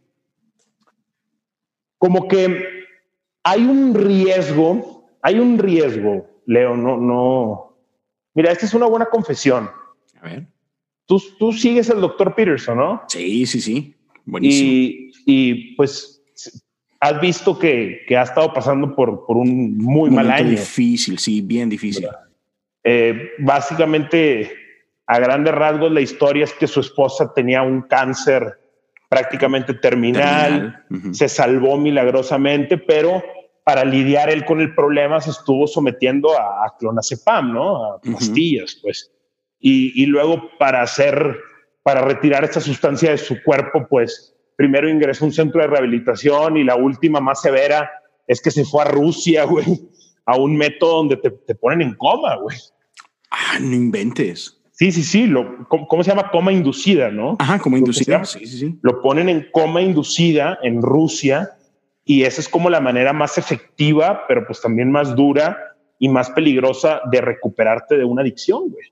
como 1.97 2.27
que 2.27 2.63
hay 3.43 3.65
un 3.65 3.93
riesgo, 3.93 5.05
hay 5.21 5.39
un 5.39 5.57
riesgo, 5.57 6.27
Leo, 6.45 6.75
no, 6.75 6.97
no, 6.97 7.77
mira, 8.33 8.51
esta 8.51 8.65
es 8.65 8.73
una 8.73 8.87
buena 8.87 9.05
confesión. 9.05 9.69
A 10.21 10.27
ver. 10.27 10.47
Tú, 11.05 11.21
tú 11.37 11.51
sigues 11.51 11.89
al 11.89 12.01
doctor 12.01 12.35
Peterson, 12.35 12.77
¿no? 12.77 13.01
Sí, 13.07 13.45
sí, 13.45 13.61
sí. 13.61 13.95
Buenísimo. 14.25 14.69
Y, 14.69 15.11
y 15.25 15.75
pues 15.75 16.21
has 16.99 17.21
visto 17.21 17.57
que, 17.57 18.01
que, 18.07 18.17
ha 18.17 18.23
estado 18.23 18.53
pasando 18.53 18.95
por, 18.95 19.25
por 19.25 19.37
un 19.37 19.77
muy 19.77 20.09
mal 20.09 20.29
año. 20.29 20.49
Difícil, 20.51 21.17
sí, 21.17 21.41
bien 21.41 21.69
difícil. 21.69 22.07
Eh, 22.83 23.31
básicamente, 23.39 24.51
a 25.07 25.19
grandes 25.19 25.53
rasgos, 25.53 25.91
la 25.91 26.01
historia 26.01 26.43
es 26.43 26.53
que 26.53 26.67
su 26.67 26.81
esposa 26.81 27.33
tenía 27.33 27.61
un 27.61 27.83
cáncer 27.83 28.59
prácticamente 29.07 29.73
terminal, 29.73 30.85
se 31.11 31.27
salvó 31.27 31.77
milagrosamente, 31.77 32.77
pero 32.77 33.23
para 33.63 33.83
lidiar 33.83 34.29
él 34.29 34.45
con 34.45 34.61
el 34.61 34.75
problema 34.75 35.19
se 35.19 35.31
estuvo 35.31 35.65
sometiendo 35.65 36.37
a, 36.37 36.65
a 36.65 36.75
clonazepam, 36.77 37.51
¿no? 37.51 37.85
A 37.85 38.01
pastillas, 38.01 38.77
pues 38.81 39.11
y, 39.59 40.05
luego 40.05 40.49
para 40.57 40.81
hacer, 40.81 41.37
para 41.83 42.01
retirar 42.01 42.43
esta 42.43 42.61
sustancia 42.61 43.11
de 43.11 43.17
su 43.17 43.41
cuerpo, 43.43 43.85
pues 43.89 44.35
primero 44.55 44.89
ingresó 44.89 45.25
a 45.25 45.27
un 45.27 45.33
centro 45.33 45.61
de 45.61 45.67
rehabilitación 45.67 46.57
y 46.57 46.63
la 46.63 46.75
última 46.75 47.19
más 47.19 47.41
severa 47.41 47.89
es 48.25 48.41
que 48.41 48.51
se 48.51 48.63
fue 48.63 48.83
a 48.83 48.87
Rusia, 48.87 49.43
güey, 49.45 49.65
a 50.25 50.37
un 50.37 50.55
método 50.55 50.97
donde 50.97 51.17
te, 51.17 51.31
te 51.31 51.55
ponen 51.55 51.81
en 51.81 51.95
coma, 51.95 52.35
güey. 52.37 52.57
Ah, 53.31 53.59
no 53.59 53.75
inventes. 53.75 54.59
Sí, 54.71 54.93
sí, 54.93 55.03
sí. 55.03 55.27
Lo, 55.27 55.67
¿cómo, 55.67 56.03
se 56.03 56.09
llama? 56.09 56.31
Coma 56.31 56.53
inducida, 56.53 57.11
¿no? 57.11 57.35
Ajá, 57.39 57.59
coma 57.59 57.77
inducida. 57.77 58.23
Sí, 58.23 58.45
sí, 58.45 58.57
sí. 58.59 58.79
Lo 58.81 59.01
ponen 59.01 59.27
en 59.27 59.47
coma 59.51 59.81
inducida 59.81 60.57
en 60.63 60.81
Rusia 60.81 61.49
y 62.05 62.23
esa 62.23 62.39
es 62.39 62.47
como 62.47 62.69
la 62.69 62.79
manera 62.79 63.11
más 63.11 63.37
efectiva, 63.37 64.23
pero 64.27 64.45
pues 64.47 64.61
también 64.61 64.89
más 64.89 65.15
dura 65.17 65.75
y 65.99 66.07
más 66.07 66.29
peligrosa 66.29 67.01
de 67.11 67.19
recuperarte 67.19 67.97
de 67.97 68.05
una 68.05 68.21
adicción, 68.21 68.69
güey. 68.69 68.87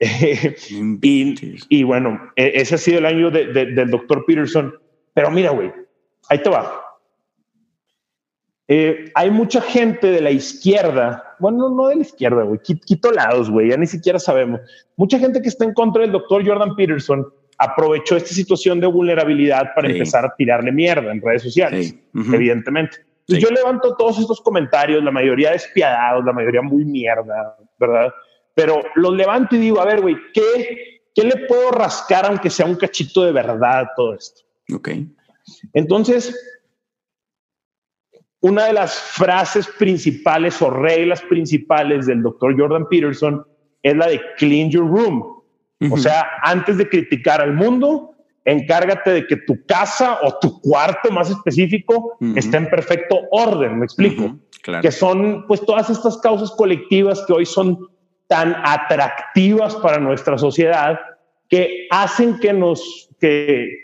y, 0.70 1.82
bueno, 1.84 2.32
e, 2.36 2.52
ese 2.54 2.74
ha 2.74 2.78
sido 2.78 2.98
el 2.98 3.06
año 3.06 3.30
del 3.30 3.90
doctor 3.90 4.24
Peterson. 4.26 4.74
Pero 5.12 5.30
mira, 5.30 5.50
güey, 5.50 5.72
ahí 6.28 6.38
te 6.38 6.50
va. 6.50 6.84
Eh, 8.66 9.10
hay 9.14 9.30
mucha 9.30 9.60
gente 9.60 10.06
de 10.06 10.22
la 10.22 10.30
izquierda, 10.30 11.36
bueno, 11.38 11.68
no 11.68 11.88
de 11.88 11.96
la 11.96 12.02
izquierda, 12.02 12.44
güey, 12.44 12.58
quito 12.60 13.12
lados, 13.12 13.50
güey, 13.50 13.68
ya 13.68 13.76
ni 13.76 13.86
siquiera 13.86 14.18
sabemos. 14.18 14.60
Mucha 14.96 15.18
gente 15.18 15.42
que 15.42 15.48
está 15.48 15.64
en 15.64 15.74
contra 15.74 16.00
del 16.02 16.12
doctor 16.12 16.46
Jordan 16.46 16.74
Peterson 16.74 17.26
aprovechó 17.58 18.16
esta 18.16 18.30
situación 18.30 18.80
de 18.80 18.86
vulnerabilidad 18.86 19.74
para 19.74 19.90
empezar 19.90 20.24
a 20.24 20.34
tirarle 20.34 20.72
mierda 20.72 21.12
en 21.12 21.20
redes 21.20 21.42
sociales, 21.42 21.94
evidentemente. 22.14 23.04
Yo 23.26 23.50
levanto 23.50 23.96
todos 23.96 24.18
estos 24.18 24.40
comentarios, 24.40 25.04
la 25.04 25.10
mayoría 25.10 25.52
despiadados, 25.52 26.24
la 26.24 26.32
mayoría 26.32 26.62
muy 26.62 26.84
mierda, 26.84 27.56
¿verdad? 27.78 28.12
Pero 28.54 28.82
los 28.94 29.14
levanto 29.14 29.56
y 29.56 29.58
digo, 29.58 29.80
a 29.80 29.84
ver, 29.84 30.00
güey, 30.00 30.16
¿qué, 30.32 31.00
¿qué 31.14 31.24
le 31.24 31.46
puedo 31.46 31.70
rascar 31.70 32.26
aunque 32.26 32.50
sea 32.50 32.66
un 32.66 32.76
cachito 32.76 33.24
de 33.24 33.32
verdad 33.32 33.80
a 33.80 33.90
todo 33.96 34.14
esto? 34.14 34.42
Ok. 34.72 34.90
Entonces, 35.72 36.34
una 38.40 38.66
de 38.66 38.74
las 38.74 38.94
frases 38.94 39.66
principales 39.78 40.60
o 40.62 40.70
reglas 40.70 41.22
principales 41.22 42.06
del 42.06 42.22
doctor 42.22 42.58
Jordan 42.58 42.86
Peterson 42.88 43.44
es 43.82 43.96
la 43.96 44.06
de 44.06 44.20
clean 44.36 44.70
your 44.70 44.86
room. 44.86 45.34
O 45.90 45.98
sea, 45.98 46.26
antes 46.42 46.78
de 46.78 46.88
criticar 46.88 47.42
al 47.42 47.52
mundo, 47.52 48.14
encárgate 48.44 49.10
de 49.10 49.26
que 49.26 49.36
tu 49.36 49.64
casa 49.66 50.18
o 50.22 50.38
tu 50.38 50.60
cuarto 50.60 51.10
más 51.10 51.30
específico 51.30 52.16
esté 52.36 52.56
en 52.56 52.70
perfecto 52.70 53.20
orden, 53.30 53.78
me 53.78 53.84
explico. 53.84 54.38
claro. 54.62 54.82
Que 54.82 54.92
son 54.92 55.46
pues 55.46 55.60
todas 55.64 55.90
estas 55.90 56.18
causas 56.18 56.50
colectivas 56.52 57.22
que 57.26 57.32
hoy 57.34 57.44
son 57.44 57.78
tan 58.34 58.52
atractivas 58.64 59.76
para 59.76 60.00
nuestra 60.00 60.36
sociedad 60.36 60.98
que 61.48 61.86
hacen 61.88 62.40
que 62.40 62.52
nos, 62.52 63.08
que, 63.20 63.78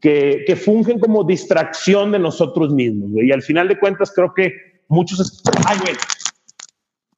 que, 0.00 0.44
que, 0.46 0.54
fungen 0.54 1.00
como 1.00 1.24
distracción 1.24 2.12
de 2.12 2.20
nosotros 2.20 2.72
mismos. 2.72 3.10
Y 3.14 3.32
al 3.32 3.42
final 3.42 3.66
de 3.66 3.76
cuentas 3.80 4.12
creo 4.14 4.32
que 4.32 4.52
muchos... 4.86 5.42
Ay, 5.66 5.76
güey. 5.80 5.96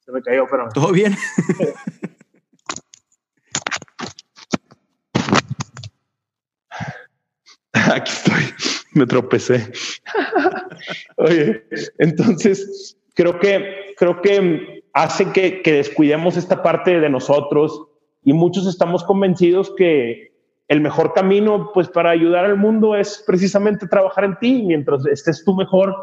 Se 0.03 0.11
me 0.11 0.19
cayó, 0.23 0.47
pero... 0.49 0.67
¿Todo 0.73 0.91
bien? 0.91 1.15
Aquí 7.71 8.11
estoy, 8.11 8.51
me 8.93 9.05
tropecé. 9.05 9.71
Oye, 11.17 11.63
entonces 11.99 12.97
creo 13.13 13.37
que 13.39 13.93
creo 13.97 14.21
que 14.21 14.76
hace 14.97 15.31
que, 15.31 15.61
descuidemos 15.63 16.37
esta 16.37 16.63
parte 16.63 16.99
de 16.99 17.09
nosotros 17.09 17.83
y 18.23 18.33
muchos 18.33 18.65
estamos 18.65 19.03
convencidos 19.03 19.71
que 19.77 20.31
el 20.67 20.81
mejor 20.81 21.13
camino 21.13 21.69
pues 21.71 21.87
para 21.87 22.09
ayudar 22.09 22.45
al 22.45 22.57
mundo 22.57 22.95
es 22.95 23.23
precisamente 23.25 23.87
trabajar 23.87 24.23
en 24.23 24.39
ti. 24.39 24.63
Mientras 24.63 25.05
estés 25.05 25.45
tú 25.45 25.55
mejor, 25.55 25.95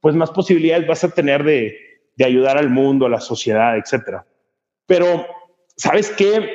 pues 0.00 0.14
más 0.14 0.30
posibilidades 0.30 0.86
vas 0.86 1.02
a 1.04 1.08
tener 1.08 1.42
de, 1.42 1.74
ayudar 2.22 2.58
al 2.58 2.68
mundo, 2.68 3.06
a 3.06 3.08
la 3.08 3.20
sociedad, 3.20 3.78
etcétera. 3.78 4.26
Pero, 4.86 5.26
¿sabes 5.76 6.10
qué? 6.10 6.48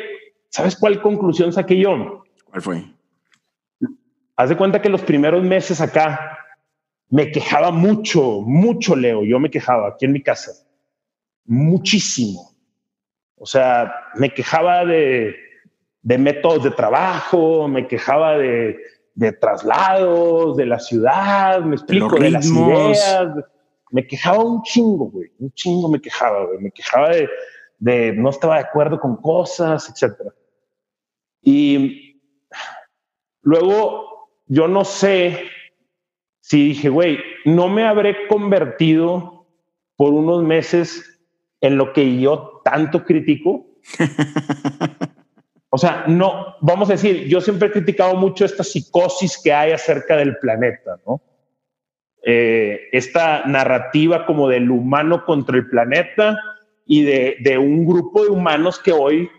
¿Sabes 0.49 0.75
cuál 0.75 1.01
conclusión 1.01 1.51
saqué 1.51 1.75
yo? 1.75 2.23
¿Cuál 2.45 2.61
fue? 2.61 2.83
Haz 4.35 4.49
de 4.49 4.55
cuenta 4.55 4.81
que 4.81 4.89
los 4.89 5.01
primeros 5.01 5.43
meses 5.43 5.81
acá 5.81 6.37
me 7.09 7.31
quejaba 7.31 7.71
mucho, 7.71 8.41
mucho, 8.41 8.95
Leo. 8.95 9.25
Yo 9.25 9.39
me 9.39 9.49
quejaba 9.49 9.89
aquí 9.89 10.05
en 10.05 10.13
mi 10.13 10.21
casa 10.21 10.68
muchísimo. 11.49 12.55
O 13.35 13.45
sea, 13.45 13.91
me 14.15 14.31
quejaba 14.33 14.85
de, 14.85 15.35
métodos 16.03 16.63
de 16.63 16.71
trabajo, 16.71 17.67
me 17.67 17.87
quejaba 17.87 18.37
de, 18.37 18.77
traslados, 19.41 20.55
de 20.55 20.65
la 20.65 20.79
ciudad, 20.79 21.61
me 21.61 21.75
explico, 21.75 22.15
de, 22.17 22.29
las 22.29 22.45
ideas. 22.45 23.33
Me 23.91 24.05
quejaba 24.05 24.43
un 24.43 24.61
chingo, 24.61 25.05
güey, 25.05 25.31
un 25.39 25.51
chingo 25.53 25.89
me 25.89 25.99
quejaba, 25.99 26.45
güey. 26.45 26.59
Me 26.59 26.71
quejaba 26.71 27.09
de, 27.09 27.27
de 27.79 28.13
no 28.13 28.29
estaba 28.29 28.55
de 28.55 28.65
acuerdo 28.65 28.99
con 28.99 29.17
cosas, 29.17 29.89
etcétera. 29.89 30.31
Y 31.41 32.21
luego 33.41 34.29
yo 34.45 34.67
no 34.67 34.85
sé 34.85 35.45
si 36.41 36.63
dije, 36.69 36.89
güey, 36.89 37.17
no 37.45 37.69
me 37.69 37.85
habré 37.85 38.27
convertido 38.27 39.47
por 39.95 40.13
unos 40.13 40.43
meses 40.43 41.18
en 41.61 41.77
lo 41.77 41.93
que 41.93 42.19
yo 42.19 42.61
tanto 42.63 43.03
critico. 43.03 43.67
o 45.69 45.77
sea, 45.77 46.05
no, 46.07 46.55
vamos 46.61 46.89
a 46.89 46.93
decir, 46.93 47.27
yo 47.27 47.41
siempre 47.41 47.67
he 47.67 47.71
criticado 47.71 48.15
mucho 48.15 48.45
esta 48.45 48.63
psicosis 48.63 49.39
que 49.43 49.53
hay 49.53 49.71
acerca 49.71 50.17
del 50.17 50.37
planeta, 50.37 50.99
¿no? 51.05 51.21
Eh, 52.21 52.89
esta 52.91 53.45
narrativa 53.45 54.25
como 54.25 54.49
del 54.49 54.69
humano 54.69 55.23
contra 55.23 55.55
el 55.55 55.69
planeta 55.69 56.37
y 56.85 57.03
de, 57.03 57.37
de, 57.39 57.57
un 57.57 57.85
grupo 57.85 58.25
de 58.25 58.29
humanos 58.29 58.77
que 58.77 58.91
hoy, 58.91 59.29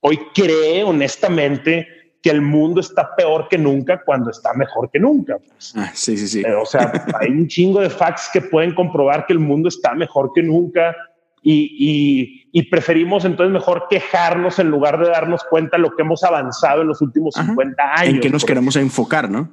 hoy 0.00 0.18
cree 0.34 0.82
honestamente 0.84 1.86
que 2.22 2.30
el 2.30 2.40
mundo 2.40 2.80
está 2.80 3.14
peor 3.14 3.48
que 3.48 3.58
nunca 3.58 4.02
cuando 4.02 4.30
está 4.30 4.54
mejor 4.54 4.90
que 4.90 4.98
nunca. 4.98 5.36
Pues. 5.36 5.74
Ah, 5.76 5.90
sí, 5.92 6.16
sí, 6.16 6.26
sí. 6.26 6.40
Eh, 6.40 6.54
o 6.54 6.64
sea, 6.64 6.90
hay 7.20 7.28
un 7.28 7.46
chingo 7.46 7.80
de 7.80 7.90
facts 7.90 8.30
que 8.32 8.40
pueden 8.40 8.74
comprobar 8.74 9.26
que 9.26 9.34
el 9.34 9.40
mundo 9.40 9.68
está 9.68 9.94
mejor 9.94 10.32
que 10.34 10.42
nunca 10.42 10.96
y, 11.46 12.48
y, 12.52 12.62
preferimos 12.70 13.26
entonces 13.26 13.52
mejor 13.52 13.86
quejarnos 13.90 14.58
en 14.58 14.68
lugar 14.68 14.98
de 14.98 15.10
darnos 15.10 15.44
cuenta 15.44 15.76
de 15.76 15.82
lo 15.82 15.94
que 15.94 16.02
hemos 16.02 16.24
avanzado 16.24 16.80
en 16.80 16.88
los 16.88 17.02
últimos 17.02 17.34
50 17.34 17.82
años. 17.82 18.14
En 18.14 18.20
qué 18.20 18.30
nos 18.30 18.44
queremos 18.46 18.76
enfocar, 18.76 19.30
¿no? 19.30 19.50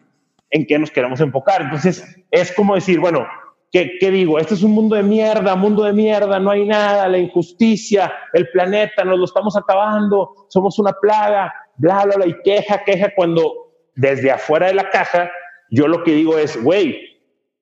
En 0.49 0.65
qué 0.65 0.79
nos 0.79 0.89
queremos 0.89 1.19
enfocar. 1.19 1.63
Entonces, 1.63 2.17
es 2.31 2.53
como 2.53 2.75
decir, 2.75 3.01
bueno, 3.01 3.27
¿qué, 3.73 3.97
¿qué, 3.99 4.09
digo? 4.09 4.39
Este 4.39 4.53
es 4.53 4.63
un 4.63 4.71
mundo 4.71 4.95
de 4.95 5.03
mierda, 5.03 5.53
mundo 5.57 5.83
de 5.83 5.91
mierda, 5.91 6.39
no 6.39 6.51
hay 6.51 6.65
nada, 6.65 7.09
la 7.09 7.17
injusticia, 7.17 8.13
el 8.31 8.47
planeta, 8.51 9.03
nos 9.03 9.19
lo 9.19 9.25
estamos 9.25 9.57
acabando, 9.57 10.47
somos 10.47 10.79
una 10.79 10.93
plaga, 10.93 11.53
bla, 11.75 12.05
bla, 12.05 12.15
bla, 12.15 12.27
y 12.27 12.35
queja, 12.41 12.83
queja, 12.85 13.09
cuando 13.13 13.53
desde 13.95 14.31
afuera 14.31 14.67
de 14.67 14.75
la 14.75 14.89
caja, 14.89 15.29
yo 15.69 15.89
lo 15.89 16.03
que 16.03 16.13
digo 16.13 16.37
es, 16.37 16.61
güey, 16.63 16.97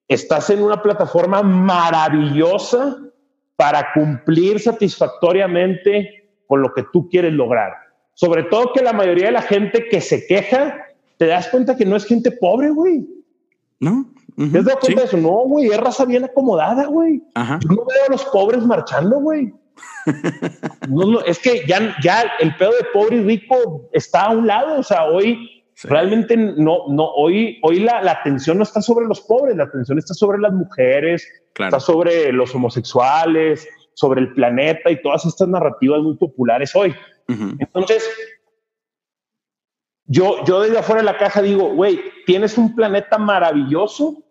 estás 0.08 0.52
en 0.52 0.62
una 0.62 0.84
plataforma 0.84 1.42
maravillosa 1.42 2.96
para 3.60 3.92
cumplir 3.94 4.58
satisfactoriamente 4.58 6.30
con 6.48 6.62
lo 6.62 6.74
que 6.74 6.86
tú 6.94 7.10
quieres 7.10 7.34
lograr. 7.34 7.74
Sobre 8.14 8.44
todo 8.44 8.72
que 8.72 8.82
la 8.82 8.94
mayoría 8.94 9.26
de 9.26 9.34
la 9.34 9.42
gente 9.42 9.90
que 9.90 10.00
se 10.00 10.26
queja, 10.26 10.78
te 11.18 11.26
das 11.26 11.50
cuenta 11.50 11.76
que 11.76 11.84
no 11.84 11.98
es 11.98 12.06
gente 12.06 12.32
pobre, 12.32 12.70
güey. 12.70 13.06
¿No? 13.82 14.14
¿Te 14.38 14.64
das 14.64 14.78
cuenta 14.78 15.02
de 15.02 15.08
eso? 15.08 15.18
No, 15.18 15.40
güey, 15.40 15.68
es 15.68 15.78
raza 15.78 16.06
bien 16.06 16.24
acomodada, 16.24 16.86
güey. 16.86 17.22
Yo 17.36 17.68
no 17.68 17.84
veo 17.86 18.06
a 18.08 18.12
los 18.12 18.24
pobres 18.28 18.66
marchando, 18.66 19.20
güey. 19.20 19.54
no, 20.88 21.20
es 21.26 21.38
que 21.40 21.64
ya, 21.68 21.98
ya 22.02 22.32
el 22.40 22.56
pedo 22.56 22.72
de 22.72 22.88
pobre 22.94 23.18
y 23.18 23.24
rico 23.24 23.90
está 23.92 24.28
a 24.28 24.32
un 24.32 24.48
lado. 24.48 24.80
O 24.80 24.84
sea, 24.84 25.04
hoy 25.04 25.66
realmente 25.84 26.38
no, 26.38 26.88
no, 26.88 27.10
hoy, 27.10 27.60
hoy 27.64 27.82
la, 27.82 28.02
la, 28.04 28.14
atención 28.14 28.58
no 28.58 28.64
está 28.64 28.82
sobre 28.82 29.06
los 29.06 29.20
pobres, 29.20 29.58
la 29.58 29.66
atención 29.66 29.98
está 29.98 30.14
sobre 30.14 30.40
las 30.40 30.54
mujeres, 30.54 31.28
está 31.60 31.80
sobre 31.80 32.32
los 32.32 32.54
homosexuales, 32.56 33.68
sobre 33.94 34.22
el 34.22 34.34
planeta 34.34 34.90
y 34.90 35.02
todas 35.02 35.26
estas 35.26 35.48
narrativas 35.48 36.02
muy 36.02 36.16
populares 36.16 36.76
hoy. 36.76 36.96
Entonces, 37.28 38.10
yo, 40.06 40.44
yo 40.46 40.62
desde 40.62 40.80
afuera 40.80 41.02
de 41.02 41.06
la 41.06 41.18
caja 41.18 41.42
digo, 41.42 41.74
güey, 41.76 42.02
tienes 42.26 42.58
un 42.58 42.76
planeta 42.76 43.18
maravilloso 43.18 44.24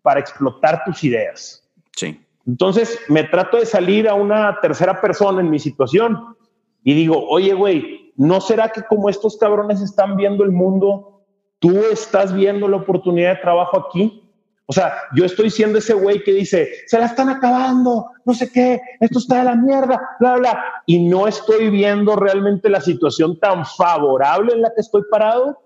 para 0.00 0.20
explotar 0.20 0.82
tus 0.84 1.04
ideas. 1.04 1.68
Sí. 1.94 2.20
Entonces 2.46 3.00
me 3.08 3.24
trato 3.24 3.58
de 3.58 3.66
salir 3.66 4.08
a 4.08 4.14
una 4.14 4.60
tercera 4.60 5.00
persona 5.00 5.40
en 5.40 5.50
mi 5.50 5.58
situación 5.58 6.36
y 6.84 6.94
digo, 6.94 7.28
oye, 7.28 7.52
güey, 7.52 8.12
¿no 8.16 8.40
será 8.40 8.70
que 8.70 8.82
como 8.84 9.10
estos 9.10 9.36
cabrones 9.36 9.82
están 9.82 10.16
viendo 10.16 10.44
el 10.44 10.52
mundo, 10.52 11.24
tú 11.58 11.80
estás 11.90 12.32
viendo 12.32 12.68
la 12.68 12.76
oportunidad 12.76 13.34
de 13.34 13.42
trabajo 13.42 13.88
aquí? 13.88 14.25
O 14.68 14.72
sea, 14.72 14.94
yo 15.14 15.24
estoy 15.24 15.48
siendo 15.48 15.78
ese 15.78 15.94
güey 15.94 16.24
que 16.24 16.32
dice, 16.32 16.68
se 16.86 16.98
la 16.98 17.06
están 17.06 17.28
acabando, 17.28 18.06
no 18.24 18.34
sé 18.34 18.50
qué, 18.50 18.80
esto 19.00 19.20
está 19.20 19.38
de 19.38 19.44
la 19.44 19.54
mierda, 19.54 20.00
bla, 20.18 20.36
bla, 20.36 20.64
y 20.86 21.08
no 21.08 21.28
estoy 21.28 21.70
viendo 21.70 22.16
realmente 22.16 22.68
la 22.68 22.80
situación 22.80 23.38
tan 23.38 23.64
favorable 23.64 24.54
en 24.54 24.62
la 24.62 24.72
que 24.74 24.80
estoy 24.80 25.02
parado. 25.08 25.56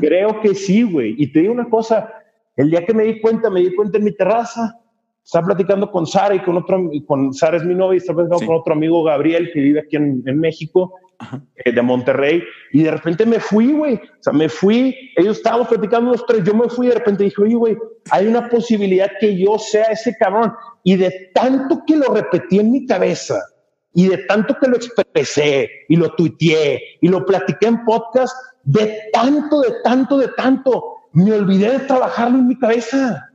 Creo 0.00 0.40
que 0.40 0.54
sí, 0.54 0.84
güey. 0.84 1.16
Y 1.18 1.32
te 1.32 1.40
digo 1.40 1.52
una 1.52 1.68
cosa, 1.68 2.12
el 2.54 2.70
día 2.70 2.86
que 2.86 2.94
me 2.94 3.02
di 3.02 3.20
cuenta, 3.20 3.50
me 3.50 3.60
di 3.60 3.74
cuenta 3.74 3.98
en 3.98 4.04
mi 4.04 4.12
terraza, 4.12 4.78
estaba 5.24 5.46
platicando 5.46 5.90
con 5.90 6.06
Sara 6.06 6.36
y 6.36 6.40
con 6.40 6.56
otro, 6.56 6.88
con 7.04 7.34
Sara 7.34 7.56
es 7.56 7.64
mi 7.64 7.74
novia, 7.74 7.94
y 7.94 7.98
estaba 7.98 8.18
platicando 8.18 8.46
con 8.46 8.60
otro 8.60 8.74
amigo, 8.74 9.02
Gabriel, 9.02 9.50
que 9.52 9.58
vive 9.60 9.80
aquí 9.80 9.96
en, 9.96 10.22
en 10.24 10.38
México, 10.38 10.94
eh, 11.56 11.72
de 11.72 11.82
Monterrey, 11.82 12.42
y 12.72 12.82
de 12.82 12.90
repente 12.90 13.26
me 13.26 13.40
fui, 13.40 13.72
güey, 13.72 13.94
o 13.94 14.22
sea, 14.22 14.32
me 14.32 14.48
fui, 14.48 14.96
ellos 15.16 15.38
estábamos 15.38 15.68
platicando 15.68 16.12
los 16.12 16.26
tres, 16.26 16.44
yo 16.44 16.54
me 16.54 16.68
fui 16.68 16.86
y 16.86 16.88
de 16.90 16.96
repente 16.96 17.24
dije, 17.24 17.42
oye, 17.42 17.54
güey, 17.54 17.76
hay 18.10 18.26
una 18.26 18.48
posibilidad 18.48 19.10
que 19.20 19.38
yo 19.38 19.58
sea 19.58 19.84
ese 19.84 20.14
cabrón, 20.18 20.52
y 20.82 20.96
de 20.96 21.30
tanto 21.34 21.82
que 21.86 21.96
lo 21.96 22.14
repetí 22.14 22.58
en 22.58 22.72
mi 22.72 22.86
cabeza, 22.86 23.40
y 23.94 24.08
de 24.08 24.18
tanto 24.18 24.56
que 24.60 24.68
lo 24.68 24.76
expresé, 24.76 25.70
y 25.88 25.96
lo 25.96 26.14
tuiteé, 26.14 26.82
y 27.00 27.08
lo 27.08 27.24
platiqué 27.24 27.66
en 27.66 27.84
podcast, 27.84 28.34
de 28.62 29.00
tanto, 29.12 29.60
de 29.60 29.74
tanto, 29.82 30.18
de 30.18 30.28
tanto, 30.28 30.96
me 31.12 31.32
olvidé 31.32 31.72
de 31.72 31.78
trabajarlo 31.80 32.38
en 32.38 32.48
mi 32.48 32.58
cabeza 32.58 33.30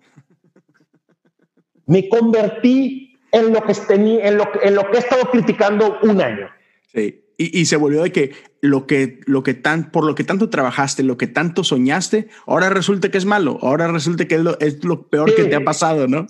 me 1.91 2.07
convertí 2.07 3.19
en 3.33 3.53
lo 3.53 3.61
que, 3.63 3.73
tenía, 3.73 4.27
en 4.27 4.37
lo, 4.37 4.49
en 4.63 4.75
lo 4.75 4.89
que 4.89 4.97
he 4.97 4.99
estado 4.99 5.29
criticando 5.29 5.99
un 6.03 6.21
año. 6.21 6.49
Sí. 6.87 7.21
Y, 7.41 7.65
se 7.65 7.75
volvió 7.75 8.03
de 8.03 8.11
que 8.11 8.33
lo 8.61 8.85
que, 8.85 9.19
lo 9.25 9.43
que 9.43 9.53
tan, 9.53 9.91
por 9.91 10.05
lo 10.05 10.15
que 10.15 10.23
tanto 10.23 10.49
trabajaste, 10.49 11.03
lo 11.03 11.17
que 11.17 11.27
tanto 11.27 11.63
soñaste, 11.63 12.27
ahora 12.45 12.69
resulta 12.69 13.09
que 13.09 13.17
es 13.17 13.25
malo, 13.25 13.57
ahora 13.61 13.87
resulta 13.87 14.25
que 14.25 14.35
es 14.35 14.41
lo, 14.41 14.59
es 14.59 14.83
lo 14.83 15.07
peor 15.07 15.33
que 15.33 15.45
te 15.45 15.55
ha 15.55 15.63
pasado, 15.63 16.07
¿no? 16.07 16.27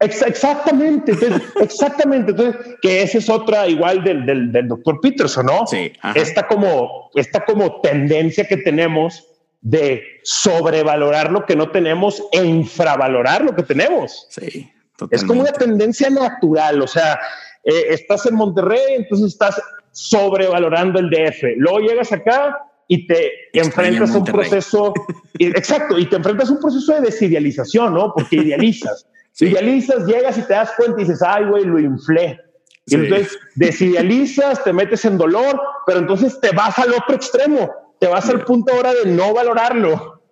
exactamente, 0.00 1.16
exactamente. 1.60 2.32
Entonces, 2.32 2.76
que 2.82 3.02
esa 3.02 3.18
es 3.18 3.28
otra 3.28 3.66
igual 3.68 4.04
del, 4.04 4.26
del, 4.26 4.52
del 4.52 4.68
doctor 4.68 5.00
Peterson, 5.00 5.46
¿no? 5.46 5.66
Sí. 5.66 5.92
Esta 6.14 6.46
como, 6.46 7.10
esta 7.14 7.44
como 7.44 7.80
tendencia 7.80 8.46
que 8.46 8.58
tenemos 8.58 9.26
de 9.60 10.02
sobrevalorar 10.22 11.32
lo 11.32 11.46
que 11.46 11.56
no 11.56 11.70
tenemos 11.70 12.22
e 12.32 12.44
infravalorar 12.44 13.42
lo 13.42 13.54
que 13.54 13.62
tenemos. 13.62 14.26
Sí. 14.28 14.70
Es 15.10 15.24
como 15.24 15.40
una 15.40 15.52
tendencia 15.52 16.08
natural, 16.10 16.82
o 16.82 16.86
sea, 16.86 17.18
eh, 17.64 17.86
estás 17.90 18.26
en 18.26 18.34
Monterrey, 18.34 18.94
entonces 18.96 19.32
estás 19.32 19.60
sobrevalorando 19.94 21.00
el 21.00 21.08
DF. 21.08 21.56
Luego 21.56 21.80
llegas 21.80 22.12
acá 22.12 22.58
y 22.86 23.06
te 23.06 23.32
enfrentas 23.54 24.14
a 24.14 24.18
un 24.18 24.24
proceso, 24.24 24.92
exacto, 25.38 25.98
y 25.98 26.06
te 26.06 26.16
enfrentas 26.16 26.50
a 26.50 26.52
un 26.52 26.60
proceso 26.60 26.94
de 26.94 27.00
desidealización, 27.02 27.94
¿no? 27.94 28.12
Porque 28.12 28.36
idealizas. 28.36 29.06
Idealizas, 29.40 30.06
llegas 30.06 30.38
y 30.38 30.42
te 30.42 30.52
das 30.52 30.72
cuenta 30.76 31.00
y 31.00 31.04
dices, 31.04 31.20
ay, 31.20 31.46
güey, 31.46 31.64
lo 31.64 31.80
inflé. 31.80 32.38
Y 32.86 32.94
entonces 32.94 33.36
desidealizas, 33.56 34.62
te 34.62 34.72
metes 34.72 35.04
en 35.06 35.18
dolor, 35.18 35.60
pero 35.86 36.00
entonces 36.00 36.38
te 36.40 36.52
vas 36.52 36.78
al 36.78 36.92
otro 36.92 37.16
extremo, 37.16 37.70
te 37.98 38.06
vas 38.06 38.28
al 38.28 38.44
punto 38.44 38.72
ahora 38.72 38.92
de 38.94 39.10
no 39.10 39.32
valorarlo. 39.34 40.22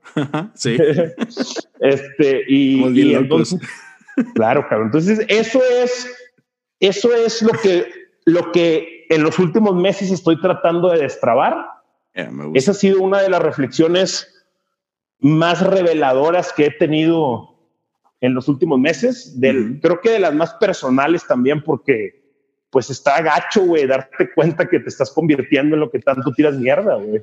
sí. 0.55 0.77
este, 1.81 2.43
y, 2.47 3.15
entonces, 3.15 3.59
Claro, 4.35 4.67
claro. 4.69 4.85
Entonces, 4.85 5.25
eso 5.29 5.61
es, 5.63 6.07
eso 6.81 7.15
es 7.15 7.43
lo 7.43 7.53
que, 7.53 7.87
lo 8.25 8.53
que 8.53 9.02
en 9.15 9.23
los 9.23 9.39
últimos 9.39 9.75
meses 9.75 10.11
estoy 10.11 10.41
tratando 10.41 10.91
de 10.91 11.01
destrabar. 11.01 11.67
Esa 12.55 12.73
ha 12.73 12.75
sido 12.75 13.01
una 13.01 13.23
de 13.23 13.31
las 13.31 13.43
reflexiones 13.43 14.29
más 15.19 15.63
reveladoras 15.65 16.53
que 16.53 16.67
he 16.67 16.71
tenido 16.71 17.57
en 18.21 18.35
los 18.35 18.49
últimos 18.49 18.79
meses. 18.79 19.41
Del, 19.41 19.81
Creo 19.81 20.01
que 20.01 20.11
de 20.11 20.19
las 20.19 20.35
más 20.35 20.55
personales 20.55 21.27
también, 21.27 21.63
porque 21.63 22.23
pues 22.71 22.91
está 22.91 23.21
gacho, 23.21 23.63
güey, 23.65 23.87
darte 23.87 24.33
cuenta 24.35 24.69
que 24.69 24.81
te 24.81 24.89
estás 24.89 25.11
convirtiendo 25.11 25.75
en 25.77 25.81
lo 25.81 25.91
que 25.91 25.99
tanto 25.99 26.33
tiras 26.33 26.55
mierda, 26.55 26.97
güey. 26.97 27.23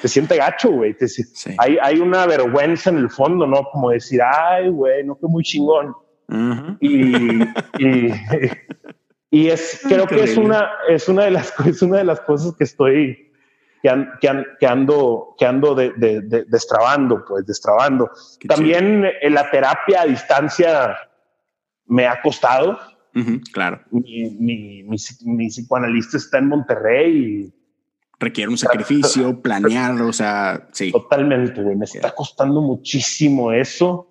Te 0.00 0.08
siente 0.08 0.36
gacho, 0.36 0.70
güey. 0.70 0.96
Hay, 1.58 1.76
hay 1.82 1.98
una 1.98 2.26
vergüenza 2.26 2.90
en 2.90 2.98
el 2.98 3.10
fondo, 3.10 3.46
¿no? 3.46 3.64
Como 3.70 3.90
decir, 3.90 4.20
ay, 4.22 4.70
güey, 4.70 5.04
no 5.04 5.16
fue 5.16 5.28
muy 5.28 5.44
chingón 5.44 5.94
y, 6.80 7.42
y, 7.78 8.08
es, 9.30 9.80
creo 9.82 10.06
que 10.06 10.22
es 10.22 10.36
una, 10.36 10.70
es, 10.88 11.08
una 11.08 11.24
de 11.24 11.30
las, 11.32 11.52
es 11.66 11.82
una 11.82 11.98
de 11.98 12.04
las 12.04 12.20
cosas 12.20 12.54
que 12.56 12.64
estoy, 12.64 13.32
que, 13.82 14.06
que, 14.20 14.66
ando, 14.66 15.34
que 15.38 15.46
ando 15.46 15.74
de, 15.74 15.92
destrabando, 16.48 17.24
pues 17.26 17.46
destrabando. 17.46 18.10
También 18.48 19.06
en 19.20 19.34
la 19.34 19.50
terapia 19.50 20.02
a 20.02 20.06
distancia 20.06 20.96
me 21.86 22.06
ha 22.06 22.20
costado. 22.22 22.78
claro. 23.52 23.80
Mi, 23.90 24.30
mi, 24.30 24.82
mi, 24.82 25.48
psicoanalista 25.48 26.16
está 26.16 26.38
en 26.38 26.48
Monterrey 26.48 27.16
y 27.16 27.54
requiere 28.18 28.50
un 28.50 28.58
sacrificio, 28.58 29.40
planear, 29.42 30.00
o 30.02 30.12
sea, 30.12 30.68
sí. 30.72 30.92
Totalmente, 30.92 31.62
güey. 31.62 31.76
Me 31.76 31.84
está 31.84 32.14
costando 32.14 32.60
muchísimo 32.60 33.52
eso. 33.52 34.08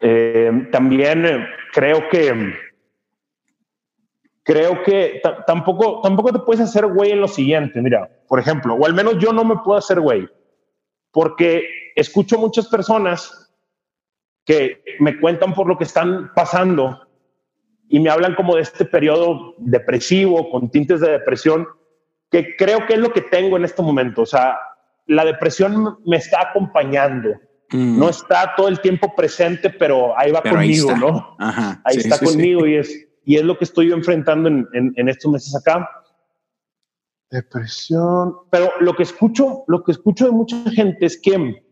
Eh, 0.00 0.68
también 0.72 1.26
eh, 1.26 1.46
creo 1.72 2.08
que 2.08 2.54
creo 4.42 4.82
que 4.82 5.20
tampoco, 5.46 6.00
tampoco 6.02 6.32
te 6.32 6.38
puedes 6.40 6.60
hacer 6.60 6.86
güey 6.86 7.12
en 7.12 7.20
lo 7.20 7.28
siguiente. 7.28 7.80
Mira, 7.80 8.08
por 8.28 8.38
ejemplo, 8.38 8.74
o 8.74 8.86
al 8.86 8.94
menos 8.94 9.18
yo 9.18 9.32
no 9.32 9.44
me 9.44 9.56
puedo 9.56 9.78
hacer 9.78 10.00
güey, 10.00 10.28
porque 11.12 11.68
escucho 11.96 12.38
muchas 12.38 12.68
personas 12.68 13.52
que 14.44 14.82
me 15.00 15.20
cuentan 15.20 15.54
por 15.54 15.66
lo 15.68 15.76
que 15.76 15.84
están 15.84 16.32
pasando 16.34 17.06
y 17.88 18.00
me 18.00 18.10
hablan 18.10 18.34
como 18.34 18.56
de 18.56 18.62
este 18.62 18.84
periodo 18.84 19.54
depresivo, 19.58 20.50
con 20.50 20.70
tintes 20.70 21.00
de 21.00 21.10
depresión, 21.10 21.66
que 22.30 22.56
creo 22.56 22.86
que 22.86 22.94
es 22.94 23.00
lo 23.00 23.12
que 23.12 23.20
tengo 23.20 23.56
en 23.56 23.64
este 23.64 23.82
momento. 23.82 24.22
O 24.22 24.26
sea, 24.26 24.58
la 25.06 25.24
depresión 25.24 25.98
me 26.06 26.16
está 26.16 26.50
acompañando. 26.50 27.30
Mm. 27.70 27.98
No 27.98 28.08
está 28.08 28.54
todo 28.56 28.68
el 28.68 28.80
tiempo 28.80 29.14
presente, 29.14 29.70
pero 29.70 30.16
ahí 30.18 30.30
va 30.30 30.42
conmigo, 30.42 30.96
¿no? 30.96 31.36
ahí 31.38 31.96
está 31.96 32.18
conmigo 32.18 32.66
y 32.66 32.76
es 32.76 33.09
y 33.24 33.36
es 33.36 33.44
lo 33.44 33.58
que 33.58 33.64
estoy 33.64 33.88
yo 33.88 33.94
enfrentando 33.94 34.48
en, 34.48 34.66
en, 34.72 35.08
estos 35.08 35.30
meses 35.30 35.54
acá. 35.54 35.88
Depresión. 37.30 38.34
Pero 38.50 38.72
lo 38.80 38.94
que 38.94 39.02
escucho, 39.02 39.64
lo 39.68 39.84
que 39.84 39.92
escucho 39.92 40.26
de 40.26 40.32
mucha 40.32 40.56
gente 40.70 41.06
es 41.06 41.20
que 41.20 41.64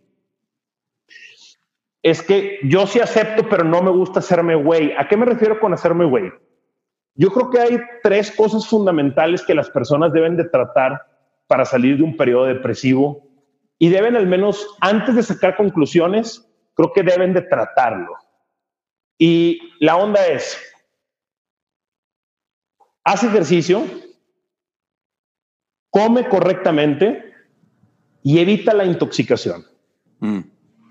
es 2.03 2.23
que 2.23 2.61
yo 2.63 2.87
sí 2.87 3.01
acepto, 3.01 3.49
pero 3.49 3.65
no 3.65 3.83
me 3.83 3.91
gusta 3.91 4.21
hacerme 4.21 4.55
güey. 4.55 4.93
¿A 4.97 5.09
qué 5.09 5.17
me 5.17 5.27
refiero 5.27 5.59
con 5.59 5.75
hacerme 5.75 6.05
güey? 6.05 6.33
Yo 7.15 7.31
creo 7.33 7.51
que 7.51 7.59
hay 7.59 7.81
tres 8.03 8.31
cosas 8.31 8.67
fundamentales 8.67 9.45
que 9.45 9.55
las 9.55 9.69
personas 9.69 10.13
deben 10.13 10.37
de 10.37 10.45
tratar 10.45 11.03
para 11.49 11.65
salir 11.65 11.97
de 11.97 12.05
un 12.05 12.17
periodo 12.17 12.45
depresivo 12.45 13.29
y 13.79 13.89
deben 13.89 14.15
al 14.15 14.27
menos 14.27 14.77
antes 14.81 15.17
de 15.17 15.23
sacar 15.23 15.57
conclusiones, 15.57 16.49
creo 16.75 16.93
que 16.93 17.03
deben 17.03 17.35
de 17.35 17.43
tratarlo. 17.43 18.15
Y 19.19 19.59
la 19.81 19.97
onda 19.97 20.25
es, 20.27 20.57
haz 23.09 23.25
ejercicio, 23.25 23.87
come 25.89 26.29
correctamente 26.29 27.33
y 28.23 28.39
evita 28.39 28.75
la 28.75 28.85
intoxicación. 28.85 29.65
Mm. 30.21 30.41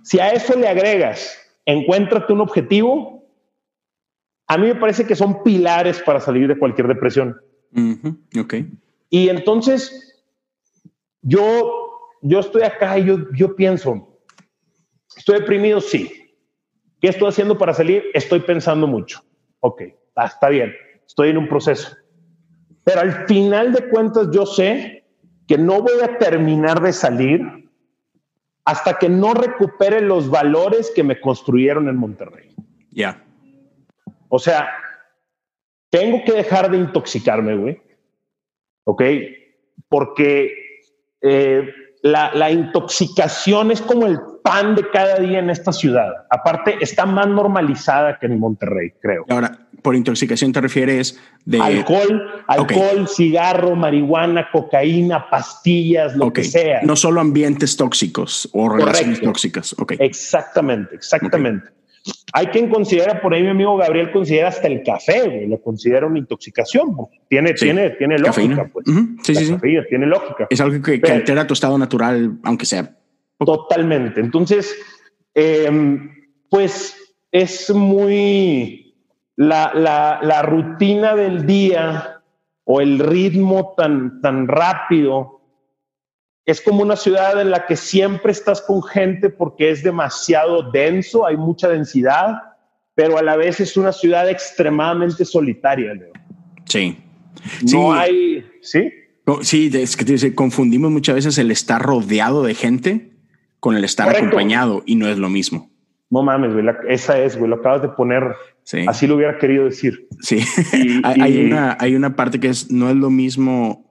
Si 0.03 0.19
a 0.19 0.31
eso 0.31 0.57
le 0.57 0.67
agregas, 0.67 1.37
encuéntrate 1.65 2.33
un 2.33 2.41
objetivo, 2.41 3.23
a 4.47 4.57
mí 4.57 4.67
me 4.67 4.75
parece 4.75 5.05
que 5.05 5.15
son 5.15 5.43
pilares 5.43 6.01
para 6.01 6.19
salir 6.19 6.47
de 6.47 6.57
cualquier 6.57 6.87
depresión. 6.87 7.39
Ok. 8.39 8.55
Y 9.11 9.29
entonces, 9.29 10.25
yo, 11.21 11.99
yo 12.23 12.39
estoy 12.39 12.63
acá 12.63 12.97
y 12.97 13.05
yo, 13.05 13.31
yo 13.33 13.55
pienso, 13.55 14.19
estoy 15.15 15.39
deprimido, 15.39 15.81
sí. 15.81 16.11
¿Qué 16.99 17.09
estoy 17.09 17.27
haciendo 17.27 17.59
para 17.59 17.75
salir? 17.75 18.05
Estoy 18.15 18.39
pensando 18.39 18.87
mucho. 18.87 19.21
Ok, 19.59 19.83
está 20.15 20.49
bien, 20.49 20.73
estoy 21.05 21.29
en 21.29 21.37
un 21.37 21.47
proceso. 21.47 21.95
Pero 22.87 23.01
al 23.01 23.27
final 23.27 23.73
de 23.73 23.89
cuentas 23.89 24.29
yo 24.31 24.45
sé 24.45 25.03
que 25.45 25.57
no 25.57 25.81
voy 25.81 25.99
a 26.01 26.17
terminar 26.17 26.81
de 26.81 26.93
salir 26.93 27.69
hasta 28.63 28.97
que 28.97 29.09
no 29.09 29.33
recupere 29.33 29.99
los 29.99 30.29
valores 30.29 30.89
que 30.95 31.03
me 31.03 31.19
construyeron 31.19 31.89
en 31.89 31.97
Monterrey. 31.97 32.55
Ya. 32.91 33.25
O 34.29 34.39
sea, 34.39 34.69
tengo 35.89 36.23
que 36.23 36.31
dejar 36.31 36.71
de 36.71 36.77
intoxicarme, 36.77 37.57
güey. 37.57 37.81
¿Ok? 38.85 39.03
Porque 39.89 40.53
eh, 41.19 41.69
la, 42.01 42.33
la, 42.33 42.51
intoxicación 42.51 43.71
es 43.71 43.81
como 43.81 44.05
el 44.05 44.19
pan 44.43 44.75
de 44.75 44.89
cada 44.89 45.17
día 45.19 45.39
en 45.39 45.49
esta 45.49 45.71
ciudad. 45.71 46.25
Aparte, 46.29 46.77
está 46.79 47.05
más 47.05 47.27
normalizada 47.27 48.17
que 48.19 48.27
en 48.27 48.39
Monterrey, 48.39 48.91
creo. 49.01 49.25
Ahora, 49.29 49.67
por 49.81 49.95
intoxicación 49.95 50.51
te 50.51 50.61
refieres 50.61 51.19
de 51.45 51.61
alcohol, 51.61 52.43
alcohol, 52.47 53.07
cigarro, 53.07 53.75
marihuana, 53.75 54.49
cocaína, 54.51 55.29
pastillas, 55.29 56.15
lo 56.15 56.31
que 56.33 56.43
sea. 56.43 56.81
No 56.83 56.95
solo 56.95 57.21
ambientes 57.21 57.77
tóxicos 57.77 58.49
o 58.53 58.69
relaciones 58.69 59.21
tóxicas. 59.21 59.75
Okay. 59.77 59.97
Exactamente, 59.99 60.95
exactamente. 60.95 61.76
Hay 62.33 62.47
quien 62.47 62.69
considera, 62.69 63.21
por 63.21 63.33
ahí 63.33 63.41
mi 63.43 63.49
amigo 63.49 63.77
Gabriel 63.77 64.11
considera 64.11 64.49
hasta 64.49 64.67
el 64.67 64.83
café, 64.83 65.47
lo 65.47 65.61
considera 65.61 66.05
una 66.05 66.19
intoxicación. 66.19 66.95
Tiene, 67.29 67.53
tiene, 67.53 67.91
tiene 67.91 68.19
lógica, 68.19 68.69
pues. 68.71 68.85
Sí, 69.23 69.35
sí, 69.35 69.45
sí. 69.45 69.55
tiene 69.89 70.05
lógica. 70.05 70.47
Es 70.49 70.61
algo 70.61 70.81
que, 70.81 71.01
que 71.01 71.11
altera 71.11 71.47
tu 71.47 71.53
estado 71.53 71.77
natural, 71.77 72.37
aunque 72.43 72.65
sea 72.65 72.97
Totalmente. 73.39 74.19
Entonces, 74.19 74.75
em, 75.33 76.11
pues 76.49 76.95
es 77.31 77.69
muy 77.69 78.95
la, 79.35 79.71
la, 79.75 80.41
rutina 80.41 81.15
del 81.15 81.45
día 81.45 82.21
o 82.63 82.81
el 82.81 82.99
ritmo 82.99 83.75
tan, 83.77 84.21
tan 84.21 84.47
rápido. 84.47 85.36
Es 86.47 86.61
como 86.61 86.81
una 86.81 86.95
ciudad 86.95 87.39
en 87.39 87.51
la 87.51 87.65
que 87.65 87.75
siempre 87.75 88.31
estás 88.31 88.61
con 88.61 88.81
gente 88.81 89.29
porque 89.29 89.69
es 89.69 89.83
demasiado 89.83 90.71
denso, 90.71 91.27
hay 91.27 91.37
mucha 91.37 91.67
densidad, 91.67 92.37
pero 92.95 93.17
a 93.17 93.21
la 93.21 93.35
vez 93.35 93.59
es 93.59 93.75
una 93.77 93.91
ciudad 93.91 94.29
extremadamente 94.29 95.25
solitaria. 95.25 95.93
Leo. 95.93 96.13
Sí. 96.65 96.97
No 97.71 97.93
hay, 97.93 98.45
¿sí? 98.61 98.91
Sí, 99.41 99.69
es 99.73 99.97
que 99.97 100.33
confundimos 100.33 100.89
muchas 100.89 101.15
veces 101.15 101.37
el 101.37 101.51
estar 101.51 101.81
rodeado 101.81 102.43
de 102.43 102.55
gente 102.55 103.11
con 103.59 103.75
el 103.75 103.83
estar 103.83 104.09
acompañado 104.09 104.83
y 104.85 104.95
no 104.95 105.07
es 105.09 105.17
lo 105.17 105.29
mismo. 105.29 105.69
No 106.09 106.23
mames, 106.23 106.53
güey, 106.53 106.65
esa 106.87 107.19
es, 107.19 107.37
güey, 107.37 107.49
lo 107.49 107.57
acabas 107.57 107.81
de 107.81 107.89
poner. 107.89 108.23
Así 108.87 109.05
lo 109.05 109.15
hubiera 109.15 109.37
querido 109.37 109.65
decir. 109.65 110.07
Sí, 110.21 110.39
hay, 111.03 111.45
una, 111.45 111.75
hay 111.79 111.95
una 111.95 112.15
parte 112.15 112.39
que 112.39 112.47
es, 112.47 112.71
no 112.71 112.89
es 112.89 112.95
lo 112.95 113.09
mismo, 113.09 113.86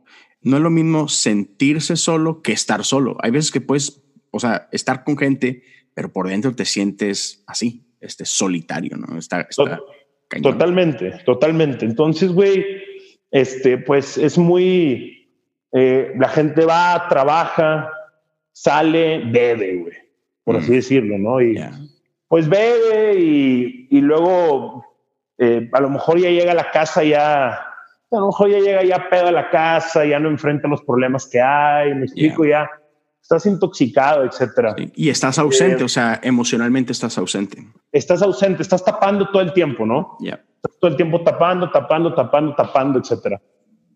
no 0.46 0.58
es 0.58 0.62
lo 0.62 0.70
mismo 0.70 1.08
sentirse 1.08 1.96
solo 1.96 2.40
que 2.40 2.52
estar 2.52 2.84
solo. 2.84 3.16
Hay 3.20 3.32
veces 3.32 3.50
que 3.50 3.60
puedes, 3.60 4.00
o 4.30 4.38
sea, 4.38 4.68
estar 4.70 5.02
con 5.02 5.18
gente, 5.18 5.64
pero 5.92 6.12
por 6.12 6.28
dentro 6.28 6.54
te 6.54 6.64
sientes 6.64 7.42
así, 7.48 7.84
este 8.00 8.24
solitario, 8.24 8.96
¿no? 8.96 9.18
Está, 9.18 9.48
totalmente, 10.40 11.10
totalmente. 11.24 11.84
Entonces, 11.84 12.30
güey, 12.30 12.64
este, 13.32 13.76
pues 13.76 14.16
es 14.18 14.38
muy, 14.38 15.28
eh, 15.72 16.12
la 16.16 16.28
gente 16.28 16.64
va, 16.64 17.08
trabaja, 17.08 17.90
sale, 18.52 19.24
bebe, 19.26 19.78
güey, 19.78 19.94
por 20.44 20.58
así 20.58 20.70
mm. 20.70 20.74
decirlo, 20.74 21.18
¿no? 21.18 21.42
Y 21.42 21.58
pues 22.28 22.48
bebe 22.48 23.18
y, 23.18 23.88
y 23.90 24.00
luego 24.00 24.84
eh, 25.38 25.68
a 25.72 25.80
lo 25.80 25.90
mejor 25.90 26.20
ya 26.20 26.30
llega 26.30 26.52
a 26.52 26.54
la 26.56 26.70
casa 26.70 27.02
ya, 27.02 27.65
a 28.10 28.16
lo 28.20 28.26
mejor 28.26 28.50
ya 28.50 28.60
llega 28.60 28.84
ya 28.84 29.08
pedo 29.10 29.28
a 29.28 29.32
la 29.32 29.50
casa, 29.50 30.04
ya 30.04 30.18
no 30.18 30.28
enfrenta 30.28 30.68
los 30.68 30.82
problemas 30.82 31.26
que 31.26 31.40
hay, 31.40 31.94
me 31.94 32.04
explico, 32.04 32.44
ya 32.44 32.70
estás 33.20 33.44
intoxicado, 33.46 34.24
etcétera. 34.24 34.76
Y 34.94 35.08
estás 35.08 35.38
ausente, 35.38 35.82
eh, 35.82 35.84
o 35.84 35.88
sea, 35.88 36.20
emocionalmente 36.22 36.92
estás 36.92 37.18
ausente. 37.18 37.66
Estás 37.90 38.22
ausente, 38.22 38.62
estás 38.62 38.84
tapando 38.84 39.28
todo 39.30 39.42
el 39.42 39.52
tiempo, 39.52 39.84
¿no? 39.84 40.16
Ya. 40.20 40.40
todo 40.80 40.90
el 40.90 40.96
tiempo 40.96 41.20
tapando, 41.22 41.70
tapando, 41.70 42.14
tapando, 42.14 42.54
tapando, 42.54 42.98
etcétera. 43.00 43.42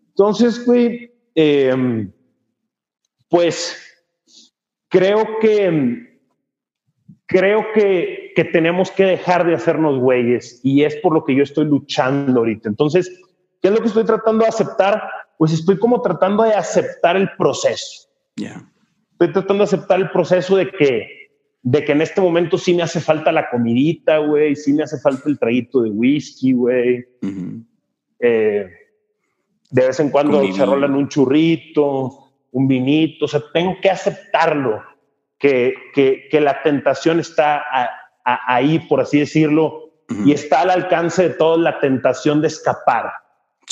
Entonces, 0.09 0.65
güey, 0.65 1.13
eh, 1.33 2.09
pues 3.29 3.77
creo 4.89 5.25
que, 5.39 6.19
creo 7.25 7.65
que, 7.73 8.33
que 8.35 8.43
tenemos 8.43 8.91
que 8.91 9.05
dejar 9.05 9.45
de 9.45 9.55
hacernos 9.55 9.97
güeyes 9.99 10.59
y 10.63 10.83
es 10.83 10.97
por 10.97 11.13
lo 11.13 11.23
que 11.23 11.35
yo 11.35 11.43
estoy 11.43 11.65
luchando 11.65 12.41
ahorita. 12.41 12.67
Entonces, 12.67 13.09
¿qué 13.61 13.67
es 13.67 13.73
lo 13.73 13.79
que 13.79 13.87
estoy 13.87 14.03
tratando 14.03 14.43
de 14.43 14.49
aceptar? 14.49 15.01
Pues 15.37 15.53
estoy 15.53 15.77
como 15.77 16.01
tratando 16.01 16.43
de 16.43 16.53
aceptar 16.53 17.15
el 17.15 17.29
proceso. 17.37 18.09
Yeah. 18.35 18.69
Estoy 19.13 19.33
tratando 19.33 19.63
de 19.63 19.63
aceptar 19.63 19.99
el 19.99 20.11
proceso 20.11 20.55
de 20.55 20.71
que, 20.71 21.29
de 21.61 21.83
que 21.83 21.91
en 21.91 22.01
este 22.01 22.21
momento 22.21 22.57
sí 22.57 22.73
me 22.73 22.83
hace 22.83 22.99
falta 22.99 23.31
la 23.31 23.49
comidita, 23.49 24.17
güey, 24.17 24.55
sí 24.55 24.73
me 24.73 24.83
hace 24.83 24.99
falta 24.99 25.29
el 25.29 25.37
traguito 25.37 25.81
de 25.81 25.89
whisky, 25.89 26.53
güey. 26.53 27.05
Eh, 28.19 28.69
de 29.69 29.87
vez 29.87 29.99
en 29.99 30.09
cuando 30.09 30.43
se 30.51 30.65
rolan 30.65 30.95
un 30.95 31.07
churrito 31.07 32.21
un 32.51 32.67
vinito, 32.67 33.25
o 33.25 33.27
sea, 33.27 33.41
tengo 33.53 33.77
que 33.81 33.89
aceptarlo, 33.89 34.83
que, 35.39 35.73
que, 35.93 36.41
la 36.41 36.61
tentación 36.61 37.19
está 37.19 37.63
ahí, 38.23 38.79
por 38.79 39.01
así 39.01 39.19
decirlo, 39.19 39.89
y 40.25 40.33
está 40.33 40.61
al 40.61 40.69
alcance 40.69 41.29
de 41.29 41.33
todos 41.35 41.59
la 41.59 41.79
tentación 41.79 42.41
de 42.41 42.47
escapar, 42.47 43.11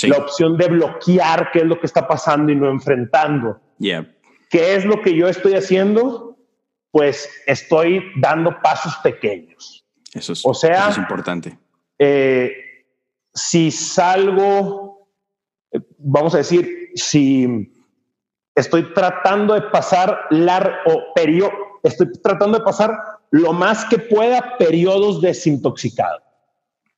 la 0.04 0.18
opción 0.18 0.58
de 0.58 0.68
bloquear 0.68 1.52
qué 1.52 1.60
es 1.60 1.66
lo 1.66 1.80
que 1.80 1.86
está 1.86 2.08
pasando 2.08 2.52
y 2.52 2.56
no 2.56 2.70
enfrentando. 2.70 3.60
¿Qué 3.78 4.76
es 4.76 4.86
lo 4.86 5.02
que 5.02 5.16
yo 5.16 5.28
estoy 5.28 5.56
haciendo? 5.56 6.38
Pues 6.92 7.30
estoy 7.46 8.04
dando 8.18 8.60
pasos 8.62 8.96
pequeños. 9.04 9.86
Eso 10.14 10.34
es, 10.34 10.42
o 10.44 10.54
sea, 10.54 10.90
es 10.90 10.98
importante. 10.98 11.58
Eh, 12.00 12.52
si 13.34 13.70
salgo, 13.72 15.08
vamos 15.98 16.34
a 16.34 16.40
decir, 16.40 16.90
si 16.96 17.72
estoy 18.56 18.94
tratando 18.94 19.54
de 19.54 19.62
pasar 19.64 20.20
o 20.86 21.14
periodo, 21.14 21.52
estoy 21.84 22.12
tratando 22.24 22.58
de 22.58 22.64
pasar 22.64 22.98
lo 23.32 23.54
más 23.54 23.86
que 23.86 24.00
pueda 24.00 24.58
periodos 24.58 25.22
desintoxicados. 25.22 26.24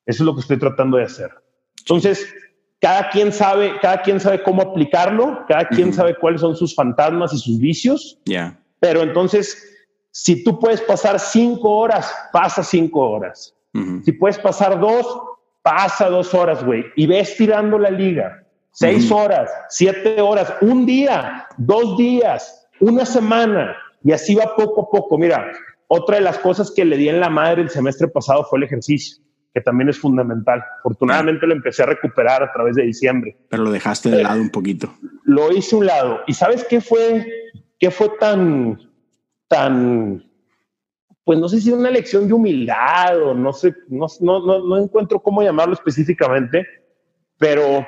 Eso 0.06 0.23
es 0.23 0.26
lo 0.26 0.34
que 0.34 0.41
estoy 0.41 0.57
tratando 0.57 0.98
de 0.98 1.03
hacer. 1.03 1.32
Entonces, 1.80 2.34
cada 2.82 3.10
quien 3.10 3.32
sabe, 3.32 3.80
cada 3.80 4.02
quien 4.02 4.20
sabe 4.20 4.41
cómo 4.41 4.64
aplicarlo, 4.64 5.45
cada 5.48 5.66
quien 5.68 5.94
sabe 5.94 6.16
cuáles 6.16 6.41
son 6.41 6.56
sus 6.56 6.76
fantasmas 6.76 7.32
y 7.32 7.38
sus 7.38 7.60
vicios. 7.60 8.20
Ya. 8.26 8.60
Pero 8.80 9.03
entonces, 9.03 9.78
si 10.10 10.44
tú 10.44 10.60
puedes 10.60 10.82
pasar 10.82 11.20
cinco 11.20 11.70
horas, 11.78 12.14
pasa 12.34 12.64
cinco 12.64 12.99
horas. 13.12 13.56
Si 14.03 14.12
puedes 14.12 14.38
pasar 14.38 14.80
dos, 14.80 15.06
pasa 15.62 16.10
dos 16.10 16.34
horas, 16.34 16.66
güey. 16.66 16.84
Y 16.98 17.08
ves 17.08 17.38
tirando 17.38 17.78
la 17.78 17.91
liga. 17.91 18.44
seis 18.72 19.12
horas, 19.12 19.49
siete 19.70 20.20
horas, 20.20 20.52
un 20.62 20.86
día, 20.86 21.45
dos 21.58 21.98
días, 21.98 22.68
una 22.80 23.06
semana, 23.06 23.76
y 24.03 24.12
así 24.12 24.34
va 24.34 24.56
poco 24.56 24.82
a 24.82 24.90
poco. 24.90 25.18
Mira, 25.18 25.52
otra 25.88 26.16
de 26.16 26.22
las 26.22 26.40
cosas 26.40 26.72
que 26.72 26.84
le 26.84 26.98
di 26.98 27.10
en 27.10 27.20
la 27.20 27.30
madre 27.30 27.62
el 27.62 27.70
semestre 27.70 28.08
pasado 28.08 28.45
fue 28.45 28.60
el 28.60 28.64
ejercicio, 28.64 29.22
que 29.53 29.61
también 29.61 29.90
es 29.90 29.99
fundamental. 29.99 30.64
Afortunadamente 30.80 31.45
lo 31.45 31.53
empecé 31.53 31.84
a 31.84 31.88
recuperar 31.88 32.41
a 32.44 32.52
través 32.52 32.76
de 32.76 32.84
diciembre. 32.84 33.38
Pero 33.49 33.64
lo 33.64 33.72
dejaste 33.72 34.10
de 34.10 34.23
lado 34.23 34.41
un 34.41 34.49
poquito. 34.49 34.94
Lo 35.23 35.52
hice 35.52 35.76
un 35.76 35.86
lado. 35.86 36.22
¿Y 36.28 36.34
sabes 36.34 36.65
qué 36.69 36.80
fue, 36.80 37.26
qué 37.78 37.91
fue 37.91 38.10
tan, 38.19 38.80
tan, 39.48 40.23
pues 41.23 41.40
no 41.40 41.49
sé 41.49 41.60
si 41.60 41.72
una 41.72 41.91
lección 41.91 42.28
de 42.28 42.34
humildad 42.34 43.22
o 43.22 43.34
no 43.34 43.52
sé, 43.52 43.76
no, 43.90 44.07
no, 44.22 44.45
no, 44.45 44.60
no 44.65 44.78
encuentro 44.78 45.22
cómo 45.22 45.44
llamarlo 45.44 45.73
específicamente, 45.73 46.65
pero 47.38 47.86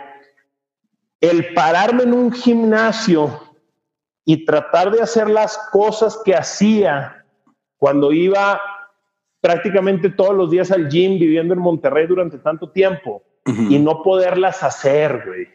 el 1.22 1.54
pararme 1.54 2.04
en 2.04 2.14
un 2.14 2.32
gimnasio 2.34 3.56
y 4.26 4.46
tratar 4.46 4.92
de 4.92 5.02
hacer 5.02 5.30
las 5.30 5.58
cosas 5.72 6.20
que 6.26 6.36
hacía 6.36 7.26
cuando 7.78 8.12
iba 8.12 8.60
prácticamente 9.44 10.10
todos 10.10 10.34
los 10.34 10.50
días 10.50 10.72
al 10.72 10.88
gym 10.88 11.20
viviendo 11.20 11.54
en 11.54 11.60
Monterrey 11.60 12.08
durante 12.08 12.38
tanto 12.38 12.72
tiempo 12.72 13.22
y 13.46 13.78
no 13.78 14.02
poderlas 14.02 14.64
hacer, 14.64 15.22
güey. 15.26 15.50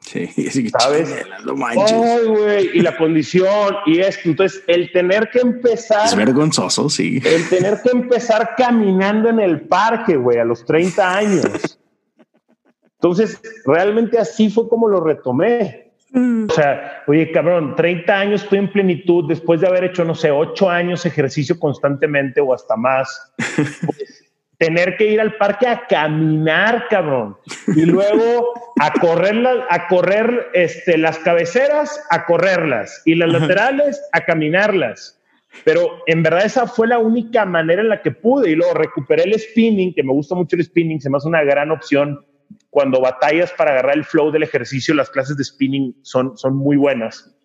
Sí, 0.00 0.26
sí 0.50 0.68
¿sabes? 0.68 1.14
Ay, 1.46 2.26
güey, 2.26 2.70
y 2.74 2.80
la 2.80 2.96
condición 2.96 3.76
y 3.86 4.00
esto. 4.00 4.30
Entonces, 4.30 4.64
el 4.66 4.90
tener 4.90 5.30
que 5.30 5.38
empezar. 5.38 6.06
Es 6.06 6.16
vergonzoso, 6.16 6.90
sí. 6.90 7.22
El 7.24 7.48
tener 7.48 7.80
que 7.84 7.90
empezar 7.90 8.56
caminando 8.56 9.28
en 9.28 9.38
el 9.38 9.60
parque, 9.60 10.16
güey, 10.16 10.38
a 10.38 10.44
los 10.44 10.64
30 10.64 11.16
años. 11.16 11.78
Entonces, 12.94 13.40
realmente 13.64 14.18
así 14.18 14.50
fue 14.50 14.68
como 14.68 14.88
lo 14.88 15.04
retomé. 15.04 15.89
Mm. 16.12 16.46
O 16.50 16.52
sea, 16.52 17.02
oye, 17.06 17.30
cabrón, 17.30 17.76
30 17.76 18.18
años 18.18 18.42
estoy 18.42 18.58
en 18.58 18.72
plenitud 18.72 19.28
después 19.28 19.60
de 19.60 19.68
haber 19.68 19.84
hecho, 19.84 20.04
no 20.04 20.14
sé, 20.14 20.30
8 20.30 20.68
años 20.68 21.06
ejercicio 21.06 21.58
constantemente 21.58 22.40
o 22.40 22.52
hasta 22.54 22.76
más. 22.76 23.32
Pues, 23.86 24.20
tener 24.60 24.98
que 24.98 25.06
ir 25.06 25.20
al 25.22 25.36
parque 25.38 25.66
a 25.66 25.86
caminar, 25.86 26.84
cabrón. 26.90 27.34
Y 27.74 27.86
luego 27.86 28.52
a 28.78 28.92
correr, 28.92 29.42
a 29.70 29.88
correr 29.88 30.48
este, 30.52 30.98
las 30.98 31.18
cabeceras, 31.18 32.06
a 32.10 32.26
correrlas. 32.26 33.00
Y 33.06 33.14
las 33.14 33.30
laterales, 33.30 33.98
a 34.12 34.20
caminarlas. 34.20 35.18
Pero 35.64 36.02
en 36.06 36.22
verdad 36.22 36.44
esa 36.44 36.66
fue 36.66 36.86
la 36.86 36.98
única 36.98 37.46
manera 37.46 37.80
en 37.80 37.88
la 37.88 38.02
que 38.02 38.10
pude. 38.10 38.50
Y 38.50 38.54
luego 38.54 38.74
recuperé 38.74 39.22
el 39.22 39.40
spinning, 39.40 39.94
que 39.94 40.02
me 40.02 40.12
gusta 40.12 40.34
mucho 40.34 40.56
el 40.56 40.64
spinning, 40.64 41.00
se 41.00 41.08
me 41.08 41.16
hace 41.16 41.28
una 41.28 41.42
gran 41.42 41.70
opción 41.70 42.22
cuando 42.70 43.00
batallas 43.00 43.52
para 43.52 43.72
agarrar 43.72 43.96
el 43.96 44.04
flow 44.04 44.30
del 44.30 44.44
ejercicio, 44.44 44.94
las 44.94 45.10
clases 45.10 45.36
de 45.36 45.44
spinning 45.44 45.94
son, 46.02 46.38
son 46.38 46.56
muy 46.56 46.76
buenas. 46.76 47.36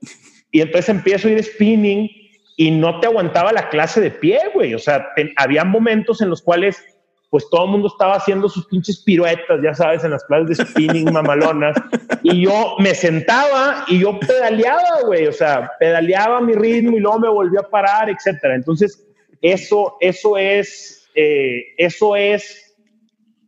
Y 0.51 0.61
entonces 0.61 0.89
empiezo 0.89 1.27
a 1.27 1.31
ir 1.31 1.43
spinning 1.43 2.09
y 2.55 2.71
no 2.71 2.99
te 2.99 3.07
aguantaba 3.07 3.51
la 3.51 3.69
clase 3.69 3.99
de 3.99 4.11
pie, 4.11 4.39
güey. 4.53 4.73
O 4.75 4.79
sea, 4.79 5.09
había 5.35 5.65
momentos 5.65 6.21
en 6.21 6.29
los 6.29 6.41
cuales 6.41 6.81
pues 7.29 7.49
todo 7.49 7.65
el 7.65 7.71
mundo 7.71 7.89
estaba 7.89 8.15
haciendo 8.15 8.47
sus 8.47 8.65
pinches 8.67 9.03
piruetas, 9.03 9.59
ya 9.61 9.73
sabes, 9.73 10.05
en 10.05 10.11
las 10.11 10.23
clases 10.23 10.57
de 10.57 10.65
spinning 10.65 11.05
mamalonas. 11.11 11.75
y 12.23 12.43
yo 12.45 12.75
me 12.79 12.95
sentaba 12.95 13.83
y 13.87 13.99
yo 13.99 14.17
pedaleaba, 14.19 15.01
güey. 15.05 15.27
O 15.27 15.33
sea, 15.33 15.69
pedaleaba 15.79 16.39
mi 16.39 16.53
ritmo 16.53 16.95
y 16.95 17.01
luego 17.01 17.19
me 17.19 17.29
volví 17.29 17.57
a 17.57 17.63
parar, 17.63 18.09
etcétera. 18.09 18.55
Entonces, 18.55 19.05
eso, 19.41 19.97
eso 19.99 20.37
es, 20.37 21.09
eh, 21.13 21.73
eso 21.77 22.15
es, 22.15 22.73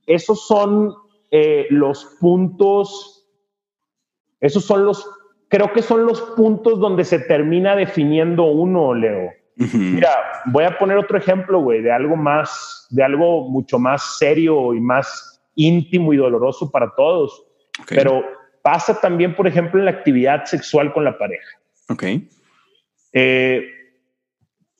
esos 0.05 0.45
son 0.45 0.93
eh, 1.31 1.67
los 1.69 2.17
puntos, 2.19 3.27
esos 4.39 4.65
son 4.65 4.85
los, 4.85 5.09
creo 5.47 5.71
que 5.73 5.81
son 5.81 6.05
los 6.05 6.21
puntos 6.21 6.79
donde 6.79 7.03
se 7.03 7.19
termina 7.19 7.75
definiendo 7.75 8.43
uno, 8.45 8.93
Leo. 8.93 9.31
Mira, 9.73 10.09
voy 10.45 10.65
a 10.65 10.77
poner 10.77 10.97
otro 10.97 11.17
ejemplo, 11.17 11.59
güey, 11.59 11.81
de 11.81 11.91
algo 11.91 12.15
más, 12.15 12.87
de 12.91 13.03
algo 13.03 13.49
mucho 13.49 13.79
más 13.79 14.17
serio 14.17 14.73
y 14.73 14.79
más 14.79 15.41
íntimo 15.55 16.13
y 16.13 16.17
doloroso 16.17 16.69
para 16.69 16.93
todos. 16.95 17.43
Pero 17.89 18.23
pasa 18.61 18.99
también, 18.99 19.35
por 19.35 19.47
ejemplo, 19.47 19.79
en 19.79 19.85
la 19.85 19.91
actividad 19.91 20.45
sexual 20.45 20.93
con 20.93 21.03
la 21.03 21.17
pareja. 21.17 21.59
Ok. 21.89 22.03
Eh, 23.13 23.76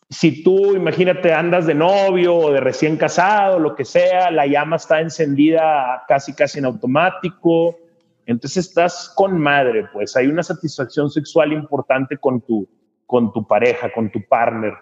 si 0.10 0.42
tú, 0.42 0.76
imagínate, 0.76 1.34
andas 1.34 1.66
de 1.66 1.76
novio 1.76 2.36
o 2.36 2.52
de 2.52 2.62
recién 2.62 2.96
casado, 2.96 3.60
lo 3.60 3.76
que 3.76 3.84
sea, 3.84 4.32
la 4.32 4.48
llama 4.48 4.78
está 4.78 5.02
encendida 5.02 6.04
casi, 6.08 6.34
casi 6.34 6.60
en 6.60 6.66
automático, 6.66 7.78
entonces 8.26 8.68
estás 8.68 9.12
con 9.16 9.38
madre, 9.38 9.88
pues 9.92 10.16
hay 10.16 10.28
una 10.28 10.44
satisfacción 10.44 11.10
sexual 11.10 11.52
importante 11.52 12.18
con 12.18 12.42
tu, 12.42 12.68
con 13.06 13.34
tu 13.34 13.46
pareja, 13.46 13.92
con 13.92 14.10
tu 14.12 14.22
partner. 14.28 14.74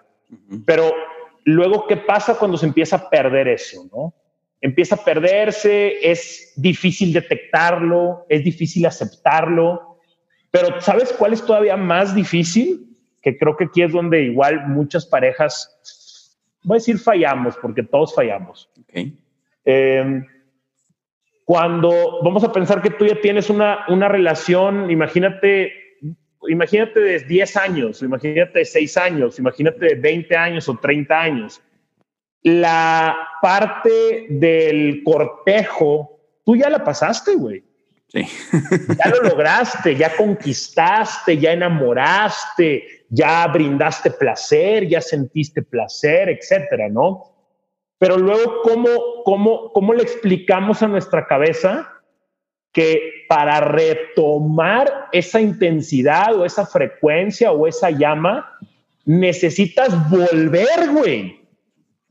Pero 0.64 0.92
luego, 1.44 1.86
¿qué 1.86 1.96
pasa 1.96 2.38
cuando 2.38 2.56
se 2.56 2.66
empieza 2.66 2.96
a 2.96 3.10
perder 3.10 3.48
eso? 3.48 3.84
¿no? 3.92 4.14
Empieza 4.60 4.94
a 4.96 5.04
perderse, 5.04 6.08
es 6.08 6.52
difícil 6.56 7.12
detectarlo, 7.12 8.26
es 8.28 8.44
difícil 8.44 8.86
aceptarlo, 8.86 9.98
pero 10.50 10.80
¿sabes 10.80 11.12
cuál 11.12 11.32
es 11.32 11.44
todavía 11.44 11.76
más 11.76 12.14
difícil? 12.14 12.95
Que 13.22 13.36
creo 13.36 13.56
que 13.56 13.64
aquí 13.64 13.82
es 13.82 13.92
donde 13.92 14.22
igual 14.22 14.68
muchas 14.68 15.06
parejas, 15.06 16.36
voy 16.62 16.76
a 16.76 16.78
decir 16.78 16.98
fallamos, 16.98 17.56
porque 17.56 17.82
todos 17.82 18.14
fallamos. 18.14 18.70
Em, 19.64 20.24
cuando 21.44 22.22
vamos 22.22 22.42
a 22.44 22.52
pensar 22.52 22.82
que 22.82 22.90
tú 22.90 23.06
ya 23.06 23.20
tienes 23.20 23.50
una, 23.50 23.84
una 23.88 24.08
relación, 24.08 24.90
imagínate, 24.90 25.72
imagínate 26.48 27.00
de 27.00 27.20
10 27.20 27.56
años, 27.56 28.02
imagínate 28.02 28.60
de 28.60 28.64
6 28.64 28.96
años, 28.96 29.38
imagínate 29.38 29.86
de 29.86 29.94
20 29.94 30.36
años 30.36 30.68
o 30.68 30.76
30 30.76 31.20
años. 31.20 31.62
La 32.42 33.16
parte 33.40 34.26
del 34.28 35.02
cortejo, 35.04 36.20
tú 36.44 36.56
ya 36.56 36.68
la 36.68 36.82
pasaste, 36.82 37.34
güey. 37.34 37.64
Sí. 38.08 38.24
ya 38.98 39.08
lo 39.10 39.22
lograste, 39.28 39.96
ya 39.96 40.16
conquistaste, 40.16 41.38
ya 41.38 41.52
enamoraste, 41.52 42.95
ya 43.08 43.46
brindaste 43.48 44.10
placer, 44.10 44.88
ya 44.88 45.00
sentiste 45.00 45.62
placer, 45.62 46.28
etcétera, 46.28 46.88
¿no? 46.88 47.32
Pero 47.98 48.18
luego, 48.18 48.62
¿cómo, 48.62 48.88
cómo, 49.24 49.72
cómo 49.72 49.94
le 49.94 50.02
explicamos 50.02 50.82
a 50.82 50.88
nuestra 50.88 51.26
cabeza 51.26 51.90
que 52.72 53.24
para 53.28 53.60
retomar 53.60 55.08
esa 55.12 55.40
intensidad 55.40 56.34
o 56.34 56.44
esa 56.44 56.66
frecuencia 56.66 57.52
o 57.52 57.66
esa 57.66 57.90
llama, 57.90 58.58
necesitas 59.06 60.10
volver, 60.10 60.90
güey? 60.92 61.46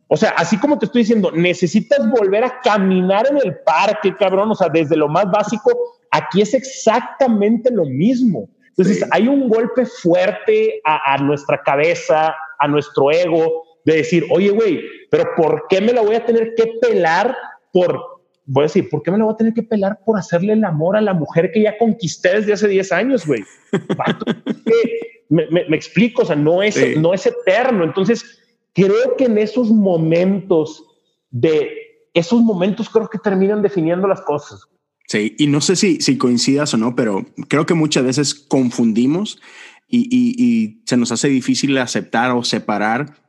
O 0.08 0.18
sea, 0.18 0.32
así 0.38 0.58
como 0.58 0.78
te 0.78 0.86
estoy 0.86 1.02
diciendo, 1.02 1.32
necesitas 1.32 2.10
volver 2.10 2.44
a 2.44 2.62
caminar 2.62 3.28
en 3.28 3.38
el 3.38 3.58
parque, 3.60 4.16
cabrón. 4.16 4.52
O 4.52 4.56
sea, 4.56 4.70
desde 4.70 4.96
lo 4.96 5.08
más 5.08 5.30
básico, 5.30 5.72
aquí 6.12 6.42
es 6.42 6.54
exactamente 6.54 7.72
lo 7.72 7.86
mismo. 7.86 8.50
Entonces, 8.78 9.08
hay 9.12 9.28
un 9.28 9.48
golpe 9.48 9.86
fuerte 9.86 10.82
a, 10.84 11.18
nuestra 11.20 11.64
cabeza, 11.64 12.36
a 12.60 12.68
nuestro 12.68 13.10
ego, 13.12 13.64
de 13.86 13.98
decir, 13.98 14.26
oye, 14.32 14.50
güey, 14.50 14.82
pero 15.10 15.30
¿por 15.38 15.66
qué 15.70 15.80
me 15.80 15.94
la 15.94 16.02
voy 16.02 16.16
a 16.16 16.26
tener 16.26 16.54
que 16.56 16.74
pelar 16.82 17.36
por, 17.72 18.02
voy 18.46 18.64
a 18.64 18.68
decir, 18.68 18.90
¿por 18.90 19.02
qué 19.02 19.12
me 19.12 19.18
la 19.18 19.26
voy 19.26 19.34
a 19.34 19.38
tener 19.38 19.54
que 19.54 19.64
pelar 19.64 20.00
por 20.06 20.18
hacerle 20.18 20.54
el 20.54 20.64
amor 20.66 20.98
a 20.98 21.02
la 21.02 21.14
mujer 21.14 21.52
que 21.54 21.62
ya 21.62 21.78
conquisté 21.78 22.34
desde 22.34 22.54
hace 22.54 22.68
10 22.68 22.92
años, 22.92 23.26
güey? 23.26 23.44
me, 25.30 25.48
me, 25.50 25.76
explico, 25.76 26.24
o 26.24 26.26
sea, 26.26 26.36
no 26.36 26.62
es, 26.62 26.98
no 26.98 27.14
es 27.14 27.26
eterno. 27.26 27.86
Entonces, 27.86 28.42
creo 28.74 29.16
que 29.18 29.26
en 29.26 29.38
esos 29.38 29.72
momentos 29.72 30.84
de, 31.32 31.72
esos 32.14 32.42
momentos 32.42 32.90
creo 32.90 33.10
que 33.10 33.20
terminan 33.20 33.62
definiendo 33.62 34.08
las 34.08 34.22
cosas. 34.22 34.68
Sí, 35.08 35.36
y 35.38 35.48
no 35.48 35.62
sé 35.62 35.76
si, 35.76 36.02
si 36.02 36.18
coincidas 36.18 36.74
o 36.74 36.78
no, 36.78 36.96
pero 36.96 37.26
creo 37.48 37.66
que 37.66 37.76
muchas 37.76 38.04
veces 38.04 38.34
confundimos 38.34 39.40
y, 39.88 40.82
se 40.86 40.98
nos 40.98 41.12
hace 41.12 41.30
difícil 41.30 41.78
aceptar 41.78 42.32
o 42.32 42.44
separar 42.44 43.22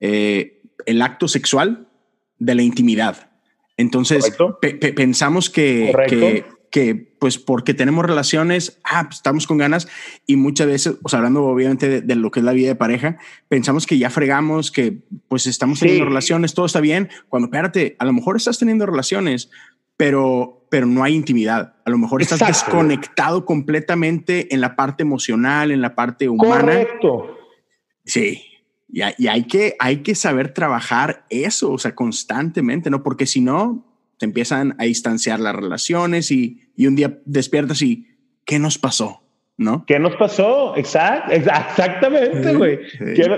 eh, 0.00 0.62
el 0.86 1.02
acto 1.02 1.28
sexual 1.28 1.88
de 2.38 2.54
la 2.54 2.62
intimidad. 2.62 3.30
Entonces, 3.76 4.32
pensamos 4.94 5.50
que, 5.50 5.92
que, 6.70 7.14
pues 7.18 7.38
porque 7.38 7.74
tenemos 7.74 8.04
relaciones, 8.04 8.80
ah, 8.84 9.04
pues, 9.04 9.16
estamos 9.16 9.46
con 9.46 9.58
ganas 9.58 9.88
y 10.26 10.36
muchas 10.36 10.66
veces, 10.66 10.96
o 11.02 11.08
sea, 11.08 11.18
hablando 11.18 11.44
obviamente 11.44 12.00
de, 12.00 12.14
lo 12.16 12.30
que 12.30 12.40
es 12.40 12.44
la 12.44 12.52
vida 12.52 12.68
de 12.68 12.74
pareja, 12.74 13.18
pensamos 13.48 13.86
que 13.86 13.98
ya 13.98 14.10
fregamos, 14.10 14.70
que 14.70 14.98
pues 15.28 15.46
estamos 15.46 15.80
teniendo 15.80 16.04
relaciones, 16.04 16.54
todo 16.54 16.66
está 16.66 16.80
bien, 16.80 17.08
cuando 17.28 17.46
espérate, 17.46 17.96
a 17.98 18.04
lo 18.04 18.12
mejor 18.12 18.36
estás 18.36 18.58
teniendo 18.58 18.86
relaciones, 18.86 19.50
pero, 19.96 20.63
pero 20.74 20.88
no 20.88 21.04
hay 21.04 21.14
intimidad. 21.14 21.76
A 21.84 21.90
lo 21.90 21.98
mejor 21.98 22.20
estás 22.20 22.40
desconectado 22.40 23.44
completamente 23.44 24.52
en 24.52 24.60
la 24.60 24.74
parte 24.74 25.04
emocional, 25.04 25.70
en 25.70 25.80
la 25.80 25.94
parte 25.94 26.28
humana. 26.28 26.62
Correcto. 26.62 27.38
Sí. 28.04 28.42
Y, 28.88 29.02
y 29.18 29.28
hay, 29.28 29.44
que, 29.44 29.76
hay 29.78 29.98
que 29.98 30.16
saber 30.16 30.52
trabajar 30.52 31.26
eso, 31.30 31.70
o 31.70 31.78
sea, 31.78 31.94
constantemente, 31.94 32.90
¿no? 32.90 33.04
Porque 33.04 33.24
si 33.24 33.40
no, 33.40 33.86
se 34.18 34.26
empiezan 34.26 34.74
a 34.80 34.82
distanciar 34.82 35.38
las 35.38 35.54
relaciones 35.54 36.32
y, 36.32 36.72
y 36.74 36.88
un 36.88 36.96
día 36.96 37.20
despiertas 37.24 37.80
y 37.80 38.08
¿qué 38.44 38.58
nos 38.58 38.76
pasó? 38.76 39.22
¿No? 39.56 39.84
¿Qué 39.86 39.98
nos 39.98 40.16
pasó? 40.16 40.74
Exact, 40.76 41.30
exactamente, 41.30 42.54
güey. 42.54 42.80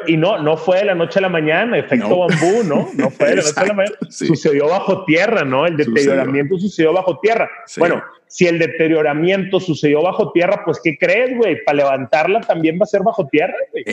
Y 0.07 0.17
no, 0.17 0.39
no 0.39 0.57
fue 0.57 0.79
de 0.79 0.87
la 0.87 0.95
noche 0.95 1.19
a 1.19 1.23
la 1.23 1.29
mañana, 1.29 1.79
efecto 1.79 2.21
bambú, 2.21 2.63
¿no? 2.65 2.89
No 2.95 3.11
fue 3.11 3.29
de 3.29 3.37
la 3.37 3.43
noche 3.43 3.61
a 3.61 3.67
la 3.67 3.75
mañana. 3.75 3.97
Sucedió 4.09 4.69
bajo 4.69 5.05
tierra, 5.05 5.45
¿no? 5.45 5.67
El 5.67 5.77
deterioramiento 5.77 6.59
sucedió, 6.59 6.93
bajo 6.93 7.19
tierra. 7.21 7.51
Bueno, 7.77 8.03
si 8.29 8.47
el 8.47 8.59
deterioramiento 8.59 9.61
sucedió 9.61 10.03
bajo 10.03 10.33
tierra, 10.33 10.63
pues 10.65 10.81
¿qué 10.83 10.97
crees, 10.99 11.37
güey? 11.37 11.63
Para 11.65 11.77
levantarla 11.77 12.41
también 12.41 12.79
va 12.79 12.85
a 12.85 12.87
ser 12.87 13.03
bajo 13.03 13.27
tierra, 13.29 13.55
güey. 13.71 13.85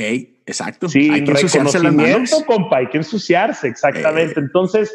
exacto. 0.45 0.87
Sí, 0.87 1.09
hay 1.11 1.25
que 1.25 1.31
ensuciarse 1.31 1.79
las 1.79 1.93
manos. 1.93 2.43
compa, 2.47 2.77
hay 2.77 2.87
que 2.87 2.97
ensuciarse, 2.97 3.67
exactamente. 3.67 4.39
Entonces, 4.39 4.91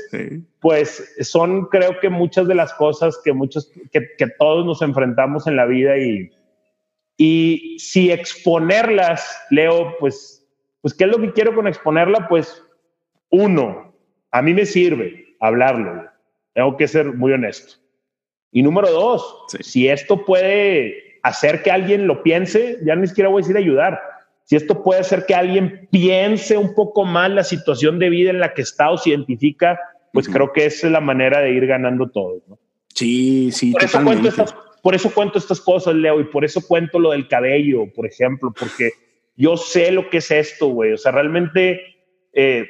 pues 0.61 1.15
son 1.21 1.67
creo 1.67 2.01
que 2.01 2.09
muchas 2.09 2.49
de 2.49 2.55
las 2.55 2.73
cosas 2.73 3.21
que 3.23 3.35
muchos, 3.35 3.71
que, 3.93 4.09
que 4.17 4.27
todos 4.39 4.65
nos 4.65 4.81
enfrentamos 4.81 5.47
en 5.47 5.57
la 5.57 5.67
vida 5.67 5.99
y 5.99 6.31
y 7.20 7.77
si 7.81 8.12
exponerlas, 8.12 9.45
Leo, 9.51 9.97
pues, 9.99 10.49
pues, 10.81 10.95
¿qué 10.95 11.05
es 11.05 11.11
lo 11.11 11.20
que 11.20 11.32
quiero 11.32 11.53
con 11.53 11.66
exponerla? 11.66 12.28
Pues, 12.28 12.62
uno, 13.28 13.93
a 14.31 14.40
mí 14.40 14.55
me 14.55 14.65
sirve 14.65 15.36
hablarlo. 15.40 16.05
Tengo 16.55 16.77
que 16.77 16.86
ser 16.86 17.12
muy 17.12 17.32
honesto. 17.32 17.74
Y 18.53 18.62
número 18.62 18.90
dos, 18.90 19.47
si 19.61 19.89
esto 19.89 20.24
puede 20.24 21.19
hacer 21.24 21.62
que 21.65 21.73
alguien 21.73 22.07
lo 22.07 22.23
piense, 22.23 22.78
ya 22.85 22.95
ni 22.95 23.09
siquiera 23.09 23.28
voy 23.28 23.40
a 23.40 23.43
decir 23.43 23.57
ayudar. 23.57 24.01
Si 24.45 24.55
esto 24.55 24.82
puede 24.85 25.01
hacer 25.01 25.27
que 25.27 25.35
alguien 25.35 25.89
piense 25.90 26.57
un 26.57 26.73
poco 26.73 27.05
más 27.05 27.31
la 27.31 27.43
situación 27.45 27.99
de 27.99 28.11
vida 28.11 28.31
en 28.31 28.39
la 28.39 28.55
que 28.55 28.62
está 28.62 28.90
o 28.90 28.97
se 28.97 29.11
identifica, 29.11 29.78
pues 30.12 30.28
creo 30.28 30.53
que 30.53 30.66
esa 30.66 30.86
es 30.86 30.93
la 30.93 31.01
manera 31.01 31.40
de 31.40 31.51
ir 31.51 31.66
ganando 31.66 32.09
todo. 32.09 32.43
¿no? 32.47 32.59
Sí, 32.95 33.51
sí, 33.53 33.73
Por 33.73 33.82
totalmente. 33.82 34.28
Eso 34.28 34.47
por 34.83 34.95
eso 34.95 35.13
cuento 35.13 35.39
estas 35.39 35.61
cosas, 35.61 35.95
Leo, 35.95 36.21
y 36.21 36.25
por 36.25 36.45
eso 36.45 36.67
cuento 36.67 36.99
lo 36.99 37.11
del 37.11 37.29
cabello, 37.29 37.93
por 37.93 38.07
ejemplo, 38.07 38.53
porque 38.59 38.91
yo 39.37 39.57
sé 39.57 39.93
lo 39.93 40.11
que 40.11 40.19
es 40.19 40.31
esto, 40.31 40.67
güey. 40.69 40.93
O 40.93 40.99
sea, 40.99 41.13
realmente, 41.13 41.81
eh, 42.33 42.69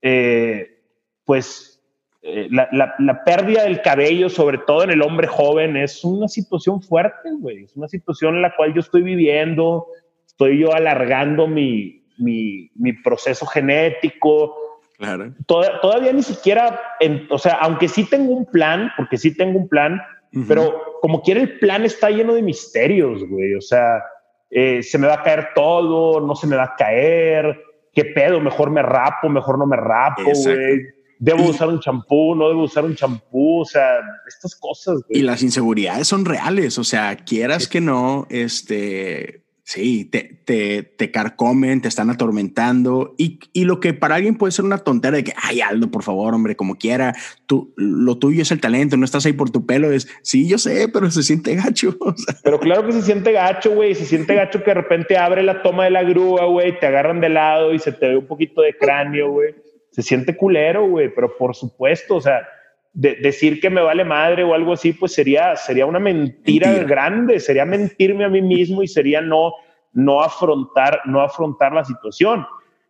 eh, 0.00 0.78
pues, 1.24 1.82
eh, 2.22 2.48
la, 2.50 3.24
pérdida 3.24 3.64
del 3.64 3.82
cabello, 3.82 4.28
sobre 4.28 4.58
todo 4.58 4.84
en 4.84 4.90
el 4.90 5.02
hombre 5.02 5.26
joven, 5.26 5.76
es 5.76 6.04
una 6.04 6.28
situación 6.28 6.80
fuerte, 6.80 7.30
güey. 7.40 7.64
Es 7.64 7.76
una 7.76 7.88
situación 7.88 8.36
en 8.36 8.42
la 8.42 8.54
cual 8.54 8.72
yo 8.72 8.80
estoy 8.80 9.02
viviendo, 9.02 9.88
estoy 10.24 10.60
yo 10.60 10.72
alargando 10.72 11.48
mi, 11.48 12.04
mi, 12.16 12.92
proceso 13.02 13.44
genético. 13.46 14.56
Claro. 14.96 15.34
todavía 15.46 16.12
ni 16.12 16.22
siquiera, 16.22 16.80
o 17.28 17.36
sea, 17.36 17.54
aunque 17.54 17.88
sí 17.88 18.08
tengo 18.08 18.32
un 18.32 18.46
plan, 18.46 18.92
porque 18.96 19.18
sí 19.18 19.36
tengo 19.36 19.58
un 19.58 19.68
plan, 19.68 20.00
pero 20.48 20.98
como 21.00 21.22
quiera 21.22 21.40
el 21.40 21.58
plan 21.58 21.84
está 21.84 22.10
lleno 22.10 22.34
de 22.34 22.42
misterios, 22.42 23.22
güey. 23.28 23.54
O 23.54 23.60
sea, 23.60 24.02
eh, 24.50 24.82
se 24.82 24.98
me 24.98 25.06
va 25.06 25.14
a 25.14 25.22
caer 25.22 25.48
todo, 25.54 26.20
no 26.20 26.34
se 26.34 26.46
me 26.46 26.56
va 26.56 26.64
a 26.64 26.76
caer. 26.76 27.60
¿Qué 27.92 28.04
pedo? 28.06 28.40
Mejor 28.40 28.70
me 28.70 28.82
rapo, 28.82 29.28
mejor 29.28 29.58
no 29.58 29.66
me 29.66 29.76
rapo, 29.76 30.22
güey. 30.24 30.80
Debo 31.18 31.44
usar 31.44 31.68
un 31.68 31.78
champú, 31.78 32.34
no 32.34 32.48
debo 32.48 32.64
usar 32.64 32.84
un 32.84 32.96
champú, 32.96 33.60
o 33.60 33.64
sea, 33.64 33.98
estas 34.26 34.56
cosas. 34.56 35.02
Güey. 35.06 35.20
Y 35.20 35.22
las 35.22 35.42
inseguridades 35.42 36.08
son 36.08 36.24
reales, 36.24 36.76
o 36.78 36.84
sea, 36.84 37.16
quieras 37.16 37.68
que 37.68 37.80
no, 37.80 38.26
este, 38.30 39.43
Sí, 39.66 40.04
te, 40.04 40.42
te, 40.44 40.82
te, 40.82 41.10
carcomen, 41.10 41.80
te 41.80 41.88
están 41.88 42.10
atormentando 42.10 43.14
y, 43.16 43.40
y, 43.54 43.64
lo 43.64 43.80
que 43.80 43.94
para 43.94 44.16
alguien 44.16 44.36
puede 44.36 44.52
ser 44.52 44.66
una 44.66 44.76
tontera 44.76 45.16
de 45.16 45.24
que, 45.24 45.32
ay, 45.42 45.62
Aldo, 45.62 45.90
por 45.90 46.02
favor, 46.02 46.34
hombre, 46.34 46.54
como 46.54 46.74
quiera, 46.76 47.14
tú, 47.46 47.72
lo 47.78 48.18
tuyo 48.18 48.42
es 48.42 48.50
el 48.50 48.60
talento, 48.60 48.98
no 48.98 49.06
estás 49.06 49.24
ahí 49.24 49.32
por 49.32 49.48
tu 49.48 49.64
pelo, 49.64 49.90
es, 49.90 50.06
sí, 50.20 50.46
yo 50.46 50.58
sé, 50.58 50.88
pero 50.92 51.10
se 51.10 51.22
siente 51.22 51.54
gacho. 51.54 51.96
Pero 52.44 52.60
claro 52.60 52.84
que 52.84 52.92
se 52.92 53.00
siente 53.00 53.32
gacho, 53.32 53.74
güey, 53.74 53.94
se 53.94 54.04
siente 54.04 54.34
gacho 54.34 54.62
que 54.62 54.70
de 54.70 54.74
repente 54.74 55.16
abre 55.16 55.42
la 55.42 55.62
toma 55.62 55.84
de 55.84 55.90
la 55.92 56.02
grúa, 56.02 56.44
güey, 56.44 56.78
te 56.78 56.86
agarran 56.86 57.22
de 57.22 57.30
lado 57.30 57.72
y 57.72 57.78
se 57.78 57.92
te 57.92 58.08
ve 58.08 58.18
un 58.18 58.26
poquito 58.26 58.60
de 58.60 58.76
cráneo, 58.76 59.30
güey. 59.30 59.54
Se 59.92 60.02
siente 60.02 60.36
culero, 60.36 60.86
güey, 60.86 61.08
pero 61.14 61.38
por 61.38 61.54
supuesto, 61.54 62.16
o 62.16 62.20
sea, 62.20 62.46
decir 62.94 63.60
que 63.60 63.70
me 63.70 63.82
vale 63.82 64.04
madre 64.04 64.44
o 64.44 64.54
algo 64.54 64.72
así, 64.72 64.92
pues 64.92 65.12
sería, 65.12 65.56
sería 65.56 65.84
una 65.84 65.98
mentira, 65.98 66.72
grande, 66.84 67.40
sería 67.40 67.64
mentirme 67.64 68.24
a 68.24 68.28
mí 68.28 68.40
mismo 68.40 68.82
y 68.82 68.88
sería 68.88 69.20
no, 69.20 69.52
no, 69.92 70.22
afrontar, 70.22 71.00
no 71.04 71.20
afrontar 71.20 71.72
la 71.72 71.84
situación. 71.84 72.46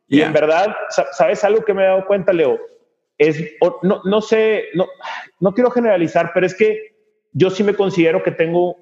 Y 0.07 0.21
en 0.21 0.33
verdad, 0.33 0.77
¿sabes 1.13 1.43
algo 1.43 1.65
que 1.65 1.73
me 1.73 1.83
he 1.83 1.87
dado 1.87 2.07
cuenta, 2.07 2.33
Leo? 2.33 2.61
Es, 3.17 3.43
no, 3.83 4.03
no 4.05 4.21
sé, 4.21 4.65
no, 4.75 4.87
no 5.41 5.55
quiero 5.55 5.71
generalizar, 5.71 6.33
pero 6.35 6.45
es 6.45 6.55
que 6.55 6.95
yo 7.33 7.49
sí 7.49 7.65
me 7.65 7.75
considero 7.75 8.23
que 8.23 8.31
tengo, 8.31 8.77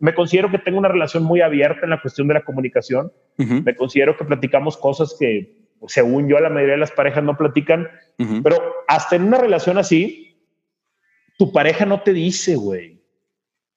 me 0.00 0.14
considero 0.14 0.50
que 0.50 0.58
tengo 0.58 0.78
una 0.78 0.88
relación 0.88 1.22
muy 1.22 1.42
abierta 1.42 1.80
en 1.84 1.90
la 1.90 2.00
cuestión 2.00 2.28
de 2.28 2.34
la 2.34 2.44
comunicación. 2.44 3.12
Me 3.36 3.76
considero 3.76 4.16
que 4.16 4.24
platicamos 4.24 4.78
cosas 4.78 5.14
que, 5.20 5.66
según 5.86 6.28
yo, 6.28 6.40
la 6.40 6.48
mayoría 6.48 6.74
de 6.74 6.80
las 6.80 6.92
parejas 6.92 7.22
no 7.22 7.36
platican, 7.36 7.88
pero 8.42 8.56
hasta 8.88 9.16
en 9.16 9.24
una 9.24 9.36
relación 9.36 9.76
así, 9.76 10.25
tu 11.36 11.52
pareja 11.52 11.84
no 11.84 12.00
te 12.00 12.12
dice, 12.12 12.56
güey. 12.56 12.96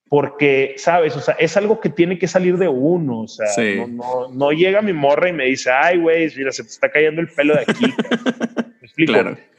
Porque, 0.09 0.73
¿sabes? 0.77 1.15
O 1.15 1.21
sea, 1.21 1.35
es 1.35 1.55
algo 1.55 1.79
que 1.79 1.89
tiene 1.89 2.17
que 2.17 2.27
salir 2.27 2.57
de 2.57 2.67
uno. 2.67 3.21
O 3.21 3.27
sea, 3.27 3.47
no, 3.87 4.27
no, 4.29 4.51
llega 4.51 4.81
mi 4.81 4.93
morra 4.93 5.29
y 5.29 5.33
me 5.33 5.45
dice, 5.45 5.69
ay, 5.71 5.99
güey, 5.99 6.31
mira, 6.35 6.51
se 6.51 6.63
te 6.63 6.69
está 6.69 6.89
cayendo 6.89 7.21
el 7.21 7.27
pelo 7.27 7.53
de 7.53 7.61
aquí. 7.61 7.85
¿Me 8.81 8.87
explico? 8.87 9.13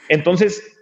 Entonces, 0.09 0.77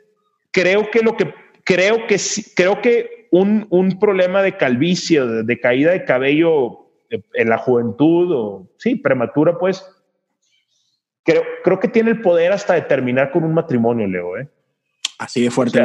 creo 0.52 0.90
que 0.90 1.00
lo 1.00 1.16
que, 1.18 1.34
creo 1.64 2.06
que, 2.06 2.16
creo 2.56 2.80
que 2.80 3.28
un, 3.30 3.66
un 3.68 3.98
problema 3.98 4.42
de 4.42 4.56
calvicie, 4.56 5.20
de, 5.20 5.42
de, 5.42 5.60
caída 5.60 5.92
de 5.92 6.04
cabello 6.04 6.88
eh, 7.10 7.20
en 7.34 7.50
la 7.50 7.58
juventud 7.58 8.32
o, 8.32 8.70
sí, 8.78 8.96
prematura, 8.96 9.58
pues, 9.58 9.84
creo, 11.24 11.42
creo 11.62 11.78
que 11.78 11.88
tiene 11.88 12.10
el 12.10 12.22
poder 12.22 12.52
hasta 12.52 12.72
de 12.72 12.82
terminar 12.82 13.30
con 13.30 13.44
un 13.44 13.52
matrimonio, 13.52 14.06
Leo, 14.06 14.38
¿eh? 14.38 14.48
Así 15.18 15.42
de 15.42 15.50
fuerte. 15.50 15.80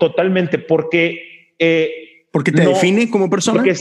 Totalmente, 0.00 0.58
porque... 0.58 1.52
Eh, 1.58 1.90
porque 2.30 2.50
te 2.50 2.66
define 2.66 3.08
como 3.10 3.30
persona. 3.30 3.62
Porque, 3.62 3.78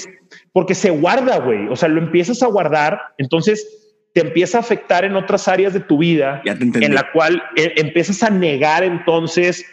porque 0.52 0.76
se 0.76 0.92
guarda, 0.92 1.40
güey. 1.40 1.68
O 1.70 1.76
sea, 1.76 1.90
lo 1.90 2.00
empiezas 2.00 2.44
a 2.44 2.48
guardar, 2.48 3.00
entonces 3.18 3.84
te 4.14 4.22
empieza 4.22 4.60
a 4.60 4.62
afectar 4.62 5.06
en 5.06 5.16
otras 5.16 5.48
áreas 5.48 5.74
de 5.74 5.80
tu 5.80 5.98
vida, 5.98 6.44
en 6.46 6.94
la 6.94 7.12
cual 7.12 7.42
eh, 7.56 7.74
empiezas 7.78 8.22
a 8.22 8.30
negar 8.30 8.84
entonces 8.84 9.66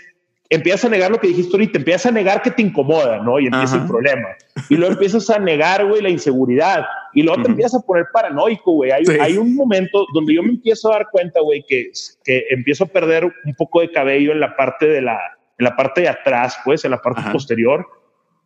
empiezas 0.50 0.84
a 0.84 0.88
negar 0.88 1.10
lo 1.10 1.18
que 1.18 1.28
dijiste 1.28 1.52
ahorita, 1.52 1.78
empiezas 1.78 2.06
a 2.06 2.10
negar 2.10 2.42
que 2.42 2.50
te 2.50 2.60
incomoda, 2.60 3.18
¿no? 3.18 3.38
Y 3.38 3.46
empieza 3.46 3.76
el 3.76 3.86
problema. 3.86 4.28
Y 4.68 4.74
luego 4.74 4.92
empiezas 4.94 5.30
a 5.30 5.38
negar, 5.38 5.86
güey, 5.86 6.02
la 6.02 6.10
inseguridad. 6.10 6.84
Y 7.14 7.22
luego 7.22 7.42
te 7.42 7.48
empiezas 7.50 7.80
a 7.80 7.86
poner 7.86 8.06
paranoico, 8.12 8.72
güey. 8.72 8.90
Hay, 8.90 9.04
hay, 9.20 9.38
un 9.38 9.54
momento 9.54 10.06
donde 10.12 10.34
yo 10.34 10.42
me 10.42 10.50
empiezo 10.50 10.90
a 10.90 10.98
dar 10.98 11.08
cuenta, 11.10 11.40
güey, 11.40 11.64
que, 11.66 11.92
que 12.24 12.46
empiezo 12.50 12.84
a 12.84 12.88
perder 12.88 13.24
un 13.24 13.54
poco 13.54 13.80
de 13.80 13.92
cabello 13.92 14.32
en 14.32 14.40
la 14.40 14.56
parte 14.56 14.86
de 14.86 15.00
la, 15.00 15.18
en 15.56 15.64
la 15.64 15.76
parte 15.76 16.02
de 16.02 16.08
atrás, 16.08 16.58
pues, 16.64 16.84
en 16.84 16.90
la 16.90 17.00
parte 17.00 17.22
posterior. 17.30 17.86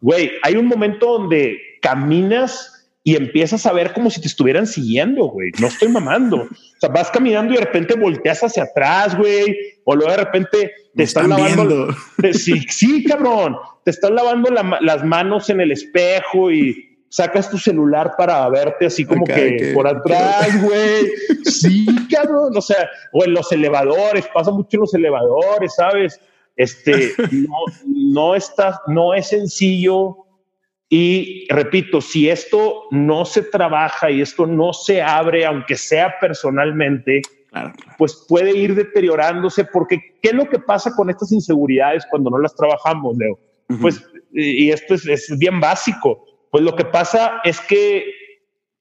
Güey, 0.01 0.33
hay 0.43 0.57
un 0.57 0.67
momento 0.67 1.19
donde 1.19 1.59
caminas 1.81 2.74
y 3.07 3.17
empiezas 3.17 3.67
a 3.67 3.73
ver 3.75 3.93
como 3.93 4.09
si 4.09 4.23
te 4.23 4.29
estuvieran 4.29 4.67
siguiendo, 4.67 5.27
güey. 5.27 5.51
No 5.61 5.67
estoy 5.67 5.89
mamando. 5.89 6.39
O 6.39 6.81
sea, 6.81 6.89
vas 6.89 7.11
caminando 7.11 7.53
y 7.53 7.59
de 7.59 7.65
repente 7.65 7.97
volteas 7.97 8.43
hacia 8.43 8.63
atrás, 8.63 9.15
güey. 9.15 9.55
O 9.85 9.95
luego 9.95 10.11
de 10.11 10.17
repente 10.17 10.73
te 10.97 11.03
están, 11.03 11.29
lavando. 11.29 11.95
sí, 12.33 12.61
sí, 12.63 13.05
cabrón. 13.05 13.57
Te 13.85 13.91
están 13.91 14.15
lavando 14.15 14.51
las 14.51 15.05
manos 15.05 15.51
en 15.51 15.61
el 15.61 15.73
espejo 15.73 16.51
y 16.51 16.97
sacas 17.11 17.51
tu 17.51 17.59
celular 17.59 18.15
para 18.17 18.49
verte 18.49 18.87
así 18.87 19.05
como 19.05 19.27
que 19.27 19.73
por 19.75 19.87
atrás, 19.87 20.63
güey. 20.63 21.13
Sí, 21.45 21.87
cabrón. 22.11 22.57
O 22.57 22.63
sea, 22.63 22.89
o 23.13 23.23
en 23.23 23.35
los 23.35 23.53
elevadores, 23.53 24.27
pasa 24.33 24.51
mucho 24.51 24.79
en 24.79 24.81
los 24.81 24.95
elevadores, 24.95 25.75
¿sabes? 25.75 26.19
Este, 26.57 27.13
no, 27.33 27.59
no 27.85 28.35
está, 28.35 28.81
no 28.87 29.13
es 29.13 29.29
sencillo 29.29 30.24
y 30.89 31.47
repito, 31.49 32.01
si 32.01 32.29
esto 32.29 32.85
no 32.91 33.25
se 33.25 33.43
trabaja 33.43 34.11
y 34.11 34.21
esto 34.21 34.47
no 34.47 34.73
se 34.73 35.03
abre, 35.03 35.47
aunque 35.47 35.77
sea 35.77 36.15
personalmente, 36.21 37.23
pues 37.97 38.25
puede 38.29 38.57
ir 38.57 38.75
deteriorándose, 38.75 39.65
porque 39.65 40.19
¿qué 40.23 40.31
es 40.31 40.35
lo 40.35 40.49
que 40.49 40.59
pasa 40.59 40.95
con 40.95 41.09
estas 41.09 41.33
inseguridades 41.33 42.05
cuando 42.11 42.31
no 42.31 42.39
las 42.39 42.55
trabajamos, 42.55 43.17
Leo? 43.17 43.39
Pues, 43.81 44.05
y 44.33 44.71
esto 44.71 44.95
es, 44.95 45.07
es, 45.07 45.39
bien 45.39 45.59
básico, 45.59 46.25
pues 46.51 46.63
lo 46.63 46.77
que 46.77 46.85
pasa 46.85 47.41
es 47.45 47.61
que, 47.61 48.05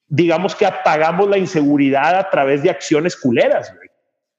digamos 0.08 0.56
que 0.56 0.66
apagamos 0.66 1.30
la 1.30 1.38
inseguridad 1.38 2.16
a 2.16 2.30
través 2.30 2.64
de 2.64 2.70
acciones 2.70 3.16
culeras, 3.16 3.74
güey. 3.76 3.90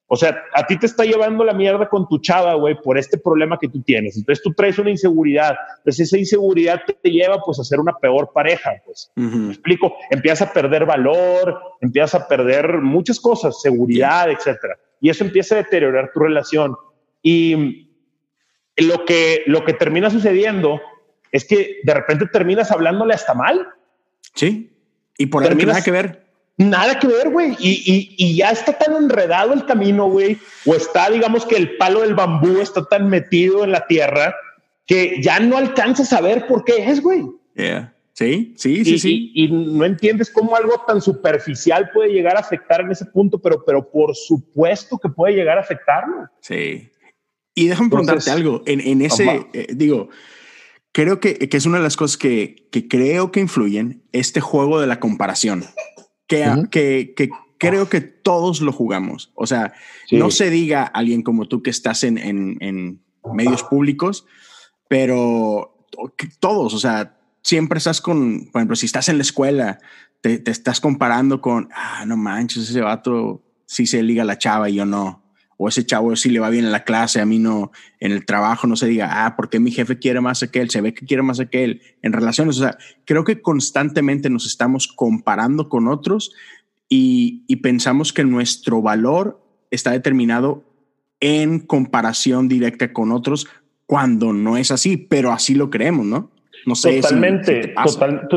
O 0.06 0.16
sea, 0.16 0.44
a 0.52 0.66
ti 0.66 0.78
te 0.78 0.86
está 0.86 1.04
llevando 1.04 1.44
la 1.44 1.54
mierda 1.54 1.88
con 1.88 2.06
tu 2.06 2.18
chava, 2.18 2.54
güey, 2.54 2.76
por 2.80 2.98
este 2.98 3.16
problema 3.16 3.58
que 3.58 3.68
tú 3.68 3.80
tienes. 3.80 4.16
Entonces 4.16 4.42
tú 4.42 4.52
traes 4.52 4.78
una 4.78 4.90
inseguridad. 4.90 5.56
Entonces 5.78 6.08
esa 6.08 6.18
inseguridad 6.18 6.82
te 6.86 7.10
lleva 7.10 7.40
pues 7.40 7.58
a 7.58 7.64
ser 7.64 7.80
una 7.80 7.96
peor 7.96 8.30
pareja, 8.32 8.72
pues. 8.84 9.10
Me 9.16 9.52
explico, 9.52 9.94
empiezas 10.10 10.48
a 10.48 10.52
perder 10.52 10.84
valor, 10.84 11.58
empiezas 11.80 12.14
a 12.16 12.28
perder 12.28 12.78
muchas 12.78 13.18
cosas, 13.18 13.60
seguridad, 13.62 14.30
etcétera. 14.30 14.76
Y 15.00 15.08
eso 15.08 15.24
empieza 15.24 15.54
a 15.54 15.58
deteriorar 15.58 16.10
tu 16.12 16.20
relación. 16.20 16.76
Y 17.22 17.88
lo 18.76 19.04
que, 19.06 19.42
lo 19.46 19.64
que 19.64 19.72
termina 19.72 20.10
sucediendo 20.10 20.80
es 21.32 21.46
que 21.46 21.80
de 21.82 21.94
repente 21.94 22.26
terminas 22.26 22.70
hablándole 22.70 23.14
hasta 23.14 23.34
mal. 23.34 23.68
Sí. 24.34 24.70
Y 25.16 25.26
por 25.26 25.44
ahí 25.44 25.54
nada 25.54 25.82
que 25.82 25.90
ver. 25.90 26.23
Nada 26.56 26.98
que 26.98 27.08
ver, 27.08 27.30
güey. 27.30 27.56
Y, 27.58 27.82
y, 27.84 28.14
y, 28.16 28.36
ya 28.36 28.50
está 28.50 28.78
tan 28.78 28.94
enredado 28.94 29.52
el 29.52 29.66
camino, 29.66 30.08
güey. 30.08 30.38
O 30.66 30.74
está, 30.74 31.10
digamos 31.10 31.44
que 31.44 31.56
el 31.56 31.76
palo 31.76 32.02
del 32.02 32.14
bambú 32.14 32.60
está 32.60 32.84
tan 32.84 33.08
metido 33.08 33.64
en 33.64 33.72
la 33.72 33.86
tierra 33.86 34.34
que 34.86 35.20
ya 35.22 35.40
no 35.40 35.56
alcanzas 35.56 36.12
a 36.12 36.20
ver 36.20 36.46
por 36.46 36.64
qué 36.64 36.88
es, 36.90 37.00
güey. 37.00 37.24
Yeah. 37.54 37.94
Sí, 38.14 38.54
sí, 38.56 38.84
sí, 38.84 38.98
sí. 38.98 39.32
Y, 39.34 39.48
no 39.48 39.84
entiendes 39.84 40.30
cómo 40.30 40.54
algo 40.54 40.84
tan 40.86 41.02
superficial 41.02 41.90
puede 41.92 42.12
llegar 42.12 42.36
a 42.36 42.40
afectar 42.40 42.80
en 42.80 42.92
ese 42.92 43.06
punto, 43.06 43.40
pero, 43.40 43.64
pero 43.64 43.90
por 43.90 44.14
supuesto 44.14 44.98
que 44.98 45.08
puede 45.08 45.34
llegar 45.34 45.58
a 45.58 45.62
afectarlo. 45.62 46.28
Sí. 46.40 46.90
Y 47.56 47.66
déjame 47.66 47.90
preguntarte 47.90 48.30
algo. 48.30 48.62
En, 48.66 48.80
en 48.80 49.02
ese, 49.02 49.46
eh, 49.52 49.66
digo, 49.74 50.10
creo 50.92 51.18
que, 51.18 51.36
que, 51.38 51.56
es 51.56 51.66
una 51.66 51.78
de 51.78 51.82
las 51.82 51.96
cosas 51.96 52.16
que, 52.16 52.68
que, 52.70 52.86
creo 52.86 53.32
que 53.32 53.40
influyen 53.40 54.04
este 54.12 54.40
juego 54.40 54.80
de 54.80 54.86
la 54.86 55.00
comparación, 55.00 55.64
que, 56.26 56.44
que, 56.70 57.14
que 57.16 57.30
creo 57.58 57.88
que 57.88 58.00
todos 58.00 58.60
lo 58.60 58.72
jugamos. 58.72 59.32
O 59.34 59.46
sea, 59.46 59.72
no 60.10 60.30
se 60.30 60.50
diga 60.50 60.84
alguien 60.84 61.22
como 61.22 61.46
tú 61.46 61.62
que 61.62 61.70
estás 61.70 62.04
en, 62.04 62.18
en, 62.18 62.58
en 62.60 63.00
medios 63.32 63.62
públicos, 63.62 64.26
pero 64.88 65.86
todos, 66.40 66.74
o 66.74 66.78
sea, 66.78 67.18
siempre 67.42 67.78
estás 67.78 68.00
con, 68.00 68.48
por 68.50 68.60
ejemplo, 68.60 68.76
si 68.76 68.86
estás 68.86 69.08
en 69.08 69.18
la 69.18 69.22
escuela, 69.22 69.78
te, 70.20 70.42
estás 70.50 70.80
comparando 70.80 71.40
con, 71.40 71.68
ah, 71.74 72.04
no 72.06 72.16
manches, 72.16 72.68
ese 72.68 72.80
vato 72.80 73.42
sí 73.66 73.86
se 73.86 74.02
liga 74.02 74.24
la 74.24 74.38
chava 74.38 74.68
y 74.68 74.74
yo 74.74 74.86
no. 74.86 75.23
O 75.56 75.68
ese 75.68 75.86
chavo 75.86 76.14
sí 76.16 76.30
le 76.30 76.40
va 76.40 76.50
bien 76.50 76.64
en 76.64 76.72
la 76.72 76.84
clase, 76.84 77.20
a 77.20 77.26
mí 77.26 77.38
no, 77.38 77.70
en 78.00 78.12
el 78.12 78.24
trabajo 78.24 78.66
no 78.66 78.76
se 78.76 78.86
diga, 78.86 79.26
ah, 79.26 79.36
porque 79.36 79.60
mi 79.60 79.70
jefe 79.70 79.98
quiere 79.98 80.20
más 80.20 80.46
que 80.50 80.60
él, 80.60 80.70
se 80.70 80.80
ve 80.80 80.94
que 80.94 81.06
quiere 81.06 81.22
más 81.22 81.40
que 81.50 81.64
él, 81.64 81.82
en 82.02 82.12
relaciones. 82.12 82.58
O 82.58 82.62
sea, 82.62 82.76
creo 83.04 83.24
que 83.24 83.40
constantemente 83.40 84.30
nos 84.30 84.46
estamos 84.46 84.88
comparando 84.88 85.68
con 85.68 85.88
otros 85.88 86.32
y, 86.88 87.44
y 87.46 87.56
pensamos 87.56 88.12
que 88.12 88.24
nuestro 88.24 88.82
valor 88.82 89.40
está 89.70 89.90
determinado 89.90 90.64
en 91.20 91.60
comparación 91.60 92.48
directa 92.48 92.92
con 92.92 93.12
otros 93.12 93.46
cuando 93.86 94.32
no 94.32 94.56
es 94.56 94.70
así, 94.70 94.96
pero 94.96 95.32
así 95.32 95.54
lo 95.54 95.70
creemos, 95.70 96.06
¿no? 96.06 96.30
No 96.66 96.74
sé. 96.74 97.00
Totalmente, 97.00 97.74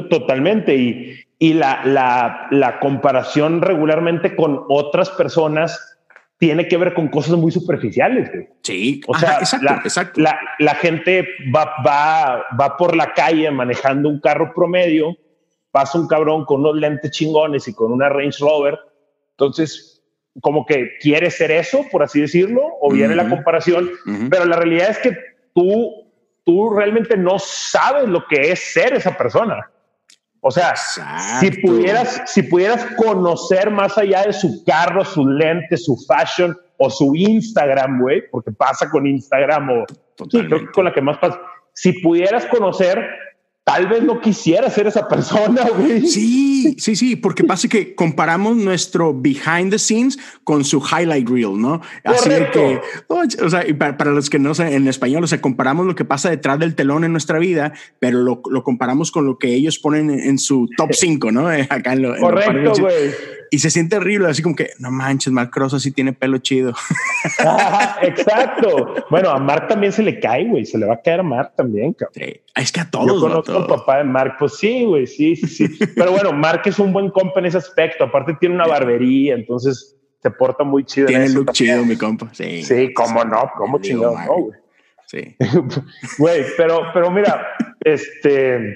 totalmente. 0.10 0.76
Y, 0.76 1.16
y 1.40 1.54
la, 1.54 1.86
la, 1.86 2.48
la, 2.52 2.80
comparación 2.80 3.62
regularmente 3.62 4.36
con 4.36 4.62
otras 4.70 5.10
personas 5.12 5.97
tiene 6.38 6.68
que 6.68 6.78
ver 6.78 6.94
con 6.94 7.08
cosas 7.08 7.38
muy 7.38 7.52
superficiales. 7.52 8.30
Sí, 8.62 9.02
o 9.08 9.18
sea, 9.18 9.40
exacto, 9.40 10.22
la, 10.22 10.40
La, 10.60 10.76
gente 10.76 11.28
va, 11.54 11.74
va, 11.86 12.46
va 12.60 12.78
por 12.78 12.96
la 12.96 13.14
calle 13.14 13.50
manejando 13.50 14.10
un 14.10 14.20
carro 14.20 14.54
promedio, 14.54 15.18
pasa 15.72 16.00
un 16.00 16.08
cabrón 16.08 16.46
con 16.46 16.62
unos 16.62 16.76
lentes 16.76 17.12
chingones 17.12 17.68
y 17.68 17.74
con 17.74 17.92
una 17.92 18.10
Range 18.10 18.38
Rover. 18.40 18.78
Entonces, 19.32 20.04
como 20.42 20.66
que 20.66 20.98
quiere 21.00 21.32
ser 21.32 21.52
eso, 21.52 21.86
por 21.92 22.04
así 22.04 22.22
decirlo, 22.22 22.62
o 22.82 22.92
viene 22.92 23.16
la 23.16 23.28
comparación, 23.28 23.90
pero 24.30 24.46
la 24.46 24.58
realidad 24.58 24.92
es 24.92 25.00
que 25.00 25.18
tú 25.54 26.08
tú 26.48 26.70
realmente 26.70 27.18
no 27.18 27.38
sabes 27.40 28.08
lo 28.08 28.26
que 28.26 28.54
es 28.54 28.72
ser 28.72 28.94
esa 28.94 29.18
persona. 29.18 29.70
O 30.42 30.52
sea, 30.52 30.76
si 30.76 31.52
pudieras, 31.52 32.22
si 32.26 32.44
pudieras 32.44 32.86
conocer 32.96 33.70
más 33.72 33.98
allá 33.98 34.24
de 34.24 34.34
su 34.34 34.64
carro, 34.64 35.04
su 35.04 35.28
lente, 35.28 35.78
su 35.78 35.98
fashion 36.08 36.58
o 36.78 36.90
su 36.90 37.16
Instagram, 37.16 38.00
güey, 38.00 38.24
porque 38.30 38.52
pasa 38.52 38.90
con 38.90 39.08
Instagram 39.08 39.70
o 39.70 39.86
sí, 40.30 40.46
creo 40.46 40.60
que 40.60 40.72
con 40.72 40.86
la 40.86 40.94
que 40.94 41.02
más 41.02 41.18
pasa. 41.18 41.40
Si 41.74 41.94
pudieras 42.02 42.46
conocer 42.46 43.04
tal 43.68 43.86
vez 43.88 44.02
no 44.02 44.22
quisiera 44.22 44.70
ser 44.70 44.88
esa 44.88 45.10
persona, 45.10 45.68
güey. 45.78 46.08
Sí, 46.08 46.76
sí, 46.80 46.96
sí, 46.96 47.18
porque 47.18 47.44
pasa 47.44 47.68
que 47.68 47.96
comparamos 47.96 48.56
nuestro 48.56 49.14
behind 49.14 49.72
the 49.72 49.78
scenes 49.78 50.18
con 50.46 50.64
su 50.64 50.82
highlight 50.82 51.28
reel, 51.28 51.60
¿no? 51.60 51.82
Así 52.06 52.30
que, 52.54 52.80
o 53.10 53.50
sea, 53.50 53.66
para, 53.78 54.12
los 54.12 54.30
que 54.30 54.40
no 54.40 54.56
saben 54.56 54.72
en 54.72 54.88
español, 54.88 55.26
o 55.26 55.28
sea, 55.28 55.42
comparamos 55.42 55.86
lo 55.86 55.96
que 55.96 56.06
pasa 56.06 56.30
detrás 56.30 56.60
del 56.60 56.76
telón 56.76 57.04
en 57.04 57.12
nuestra 57.12 57.40
vida, 57.40 57.74
pero 58.00 58.20
lo, 58.20 58.42
lo 58.50 58.64
comparamos 58.64 59.12
con 59.12 59.26
lo 59.26 59.38
que 59.38 59.54
ellos 59.54 59.80
ponen 59.80 60.12
en, 60.12 60.40
su 60.40 60.70
top 60.78 60.92
5, 60.94 61.32
¿no? 61.34 61.50
Acá 61.70 61.92
en 61.92 62.04
lo, 62.04 62.18
Correcto, 62.18 62.72
güey 62.80 63.37
y 63.52 63.60
se 63.60 63.70
siente 63.70 63.98
horrible, 63.98 64.28
así 64.28 64.42
como 64.42 64.56
que 64.56 64.72
no 64.80 64.92
manches, 64.92 65.32
Mark 65.32 65.52
Cross 65.52 65.82
sí 65.82 65.92
tiene 65.92 66.14
pelo 66.14 66.38
chido. 66.38 66.74
exacto. 68.02 68.96
Bueno, 69.10 69.30
a 69.30 69.40
Mark 69.40 69.68
también 69.68 69.92
se 69.92 70.04
le 70.04 70.20
cae, 70.20 70.46
güey. 70.46 70.66
Se 70.66 70.78
le 70.78 70.86
va 70.86 70.96
a 70.96 71.02
caer 71.02 71.22
a 71.22 71.24
Mark 71.24 71.54
también, 71.56 71.94
cabrón. 71.94 72.14
Sí. 72.16 72.42
Es 72.56 72.72
que 72.72 72.80
a 72.80 72.90
todos. 72.90 73.08
Yo 73.08 73.20
conozco 73.20 73.58
al 73.58 73.68
papá 73.68 73.98
de 74.00 74.04
Mark, 74.06 74.36
pues 74.40 74.58
sí, 74.58 74.84
güey, 74.86 75.08
sí, 75.08 75.36
sí, 75.36 75.48
sí. 75.48 75.86
Pero 75.96 76.12
bueno, 76.12 76.34
Mark 76.34 76.62
es 76.66 76.80
un 76.80 76.92
buen 76.94 77.10
compa 77.10 77.40
en 77.40 77.48
ese 77.48 77.58
aspecto. 77.58 78.04
Aparte 78.04 78.36
tiene 78.40 78.56
una 78.56 78.68
barbería, 78.68 79.36
entonces 79.36 79.96
se 80.22 80.32
porta 80.32 80.64
muy 80.64 80.84
chido. 80.84 81.08
Tiene 81.08 81.30
look 81.30 81.52
chido, 81.52 81.86
mi 81.86 81.96
compa. 81.96 82.30
Sí. 82.34 82.64
Sí, 82.64 82.94
cómo 82.94 83.24
no, 83.24 83.52
cómo 83.58 83.80
chingado, 83.80 84.18
no, 84.18 84.36
güey. 84.44 84.60
Sí. 85.08 85.36
Güey, 86.18 86.44
pero, 86.58 86.82
pero 86.94 87.10
mira, 87.10 87.48
este, 87.80 88.76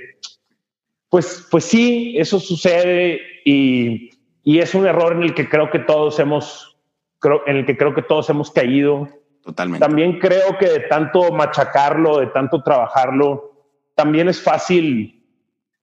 pues, 1.09 1.45
pues 1.51 1.65
sí, 1.65 2.15
eso 2.17 2.39
sucede 2.39 3.19
y 3.43 4.10
y 4.43 4.59
es 4.59 4.73
un 4.73 4.87
error 4.87 5.13
en 5.13 5.23
el 5.23 5.33
que 5.33 5.47
creo 5.47 5.69
que 5.69 5.79
todos 5.79 6.19
hemos, 6.19 6.77
creo, 7.19 7.43
en 7.45 7.57
el 7.57 7.65
que 7.65 7.77
creo 7.77 7.93
que 7.93 8.01
todos 8.01 8.29
hemos 8.29 8.51
caído. 8.51 9.07
Totalmente. 9.43 9.85
También 9.85 10.19
creo 10.19 10.57
que 10.59 10.67
de 10.67 10.79
tanto 10.81 11.31
machacarlo, 11.31 12.19
de 12.19 12.27
tanto 12.27 12.61
trabajarlo, 12.63 13.51
también 13.95 14.29
es 14.29 14.41
fácil 14.41 15.23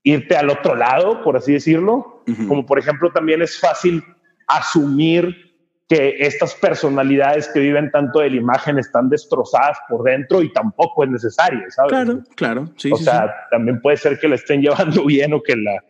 irte 0.02 0.36
al 0.36 0.51
otro 0.51 0.74
lado, 0.74 1.22
por 1.22 1.36
así 1.36 1.52
decirlo. 1.52 2.22
Como 2.47 2.66
por 2.66 2.78
ejemplo, 2.78 3.10
también 3.10 3.40
es 3.40 3.59
fácil 3.59 4.05
asumir 4.47 5.48
que 5.89 6.16
estas 6.18 6.55
personalidades 6.55 7.48
que 7.48 7.60
viven 7.60 7.90
tanto 7.90 8.20
de 8.20 8.28
la 8.28 8.36
imagen 8.36 8.78
están 8.78 9.09
destrozadas 9.09 9.78
por 9.89 10.02
dentro 10.02 10.43
y 10.43 10.52
tampoco 10.52 11.05
es 11.05 11.10
necesario, 11.10 11.60
¿sabes? 11.70 11.90
Claro, 11.90 12.20
claro. 12.36 12.68
Sí, 12.76 12.90
o 12.93 12.97
sea, 12.97 13.35
también 13.51 13.80
puede 13.80 13.97
ser 13.97 14.18
que 14.18 14.28
la 14.28 14.35
estén 14.35 14.60
llevando 14.62 15.06
bien 15.06 15.32
o 15.32 15.43
que 15.43 15.56
la, 15.56 15.82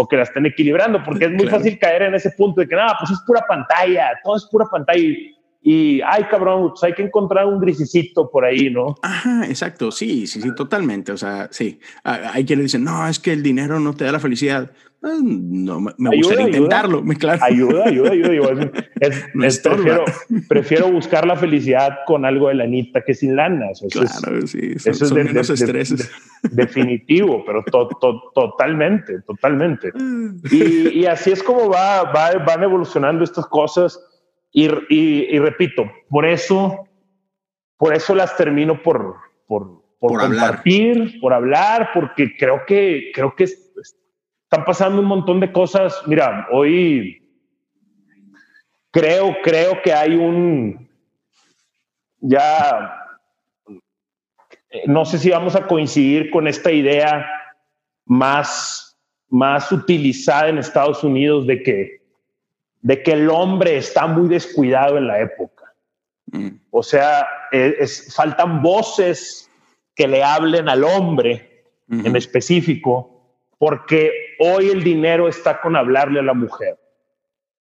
o 0.00 0.06
que 0.06 0.16
la 0.16 0.22
estén 0.22 0.46
equilibrando, 0.46 1.02
porque 1.02 1.24
es 1.24 1.32
muy 1.32 1.48
fácil 1.48 1.76
caer 1.76 2.02
en 2.02 2.14
ese 2.14 2.30
punto 2.30 2.60
de 2.60 2.68
que 2.68 2.76
nada, 2.76 2.94
pues 3.00 3.10
es 3.10 3.18
pura 3.26 3.44
pantalla, 3.48 4.10
todo 4.22 4.36
es 4.36 4.46
pura 4.46 4.64
pantalla. 4.70 5.02
Y, 5.60 6.00
ay, 6.02 6.22
cabrón, 6.30 6.70
pues 6.70 6.84
hay 6.84 6.92
que 6.92 7.02
encontrar 7.02 7.46
un 7.46 7.58
grisicito 7.58 8.30
por 8.30 8.44
ahí, 8.44 8.70
¿no? 8.70 8.94
Ajá, 9.02 9.44
exacto, 9.46 9.90
sí, 9.90 10.28
sí, 10.28 10.40
sí, 10.40 10.54
totalmente. 10.54 11.10
O 11.10 11.16
sea, 11.16 11.48
sí, 11.50 11.80
hay 12.04 12.44
quienes 12.44 12.66
dicen, 12.66 12.84
no, 12.84 13.08
es 13.08 13.18
que 13.18 13.32
el 13.32 13.42
dinero 13.42 13.80
no 13.80 13.92
te 13.92 14.04
da 14.04 14.12
la 14.12 14.20
felicidad. 14.20 14.70
Pues, 15.00 15.22
no, 15.22 15.80
me 15.80 16.16
gustaría 16.16 16.46
intentarlo, 16.48 17.02
me 17.02 17.14
claro. 17.18 17.40
Ayuda, 17.44 17.84
ayuda, 17.84 18.10
ayuda. 18.10 18.70
Es, 19.00 19.60
prefiero, 19.62 20.04
prefiero, 20.48 20.90
buscar 20.90 21.24
la 21.24 21.36
felicidad 21.36 21.98
con 22.04 22.24
algo 22.24 22.48
de 22.48 22.54
lanita 22.54 23.02
que 23.02 23.14
sin 23.14 23.36
lana. 23.36 23.66
claro, 23.92 24.46
sí, 24.46 24.72
eso 24.74 24.90
es 24.90 25.14
de, 25.14 25.24
menos 25.24 25.50
estreses. 25.50 26.10
definitivo, 26.50 27.44
pero 27.46 27.64
totalmente, 28.34 29.20
totalmente. 29.22 29.92
Y, 30.50 31.00
y, 31.00 31.06
así 31.06 31.30
es 31.30 31.44
como 31.44 31.68
va, 31.68 32.02
va, 32.04 32.32
van 32.44 32.64
evolucionando 32.64 33.22
estas 33.22 33.46
cosas. 33.46 34.00
Y, 34.50 34.68
y, 34.88 35.38
repito, 35.38 35.88
por 36.08 36.26
eso, 36.26 36.88
por 37.76 37.94
eso 37.94 38.16
las 38.16 38.36
termino 38.36 38.82
por, 38.82 39.14
por, 39.46 39.84
por, 40.00 40.18
compartir, 40.18 40.92
hablar. 40.92 41.20
por 41.20 41.32
hablar, 41.32 41.90
porque 41.94 42.34
creo 42.36 42.62
que, 42.66 43.12
creo 43.14 43.36
que 43.36 43.46
están 44.50 44.64
pasando 44.64 45.02
un 45.02 45.06
montón 45.06 45.40
de 45.40 45.52
cosas. 45.52 45.94
Mira, 46.06 46.48
hoy 46.50 47.22
creo, 48.90 49.36
creo 49.42 49.82
que 49.82 49.92
hay 49.92 50.14
un 50.14 50.88
ya 52.20 52.94
no 54.86 55.04
sé 55.04 55.18
si 55.18 55.28
vamos 55.28 55.54
a 55.54 55.66
coincidir 55.66 56.30
con 56.30 56.48
esta 56.48 56.72
idea 56.72 57.26
más, 58.06 58.98
más 59.28 59.70
utilizada 59.70 60.48
en 60.48 60.56
Estados 60.56 61.04
Unidos 61.04 61.46
de 61.46 61.62
que, 61.62 62.02
de 62.80 63.02
que 63.02 63.12
el 63.12 63.28
hombre 63.28 63.76
está 63.76 64.06
muy 64.06 64.28
descuidado 64.28 64.96
en 64.96 65.08
la 65.08 65.20
época. 65.20 65.74
Mm. 66.32 66.48
O 66.70 66.82
sea, 66.82 67.26
e, 67.52 67.76
es, 67.80 68.14
faltan 68.14 68.62
voces 68.62 69.50
que 69.94 70.08
le 70.08 70.24
hablen 70.24 70.70
al 70.70 70.84
hombre 70.84 71.64
en 71.90 72.16
específico 72.16 73.18
porque 73.58 74.27
hoy 74.40 74.68
el 74.68 74.82
dinero 74.82 75.28
está 75.28 75.60
con 75.60 75.76
hablarle 75.76 76.20
a 76.20 76.22
la 76.22 76.34
mujer. 76.34 76.78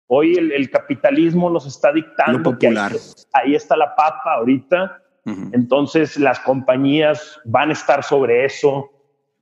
Hoy 0.08 0.36
el, 0.36 0.70
capitalismo 0.70 1.50
nos 1.50 1.66
está 1.66 1.92
dictando 1.92 2.44
popular. 2.44 2.92
que 2.92 2.98
ahí, 3.34 3.56
está 3.56 3.76
la 3.76 3.96
papa 3.96 4.36
ahorita. 4.36 5.02
Entonces 5.54 6.18
las 6.18 6.40
compañías 6.40 7.40
van 7.46 7.70
a 7.70 7.74
estar 7.74 8.04
sobre 8.04 8.46
eso, 8.46 8.92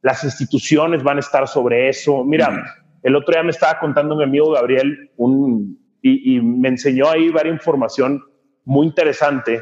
las 0.02 0.24
instituciones 0.24 1.04
van 1.04 1.18
a 1.18 1.20
estar 1.20 1.46
sobre 1.46 1.90
eso. 1.90 2.24
Mira, 2.24 2.64
el 3.02 3.16
otro 3.18 3.34
día 3.34 3.44
me 3.44 3.50
estaba 3.50 3.80
contando 3.80 4.16
mi 4.16 4.24
amigo 4.24 4.52
Gabriel 4.52 5.12
un, 5.18 5.78
y, 6.02 6.38
y 6.38 6.42
me 6.42 6.70
enseñó 6.70 7.10
ahí 7.10 7.30
varias 7.30 7.56
información 7.56 8.24
muy 8.64 8.88
interesante 8.88 9.62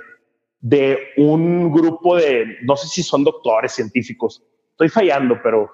de 0.60 1.00
un 1.18 1.72
grupo 1.72 2.16
de, 2.16 2.58
no 2.62 2.76
sé 2.76 2.88
si 2.88 3.04
son 3.04 3.24
doctores 3.24 3.72
científicos, 3.72 4.44
estoy 4.72 4.90
fallando, 4.90 5.40
pero 5.42 5.72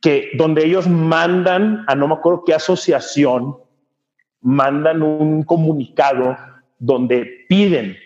que 0.00 0.30
donde 0.34 0.64
ellos 0.64 0.88
mandan 0.88 1.84
a 1.88 1.94
no 1.94 2.08
me 2.08 2.14
acuerdo 2.14 2.44
qué 2.44 2.54
asociación, 2.54 3.56
mandan 4.40 5.02
un 5.02 5.42
comunicado 5.42 6.36
donde 6.78 7.46
piden 7.48 7.96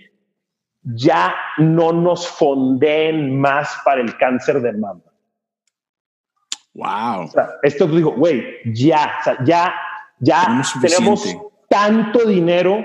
ya 0.82 1.34
no 1.58 1.92
nos 1.92 2.26
fondeen 2.26 3.38
más 3.38 3.78
para 3.84 4.00
el 4.00 4.16
cáncer 4.16 4.60
de 4.60 4.72
mama. 4.72 5.02
Wow. 6.74 7.30
esto 7.62 7.86
digo, 7.86 8.12
güey, 8.12 8.42
ya, 8.64 9.12
ya, 9.44 9.74
ya 10.18 10.62
tenemos, 10.80 11.36
tanto 11.68 12.26
dinero 12.26 12.82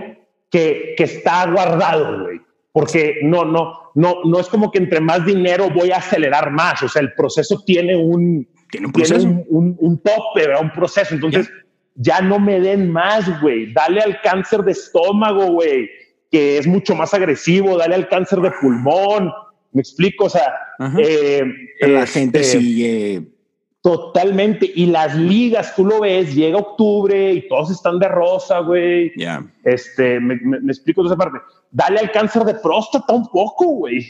que, 0.49 0.93
que 0.97 1.03
está 1.03 1.49
guardado, 1.49 2.23
güey. 2.23 2.41
Porque 2.73 3.19
no, 3.23 3.43
no, 3.43 3.91
no, 3.95 4.23
no 4.23 4.39
es 4.39 4.47
como 4.47 4.69
que 4.71 4.77
entre 4.77 4.99
más 4.99 5.25
dinero 5.25 5.69
voy 5.69 5.91
a 5.91 5.97
acelerar 5.97 6.51
más. 6.51 6.83
O 6.83 6.89
sea, 6.89 7.01
el 7.01 7.13
proceso 7.13 7.63
tiene 7.65 7.95
un, 7.95 8.47
tiene 8.69 8.87
un, 8.87 8.93
proceso? 8.93 9.27
un, 9.27 9.75
un, 9.79 9.97
tope, 9.99 10.47
un 10.59 10.71
proceso. 10.71 11.15
Entonces, 11.15 11.49
ya 11.95 12.21
no 12.21 12.39
me 12.39 12.59
den 12.59 12.91
más, 12.91 13.41
güey. 13.41 13.73
Dale 13.73 14.01
al 14.01 14.21
cáncer 14.21 14.63
de 14.63 14.71
estómago, 14.73 15.53
güey, 15.53 15.89
que 16.31 16.57
es 16.57 16.67
mucho 16.67 16.95
más 16.95 17.13
agresivo. 17.13 17.77
Dale 17.77 17.95
al 17.95 18.07
cáncer 18.07 18.39
de 18.41 18.51
pulmón. 18.61 19.31
Me 19.71 19.81
explico, 19.81 20.25
o 20.25 20.29
sea, 20.29 20.53
eh, 20.99 21.43
la 21.81 22.05
gente 22.05 22.39
este, 22.39 22.59
sigue 22.59 23.37
Totalmente. 23.81 24.69
Y 24.75 24.87
las 24.87 25.15
ligas, 25.15 25.73
tú 25.75 25.85
lo 25.85 26.01
ves, 26.01 26.35
llega 26.35 26.57
octubre 26.57 27.31
y 27.31 27.47
todos 27.47 27.71
están 27.71 27.99
de 27.99 28.09
rosa, 28.09 28.59
güey. 28.59 29.13
Ya. 29.15 29.45
Este, 29.63 30.19
me, 30.19 30.35
me, 30.35 30.57
explico 30.67 31.03
de 31.03 31.07
esa 31.07 31.15
parte. 31.15 31.39
Dale 31.71 31.99
al 31.99 32.11
cáncer 32.11 32.43
de 32.43 32.55
próstata 32.55 33.13
un 33.13 33.27
poco, 33.27 33.65
güey. 33.65 34.05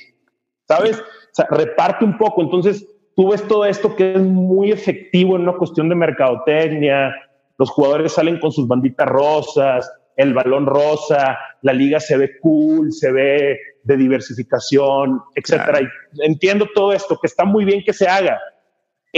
¿Sabes? 0.68 0.98
O 1.00 1.04
sea, 1.32 1.46
reparte 1.52 2.06
un 2.06 2.18
poco. 2.18 2.42
Entonces, 2.42 2.88
tú 3.18 3.32
ves 3.32 3.46
todo 3.46 3.66
esto 3.66 3.94
que 3.94 4.14
es 4.14 4.22
muy 4.22 4.72
efectivo 4.72 5.36
en 5.36 5.42
una 5.42 5.58
cuestión 5.58 5.90
de 5.90 5.96
mercadotecnia. 5.96 7.14
Los 7.58 7.70
jugadores 7.70 8.14
salen 8.14 8.40
con 8.40 8.54
sus 8.54 8.66
banditas 8.66 9.10
rosas, 9.10 9.92
el 10.16 10.34
balón 10.34 10.66
rosa, 10.66 11.38
la 11.62 11.74
liga 11.74 12.00
se 12.00 12.16
ve 12.16 12.40
cool, 12.40 12.94
se 12.94 13.12
ve 13.12 13.60
de 13.84 13.98
diversificación, 13.98 15.22
etcétera. 15.36 15.80
entiendo 16.24 16.68
todo 16.74 16.94
esto, 16.94 17.18
que 17.20 17.28
está 17.28 17.44
muy 17.44 17.66
bien 17.66 17.84
que 17.84 17.94
se 17.94 18.08
haga 18.08 18.40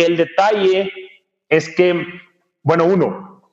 el 0.05 0.17
detalle 0.17 0.91
es 1.47 1.75
que, 1.75 2.05
bueno, 2.63 2.85
uno, 2.85 3.51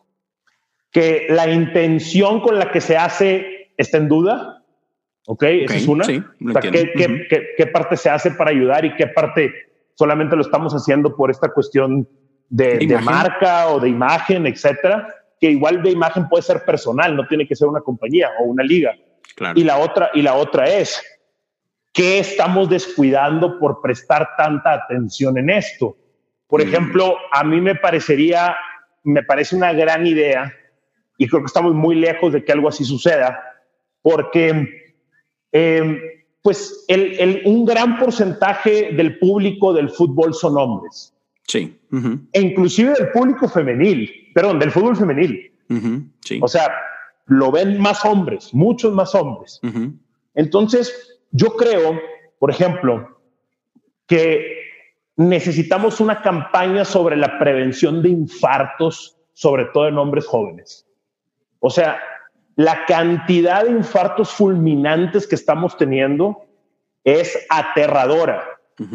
que 0.91 1.27
la 1.29 1.51
intención 1.51 2.41
con 2.41 2.59
la 2.59 2.71
que 2.71 2.81
se 2.81 2.97
hace 2.97 3.73
está 3.77 3.99
en 3.99 4.09
duda. 4.09 4.63
¿Ok? 5.27 5.43
Esa 5.43 5.77
es 5.77 5.89
una. 5.89 6.05
Sí, 6.05 6.23
¿qué, 6.39 7.67
parte 7.67 7.97
se 7.97 8.11
hace 8.11 8.31
para 8.31 8.51
ayudar 8.51 8.85
y 8.85 8.95
qué 8.95 9.09
parte 9.09 9.53
solamente 9.97 10.37
lo 10.37 10.43
estamos 10.43 10.73
haciendo 10.75 11.17
por 11.17 11.31
esta 11.31 11.49
cuestión 11.49 12.09
de, 12.49 12.99
marca 13.03 13.69
o 13.69 13.81
de 13.81 13.89
imagen, 13.89 14.47
etcétera? 14.47 15.09
Que 15.41 15.51
igual 15.51 15.83
de 15.83 15.91
imagen 15.91 16.29
puede 16.29 16.43
ser 16.43 16.65
personal, 16.65 17.17
no 17.17 17.27
tiene 17.27 17.49
que 17.49 17.57
ser 17.57 17.67
una 17.67 17.81
compañía 17.81 18.31
o 18.41 18.45
una 18.45 18.63
liga. 18.63 18.95
Y 19.55 19.65
la 19.65 19.79
otra, 19.79 20.11
y 20.15 20.23
la 20.23 20.35
otra 20.35 20.67
es, 20.67 21.03
¿qué 21.93 22.19
estamos 22.19 22.69
descuidando 22.69 23.59
por 23.59 23.81
prestar 23.81 24.29
tanta 24.37 24.75
atención 24.75 25.37
en 25.39 25.51
esto? 25.51 25.97
Por 26.47 26.65
mm. 26.65 26.69
ejemplo, 26.69 27.17
a 27.33 27.43
mí 27.43 27.61
me 27.61 27.75
parecería, 27.75 28.57
me 29.03 29.23
parece 29.23 29.57
una 29.57 29.73
gran 29.73 30.07
idea, 30.07 30.55
y 31.19 31.27
creo 31.27 31.43
que 31.43 31.47
estamos 31.47 31.75
muy 31.75 31.97
lejos 31.97 32.33
de 32.33 32.45
que 32.45 32.53
algo 32.53 32.69
así 32.69 32.85
suceda, 32.85 33.43
porque 34.03 34.95
em, 35.53 35.99
pues 36.47 36.85
el, 36.87 37.43
un 37.45 37.65
gran 37.65 37.99
porcentaje 37.99 38.93
del 38.93 39.19
público 39.19 39.73
del 39.73 39.91
fútbol 39.91 40.33
son 40.33 40.57
hombres. 40.57 41.13
Sí. 41.49 41.77
E 42.33 42.41
inclusive 42.41 42.93
del 42.93 43.11
público 43.11 43.49
femenil, 43.49 44.09
perdón, 44.33 44.61
del 44.61 44.71
fútbol 44.71 44.97
femenil. 44.97 45.51
sí. 46.21 46.39
O 46.41 46.47
sea, 46.47 46.71
lo 47.25 47.51
ven 47.51 47.81
más 47.81 48.05
hombres, 48.05 48.55
muchos 48.55 48.95
más 48.95 49.13
hombres. 49.17 49.61
Entonces, 50.37 51.19
yo 51.33 51.57
creo, 51.57 51.99
por 52.39 52.53
ejemplo, 52.53 53.19
que 54.07 54.47
necesitamos 55.17 55.99
una 55.99 56.23
campaña 56.23 56.85
sobre 56.85 57.17
la 57.17 57.41
prevención 57.41 58.03
de 58.03 58.11
infartos, 58.11 59.19
sobre 59.33 59.65
todo 59.75 59.89
en 59.89 59.99
hombres 59.99 60.25
jóvenes. 60.27 60.87
O 61.59 61.71
sea, 61.71 61.99
la 62.57 62.87
cantidad 62.87 63.65
de 63.65 63.71
infartos 63.71 64.31
fulminantes 64.31 65.27
que 65.27 65.35
estamos 65.35 65.77
teniendo 65.77 66.47
es 67.05 67.39
aterradora, 67.51 68.45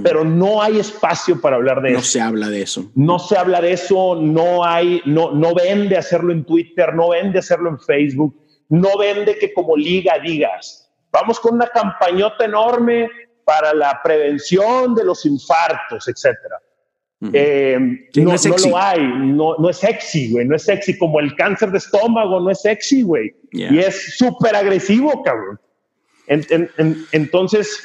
pero 0.04 0.26
no 0.26 0.62
hay 0.62 0.80
espacio 0.80 1.40
para 1.40 1.56
hablar 1.56 1.82
de 1.82 1.92
eso. 1.92 1.98
No 2.00 2.04
se 2.04 2.22
habla 2.22 2.50
de 2.50 2.62
eso. 2.64 2.92
No 2.96 3.20
se 3.20 3.38
habla 3.38 3.62
de 3.62 3.74
eso, 3.74 4.16
no 4.16 4.66
hay, 4.66 5.02
no, 5.06 5.32
no 5.32 5.54
vende 5.54 5.96
hacerlo 5.96 6.34
en 6.34 6.44
Twitter, 6.44 6.94
no 6.94 7.10
vende 7.10 7.40
hacerlo 7.40 7.70
en 7.70 7.80
Facebook, 7.80 8.36
no 8.70 8.98
vende 8.98 9.38
que 9.38 9.54
como 9.54 9.78
liga 9.78 10.18
digas, 10.20 10.92
vamos 11.12 11.40
con 11.40 11.56
una 11.56 11.68
campañota 11.68 12.46
enorme 12.46 13.10
para 13.46 13.74
la 13.74 14.02
prevención 14.04 14.96
de 14.96 15.06
los 15.06 15.26
infartos, 15.26 16.08
etcétera. 16.08 16.58
Eh, 17.34 17.78
no, 18.16 18.34
lo 18.34 18.78
hay, 18.78 19.00
no, 19.00 19.70
es 19.70 19.78
sexy, 19.78 20.32
güey, 20.32 20.48
no 20.48 20.56
es 20.56 20.64
sexy 20.64 20.98
como 20.98 21.20
el 21.20 21.36
cáncer 21.36 21.70
de 21.70 21.78
estómago, 21.78 22.40
no 22.40 22.50
es 22.50 22.62
sexy, 22.62 23.04
güey, 23.04 23.36
y 23.52 23.78
es 23.78 24.18
súper 24.18 24.56
agresivo, 24.56 25.22
cabrón. 25.22 25.60
entonces, 27.12 27.80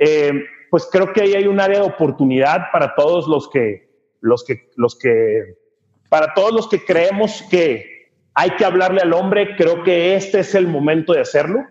eh, 0.00 0.32
pues 0.70 0.88
creo 0.90 1.12
que 1.12 1.22
ahí 1.22 1.34
hay 1.34 1.46
un 1.46 1.60
área 1.60 1.80
de 1.80 1.86
oportunidad 1.86 2.62
para 2.72 2.96
todos 2.96 3.28
los 3.28 3.48
que, 3.48 3.88
los 4.20 4.44
que, 4.44 4.68
los 4.74 4.98
que, 4.98 5.54
para 6.08 6.34
todos 6.34 6.52
los 6.52 6.68
que 6.68 6.84
creemos 6.84 7.44
que 7.48 7.94
hay 8.34 8.50
que 8.56 8.64
hablarle 8.64 9.00
al 9.02 9.12
hombre, 9.12 9.54
creo 9.56 9.84
que 9.84 10.16
este 10.16 10.40
es 10.40 10.52
el 10.56 10.66
momento 10.66 11.12
de 11.12 11.20
hacerlo. 11.20 11.64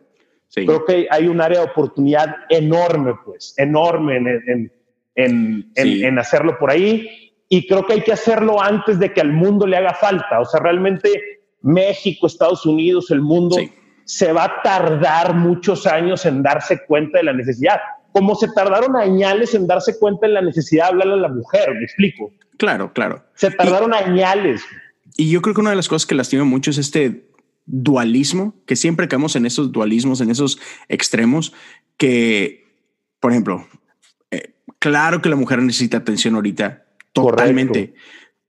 Creo 0.53 0.85
que 0.85 1.07
hay 1.09 1.27
un 1.27 1.41
área 1.41 1.61
de 1.61 1.65
oportunidad 1.65 2.35
enorme, 2.47 3.15
pues, 3.25 3.55
enorme 3.57 4.17
en, 4.17 4.71
en, 5.15 5.71
en, 5.75 6.19
hacerlo 6.19 6.57
por 6.59 6.71
ahí. 6.71 7.33
Y 7.49 7.67
creo 7.67 7.85
que 7.85 7.93
hay 7.93 8.01
que 8.01 8.13
hacerlo 8.13 8.61
antes 8.61 8.99
de 8.99 9.13
que 9.13 9.21
al 9.21 9.31
mundo 9.31 9.67
le 9.67 9.77
haga 9.77 9.93
falta. 9.93 10.39
O 10.39 10.45
sea, 10.45 10.59
realmente 10.59 11.09
México, 11.61 12.27
Estados 12.27 12.65
Unidos, 12.65 13.11
el 13.11 13.21
mundo 13.21 13.57
se 14.05 14.33
va 14.33 14.45
a 14.45 14.61
tardar 14.63 15.35
muchos 15.35 15.87
años 15.87 16.25
en 16.25 16.43
darse 16.43 16.79
cuenta 16.85 17.19
de 17.19 17.25
la 17.25 17.33
necesidad. 17.33 17.79
Como 18.11 18.35
se 18.35 18.47
tardaron 18.49 18.95
añales 18.95 19.53
en 19.55 19.67
darse 19.67 19.97
cuenta 19.97 20.27
de 20.27 20.33
la 20.33 20.41
necesidad 20.41 20.85
de 20.85 20.89
hablarle 20.89 21.13
a 21.13 21.17
la 21.17 21.29
mujer, 21.29 21.73
me 21.75 21.83
explico. 21.83 22.31
Claro, 22.57 22.93
claro. 22.93 23.23
Se 23.35 23.51
tardaron 23.51 23.93
añales. 23.93 24.61
Y 25.17 25.29
yo 25.29 25.41
creo 25.41 25.55
que 25.55 25.61
una 25.61 25.71
de 25.71 25.75
las 25.75 25.87
cosas 25.87 26.05
que 26.05 26.15
lastima 26.15 26.43
mucho 26.43 26.71
es 26.71 26.77
este 26.77 27.29
dualismo, 27.65 28.55
que 28.65 28.75
siempre 28.75 29.07
caemos 29.07 29.35
en 29.35 29.45
esos 29.45 29.71
dualismos, 29.71 30.21
en 30.21 30.29
esos 30.31 30.59
extremos, 30.89 31.53
que, 31.97 32.77
por 33.19 33.31
ejemplo, 33.31 33.65
claro 34.83 35.21
que 35.21 35.29
la 35.29 35.37
mujer 35.37 35.61
necesita 35.61 35.95
atención 35.95 36.35
ahorita, 36.35 36.83
totalmente, 37.13 37.93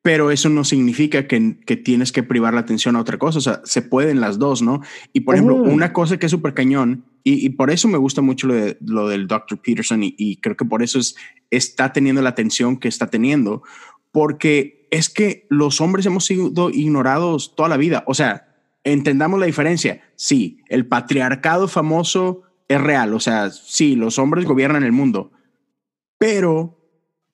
pero 0.03 0.33
eso 0.33 0.49
no 0.49 0.65
significa 0.65 1.29
que, 1.29 1.61
que, 1.65 1.77
tienes 1.77 2.11
que 2.11 2.25
privar 2.25 2.55
la 2.55 2.61
atención 2.61 2.97
a 2.97 3.01
otra 3.01 3.19
cosa, 3.19 3.39
o 3.39 3.41
sea, 3.41 3.61
se 3.63 3.83
pueden 3.83 4.21
las 4.21 4.41
dos, 4.41 4.61
¿no? 4.61 4.81
Y, 5.13 5.21
por 5.21 5.37
ejemplo, 5.37 5.55
una 5.55 5.93
cosa 5.93 6.19
que 6.19 6.27
es 6.27 6.33
súper 6.33 6.53
cañón, 6.53 7.05
y, 7.23 7.49
por 7.51 7.71
eso 7.71 7.87
me 7.87 7.99
gusta 7.99 8.21
mucho 8.21 8.49
lo, 8.49 8.55
de, 8.55 8.77
lo 8.81 9.09
del 9.09 9.29
Dr. 9.29 9.61
Peterson, 9.63 10.03
y, 10.03 10.17
y 10.19 10.39
creo 10.39 10.57
que 10.57 10.65
por 10.65 10.83
eso 10.83 10.99
es, 10.99 11.15
está 11.53 11.93
teniendo 11.93 12.21
la 12.21 12.31
atención 12.31 12.79
que 12.79 12.89
está 12.89 13.07
teniendo, 13.07 13.63
porque 14.11 14.89
es 14.91 15.09
que 15.09 15.47
los 15.51 15.81
hombres 15.81 16.05
hemos 16.05 16.27
sido 16.27 16.69
ignorados 16.71 17.55
toda 17.55 17.69
la 17.69 17.77
vida, 17.77 18.03
o 18.09 18.15
sea, 18.15 18.49
entendamos 18.83 19.39
la 19.39 19.47
diferencia. 19.47 20.03
Sí, 20.17 20.59
el 20.69 20.87
patriarcado 20.89 21.69
famoso 21.69 22.43
es 22.67 22.81
real, 22.81 23.15
o 23.15 23.21
sea, 23.21 23.51
sí, 23.51 23.95
los 23.95 24.19
hombres 24.19 24.47
gobiernan 24.47 24.83
el 24.83 24.91
mundo, 24.91 25.31
pero 26.25 26.75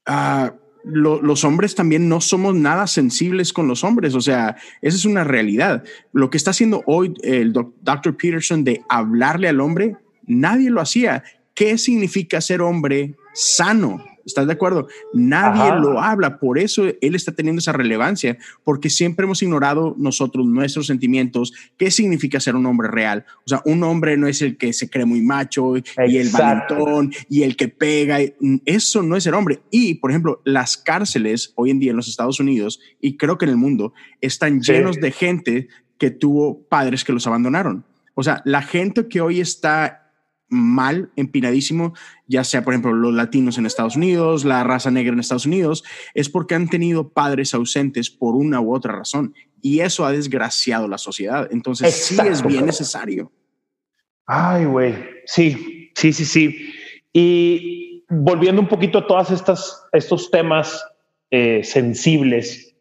ah, 0.04 0.52
los 0.82 1.44
hombres 1.44 1.76
también 1.76 2.08
no 2.08 2.20
somos 2.20 2.56
nada 2.56 2.88
sensibles 2.88 3.52
con 3.52 3.68
los 3.68 3.84
hombres, 3.84 4.16
o 4.16 4.20
sea, 4.20 4.56
esa 4.82 4.96
es 4.96 5.04
una 5.04 5.22
realidad. 5.22 5.84
Lo 6.12 6.28
que 6.28 6.36
está 6.36 6.50
haciendo 6.50 6.82
hoy 6.86 7.14
el 7.22 7.52
Dr. 7.52 8.16
Peterson 8.16 8.64
de 8.64 8.82
hablarle 8.88 9.46
al 9.46 9.60
hombre, 9.60 9.96
nadie 10.26 10.70
lo 10.70 10.80
hacía. 10.80 11.22
¿Qué 11.54 11.78
significa 11.78 12.40
ser 12.40 12.62
hombre 12.62 13.14
sano? 13.32 14.04
¿Estás 14.24 14.46
de 14.46 14.52
acuerdo? 14.52 14.88
Nadie 15.12 15.80
lo 15.80 16.00
habla, 16.00 16.38
por 16.38 16.58
eso 16.58 16.84
él 17.00 17.14
está 17.14 17.32
teniendo 17.32 17.60
esa 17.60 17.72
relevancia, 17.72 18.38
porque 18.64 18.90
siempre 18.90 19.24
hemos 19.24 19.42
ignorado 19.42 19.94
nosotros 19.98 20.46
nuestros 20.46 20.86
sentimientos, 20.86 21.52
qué 21.76 21.90
significa 21.90 22.40
ser 22.40 22.56
un 22.56 22.66
hombre 22.66 22.88
real. 22.88 23.24
O 23.44 23.48
sea, 23.48 23.62
un 23.64 23.82
hombre 23.84 24.16
no 24.16 24.26
es 24.26 24.42
el 24.42 24.56
que 24.56 24.72
se 24.72 24.88
cree 24.88 25.04
muy 25.04 25.22
macho 25.22 25.76
y 25.76 26.16
el 26.16 26.30
valentón 26.30 27.12
y 27.28 27.42
el 27.42 27.56
que 27.56 27.68
pega. 27.68 28.18
Eso 28.64 29.02
no 29.02 29.16
es 29.16 29.24
ser 29.24 29.34
hombre. 29.34 29.60
Y, 29.70 29.94
por 29.94 30.10
ejemplo, 30.10 30.40
las 30.44 30.76
cárceles 30.76 31.52
hoy 31.54 31.70
en 31.70 31.80
día 31.80 31.90
en 31.90 31.96
los 31.96 32.08
Estados 32.08 32.40
Unidos 32.40 32.80
y 33.00 33.16
creo 33.16 33.38
que 33.38 33.44
en 33.44 33.50
el 33.50 33.56
mundo 33.56 33.92
están 34.20 34.60
llenos 34.60 34.96
de 34.96 35.12
gente 35.12 35.68
que 35.98 36.10
tuvo 36.10 36.62
padres 36.62 37.04
que 37.04 37.12
los 37.12 37.26
abandonaron. 37.26 37.84
O 38.14 38.22
sea, 38.22 38.42
la 38.44 38.62
gente 38.62 39.08
que 39.08 39.20
hoy 39.20 39.40
está 39.40 40.09
mal, 40.50 41.10
empinadísimo, 41.16 41.94
ya 42.26 42.44
sea, 42.44 42.62
por 42.62 42.74
ejemplo, 42.74 42.92
los 42.92 43.14
latinos 43.14 43.56
en 43.56 43.66
Estados 43.66 43.96
Unidos, 43.96 44.44
la 44.44 44.62
raza 44.64 44.90
negra 44.90 45.12
en 45.12 45.20
Estados 45.20 45.46
Unidos, 45.46 45.84
es 46.12 46.28
porque 46.28 46.54
han 46.54 46.68
tenido 46.68 47.08
padres 47.08 47.54
ausentes 47.54 48.10
por 48.10 48.34
una 48.34 48.60
u 48.60 48.74
otra 48.74 48.92
razón. 48.92 49.34
Y 49.62 49.80
eso 49.80 50.04
ha 50.04 50.12
desgraciado 50.12 50.88
la 50.88 50.98
sociedad. 50.98 51.48
Entonces, 51.50 51.94
sí 51.94 52.16
es 52.24 52.44
bien 52.44 52.66
necesario. 52.66 53.30
Ay, 54.26 54.64
güey. 54.64 54.94
Sí, 55.24 55.90
sí, 55.94 56.12
sí, 56.12 56.24
sí. 56.24 56.72
Y 57.12 58.04
volviendo 58.08 58.60
un 58.60 58.68
poquito 58.68 58.98
a 58.98 59.06
todas 59.06 59.30
estas, 59.30 59.84
estos 59.92 60.30
temas 60.30 60.84
eh, 61.30 61.62
sensibles, 61.62 62.74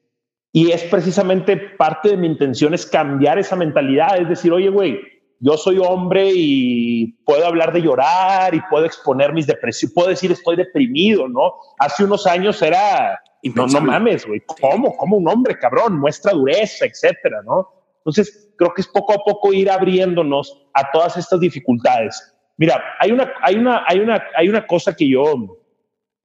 y 0.51 0.71
es 0.71 0.83
precisamente 0.83 1.57
parte 1.57 2.09
de 2.09 2.17
mi 2.17 2.27
intención 2.27 2.73
es 2.73 2.85
cambiar 2.85 3.37
esa 3.37 3.55
mentalidad, 3.55 4.19
es 4.19 4.29
decir, 4.29 4.51
oye, 4.51 4.69
güey, 4.69 4.99
yo 5.39 5.57
soy 5.57 5.77
hombre 5.79 6.31
y 6.33 7.13
puedo 7.25 7.45
hablar 7.45 7.71
de 7.71 7.81
llorar 7.81 8.53
y 8.53 8.61
puedo 8.69 8.85
exponer 8.85 9.33
mis 9.33 9.47
depresiones, 9.47 9.93
puedo 9.93 10.09
decir 10.09 10.31
estoy 10.31 10.57
deprimido, 10.57 11.27
¿no? 11.29 11.53
Hace 11.77 12.03
unos 12.03 12.27
años 12.27 12.61
era, 12.61 13.19
no, 13.55 13.67
no 13.67 13.81
mames, 13.81 14.25
güey, 14.25 14.41
¿cómo? 14.59 14.95
¿Cómo 14.97 15.17
un 15.17 15.27
hombre, 15.29 15.57
cabrón? 15.57 15.99
Muestra 15.99 16.33
dureza, 16.33 16.85
etcétera, 16.85 17.41
¿no? 17.45 17.69
Entonces, 17.99 18.49
creo 18.57 18.73
que 18.73 18.81
es 18.81 18.87
poco 18.87 19.13
a 19.13 19.23
poco 19.23 19.53
ir 19.53 19.69
abriéndonos 19.71 20.67
a 20.73 20.91
todas 20.91 21.15
estas 21.15 21.39
dificultades. 21.39 22.35
Mira, 22.57 22.83
hay 22.99 23.11
una, 23.11 23.31
hay 23.41 23.55
una, 23.55 23.83
hay 23.87 23.99
una, 23.99 24.21
hay 24.35 24.49
una 24.49 24.67
cosa 24.67 24.93
que 24.93 25.07
yo, 25.07 25.57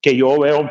que 0.01 0.17
yo 0.17 0.41
veo, 0.41 0.69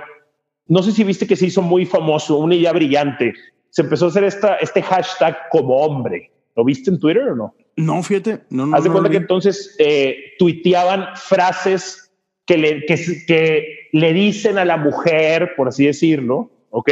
no 0.67 0.83
sé 0.83 0.91
si 0.91 1.05
viste 1.05 1.27
que 1.27 1.37
se 1.37 1.45
hizo 1.45 1.61
muy 1.61 1.85
famoso, 1.85 2.37
una 2.37 2.55
idea 2.55 2.73
brillante. 2.73 3.33
Se 3.69 3.81
empezó 3.81 4.05
a 4.05 4.07
hacer 4.09 4.25
esta, 4.25 4.55
este 4.55 4.81
hashtag 4.81 5.49
como 5.49 5.77
hombre. 5.77 6.31
¿Lo 6.55 6.65
viste 6.65 6.89
en 6.89 6.99
Twitter 6.99 7.29
o 7.29 7.35
no? 7.35 7.55
No, 7.75 8.03
fíjate, 8.03 8.41
no, 8.49 8.67
no. 8.67 8.75
Haz 8.75 8.83
de 8.83 8.91
cuenta 8.91 9.09
que 9.09 9.17
entonces 9.17 9.75
eh, 9.79 10.33
tuiteaban 10.37 11.15
frases 11.15 12.11
que 12.45 12.57
le, 12.57 12.85
que, 12.85 12.95
que 13.25 13.89
le 13.91 14.13
dicen 14.13 14.57
a 14.57 14.65
la 14.65 14.77
mujer, 14.77 15.53
por 15.55 15.69
así 15.69 15.85
decirlo, 15.85 16.51
¿ok? 16.69 16.91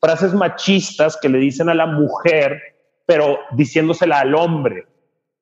Frases 0.00 0.34
machistas 0.34 1.18
que 1.20 1.28
le 1.28 1.38
dicen 1.38 1.68
a 1.68 1.74
la 1.74 1.86
mujer, 1.86 2.60
pero 3.06 3.38
diciéndosela 3.52 4.20
al 4.20 4.34
hombre. 4.34 4.86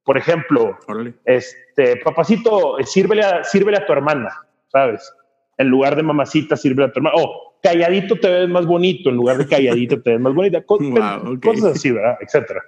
Por 0.05 0.17
ejemplo, 0.17 0.79
este, 1.25 1.97
papacito, 1.99 2.77
sírvele 2.85 3.23
a, 3.23 3.45
sírvele 3.45 3.79
a 3.79 3.87
tu 3.87 3.93
hermana, 3.93 4.31
¿sabes? 4.69 5.13
En 5.59 5.69
lugar 5.69 5.97
de 5.97 6.03
mamacita, 6.03 6.57
sírvele 6.57 6.89
a 6.89 6.93
tu 6.93 7.01
hermana. 7.01 7.17
O 7.19 7.59
calladito 7.63 8.17
te 8.17 8.29
ves 8.29 8.49
más 8.49 8.67
bonito, 8.67 9.11
en 9.11 9.17
lugar 9.17 9.39
de 9.39 9.47
calladito 9.47 10.01
te 10.01 10.11
ves 10.11 10.21
más 10.21 10.35
bonita. 10.35 10.63
Cosas 11.43 11.77
así, 11.77 11.91
¿verdad? 11.91 12.17
Etcétera 12.21 12.63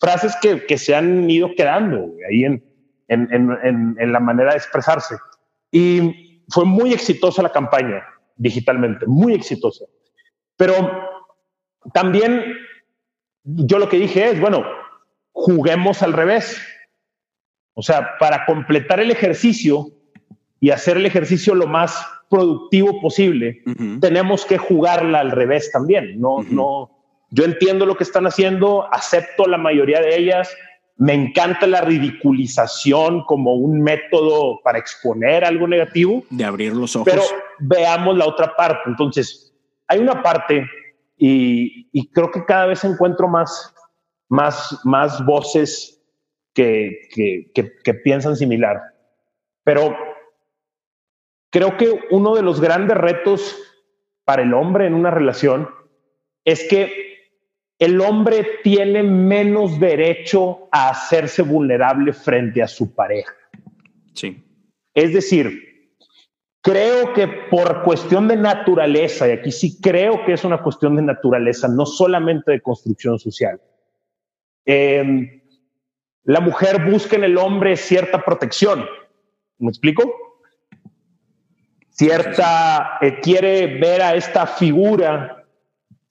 frases 0.00 0.34
que, 0.42 0.64
que 0.66 0.78
se 0.78 0.94
han 0.94 1.28
ido 1.28 1.54
quedando 1.56 2.12
ahí 2.28 2.44
en, 2.44 2.64
en, 3.08 3.28
en, 3.32 3.96
en, 3.98 4.12
la 4.12 4.20
manera 4.20 4.52
de 4.52 4.58
expresarse. 4.58 5.16
Y 5.70 6.42
fue 6.48 6.64
muy 6.64 6.92
exitosa 6.92 7.42
la 7.42 7.52
campaña 7.52 8.04
digitalmente, 8.36 9.06
muy 9.06 9.34
exitosa. 9.34 9.84
Pero 10.56 10.74
también 11.92 12.42
yo 13.44 13.78
lo 13.78 13.88
que 13.88 13.98
dije 13.98 14.30
es, 14.30 14.40
bueno, 14.40 14.64
juguemos 15.32 16.02
al 16.02 16.12
revés. 16.12 16.60
O 17.74 17.82
sea, 17.82 18.16
para 18.18 18.46
completar 18.46 19.00
el 19.00 19.10
ejercicio 19.10 19.88
y 20.60 20.70
hacer 20.70 20.96
el 20.96 21.06
ejercicio 21.06 21.54
lo 21.54 21.66
más 21.66 22.06
productivo 22.30 23.00
posible, 23.00 23.62
tenemos 24.00 24.44
que 24.46 24.58
jugarla 24.58 25.20
al 25.20 25.30
revés 25.30 25.70
también. 25.70 26.20
No, 26.20 26.42
no, 26.42 27.03
yo 27.30 27.44
entiendo 27.44 27.86
lo 27.86 27.96
que 27.96 28.04
están 28.04 28.26
haciendo, 28.26 28.92
acepto 28.92 29.46
la 29.46 29.58
mayoría 29.58 30.00
de 30.00 30.16
ellas, 30.16 30.54
me 30.96 31.12
encanta 31.12 31.66
la 31.66 31.80
ridiculización 31.80 33.24
como 33.24 33.54
un 33.54 33.82
método 33.82 34.60
para 34.62 34.78
exponer 34.78 35.44
algo 35.44 35.66
negativo. 35.66 36.22
De 36.30 36.44
abrir 36.44 36.72
los 36.72 36.94
ojos. 36.94 37.12
Pero 37.12 37.22
veamos 37.58 38.16
la 38.16 38.26
otra 38.26 38.54
parte. 38.54 38.82
Entonces, 38.86 39.52
hay 39.88 39.98
una 39.98 40.22
parte 40.22 40.66
y, 41.16 42.08
creo 42.10 42.30
que 42.30 42.44
cada 42.44 42.66
vez 42.66 42.84
encuentro 42.84 43.26
más, 43.28 43.74
más, 44.28 44.78
más 44.84 45.24
voces 45.24 46.00
que, 46.52 47.08
que, 47.12 47.50
que 47.82 47.94
piensan 47.94 48.36
similar. 48.36 48.80
Pero 49.64 49.96
creo 51.50 51.76
que 51.76 52.00
uno 52.10 52.34
de 52.36 52.42
los 52.42 52.60
grandes 52.60 52.96
retos 52.96 53.56
para 54.24 54.42
el 54.42 54.54
hombre 54.54 54.86
en 54.86 54.94
una 54.94 55.10
relación 55.10 55.68
es 56.44 56.68
que 56.68 57.13
el 57.78 58.00
hombre 58.00 58.46
tiene 58.62 59.02
menos 59.02 59.78
derecho 59.80 60.68
a 60.70 60.90
hacerse 60.90 61.42
vulnerable 61.42 62.12
frente 62.12 62.62
a 62.62 62.68
su 62.68 62.94
pareja. 62.94 63.34
Sí. 64.12 64.42
Es 64.94 65.12
decir, 65.12 65.90
creo 66.60 67.12
que 67.12 67.26
por 67.26 67.82
cuestión 67.82 68.28
de 68.28 68.36
naturaleza, 68.36 69.28
y 69.28 69.32
aquí 69.32 69.50
sí 69.50 69.80
creo 69.80 70.24
que 70.24 70.34
es 70.34 70.44
una 70.44 70.62
cuestión 70.62 70.96
de 70.96 71.02
naturaleza, 71.02 71.68
no 71.68 71.84
solamente 71.84 72.52
de 72.52 72.60
construcción 72.60 73.18
social, 73.18 73.60
em, 74.64 75.42
la 76.22 76.40
mujer 76.40 76.90
busca 76.90 77.16
en 77.16 77.24
el 77.24 77.36
hombre 77.36 77.76
cierta 77.76 78.24
protección. 78.24 78.86
¿Me 79.58 79.68
explico? 79.68 80.10
Cierta, 81.90 82.98
eh, 83.02 83.20
quiere 83.20 83.78
ver 83.78 84.00
a 84.00 84.14
esta 84.14 84.46
figura 84.46 85.43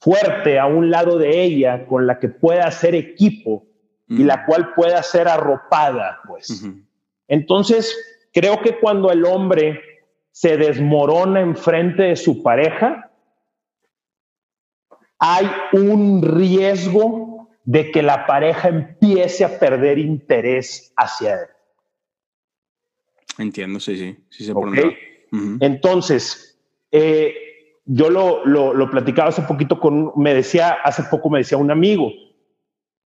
fuerte 0.04 0.60
a 0.60 0.66
un 0.66 0.92
lado 0.92 1.18
de 1.18 1.44
ella 1.44 1.86
con 1.86 2.06
la 2.06 2.20
que 2.20 2.28
pueda 2.28 2.66
hacer 2.66 2.94
equipo 2.94 3.66
y 4.10 4.24
la 4.26 4.46
cual 4.46 4.74
pueda 4.74 5.02
ser 5.02 5.30
arropada, 5.30 6.20
pues. 6.28 6.66
Entonces, 7.30 7.98
creo 8.34 8.62
que 8.62 8.80
cuando 8.80 9.12
el 9.12 9.24
hombre 9.26 9.82
se 10.32 10.58
desmorona 10.58 11.40
enfrente 11.40 12.04
de 12.04 12.16
su 12.18 12.44
pareja, 12.44 13.12
hay 15.20 15.48
un 15.72 16.22
riesgo 16.22 17.50
de 17.64 17.90
que 17.90 18.04
la 18.04 18.28
pareja 18.28 18.68
empiece 18.68 19.46
a 19.46 19.58
perder 19.58 20.00
interés 20.00 20.94
hacia 20.98 21.36
él. 21.36 21.48
Entiendo, 23.38 23.80
sí, 23.80 23.96
sí, 23.98 24.18
sí 24.30 24.46
se 24.46 24.52
okay. 24.52 24.98
Entonces, 25.62 26.60
eh, 26.92 27.43
yo 27.86 28.10
lo, 28.10 28.46
lo, 28.46 28.90
platicaba 28.90 29.30
hace 29.30 29.42
poquito 29.42 29.80
con, 29.80 30.14
me 30.16 30.34
decía, 30.34 30.78
hace 30.84 31.04
poco 31.04 31.30
me 31.30 31.40
decía 31.40 31.58
un 31.58 31.72
amigo, 31.72 32.12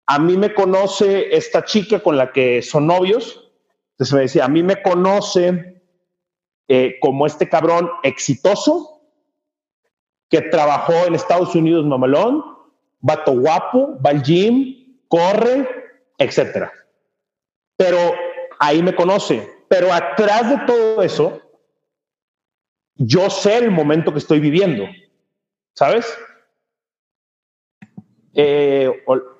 a 0.05 0.19
mí 0.19 0.37
me 0.37 0.53
conoce 0.53 1.35
esta 1.35 1.63
chica 1.63 1.99
con 1.99 2.17
la 2.17 2.31
que 2.31 2.61
son 2.61 2.87
novios, 2.87 3.51
entonces 3.91 4.13
me 4.13 4.21
decía, 4.21 4.45
a 4.45 4.49
mí 4.49 4.63
me 4.63 4.81
conoce 4.81 5.81
eh, 6.67 6.97
como 7.01 7.25
este 7.25 7.49
cabrón 7.49 7.89
exitoso 8.03 9.01
que 10.29 10.41
trabajó 10.41 10.93
en 11.05 11.15
Estados 11.15 11.55
Unidos 11.55 11.85
mamalón, 11.85 12.43
vato 12.99 13.31
guapo, 13.31 13.97
va 14.05 14.11
al 14.11 14.21
gym, 14.21 14.99
corre, 15.07 15.67
etcétera. 16.17 16.71
Pero 17.77 17.97
ahí 18.59 18.83
me 18.83 18.95
conoce. 18.95 19.49
Pero 19.69 19.93
atrás 19.93 20.49
de 20.49 20.57
todo 20.65 21.01
eso 21.03 21.41
yo 22.97 23.29
sé 23.29 23.57
el 23.57 23.71
momento 23.71 24.11
que 24.11 24.19
estoy 24.19 24.39
viviendo, 24.39 24.85
¿sabes? 25.73 26.17
Eh, 28.33 28.91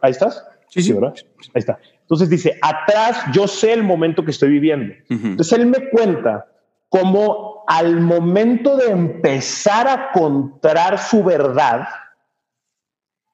ahí 0.01 0.11
estás. 0.11 0.43
Sí, 0.69 0.81
sí, 0.81 0.93
¿verdad? 0.93 1.13
Ahí 1.53 1.59
está. 1.59 1.79
Entonces 2.01 2.29
dice, 2.29 2.57
atrás 2.61 3.25
yo 3.33 3.47
sé 3.47 3.73
el 3.73 3.83
momento 3.83 4.23
que 4.23 4.31
estoy 4.31 4.49
viviendo. 4.49 4.93
Entonces 5.09 5.57
él 5.57 5.65
me 5.65 5.89
cuenta 5.89 6.47
cómo 6.89 7.63
al 7.67 7.99
momento 7.99 8.77
de 8.77 8.91
empezar 8.91 9.87
a 9.87 10.09
encontrar 10.09 10.97
su 10.99 11.23
verdad, 11.23 11.87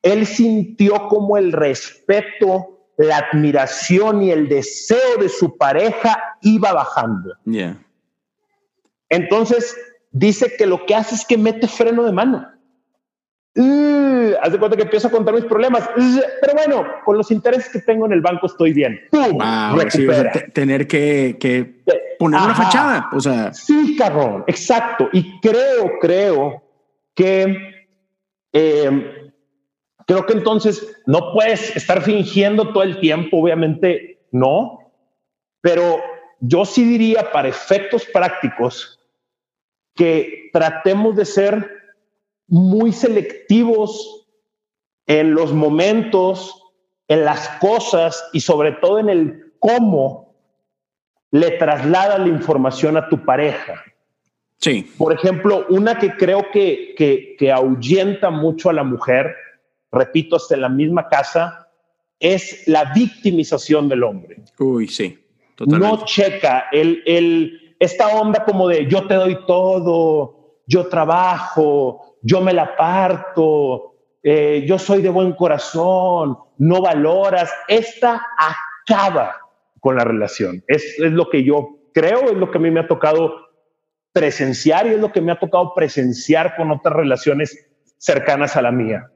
él 0.01 0.25
sintió 0.25 1.07
como 1.07 1.37
el 1.37 1.51
respeto, 1.51 2.87
la 2.97 3.17
admiración 3.17 4.23
y 4.23 4.31
el 4.31 4.49
deseo 4.49 5.17
de 5.19 5.29
su 5.29 5.55
pareja 5.57 6.37
iba 6.41 6.73
bajando. 6.73 7.35
Yeah. 7.45 7.79
Entonces 9.09 9.75
dice 10.13 10.55
que 10.57 10.65
lo 10.65 10.85
que 10.85 10.95
hace 10.95 11.15
es 11.15 11.25
que 11.25 11.37
mete 11.37 11.67
freno 11.67 12.03
de 12.03 12.13
mano. 12.13 12.47
Uh, 13.55 14.33
haz 14.41 14.51
de 14.51 14.57
cuenta 14.57 14.77
que 14.77 14.83
empiezo 14.83 15.09
a 15.09 15.11
contar 15.11 15.33
mis 15.33 15.45
problemas. 15.45 15.87
Uh, 15.97 16.21
pero 16.41 16.53
bueno, 16.53 16.85
con 17.03 17.17
los 17.17 17.29
intereses 17.29 17.69
que 17.69 17.79
tengo 17.79 18.05
en 18.05 18.13
el 18.13 18.21
banco 18.21 18.47
estoy 18.47 18.73
bien. 18.73 18.99
tener 20.53 20.87
que, 20.87 21.83
poner 22.17 22.41
una 22.41 22.55
fachada. 22.55 23.09
O 23.11 23.19
sea. 23.19 23.53
Sí, 23.53 23.95
cabrón, 23.97 24.43
exacto. 24.47 25.09
Y 25.11 25.39
creo, 25.41 25.99
creo 25.99 26.63
que 27.13 27.85
em, 28.53 29.03
creo 30.07 30.25
que 30.25 30.33
entonces 30.33 31.01
no 31.05 31.33
puedes 31.33 31.75
estar 31.75 32.01
fingiendo 32.01 32.71
todo 32.73 32.83
el 32.83 32.99
tiempo, 32.99 33.37
obviamente 33.37 34.25
no, 34.31 34.91
pero 35.61 36.01
yo 36.39 36.65
sí 36.65 36.83
diría 36.83 37.31
para 37.31 37.47
efectos 37.47 38.05
prácticos 38.11 38.99
que 39.95 40.49
tratemos 40.51 41.15
de 41.15 41.25
ser 41.25 41.71
muy 42.47 42.91
selectivos 42.91 44.27
en 45.05 45.33
los 45.33 45.53
momentos, 45.53 46.61
en 47.07 47.25
las 47.25 47.47
cosas 47.59 48.23
y 48.33 48.39
sobre 48.39 48.73
todo 48.73 48.99
en 48.99 49.09
el 49.09 49.53
cómo 49.59 50.35
le 51.31 51.51
trasladas 51.51 52.19
la 52.19 52.27
información 52.27 52.95
a 52.97 53.09
tu 53.09 53.23
pareja. 53.25 53.83
Sí. 54.57 54.91
Por 54.97 55.13
ejemplo, 55.13 55.65
una 55.69 55.97
que 55.97 56.15
creo 56.15 56.45
que, 56.51 56.93
que, 56.97 57.35
que 57.37 57.51
ahuyenta 57.51 58.29
mucho 58.29 58.69
a 58.69 58.73
la 58.73 58.83
mujer, 58.83 59.35
repito, 59.91 60.35
hasta 60.35 60.55
en 60.55 60.61
la 60.61 60.69
misma 60.69 61.09
casa, 61.09 61.67
es 62.19 62.67
la 62.67 62.93
victimización 62.93 63.89
del 63.89 64.03
hombre. 64.03 64.43
Uy, 64.57 64.87
sí. 64.87 65.19
Totalmente. 65.55 65.97
No 65.97 66.05
checa 66.05 66.65
el, 66.71 67.03
el, 67.05 67.62
esta 67.79 68.07
onda 68.19 68.45
como 68.45 68.67
de 68.67 68.87
yo 68.87 69.07
te 69.07 69.15
doy 69.15 69.45
todo, 69.45 70.59
yo 70.65 70.87
trabajo, 70.87 72.17
yo 72.21 72.41
me 72.41 72.53
la 72.53 72.75
parto, 72.75 73.95
eh, 74.23 74.63
yo 74.65 74.79
soy 74.79 75.01
de 75.01 75.09
buen 75.09 75.33
corazón, 75.33 76.37
no 76.57 76.81
valoras. 76.81 77.53
Esta 77.67 78.21
acaba 78.37 79.35
con 79.79 79.97
la 79.97 80.03
relación. 80.03 80.63
Es, 80.67 80.97
es 80.99 81.11
lo 81.11 81.29
que 81.29 81.43
yo 81.43 81.79
creo, 81.93 82.29
es 82.31 82.37
lo 82.37 82.49
que 82.49 82.57
a 82.57 82.61
mí 82.61 82.71
me 82.71 82.79
ha 82.79 82.87
tocado 82.87 83.35
presenciar 84.13 84.87
y 84.87 84.91
es 84.91 84.99
lo 84.99 85.11
que 85.11 85.21
me 85.21 85.31
ha 85.31 85.39
tocado 85.39 85.73
presenciar 85.73 86.55
con 86.55 86.71
otras 86.71 86.95
relaciones 86.95 87.69
cercanas 87.97 88.55
a 88.55 88.61
la 88.61 88.71
mía. 88.71 89.09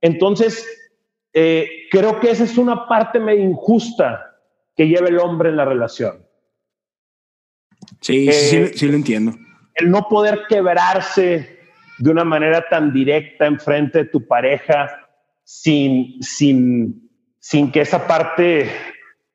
Entonces, 0.00 0.66
eh, 1.32 1.68
creo 1.90 2.20
que 2.20 2.30
esa 2.30 2.44
es 2.44 2.56
una 2.56 2.86
parte 2.86 3.18
medio 3.18 3.44
injusta 3.44 4.36
que 4.76 4.86
lleva 4.86 5.08
el 5.08 5.18
hombre 5.18 5.50
en 5.50 5.56
la 5.56 5.64
relación. 5.64 6.23
Sí, 8.04 8.30
sí, 8.30 8.56
eh, 8.56 8.72
sí, 8.74 8.86
lo 8.86 8.96
entiendo. 8.96 9.34
El 9.74 9.90
no 9.90 10.06
poder 10.10 10.42
quebrarse 10.46 11.58
de 11.96 12.10
una 12.10 12.22
manera 12.22 12.68
tan 12.68 12.92
directa 12.92 13.46
enfrente 13.46 14.00
de 14.00 14.04
tu 14.04 14.26
pareja 14.26 14.90
sin, 15.42 16.22
sin, 16.22 17.10
sin 17.38 17.72
que 17.72 17.80
esa 17.80 18.06
parte 18.06 18.70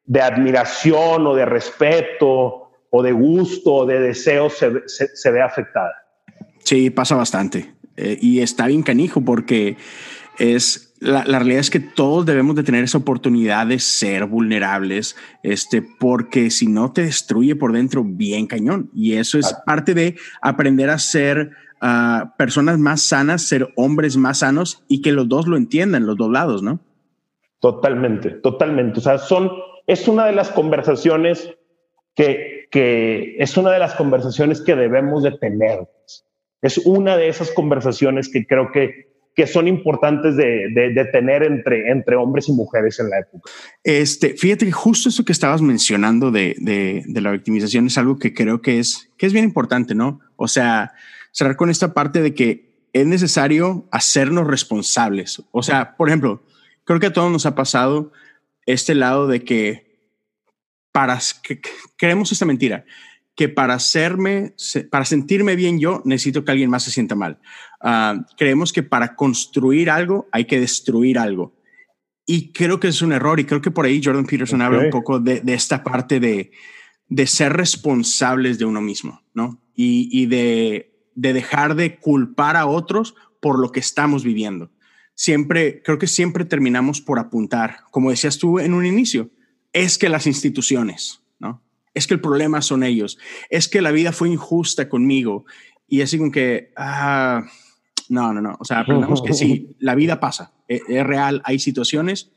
de 0.06 0.22
admiración 0.22 1.26
o 1.26 1.34
de 1.34 1.46
respeto 1.46 2.72
o 2.92 3.02
de 3.02 3.12
gusto 3.12 3.74
o 3.74 3.86
de 3.88 4.00
deseo 4.02 4.52
se, 4.52 4.72
se, 4.88 5.32
ve 5.32 5.42
afectada. 5.42 5.94
Sí, 6.64 6.92
pasa 6.92 7.16
bastante. 7.16 7.74
Eh, 7.98 8.20
y 8.22 8.42
está 8.42 8.68
bien 8.68 8.84
canijo 8.84 9.22
porque 9.22 9.78
es 10.38 10.89
la, 11.00 11.24
la, 11.26 11.40
realidad 11.40 11.62
es 11.62 11.70
que 11.70 11.80
todos 11.80 12.26
debemos 12.26 12.56
de 12.56 12.64
tener 12.64 12.84
esa 12.84 12.98
oportunidad 12.98 13.68
de 13.68 13.80
ser 13.80 14.26
vulnerables, 14.26 15.16
este, 15.44 15.82
porque 15.82 16.50
si 16.52 16.68
no 16.68 16.92
te 16.92 17.04
destruye 17.04 17.56
por 17.56 17.74
dentro 17.74 18.04
bien 18.04 18.48
cañón. 18.48 18.90
Y 18.94 19.14
eso 19.14 19.38
es 19.40 19.56
parte 19.66 19.94
de 19.94 20.16
aprender 20.42 20.90
a 20.90 21.00
ser 21.00 21.52
uh, 21.82 22.30
personas 22.38 22.80
más 22.80 23.02
sanas, 23.02 23.44
ser 23.44 23.72
hombres 23.76 24.18
más 24.18 24.40
sanos 24.40 24.84
y 24.88 25.02
que 25.02 25.12
los 25.12 25.28
dos 25.30 25.48
lo 25.48 25.58
entiendan, 25.58 26.06
los 26.06 26.18
dos 26.18 26.32
lados, 26.32 26.64
¿no? 26.64 26.80
Totalmente, 27.60 28.32
totalmente. 28.32 29.00
O 29.00 29.02
sea, 29.02 29.18
son, 29.18 29.52
es 29.88 30.08
una 30.08 30.26
de 30.26 30.34
las 30.34 30.50
conversaciones 30.50 31.54
que 32.16 32.60
que 32.70 33.36
es 33.40 33.58
una 33.58 33.72
de 33.72 33.80
las 33.80 33.96
conversaciones 33.96 34.62
que 34.62 34.76
debemos 34.76 35.24
de 35.24 35.32
tener. 35.32 35.88
Es 36.62 36.78
una 36.80 37.18
de 37.18 37.30
esas 37.30 37.52
conversaciones 37.52 38.30
que 38.30 38.46
creo 38.46 38.72
que, 38.72 39.09
que 39.40 39.48
son 39.48 39.70
importantes 39.70 40.36
de, 40.36 40.68
de, 40.94 41.06
tener 41.14 41.44
entre, 41.44 41.90
entre 41.90 42.18
hombres 42.18 42.50
y 42.50 42.52
mujeres 42.52 43.00
en 43.00 43.10
la 43.10 43.20
época. 43.20 43.50
Este, 43.86 44.34
fíjate 44.34 44.66
que 44.66 44.74
justo 44.74 45.08
eso 45.08 45.24
que 45.24 45.32
estabas 45.32 45.62
mencionando 45.62 46.30
de, 46.30 46.58
de, 46.60 47.22
la 47.22 47.32
victimización 47.32 47.88
es 47.88 47.98
algo 47.98 48.20
que 48.20 48.34
creo 48.34 48.62
que 48.62 48.80
es, 48.80 49.10
que 49.18 49.26
es 49.26 49.32
bien 49.32 49.46
importante, 49.46 49.96
¿no? 49.96 50.20
O 50.36 50.50
sea, 50.50 50.92
cerrar 51.32 51.56
con 51.56 51.70
esta 51.70 51.94
parte 51.94 52.22
de 52.22 52.34
que 52.34 52.90
es 52.92 53.08
necesario 53.08 53.88
hacernos 53.94 54.46
responsables. 54.46 55.42
O 55.52 55.64
sea, 55.64 55.96
por 55.96 56.10
ejemplo, 56.10 56.44
creo 56.84 57.00
que 57.00 57.08
a 57.08 57.14
todos 57.14 57.32
nos 57.32 57.46
ha 57.46 57.56
pasado 57.56 58.12
este 58.66 58.94
lado 58.94 59.26
de 59.26 59.46
que 59.46 60.02
para 60.92 61.18
que, 61.44 61.62
creemos 61.96 62.34
esta 62.34 62.46
mentira 62.46 62.84
que 63.40 63.48
para 63.48 63.74
hacerme, 63.74 64.54
para 64.92 65.06
sentirme 65.06 65.56
bien 65.56 65.80
yo, 65.80 66.02
necesito 66.04 66.44
que 66.44 66.52
alguien 66.52 66.70
más 66.70 66.84
se 66.84 66.92
sienta 66.92 67.16
mal. 67.16 67.40
Uh, 67.82 68.22
creemos 68.38 68.74
que 68.74 68.84
para 68.84 69.16
construir 69.16 69.90
algo 69.90 70.28
hay 70.34 70.44
que 70.44 70.60
destruir 70.60 71.18
algo. 71.18 71.56
Y 72.26 72.52
creo 72.52 72.82
que 72.82 72.90
es 72.90 73.02
un 73.02 73.14
error 73.14 73.40
y 73.40 73.46
creo 73.46 73.62
que 73.62 73.72
por 73.72 73.86
ahí 73.86 74.02
Jordan 74.04 74.26
Peterson 74.26 74.60
okay. 74.60 74.66
habla 74.66 74.80
un 74.84 74.90
poco 74.90 75.22
de, 75.22 75.40
de, 75.40 75.54
esta 75.54 75.86
parte 75.86 76.20
de, 76.20 76.52
de 77.08 77.28
ser 77.28 77.54
responsables 77.54 78.60
de 78.60 78.66
uno 78.66 78.82
mismo, 78.82 79.24
¿no? 79.34 79.64
Y, 79.74 80.10
y 80.12 80.26
de, 80.26 80.92
de 81.16 81.32
dejar 81.32 81.76
de 81.76 81.98
culpar 81.98 82.58
a 82.58 82.66
otros 82.66 83.16
por 83.40 83.58
lo 83.58 83.72
que 83.72 83.80
estamos 83.80 84.26
viviendo. 84.26 84.70
Siempre, 85.16 85.82
creo 85.82 85.98
que 85.98 86.08
siempre 86.08 86.44
terminamos 86.44 87.00
por 87.00 87.20
apuntar, 87.20 87.84
como 87.92 88.10
decías 88.10 88.38
tú 88.38 88.60
en 88.60 88.74
un 88.74 88.86
inicio, 88.86 89.30
es 89.72 89.98
que 89.98 90.10
las 90.10 90.28
instituciones. 90.28 91.24
Es 91.94 92.08
que 92.08 92.14
el 92.14 92.22
problema 92.22 92.62
son 92.62 92.84
ellos, 92.84 93.18
es 93.50 93.68
que 93.68 93.82
la 93.82 93.92
vida 93.92 94.12
fue 94.12 94.30
injusta 94.30 94.90
conmigo. 94.90 95.46
Y 95.88 96.02
así 96.02 96.18
como 96.18 96.32
que, 96.32 96.72
ah, 96.78 97.44
no, 98.10 98.34
no, 98.34 98.42
no, 98.42 98.58
o 98.60 98.66
sea, 98.66 98.82
aprendamos 98.82 99.22
que 99.22 99.34
sí, 99.34 99.76
la 99.80 99.96
vida 99.96 100.20
pasa, 100.20 100.54
es, 100.68 100.82
es 100.88 101.06
real, 101.06 101.42
hay 101.46 101.60
situaciones, 101.60 102.32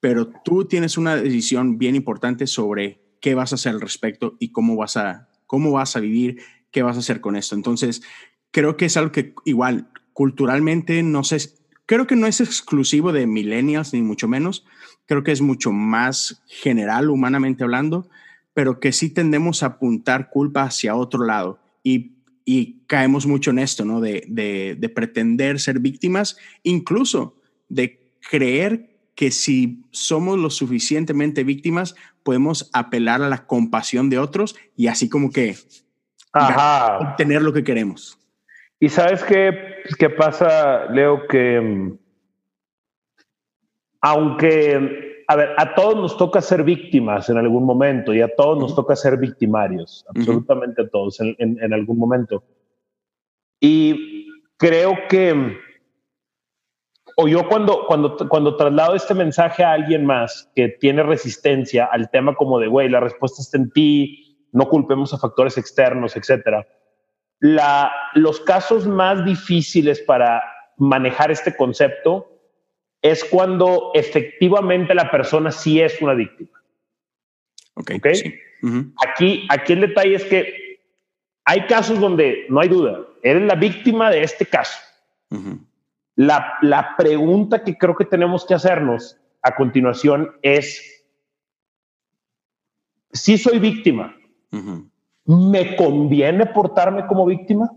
pero 0.00 0.30
tú 0.44 0.66
tienes 0.66 0.98
una 0.98 1.16
decisión 1.16 1.78
bien 1.78 1.94
importante 1.94 2.46
sobre 2.46 3.00
qué 3.20 3.34
vas 3.34 3.52
a 3.52 3.54
hacer 3.54 3.72
al 3.72 3.80
respecto 3.80 4.36
y 4.38 4.52
cómo 4.52 4.76
vas 4.76 4.98
a, 4.98 5.30
cómo 5.46 5.72
vas 5.72 5.96
a 5.96 6.00
vivir, 6.00 6.42
qué 6.70 6.82
vas 6.82 6.96
a 6.96 7.00
hacer 7.00 7.20
con 7.20 7.36
esto. 7.36 7.54
Entonces, 7.54 8.02
creo 8.50 8.76
que 8.76 8.84
es 8.84 8.96
algo 8.96 9.12
que 9.12 9.34
igual 9.44 9.88
culturalmente 10.12 11.02
no 11.02 11.24
sé, 11.24 11.38
creo 11.86 12.06
que 12.06 12.16
no 12.16 12.26
es 12.26 12.40
exclusivo 12.40 13.12
de 13.12 13.26
millennials 13.26 13.92
ni 13.92 14.02
mucho 14.02 14.28
menos, 14.28 14.64
creo 15.06 15.22
que 15.22 15.32
es 15.32 15.40
mucho 15.40 15.72
más 15.72 16.42
general, 16.46 17.10
humanamente 17.10 17.64
hablando, 17.64 18.08
pero 18.54 18.80
que 18.80 18.92
sí 18.92 19.12
tendemos 19.12 19.62
a 19.62 19.66
apuntar 19.66 20.30
culpa 20.30 20.62
hacia 20.62 20.96
otro 20.96 21.24
lado 21.24 21.58
y, 21.82 22.12
y 22.44 22.84
caemos 22.86 23.26
mucho 23.26 23.50
en 23.50 23.58
esto, 23.58 23.84
¿no? 23.84 24.00
De, 24.00 24.24
de, 24.28 24.76
de, 24.78 24.88
pretender 24.88 25.60
ser 25.60 25.80
víctimas, 25.80 26.38
incluso 26.62 27.36
de 27.68 28.10
creer 28.30 28.90
que 29.14 29.30
si 29.30 29.84
somos 29.90 30.38
lo 30.38 30.50
suficientemente 30.50 31.44
víctimas, 31.44 31.94
podemos 32.22 32.70
apelar 32.72 33.22
a 33.22 33.28
la 33.28 33.46
compasión 33.46 34.10
de 34.10 34.18
otros 34.18 34.56
y 34.76 34.86
así 34.86 35.08
como 35.08 35.30
que 35.30 35.56
Ajá. 36.32 36.98
obtener 36.98 37.42
lo 37.42 37.52
que 37.52 37.64
queremos. 37.64 38.18
Y 38.80 38.88
sabes 38.88 39.22
qué, 39.22 39.50
qué 39.98 40.10
pasa, 40.10 40.86
Leo, 40.86 41.26
que 41.28 41.60
mm, 41.60 41.98
aunque, 44.00 45.03
a 45.26 45.36
ver, 45.36 45.50
a 45.56 45.74
todos 45.74 45.96
nos 45.96 46.16
toca 46.16 46.40
ser 46.40 46.64
víctimas 46.64 47.28
en 47.30 47.38
algún 47.38 47.64
momento 47.64 48.12
y 48.12 48.20
a 48.20 48.34
todos 48.34 48.58
nos 48.58 48.74
toca 48.74 48.96
ser 48.96 49.16
victimarios, 49.16 50.04
absolutamente 50.08 50.82
a 50.82 50.88
todos 50.88 51.20
en, 51.20 51.34
en, 51.38 51.62
en, 51.62 51.72
algún 51.72 51.98
momento. 51.98 52.44
Y 53.60 54.28
creo 54.56 54.94
que, 55.08 55.58
o 57.16 57.28
yo 57.28 57.48
cuando, 57.48 57.86
cuando, 57.86 58.16
cuando 58.28 58.56
traslado 58.56 58.94
este 58.94 59.14
mensaje 59.14 59.62
a 59.64 59.72
alguien 59.72 60.04
más 60.04 60.50
que 60.54 60.68
tiene 60.68 61.02
resistencia 61.02 61.86
al 61.86 62.10
tema 62.10 62.34
como 62.34 62.58
de, 62.58 62.68
güey, 62.68 62.88
la 62.88 63.00
respuesta 63.00 63.40
está 63.40 63.58
en 63.58 63.70
ti, 63.70 64.48
no 64.52 64.68
culpemos 64.68 65.14
a 65.14 65.18
factores 65.18 65.58
externos, 65.58 66.16
etcétera. 66.16 66.66
La, 67.40 67.92
los 68.14 68.40
casos 68.40 68.86
más 68.86 69.24
difíciles 69.24 70.00
para 70.00 70.42
manejar 70.76 71.30
este 71.30 71.56
concepto 71.56 72.33
es 73.04 73.22
cuando 73.22 73.90
efectivamente 73.92 74.94
la 74.94 75.10
persona 75.10 75.50
sí 75.52 75.78
es 75.78 76.00
una 76.00 76.14
víctima. 76.14 76.58
Ok. 77.74 77.90
¿Okay? 77.98 78.14
Sí. 78.14 78.34
Uh 78.62 78.68
-huh. 78.68 78.92
aquí, 79.06 79.46
aquí 79.50 79.74
el 79.74 79.82
detalle 79.82 80.14
es 80.14 80.24
que 80.24 80.78
hay 81.44 81.66
casos 81.66 82.00
donde 82.00 82.46
no 82.48 82.60
hay 82.60 82.68
duda, 82.68 83.04
eres 83.22 83.42
la 83.42 83.56
víctima 83.56 84.10
de 84.10 84.22
este 84.22 84.46
caso. 84.46 84.78
Uh 85.28 85.36
-huh. 85.36 85.58
la, 86.16 86.54
la 86.62 86.96
pregunta 86.96 87.62
que 87.62 87.76
creo 87.76 87.94
que 87.94 88.06
tenemos 88.06 88.46
que 88.46 88.54
hacernos 88.54 89.18
a 89.42 89.54
continuación 89.54 90.30
es, 90.40 91.04
si 93.12 93.36
soy 93.36 93.58
víctima, 93.58 94.16
uh 94.50 94.56
-huh. 94.56 94.90
¿me 95.52 95.76
conviene 95.76 96.46
portarme 96.46 97.06
como 97.06 97.26
víctima? 97.26 97.70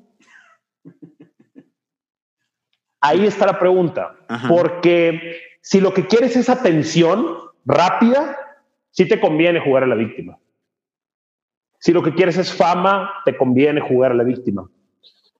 Ahí 3.02 3.26
está 3.26 3.46
la 3.46 3.60
pregunta, 3.60 4.16
Ajá. 4.28 4.48
porque 4.48 5.38
si 5.62 5.80
lo 5.82 5.94
que 5.94 6.08
quieres 6.08 6.36
es 6.36 6.50
atención 6.50 7.38
rápida, 7.66 8.38
sí 8.92 9.08
te 9.08 9.20
conviene 9.20 9.60
jugar 9.60 9.84
a 9.84 9.88
la 9.88 9.96
víctima. 9.96 10.38
Si 11.80 11.94
lo 11.94 12.02
que 12.02 12.14
quieres 12.14 12.38
es 12.38 12.52
fama, 12.54 13.14
te 13.26 13.38
conviene 13.38 13.82
jugar 13.82 14.12
a 14.12 14.16
la 14.16 14.24
víctima. 14.24 14.68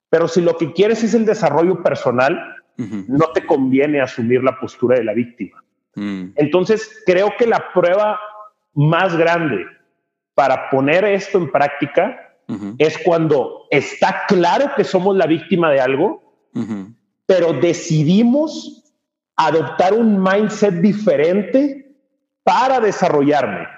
Pero 0.08 0.28
si 0.28 0.40
lo 0.40 0.56
que 0.56 0.72
quieres 0.72 1.02
es 1.02 1.14
el 1.14 1.24
desarrollo 1.26 1.82
personal, 1.82 2.56
uh 2.78 2.82
-huh. 2.82 3.04
no 3.08 3.26
te 3.34 3.44
conviene 3.44 4.00
asumir 4.00 4.42
la 4.42 4.58
postura 4.58 4.96
de 4.96 5.04
la 5.04 5.14
víctima. 5.14 5.62
Uh 5.96 6.30
Entonces, 6.36 7.02
creo 7.04 7.32
que 7.36 7.46
la 7.46 7.72
prueba 7.72 8.20
más 8.74 9.16
grande 9.16 9.66
para 10.34 10.70
poner 10.70 11.04
esto 11.04 11.38
en 11.38 11.50
práctica 11.50 12.36
uh 12.46 12.54
-huh. 12.54 12.74
es 12.78 12.96
cuando 12.98 13.66
está 13.70 14.24
claro 14.28 14.70
que 14.76 14.84
somos 14.84 15.16
la 15.16 15.26
víctima 15.26 15.70
de 15.72 15.80
algo, 15.80 16.22
pero 17.28 17.52
decidimos 17.52 18.90
adoptar 19.36 19.92
un 19.92 20.20
mindset 20.20 20.76
diferente 20.80 21.94
para 22.42 22.80
desarrollarme. 22.80 23.68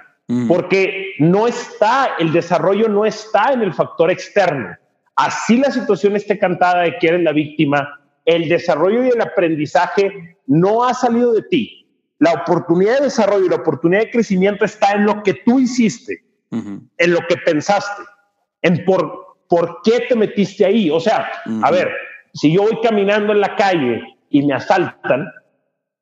porque 0.47 1.15
no 1.19 1.49
está, 1.49 2.11
el 2.21 2.33
desarrollo 2.33 2.89
no 2.89 3.05
está 3.05 3.53
en 3.53 3.63
el 3.63 3.75
factor 3.75 4.13
externo. 4.13 4.77
Así 5.17 5.57
la 5.57 5.73
situación 5.73 6.15
esté 6.15 6.39
cantada 6.39 6.83
de 6.83 6.97
que 6.99 7.09
eres 7.09 7.25
la 7.25 7.33
víctima, 7.33 8.01
el 8.25 8.49
desarrollo 8.49 9.05
y 9.05 9.09
el 9.09 9.21
aprendizaje 9.21 10.37
no 10.47 10.85
ha 10.85 10.95
salido 10.95 11.33
de 11.33 11.43
ti. 11.43 11.85
La 12.21 12.33
oportunidad 12.33 12.99
de 12.99 13.07
desarrollo 13.07 13.47
y 13.47 13.49
la 13.49 13.57
oportunidad 13.57 14.03
de 14.03 14.11
crecimiento 14.13 14.65
está 14.65 14.93
en 14.93 15.07
lo 15.07 15.25
que 15.25 15.35
tú 15.35 15.59
hiciste, 15.59 16.25
en 16.53 17.13
lo 17.13 17.19
que 17.29 17.37
pensaste, 17.45 18.03
en 18.63 18.85
por, 18.85 19.39
por 19.49 19.81
qué 19.83 20.07
te 20.09 20.15
metiste 20.15 20.65
ahí. 20.65 20.93
O 20.93 21.01
sea, 21.01 21.29
a 21.65 21.71
ver, 21.73 21.91
si 22.33 22.53
yo 22.53 22.63
voy 22.63 22.79
caminando 22.83 23.33
en 23.33 23.41
la 23.41 23.57
calle 23.57 24.03
y 24.29 24.47
me 24.47 24.55
asaltan, 24.55 25.31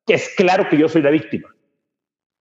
que 0.05 0.15
es 0.15 0.33
claro 0.35 0.67
que 0.69 0.77
yo 0.77 0.89
soy 0.89 1.01
la 1.01 1.09
víctima. 1.09 1.47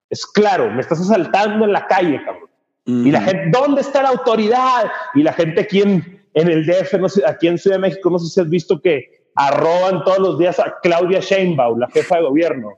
Es 0.09 0.25
claro, 0.25 0.69
me 0.71 0.81
estás 0.81 1.01
asaltando 1.01 1.65
en 1.65 1.73
la 1.73 1.87
calle, 1.87 2.21
cabrón. 2.23 2.49
Y 2.87 3.09
la 3.09 3.21
gente, 3.21 3.49
¿dónde 3.51 3.81
está 3.81 4.03
la 4.03 4.09
autoridad? 4.09 4.91
Y 5.15 5.23
la 5.23 5.33
gente 5.33 5.61
aquí 5.61 5.81
en, 5.81 6.23
en 6.35 6.47
el 6.47 6.65
DF, 6.65 6.93
no 6.99 7.09
sé, 7.09 7.25
aquí 7.25 7.47
en 7.47 7.57
Ciudad 7.57 7.77
de 7.77 7.81
México, 7.81 8.11
no 8.11 8.19
sé 8.19 8.27
si 8.27 8.39
has 8.39 8.49
visto 8.49 8.79
que 8.79 9.25
arroban 9.35 10.03
todos 10.03 10.19
los 10.19 10.39
días 10.39 10.59
a 10.59 10.77
Claudia 10.81 11.19
Sheinbaum, 11.19 11.79
la 11.79 11.89
jefa 11.89 12.17
de 12.17 12.21
gobierno. 12.23 12.77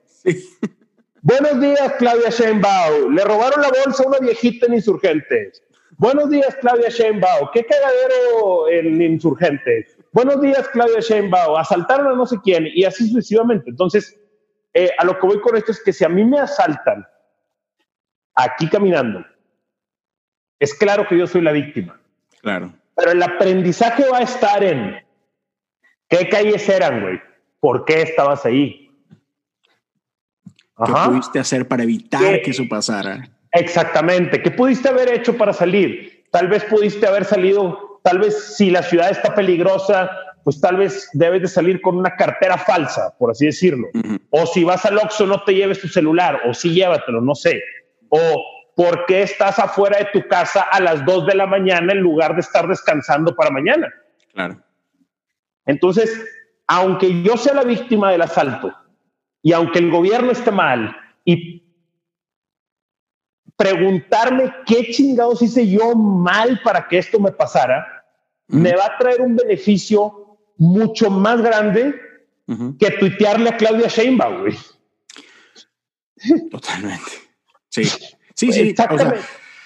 Buenos 1.21 1.59
días, 1.59 1.93
Claudia 1.99 2.29
Sheinbaum. 2.29 3.13
Le 3.13 3.23
robaron 3.25 3.61
la 3.61 3.69
bolsa 3.83 4.03
a 4.03 4.07
una 4.07 4.19
viejita 4.19 4.67
en 4.67 4.75
Insurgentes. 4.75 5.61
Buenos 5.97 6.29
días, 6.29 6.55
Claudia 6.61 6.89
Sheinbaum. 6.89 7.49
Qué 7.53 7.65
cagadero 7.65 8.69
en 8.69 9.01
Insurgentes. 9.01 9.96
Buenos 10.17 10.41
días, 10.41 10.67
Claudia 10.69 10.99
Sheinbaum. 10.99 11.57
Asaltaron 11.57 12.07
a 12.07 12.15
no 12.15 12.25
sé 12.25 12.37
quién 12.43 12.67
y 12.73 12.83
así 12.85 13.07
sucesivamente. 13.07 13.69
Entonces, 13.69 14.19
eh, 14.73 14.89
a 14.97 15.05
lo 15.05 15.19
que 15.19 15.27
voy 15.27 15.39
con 15.41 15.55
esto 15.55 15.71
es 15.71 15.83
que 15.83 15.93
si 15.93 16.03
a 16.03 16.09
mí 16.09 16.25
me 16.25 16.39
asaltan 16.39 17.05
aquí 18.33 18.67
caminando, 18.67 19.23
es 20.57 20.73
claro 20.73 21.07
que 21.07 21.19
yo 21.19 21.27
soy 21.27 21.41
la 21.41 21.51
víctima. 21.51 22.01
Claro. 22.41 22.73
Pero 22.95 23.11
el 23.11 23.21
aprendizaje 23.21 24.09
va 24.09 24.17
a 24.17 24.23
estar 24.23 24.63
en 24.63 25.05
¿Qué 26.09 26.27
calles 26.29 26.67
eran, 26.67 27.01
güey? 27.01 27.21
¿Por 27.59 27.85
qué 27.85 28.01
estabas 28.01 28.43
ahí? 28.43 28.89
¿Qué 30.83 30.93
pudiste 31.05 31.37
hacer 31.37 31.67
para 31.67 31.83
evitar 31.83 32.41
que 32.41 32.49
eso 32.49 32.63
pasara? 32.67 33.29
Exactamente. 33.51 34.41
¿Qué 34.41 34.49
pudiste 34.49 34.89
haber 34.89 35.13
hecho 35.13 35.37
para 35.37 35.53
salir? 35.53 36.25
Tal 36.31 36.47
vez 36.47 36.63
pudiste 36.63 37.05
haber 37.05 37.23
salido, 37.23 37.86
tal 38.07 38.19
vez 38.19 38.55
si 38.55 38.69
la 38.69 38.83
ciudad 38.83 39.11
está 39.11 39.35
peligrosa, 39.35 40.09
pues 40.45 40.61
tal 40.61 40.77
vez 40.77 41.09
debes 41.11 41.41
de 41.41 41.47
salir 41.49 41.81
con 41.81 41.97
una 41.97 42.15
cartera 42.15 42.57
falsa, 42.57 43.13
por 43.19 43.31
así 43.31 43.47
decirlo. 43.47 43.89
O 44.29 44.45
si 44.45 44.63
vas 44.63 44.85
al 44.85 44.97
Oxxo 44.97 45.25
no 45.27 45.43
te 45.43 45.53
lleves 45.53 45.81
tu 45.81 45.89
celular, 45.89 46.39
o 46.47 46.53
sí 46.53 46.73
llévatelo, 46.73 47.19
no 47.19 47.35
sé. 47.35 47.61
O 48.07 48.41
¿por 48.77 49.05
qué 49.07 49.23
estás 49.23 49.59
afuera 49.59 49.97
de 49.97 50.07
tu 50.13 50.25
casa 50.29 50.61
a 50.61 50.79
las 50.79 51.03
2 51.03 51.25
de 51.25 51.35
la 51.35 51.47
mañana 51.47 51.91
en 51.91 51.99
lugar 51.99 52.33
de 52.35 52.39
estar 52.39 52.65
descansando 52.65 53.35
para 53.35 53.49
mañana? 53.49 53.93
Claro. 54.31 54.63
Entonces, 55.65 56.09
aunque 56.65 57.23
yo 57.23 57.35
sea 57.35 57.55
la 57.55 57.63
víctima 57.65 58.09
del 58.11 58.21
asalto 58.21 58.73
y 59.41 59.51
aunque 59.51 59.79
el 59.79 59.91
gobierno 59.91 60.31
esté 60.31 60.51
mal 60.51 60.95
y 61.25 61.61
preguntarme 63.57 64.53
qué 64.65 64.91
chingados 64.91 65.41
hice 65.41 65.67
yo 65.67 65.93
mal 65.93 66.61
para 66.63 66.87
que 66.87 66.99
esto 66.99 67.19
me 67.19 67.33
pasara, 67.33 67.96
me 68.47 68.73
va 68.73 68.85
a 68.85 68.97
traer 68.97 69.21
un 69.21 69.35
beneficio 69.35 70.37
mucho 70.57 71.09
más 71.09 71.41
grande 71.41 71.95
que 72.79 72.91
tuitearle 72.91 73.49
a 73.49 73.57
Claudia 73.57 73.87
Sheinbaum, 73.87 74.41
güey. 74.41 74.57
Totalmente. 76.49 77.11
Sí. 77.69 77.83
Sí, 77.83 78.51
sí. 78.51 78.75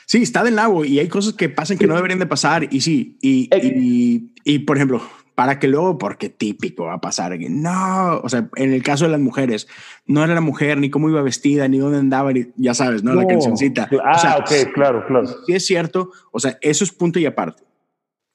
sí, 0.06 0.22
está 0.24 0.44
del 0.44 0.56
lago 0.56 0.86
y 0.86 1.00
hay 1.00 1.08
cosas 1.08 1.34
que 1.34 1.50
pasan 1.50 1.78
que 1.78 1.88
no 1.88 1.96
deberían 1.96 2.20
de 2.20 2.26
pasar 2.26 2.68
y 2.72 2.82
sí. 2.82 3.18
Y, 3.22 3.50
y, 3.54 4.34
y, 4.44 4.60
por 4.60 4.78
ejemplo, 4.78 5.02
para 5.36 5.60
que 5.60 5.68
luego, 5.68 5.98
porque 5.98 6.30
típico 6.30 6.86
va 6.86 6.94
a 6.94 7.02
pasar, 7.02 7.38
no, 7.50 8.20
o 8.24 8.30
sea, 8.30 8.50
en 8.56 8.74
el 8.74 8.84
caso 8.84 9.06
de 9.06 9.12
las 9.12 9.20
mujeres, 9.20 9.68
no 10.06 10.24
era 10.24 10.34
la 10.34 10.42
mujer, 10.42 10.78
ni 10.78 10.90
cómo 10.90 11.10
iba 11.10 11.22
vestida, 11.22 11.68
ni 11.68 11.80
dónde 11.80 12.00
andaba, 12.00 12.32
ya 12.56 12.74
sabes, 12.74 13.04
¿no? 13.04 13.14
la 13.14 13.28
cancioncita. 13.28 13.90
Ah, 14.04 14.38
ok, 14.40 14.74
claro, 14.74 15.06
claro. 15.06 15.28
Sí 15.46 15.54
es 15.54 15.66
cierto, 15.66 16.12
o 16.32 16.40
sea, 16.40 16.58
eso 16.62 16.84
es 16.84 16.92
punto 16.92 17.20
y 17.20 17.26
aparte. 17.26 17.64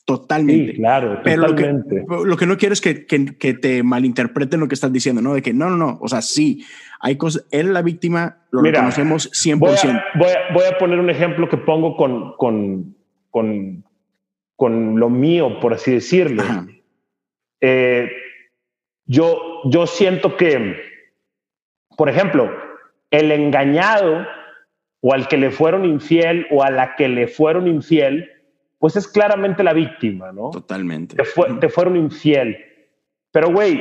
Totalmente. 0.06 0.70
Sí, 0.70 0.78
claro, 0.78 1.20
Pero 1.24 1.48
Lo, 1.48 1.56
que, 1.56 1.74
lo 2.24 2.36
que 2.36 2.46
no 2.46 2.56
quiero 2.56 2.72
es 2.72 2.80
que, 2.80 3.06
que, 3.06 3.36
que, 3.36 3.54
te 3.54 3.82
malinterpreten 3.82 4.60
lo 4.60 4.68
que 4.68 4.76
estás 4.76 4.92
diciendo, 4.92 5.20
¿no? 5.20 5.34
De 5.34 5.42
que 5.42 5.52
no, 5.52 5.68
no, 5.68 5.76
no, 5.76 5.98
o 6.00 6.06
sea, 6.06 6.22
sí, 6.22 6.64
hay 7.00 7.16
cosas, 7.16 7.44
él 7.50 7.72
la 7.72 7.82
víctima, 7.82 8.38
lo 8.52 8.62
reconocemos 8.62 9.32
100%. 9.32 9.58
Voy 9.58 9.74
a, 9.74 10.04
voy, 10.14 10.28
a, 10.28 10.54
voy 10.54 10.64
a, 10.72 10.78
poner 10.78 11.00
un 11.00 11.10
ejemplo 11.10 11.48
que 11.48 11.56
pongo 11.56 11.96
con, 11.96 12.36
con, 12.36 12.94
con, 13.32 13.84
con 14.54 15.00
lo 15.00 15.10
mío, 15.10 15.58
por 15.58 15.74
así 15.74 15.90
decirlo. 15.90 16.44
Eh, 17.60 18.08
yo, 19.06 19.40
yo 19.64 19.88
siento 19.88 20.36
que, 20.36 20.76
por 21.96 22.08
ejemplo, 22.08 22.48
el 23.10 23.32
engañado 23.32 24.24
o 25.00 25.12
al 25.12 25.26
que 25.26 25.36
le 25.36 25.50
fueron 25.50 25.84
infiel 25.84 26.46
o 26.52 26.62
a 26.62 26.70
la 26.70 26.94
que 26.94 27.08
le 27.08 27.26
fueron 27.26 27.66
infiel, 27.66 28.30
pues 28.86 28.94
es 28.94 29.08
claramente 29.08 29.64
la 29.64 29.72
víctima, 29.72 30.30
¿no? 30.30 30.50
Totalmente. 30.50 31.16
Te, 31.16 31.68
fueron 31.68 31.96
infiel. 31.96 32.56
Pero, 33.32 33.50
güey, 33.50 33.80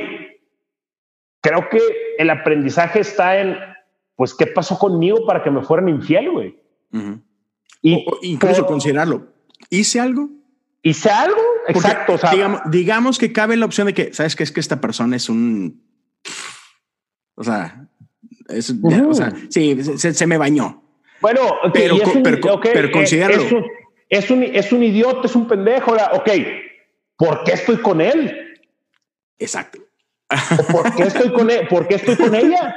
creo 1.40 1.68
que 1.70 1.78
el 2.18 2.28
aprendizaje 2.28 2.98
está 2.98 3.40
en, 3.40 3.56
pues, 4.16 4.34
¿qué 4.34 4.48
pasó 4.48 4.76
conmigo 4.76 5.24
para 5.24 5.44
que 5.44 5.50
me 5.52 5.62
fueran 5.62 5.88
infiel, 5.88 6.32
güey? 6.32 6.58
y, 7.82 8.04
incluso 8.22 8.66
considerarlo. 8.66 9.28
¿Hice 9.70 10.00
algo? 10.00 10.28
¿Hice 10.82 11.08
algo? 11.08 11.40
Exacto. 11.68 12.14
O 12.14 12.18
sea, 12.18 12.64
digamos, 12.66 13.16
que 13.16 13.32
cabe 13.32 13.56
la 13.56 13.66
opción 13.66 13.86
de 13.86 13.94
que, 13.94 14.12
¿sabes 14.12 14.34
qué? 14.34 14.42
Es 14.42 14.50
que 14.50 14.58
esta 14.58 14.80
persona 14.80 15.14
es 15.14 15.28
un. 15.28 15.84
O 17.36 17.44
sea, 17.44 17.86
es, 18.48 18.74
o 18.82 19.14
sea 19.14 19.32
sí, 19.50 19.80
se, 19.98 20.26
me 20.26 20.36
bañó. 20.36 20.82
Bueno, 21.20 21.42
pero, 21.72 21.96
pero, 22.24 22.60
pero 22.60 22.90
considerarlo. 22.90 23.44
Es 24.08 24.30
un, 24.30 24.42
es, 24.42 24.72
un, 24.72 24.82
idiota, 24.82 25.26
es 25.26 25.34
un 25.34 25.48
pendejo. 25.48 25.96
Ok, 26.12 26.30
¿por 27.16 27.44
qué 27.44 27.52
estoy 27.52 27.78
con 27.78 28.00
él? 28.00 28.58
Exacto. 29.38 29.80
¿Por 30.72 30.94
qué 30.96 31.04
estoy 31.04 31.32
con 31.32 31.50
él? 31.50 31.68
¿Por 31.68 31.86
qué 31.86 31.96
estoy 31.96 32.16
con 32.16 32.34
ella? 32.34 32.74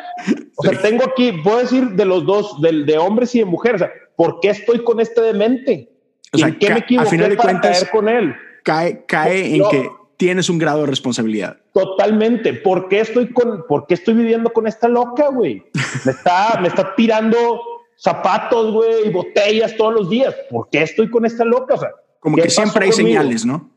O 0.56 0.64
sea, 0.64 0.80
tengo 0.82 1.04
aquí, 1.04 1.32
puedo 1.32 1.60
decir 1.60 1.90
de 1.92 2.06
los 2.06 2.26
dos, 2.26 2.62
de, 2.62 2.84
de 2.84 2.98
hombres 2.98 3.34
y 3.36 3.40
de 3.40 3.46
mujeres, 3.46 3.82
o 3.82 3.86
sea, 3.86 3.94
¿por 4.16 4.40
qué 4.40 4.50
estoy 4.50 4.84
con 4.84 5.00
este 5.00 5.22
demente? 5.22 5.90
O 6.32 6.38
sea, 6.38 6.50
¿En 6.50 6.60
qué 6.60 6.70
me 6.70 6.80
equivoqué 6.80 7.10
final 7.10 7.30
de 7.30 7.36
para 7.36 7.50
cuentas, 7.50 7.80
caer 7.80 7.92
con 7.92 8.10
él? 8.10 8.36
Cae, 8.64 9.06
cae 9.06 9.56
en 9.56 9.64
que 9.70 9.90
tienes 10.18 10.50
un 10.50 10.60
grado 10.60 10.82
de 10.82 10.88
responsabilidad. 10.88 11.58
Totalmente. 11.74 12.54
¿Por 12.54 12.90
qué 12.90 13.00
estoy 13.00 13.32
con, 13.32 13.66
por 13.68 13.88
qué 13.88 13.94
estoy 13.96 14.14
viviendo 14.14 14.52
con 14.52 14.68
esta 14.68 14.88
loca, 14.88 15.30
güey? 15.30 15.64
Me 16.06 16.12
está, 16.12 16.60
me 16.62 16.68
está 16.68 16.94
tirando 16.96 17.62
zapatos, 18.02 18.74
güey, 18.74 19.10
botellas 19.12 19.76
todos 19.78 19.94
los 19.94 20.10
días. 20.10 20.36
¿Por 20.50 20.70
qué 20.70 20.84
estoy 20.84 21.10
con 21.10 21.26
esta 21.26 21.46
loca? 21.46 21.76
O 21.76 21.78
sea, 21.78 21.92
como 22.20 22.38
que 22.38 22.50
siempre 22.50 22.86
hay 22.86 22.92
señales, 22.92 23.46
¿no? 23.46 23.72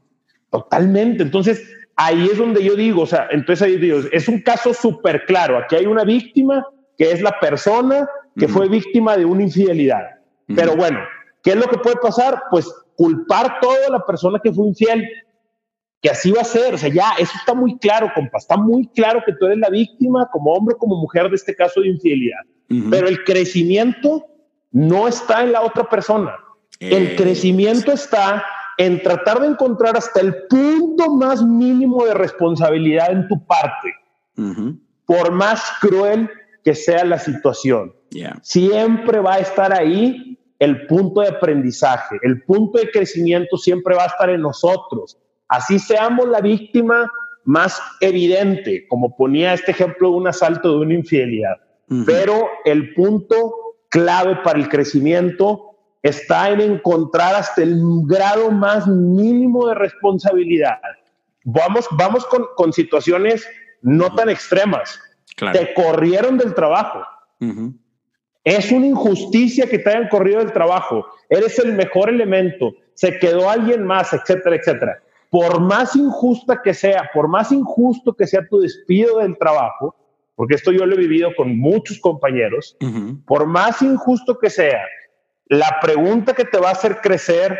Totalmente. 0.50 1.22
Entonces, 1.22 1.62
ahí 1.96 2.26
es 2.30 2.38
donde 2.38 2.62
yo 2.62 2.74
digo, 2.74 3.02
o 3.02 3.06
sea, 3.06 3.28
entonces 3.30 3.62
ahí 3.62 3.76
digo, 3.76 4.00
es 4.12 4.28
un 4.28 4.40
caso 4.40 4.74
súper 4.74 5.24
claro. 5.26 5.58
Aquí 5.58 5.76
hay 5.76 5.86
una 5.86 6.04
víctima 6.04 6.66
que 6.96 7.10
es 7.10 7.20
la 7.22 7.38
persona 7.40 8.08
que 8.36 8.48
fue 8.48 8.68
víctima 8.68 9.16
de 9.16 9.24
una 9.24 9.42
infidelidad. 9.42 10.02
Pero 10.46 10.76
bueno, 10.76 10.98
¿Qué 11.42 11.50
es 11.50 11.56
lo 11.56 11.66
que 11.68 11.78
puede 11.78 11.96
pasar? 11.96 12.44
Pues 12.50 12.72
culpar 12.96 13.58
toda 13.60 13.88
la 13.90 14.06
persona 14.06 14.38
que 14.42 14.52
fue 14.52 14.68
infiel, 14.68 15.04
que 16.00 16.10
así 16.10 16.30
va 16.30 16.42
a 16.42 16.44
ser. 16.44 16.74
O 16.74 16.78
sea, 16.78 16.88
ya, 16.88 17.12
eso 17.18 17.32
está 17.36 17.52
muy 17.54 17.78
claro, 17.78 18.10
compa. 18.14 18.38
Está 18.38 18.56
muy 18.56 18.86
claro 18.88 19.22
que 19.26 19.32
tú 19.32 19.46
eres 19.46 19.58
la 19.58 19.70
víctima, 19.70 20.28
como 20.32 20.52
hombre 20.52 20.76
como 20.78 20.96
mujer, 20.96 21.28
de 21.28 21.36
este 21.36 21.54
caso 21.54 21.80
de 21.80 21.88
infidelidad. 21.88 22.40
Pero 22.90 23.08
el 23.08 23.22
crecimiento 23.24 24.26
no 24.70 25.06
está 25.06 25.42
en 25.42 25.52
la 25.52 25.62
otra 25.62 25.88
persona. 25.88 26.36
El 26.80 27.16
crecimiento 27.16 27.92
está 27.92 28.44
en 28.78 29.02
tratar 29.02 29.40
de 29.40 29.48
encontrar 29.48 29.96
hasta 29.96 30.20
el 30.20 30.34
punto 30.48 31.14
más 31.14 31.44
mínimo 31.44 32.04
de 32.04 32.14
responsabilidad 32.14 33.12
en 33.12 33.28
tu 33.28 33.44
parte, 33.46 33.94
por 35.04 35.30
más 35.30 35.62
cruel 35.80 36.28
que 36.64 36.74
sea 36.74 37.04
la 37.04 37.18
situación. 37.18 37.94
Siempre 38.42 39.20
va 39.20 39.34
a 39.34 39.38
estar 39.40 39.72
ahí 39.72 40.38
el 40.58 40.86
punto 40.86 41.20
de 41.20 41.28
aprendizaje, 41.28 42.18
el 42.22 42.42
punto 42.44 42.78
de 42.78 42.90
crecimiento 42.90 43.56
siempre 43.56 43.94
va 43.94 44.04
a 44.04 44.06
estar 44.06 44.30
en 44.30 44.40
nosotros. 44.40 45.18
Así 45.48 45.78
seamos 45.78 46.28
la 46.28 46.40
víctima 46.40 47.10
más 47.44 47.80
evidente, 48.00 48.86
como 48.88 49.16
ponía 49.16 49.54
este 49.54 49.72
ejemplo 49.72 50.10
de 50.10 50.16
un 50.16 50.28
asalto 50.28 50.70
de 50.70 50.78
una 50.78 50.94
infidelidad. 50.94 51.56
Pero 52.06 52.48
el 52.64 52.94
punto 52.94 53.54
clave 53.88 54.36
para 54.42 54.58
el 54.58 54.68
crecimiento 54.68 55.72
está 56.02 56.50
en 56.50 56.60
encontrar 56.60 57.34
hasta 57.34 57.62
el 57.62 57.80
grado 58.04 58.50
más 58.50 58.86
mínimo 58.86 59.68
de 59.68 59.74
responsabilidad. 59.74 60.78
Vamos, 61.44 61.86
vamos 61.92 62.26
con, 62.26 62.72
situaciones 62.72 63.46
no 63.82 64.14
tan 64.14 64.28
extremas. 64.28 65.00
Te 65.36 65.72
corrieron 65.74 66.36
del 66.36 66.54
trabajo 66.54 67.00
Es 68.44 68.70
una 68.70 68.86
injusticia 68.86 69.66
que 69.66 69.78
te 69.78 69.90
hayan 69.90 70.08
corrido 70.08 70.38
del 70.38 70.52
trabajo. 70.52 71.06
Eres 71.28 71.58
el 71.58 71.72
mejor 71.72 72.10
elemento. 72.10 72.72
Se 72.94 73.18
quedó 73.18 73.48
alguien 73.48 73.84
más, 73.84 74.12
etcétera, 74.12 74.56
etcétera. 74.56 75.02
Por 75.30 75.60
más 75.60 75.96
injusta 75.96 76.60
que 76.62 76.74
sea, 76.74 77.10
por 77.14 77.28
más 77.28 77.52
injusto 77.52 78.14
que 78.14 78.26
sea 78.26 78.46
tu 78.46 78.60
despido 78.60 79.18
del 79.18 79.38
trabajo, 79.38 79.96
porque 80.34 80.54
esto 80.54 80.72
yo 80.72 80.86
lo 80.86 80.94
he 80.94 80.98
vivido 80.98 81.30
con 81.36 81.58
muchos 81.58 81.98
compañeros, 82.00 82.76
por 83.26 83.46
más 83.46 83.82
injusto 83.82 84.38
que 84.38 84.50
sea, 84.50 84.82
la 85.46 85.78
pregunta 85.80 86.34
que 86.34 86.44
te 86.44 86.58
va 86.58 86.70
a 86.70 86.72
hacer 86.72 87.00
crecer 87.02 87.58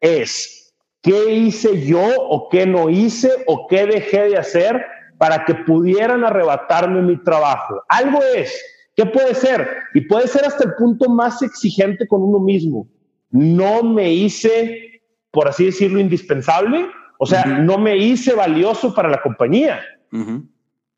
es, 0.00 0.72
¿qué 1.02 1.32
hice 1.32 1.84
yo 1.84 2.04
o 2.18 2.48
qué 2.48 2.66
no 2.66 2.88
hice 2.88 3.30
o 3.46 3.66
qué 3.66 3.86
dejé 3.86 4.28
de 4.30 4.36
hacer 4.36 4.84
para 5.18 5.44
que 5.44 5.54
pudieran 5.54 6.24
arrebatarme 6.24 7.02
mi 7.02 7.22
trabajo? 7.22 7.82
Algo 7.88 8.20
es, 8.36 8.54
¿qué 8.94 9.06
puede 9.06 9.34
ser? 9.34 9.68
Y 9.94 10.02
puede 10.02 10.28
ser 10.28 10.44
hasta 10.44 10.64
el 10.64 10.74
punto 10.74 11.08
más 11.08 11.42
exigente 11.42 12.06
con 12.06 12.22
uno 12.22 12.38
mismo. 12.38 12.86
No 13.30 13.82
me 13.82 14.12
hice, 14.12 15.02
por 15.30 15.48
así 15.48 15.66
decirlo, 15.66 15.98
indispensable, 15.98 16.86
o 17.18 17.26
sea, 17.26 17.44
no 17.44 17.78
me 17.78 17.96
hice 17.96 18.34
valioso 18.34 18.94
para 18.94 19.08
la 19.08 19.22
compañía. 19.22 19.80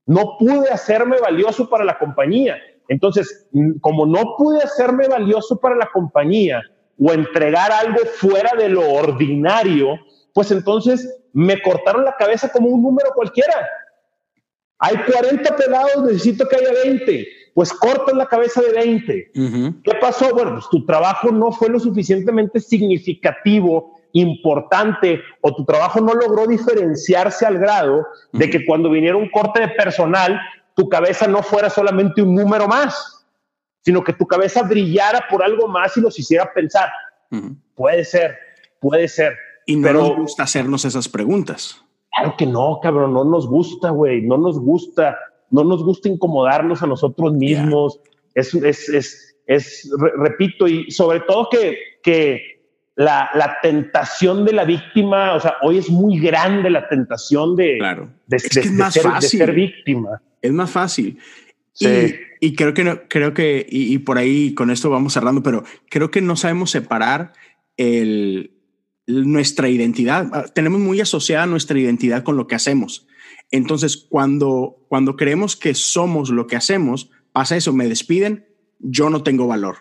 No 0.07 0.37
pude 0.39 0.69
hacerme 0.71 1.19
valioso 1.19 1.69
para 1.69 1.85
la 1.85 1.99
compañía. 1.99 2.57
Entonces, 2.89 3.47
como 3.81 4.07
no 4.07 4.35
pude 4.37 4.63
hacerme 4.63 5.09
valioso 5.09 5.59
para 5.59 5.75
la 5.75 5.89
compañía 5.93 6.63
o 6.99 7.13
entregar 7.13 7.73
algo 7.73 7.99
fuera 8.17 8.53
de 8.57 8.69
lo 8.69 8.93
ordinario, 8.93 9.99
pues 10.35 10.51
entonces 10.51 11.23
me 11.33 11.61
cortaron 11.63 12.05
la 12.05 12.17
cabeza 12.17 12.51
como 12.51 12.69
un 12.69 12.83
número 12.83 13.11
cualquiera. 13.15 13.55
Hay 14.79 14.97
40 14.97 15.57
pelados, 15.57 16.05
necesito 16.05 16.47
que 16.47 16.57
haya 16.57 16.73
20. 16.85 17.27
Pues 17.55 17.73
cortan 17.73 18.19
la 18.19 18.27
cabeza 18.27 18.61
de 18.61 18.73
20. 18.73 19.31
¿Qué 19.85 19.95
pasó? 20.01 20.35
Bueno, 20.35 20.55
pues 20.55 20.69
tu 20.71 20.85
trabajo 20.85 21.31
no 21.31 21.53
fue 21.53 21.69
lo 21.69 21.79
suficientemente 21.79 22.61
significativo, 22.61 23.94
importante, 24.15 25.21
o 25.41 25.55
tu 25.55 25.65
trabajo 25.65 26.01
no 26.01 26.15
logró 26.15 26.47
diferenciarse 26.47 27.45
al 27.45 27.59
grado 27.59 28.07
de 28.33 28.49
que 28.49 28.65
cuando 28.65 28.89
viniera 28.89 29.17
un 29.17 29.29
corte 29.29 29.61
de 29.61 29.69
personal, 29.69 30.41
tu 30.75 30.89
cabeza 30.89 31.27
no 31.27 31.43
fuera 31.43 31.69
solamente 31.69 32.23
un 32.23 32.35
número 32.35 32.69
más, 32.69 33.27
sino 33.81 34.05
que 34.05 34.13
tu 34.13 34.25
cabeza 34.27 34.63
brillara 34.63 35.27
por 35.29 35.43
algo 35.43 35.67
más 35.67 35.97
y 35.97 36.01
nos 36.01 36.17
hiciera 36.19 36.53
pensar. 36.55 36.91
Puede 37.75 38.05
ser, 38.05 38.39
puede 38.81 39.09
ser. 39.09 39.37
Y 39.67 39.77
no 39.77 39.93
nos 39.93 40.17
gusta 40.17 40.45
hacernos 40.45 40.85
esas 40.85 41.09
preguntas. 41.09 41.83
Claro 42.17 42.37
que 42.39 42.47
no, 42.47 42.79
cabrón, 42.81 43.13
no 43.13 43.25
nos 43.25 43.49
gusta, 43.49 43.91
güey, 43.91 44.23
no 44.23 44.39
nos 44.39 44.61
gusta, 44.61 45.19
no 45.51 45.65
nos 45.65 45.83
gusta 45.83 46.09
incomodarnos 46.09 46.85
a 46.85 46.87
nosotros 46.87 47.33
mismos. 47.33 47.99
Es, 48.33 48.55
es, 48.55 48.89
es, 48.89 49.37
es 49.49 49.91
repito, 50.19 50.69
y 50.69 50.89
sobre 50.93 51.19
todo 51.21 51.49
que, 51.51 51.77
que 52.01 52.54
la, 52.97 53.31
la, 53.35 53.59
tentación 53.61 54.45
de 54.45 54.53
la 54.53 54.65
víctima, 54.65 55.35
o 55.35 55.41
sea, 55.41 55.57
hoy 55.63 55.79
es 55.79 55.91
muy 55.91 56.19
grande 56.21 56.71
la 56.71 56.89
tentación 56.89 57.57
de, 57.57 57.79
de, 58.27 58.39
ser, 58.39 59.53
víctima. 59.53 60.21
Es 60.41 60.53
más 60.53 60.71
fácil. 60.71 61.19
Y, 62.41 62.55
creo 62.55 62.73
que, 62.73 62.85
no, 62.85 63.01
creo 63.09 63.35
que 63.35 63.67
y, 63.69 63.99
por 63.99 64.19
ahí 64.19 64.55
con 64.55 64.71
esto 64.71 64.91
vamos 64.91 65.13
cerrando, 65.13 65.43
pero 65.43 65.65
creo 65.91 66.11
que 66.11 66.21
no 66.21 66.37
sabemos 66.37 66.71
separar 66.71 67.33
el, 67.77 68.53
nuestra 69.07 69.69
identidad. 69.69 70.29
Ah, 70.33 70.45
tenemos 70.55 70.79
muy 70.79 71.01
asociada 71.01 71.47
nuestra 71.47 71.79
identidad 71.79 72.23
con 72.23 72.37
lo 72.37 72.47
que 72.47 72.55
hacemos. 72.55 73.09
Entonces, 73.51 73.97
cuando, 73.97 74.85
cuando 74.89 75.17
creemos 75.17 75.57
que 75.57 75.75
somos 75.75 76.31
lo 76.31 76.47
que 76.47 76.57
hacemos, 76.57 77.11
pasa 77.33 77.57
eso, 77.57 77.73
me 77.73 77.89
despiden, 77.89 78.47
yo 78.79 79.11
no 79.11 79.23
tengo 79.23 79.49
valor 79.49 79.79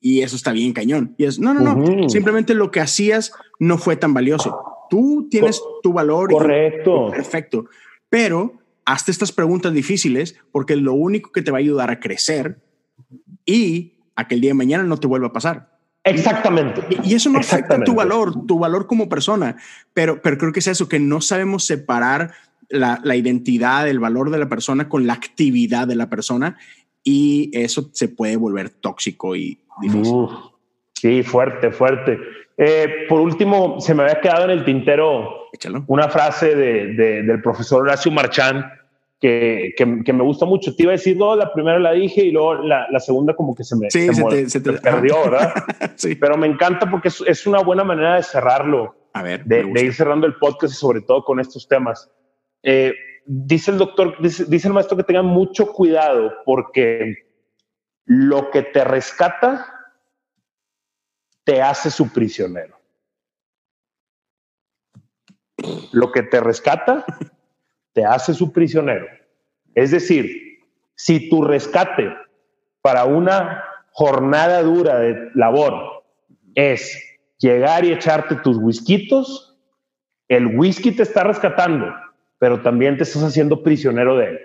y 0.00 0.22
eso 0.22 0.36
está 0.36 0.52
bien 0.52 0.72
cañón. 0.72 1.14
Y 1.18 1.24
es, 1.24 1.38
no, 1.38 1.54
no, 1.54 1.74
no, 1.74 2.08
simplemente 2.08 2.54
lo 2.54 2.70
que 2.70 2.80
hacías 2.80 3.32
no 3.58 3.78
fue 3.78 3.96
tan 3.96 4.14
valioso. 4.14 4.58
Tú 4.90 5.28
tienes 5.30 5.60
tu 5.82 5.92
valor. 5.92 6.30
Correcto. 6.30 7.10
perfecto. 7.10 7.66
Pero 8.08 8.54
hazte 8.84 9.10
estas 9.10 9.32
preguntas 9.32 9.72
difíciles 9.72 10.36
porque 10.50 10.74
es 10.74 10.80
lo 10.80 10.94
único 10.94 11.30
que 11.32 11.42
te 11.42 11.50
va 11.50 11.58
a 11.58 11.60
ayudar 11.60 11.90
a 11.90 12.00
crecer 12.00 12.60
y 13.44 13.98
a 14.16 14.26
que 14.26 14.34
el 14.34 14.40
día 14.40 14.50
de 14.50 14.54
mañana 14.54 14.84
no 14.84 14.98
te 14.98 15.06
vuelva 15.06 15.28
a 15.28 15.32
pasar. 15.32 15.78
Exactamente. 16.04 16.82
Y, 17.04 17.14
eso 17.14 17.28
no 17.28 17.38
afecta 17.38 17.82
tu 17.84 17.94
valor, 17.94 18.46
tu 18.46 18.58
valor 18.58 18.86
como 18.86 19.08
persona, 19.08 19.56
pero, 19.92 20.22
pero 20.22 20.38
creo 20.38 20.52
que 20.52 20.60
es 20.60 20.66
eso, 20.68 20.88
que 20.88 20.98
no 20.98 21.20
sabemos 21.20 21.64
separar 21.64 22.32
la, 22.70 22.98
la, 23.04 23.16
identidad, 23.16 23.86
el 23.88 23.98
valor 23.98 24.30
de 24.30 24.38
la 24.38 24.48
persona 24.48 24.88
con 24.88 25.06
la 25.06 25.12
actividad 25.12 25.86
de 25.86 25.96
la 25.96 26.08
persona 26.08 26.56
y 27.04 27.50
eso 27.52 27.90
se 27.92 28.08
puede 28.08 28.36
volver 28.36 28.70
tóxico 28.70 29.36
y 29.36 29.60
sí, 30.94 31.22
fuerte, 31.22 31.70
fuerte. 31.70 32.18
Eh, 32.56 33.06
por 33.08 33.20
último, 33.20 33.80
se 33.80 33.94
me 33.94 34.02
había 34.02 34.20
quedado 34.20 34.44
en 34.44 34.50
el 34.50 34.64
tintero 34.64 35.48
una 35.86 36.08
frase 36.08 36.54
de, 36.54 37.22
del 37.22 37.40
profesor 37.40 37.82
Horacio 37.82 38.10
Marchán 38.10 38.64
que, 39.20 39.74
que, 39.76 40.12
me 40.12 40.22
gusta 40.22 40.46
mucho. 40.46 40.74
Te 40.74 40.84
iba 40.84 40.92
a 40.92 40.96
decir, 40.96 41.16
no, 41.16 41.34
la 41.34 41.52
primera 41.52 41.78
la 41.78 41.92
dije 41.92 42.22
y 42.22 42.30
luego 42.30 42.54
la, 42.54 42.86
la 42.90 43.00
segunda 43.00 43.34
como 43.34 43.54
que 43.54 43.64
se 43.64 43.76
me, 43.76 43.90
se, 43.90 44.60
te, 44.60 44.72
perdió, 44.74 45.22
¿verdad? 45.24 45.52
sí. 45.96 46.14
Pero 46.14 46.36
me 46.36 46.46
encanta 46.46 46.88
porque 46.90 47.08
es, 47.08 47.22
es, 47.26 47.46
una 47.46 47.60
buena 47.60 47.84
manera 47.84 48.16
de 48.16 48.22
cerrarlo. 48.22 48.94
A 49.14 49.22
ver. 49.22 49.44
De, 49.44 49.64
ir 49.82 49.94
cerrando 49.94 50.26
el 50.26 50.36
podcast 50.36 50.74
y 50.74 50.76
sobre 50.76 51.00
todo 51.00 51.24
con 51.24 51.40
estos 51.40 51.66
temas. 51.66 52.10
Eh, 52.62 52.94
dice 53.26 53.72
el 53.72 53.78
doctor, 53.78 54.16
dice, 54.20 54.44
dice 54.46 54.68
el 54.68 54.74
maestro 54.74 54.96
que 54.96 55.04
tengan 55.04 55.26
mucho 55.26 55.72
cuidado 55.72 56.32
porque 56.44 57.27
lo 58.08 58.50
que 58.50 58.62
te 58.62 58.84
rescata 58.84 59.92
te 61.44 61.60
hace 61.60 61.90
su 61.90 62.10
prisionero. 62.10 62.80
Lo 65.92 66.10
que 66.10 66.22
te 66.22 66.40
rescata 66.40 67.04
te 67.92 68.06
hace 68.06 68.32
su 68.32 68.50
prisionero. 68.50 69.06
Es 69.74 69.90
decir, 69.90 70.64
si 70.94 71.28
tu 71.28 71.44
rescate 71.44 72.10
para 72.80 73.04
una 73.04 73.62
jornada 73.92 74.62
dura 74.62 74.98
de 74.98 75.30
labor 75.34 76.04
es 76.54 76.98
llegar 77.36 77.84
y 77.84 77.92
echarte 77.92 78.36
tus 78.36 78.56
whiskitos, 78.56 79.58
el 80.28 80.58
whisky 80.58 80.92
te 80.92 81.02
está 81.02 81.24
rescatando, 81.24 81.94
pero 82.38 82.62
también 82.62 82.96
te 82.96 83.02
estás 83.02 83.22
haciendo 83.22 83.62
prisionero 83.62 84.16
de 84.16 84.26
él. 84.26 84.38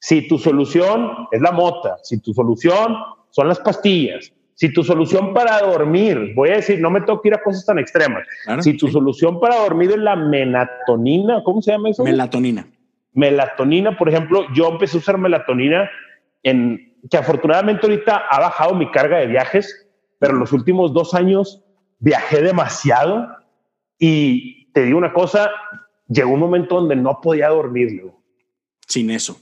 Si 0.00 0.28
tu 0.28 0.38
solución 0.38 1.28
es 1.32 1.40
la 1.40 1.52
mota, 1.52 1.96
si 2.02 2.20
tu 2.20 2.32
solución 2.32 2.96
son 3.30 3.48
las 3.48 3.58
pastillas, 3.58 4.32
si 4.54 4.72
tu 4.72 4.82
solución 4.82 5.32
para 5.32 5.60
dormir, 5.60 6.32
voy 6.34 6.50
a 6.50 6.56
decir, 6.56 6.80
no 6.80 6.90
me 6.90 7.00
tengo 7.00 7.20
que 7.20 7.28
ir 7.28 7.34
a 7.34 7.42
cosas 7.42 7.64
tan 7.64 7.78
extremas, 7.78 8.24
si 8.60 8.76
tu 8.76 8.88
solución 8.88 9.38
para 9.38 9.56
dormir 9.56 9.90
es 9.90 9.98
la 9.98 10.16
melatonina, 10.16 11.42
¿cómo 11.44 11.62
se 11.62 11.72
llama 11.72 11.90
eso? 11.90 12.02
Melatonina. 12.04 12.66
Melatonina, 13.12 13.96
por 13.96 14.08
ejemplo, 14.08 14.46
yo 14.54 14.68
empecé 14.68 14.96
a 14.96 15.00
usar 15.00 15.18
melatonina 15.18 15.88
en 16.42 16.96
que 17.10 17.16
afortunadamente 17.16 17.86
ahorita 17.86 18.16
ha 18.16 18.40
bajado 18.40 18.74
mi 18.74 18.90
carga 18.90 19.18
de 19.18 19.26
viajes, 19.26 19.86
pero 20.18 20.34
en 20.34 20.40
los 20.40 20.52
últimos 20.52 20.92
dos 20.92 21.14
años 21.14 21.64
viajé 21.98 22.42
demasiado 22.42 23.28
y 23.98 24.72
te 24.72 24.84
digo 24.84 24.98
una 24.98 25.12
cosa, 25.12 25.50
llegó 26.08 26.30
un 26.30 26.40
momento 26.40 26.76
donde 26.76 26.96
no 26.96 27.20
podía 27.20 27.48
dormir. 27.48 28.10
Sin 28.86 29.10
eso. 29.10 29.40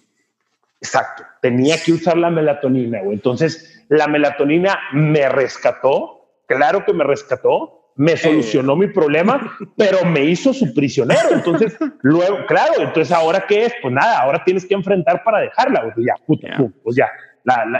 Exacto. 0.87 1.25
Tenía 1.43 1.77
que 1.83 1.93
usar 1.93 2.17
la 2.17 2.31
melatonina, 2.31 3.03
güey. 3.03 3.17
Entonces, 3.17 3.85
la 3.89 4.07
melatonina 4.07 4.79
me 4.93 5.29
rescató. 5.29 6.29
Claro 6.47 6.85
que 6.85 6.93
me 6.93 7.05
rescató. 7.05 7.93
Me 7.97 8.13
eh. 8.13 8.17
solucionó 8.17 8.77
mi 8.77 8.89
problema, 8.89 9.57
pero 9.77 10.05
me 10.05 10.25
hizo 10.25 10.53
su 10.53 10.73
prisionero. 10.75 11.31
Entonces, 11.33 11.77
luego, 12.03 12.47
claro, 12.47 12.75
entonces 12.79 13.11
ahora 13.11 13.45
qué 13.49 13.67
es? 13.67 13.75
Pues 13.83 13.93
nada, 13.93 14.21
ahora 14.21 14.43
tienes 14.45 14.67
que 14.67 14.75
enfrentar 14.75 15.25
para 15.25 15.41
dejarla. 15.41 15.83
Güey. 15.95 16.07
Ya, 16.07 16.15
puta, 16.27 16.49
pues 16.83 16.97
ya. 16.97 17.11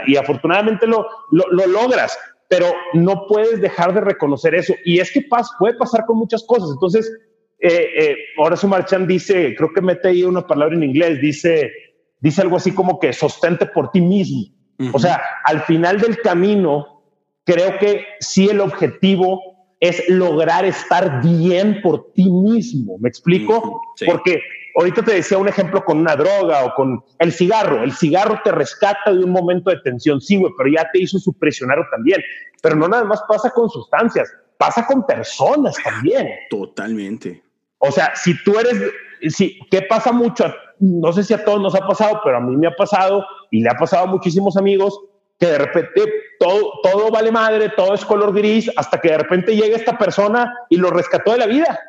y 0.07 0.17
afortunadamente 0.17 0.87
lo, 0.87 1.07
lo, 1.31 1.67
logras, 1.67 2.17
pero 2.49 2.65
no 2.93 3.27
puedes 3.27 3.61
dejar 3.61 3.93
de 3.93 4.01
reconocer 4.01 4.55
eso. 4.55 4.73
Y 4.83 4.99
es 4.99 5.11
que 5.11 5.21
puede 5.59 5.75
pasar 5.75 6.05
con 6.05 6.17
muchas 6.17 6.43
cosas. 6.47 6.71
Entonces, 6.73 7.11
eh, 7.59 7.89
eh, 7.99 8.15
ahora 8.37 8.55
su 8.55 8.67
Marchand 8.67 9.07
dice, 9.07 9.55
creo 9.55 9.71
que 9.73 9.81
mete 9.81 10.09
ahí 10.09 10.23
una 10.23 10.45
palabra 10.45 10.75
en 10.75 10.83
inglés, 10.83 11.21
dice, 11.21 11.71
dice 12.19 12.41
algo 12.41 12.57
así 12.57 12.73
como 12.73 12.99
que 12.99 13.13
sostente 13.13 13.65
por 13.65 13.91
ti 13.91 14.01
mismo. 14.01 14.53
O 14.93 14.99
sea, 14.99 15.21
al 15.43 15.61
final 15.61 15.99
del 15.99 16.21
camino, 16.21 17.01
creo 17.43 17.79
que 17.79 18.05
sí 18.19 18.47
el 18.47 18.61
objetivo 18.61 19.41
es 19.79 20.07
lograr 20.07 20.65
estar 20.65 21.21
bien 21.21 21.81
por 21.81 22.11
ti 22.13 22.29
mismo. 22.29 22.97
¿Me 22.99 23.09
explico? 23.09 23.81
Porque 24.05 24.39
ahorita 24.75 25.03
te 25.03 25.13
decía 25.13 25.37
un 25.37 25.47
ejemplo 25.47 25.83
con 25.83 25.97
una 25.97 26.15
droga 26.15 26.65
o 26.65 26.73
con 26.75 27.03
el 27.19 27.31
cigarro. 27.31 27.83
El 27.83 27.91
cigarro 27.91 28.39
te 28.43 28.51
rescata 28.51 29.13
de 29.13 29.23
un 29.23 29.31
momento 29.31 29.69
de 29.69 29.77
tensión, 29.83 30.21
sí, 30.21 30.37
güey, 30.37 30.53
pero 30.57 30.69
ya 30.69 30.89
te 30.91 31.01
hizo 31.01 31.17
su 31.19 31.33
prisionero 31.33 31.85
también. 31.91 32.21
Pero 32.61 32.75
no 32.75 32.87
nada 32.87 33.03
más 33.03 33.21
pasa 33.27 33.49
con 33.51 33.69
sustancias, 33.69 34.31
pasa 34.57 34.85
con 34.85 35.05
personas 35.05 35.75
también. 35.83 36.29
Totalmente. 36.49 37.43
O 37.79 37.91
sea, 37.91 38.15
si 38.15 38.35
tú 38.43 38.59
eres, 38.59 38.81
si, 39.29 39.59
¿qué 39.69 39.83
pasa 39.83 40.11
mucho? 40.11 40.53
No 40.79 41.11
sé 41.13 41.23
si 41.23 41.33
a 41.33 41.43
todos 41.43 41.61
nos 41.61 41.75
ha 41.75 41.85
pasado, 41.87 42.21
pero 42.23 42.37
a 42.37 42.41
mí 42.41 42.55
me 42.55 42.67
ha 42.67 42.75
pasado 42.75 43.25
y 43.51 43.61
le 43.61 43.69
ha 43.69 43.75
pasado 43.75 44.03
a 44.03 44.11
muchísimos 44.11 44.57
amigos 44.57 44.99
que 45.39 45.47
de 45.47 45.57
repente 45.57 46.01
todo, 46.39 46.73
todo 46.83 47.11
vale 47.11 47.31
madre, 47.31 47.71
todo 47.75 47.93
es 47.93 48.03
color 48.03 48.33
gris, 48.33 48.71
hasta 48.75 48.99
que 48.99 49.09
de 49.09 49.17
repente 49.19 49.55
llega 49.55 49.75
esta 49.75 49.97
persona 49.97 50.53
y 50.69 50.77
lo 50.77 50.89
rescató 50.89 51.31
de 51.31 51.37
la 51.37 51.45
vida. 51.45 51.79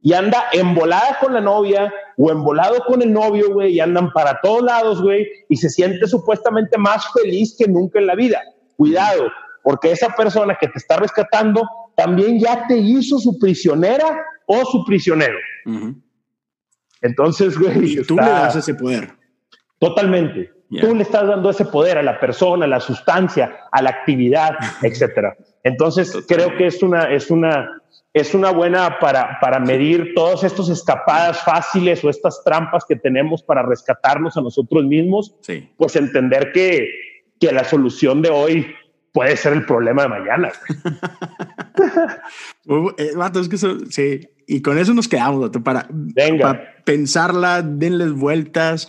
Y 0.00 0.12
anda 0.12 0.44
embolada 0.52 1.18
con 1.20 1.34
la 1.34 1.40
novia 1.40 1.92
o 2.16 2.30
embolado 2.30 2.84
con 2.86 3.02
el 3.02 3.12
novio, 3.12 3.52
güey, 3.52 3.74
y 3.74 3.80
andan 3.80 4.12
para 4.12 4.40
todos 4.40 4.62
lados, 4.62 5.02
güey, 5.02 5.26
y 5.48 5.56
se 5.56 5.68
siente 5.68 6.06
supuestamente 6.06 6.78
más 6.78 7.04
feliz 7.12 7.56
que 7.58 7.68
nunca 7.68 7.98
en 7.98 8.06
la 8.06 8.14
vida. 8.14 8.40
Cuidado, 8.76 9.28
porque 9.62 9.92
esa 9.92 10.08
persona 10.10 10.56
que 10.60 10.68
te 10.68 10.78
está 10.78 10.96
rescatando 10.96 11.62
también 11.96 12.38
ya 12.38 12.66
te 12.68 12.76
hizo 12.76 13.18
su 13.18 13.38
prisionera 13.38 14.24
o 14.46 14.64
su 14.64 14.84
prisionero. 14.84 15.36
Entonces, 17.02 17.58
güey. 17.58 17.98
Y 17.98 18.02
tú 18.02 18.16
le 18.16 18.22
das 18.22 18.56
ese 18.56 18.74
poder. 18.74 19.10
Totalmente. 19.78 20.50
Tú 20.80 20.94
le 20.94 21.02
estás 21.02 21.26
dando 21.26 21.48
ese 21.48 21.64
poder 21.64 21.96
a 21.96 22.02
la 22.02 22.20
persona, 22.20 22.66
a 22.66 22.68
la 22.68 22.80
sustancia, 22.80 23.60
a 23.72 23.82
la 23.82 23.90
actividad, 23.90 24.54
etcétera. 24.82 25.36
Entonces, 25.64 26.24
creo 26.28 26.56
que 26.56 26.66
es 26.66 26.82
una, 26.82 27.04
es 27.04 27.30
una, 27.30 27.80
es 28.12 28.34
una 28.34 28.50
buena 28.50 28.98
para, 28.98 29.38
para 29.40 29.58
medir 29.60 30.12
todas 30.14 30.44
estas 30.44 30.68
escapadas 30.68 31.42
fáciles 31.42 32.04
o 32.04 32.10
estas 32.10 32.42
trampas 32.44 32.84
que 32.86 32.96
tenemos 32.96 33.42
para 33.42 33.62
rescatarnos 33.62 34.36
a 34.36 34.42
nosotros 34.42 34.84
mismos. 34.84 35.34
Pues 35.76 35.96
entender 35.96 36.52
que, 36.52 36.88
que 37.40 37.52
la 37.52 37.64
solución 37.64 38.20
de 38.20 38.30
hoy 38.30 38.74
puede 39.12 39.36
ser 39.36 39.54
el 39.54 39.64
problema 39.64 40.02
de 40.02 40.08
mañana. 40.08 40.52
Eh, 42.98 43.12
es 43.40 43.48
que 43.48 43.56
sí, 43.56 44.28
y 44.48 44.62
con 44.62 44.78
eso 44.78 44.94
nos 44.94 45.08
quedamos, 45.08 45.50
para, 45.62 45.86
para 46.40 46.82
pensarla, 46.84 47.60
denles 47.60 48.12
vueltas. 48.14 48.88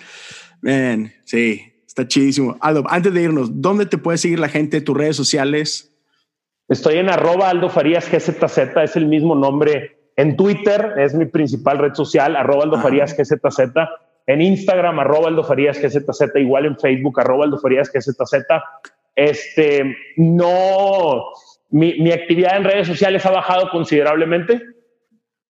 Man, 0.62 1.12
sí, 1.26 1.62
está 1.86 2.08
chidísimo. 2.08 2.56
Aldo, 2.62 2.86
antes 2.88 3.14
de 3.14 3.24
irnos, 3.24 3.62
¿dónde 3.62 3.86
te 3.86 3.98
puede 3.98 4.18
seguir 4.18 4.40
la 4.40 4.48
gente, 4.48 4.80
tus 4.80 4.98
redes 4.98 5.18
sociales? 5.18 5.94
Estoy 6.70 6.96
en 6.96 7.10
arroba 7.10 7.50
Aldo 7.50 7.70
Farías 7.70 8.10
GZZ, 8.10 8.78
es 8.84 8.96
el 8.96 9.08
mismo 9.08 9.36
nombre 9.36 9.98
en 10.16 10.38
Twitter, 10.38 10.94
es 10.98 11.14
mi 11.14 11.26
principal 11.26 11.78
red 11.78 11.94
social, 11.94 12.38
arroba 12.38 12.64
Aldo 12.64 12.80
Farías 12.80 13.14
GZZ. 13.18 13.60
En 14.28 14.42
Instagram, 14.42 14.98
arroba 15.00 15.28
Aldo 15.28 15.44
Farías 15.44 15.78
GZZ, 15.78 16.36
igual 16.36 16.68
en 16.68 16.80
Facebook, 16.80 17.20
arroba 17.20 17.44
Aldo 17.44 17.60
Farías 17.60 17.92
GZZ. 17.92 18.46
Este, 19.14 19.94
no, 20.16 21.26
mi, 21.70 22.00
mi 22.00 22.14
actividad 22.14 22.56
en 22.56 22.64
redes 22.64 22.88
sociales 22.88 23.26
ha 23.26 23.32
bajado 23.32 23.70
considerablemente. 23.72 24.79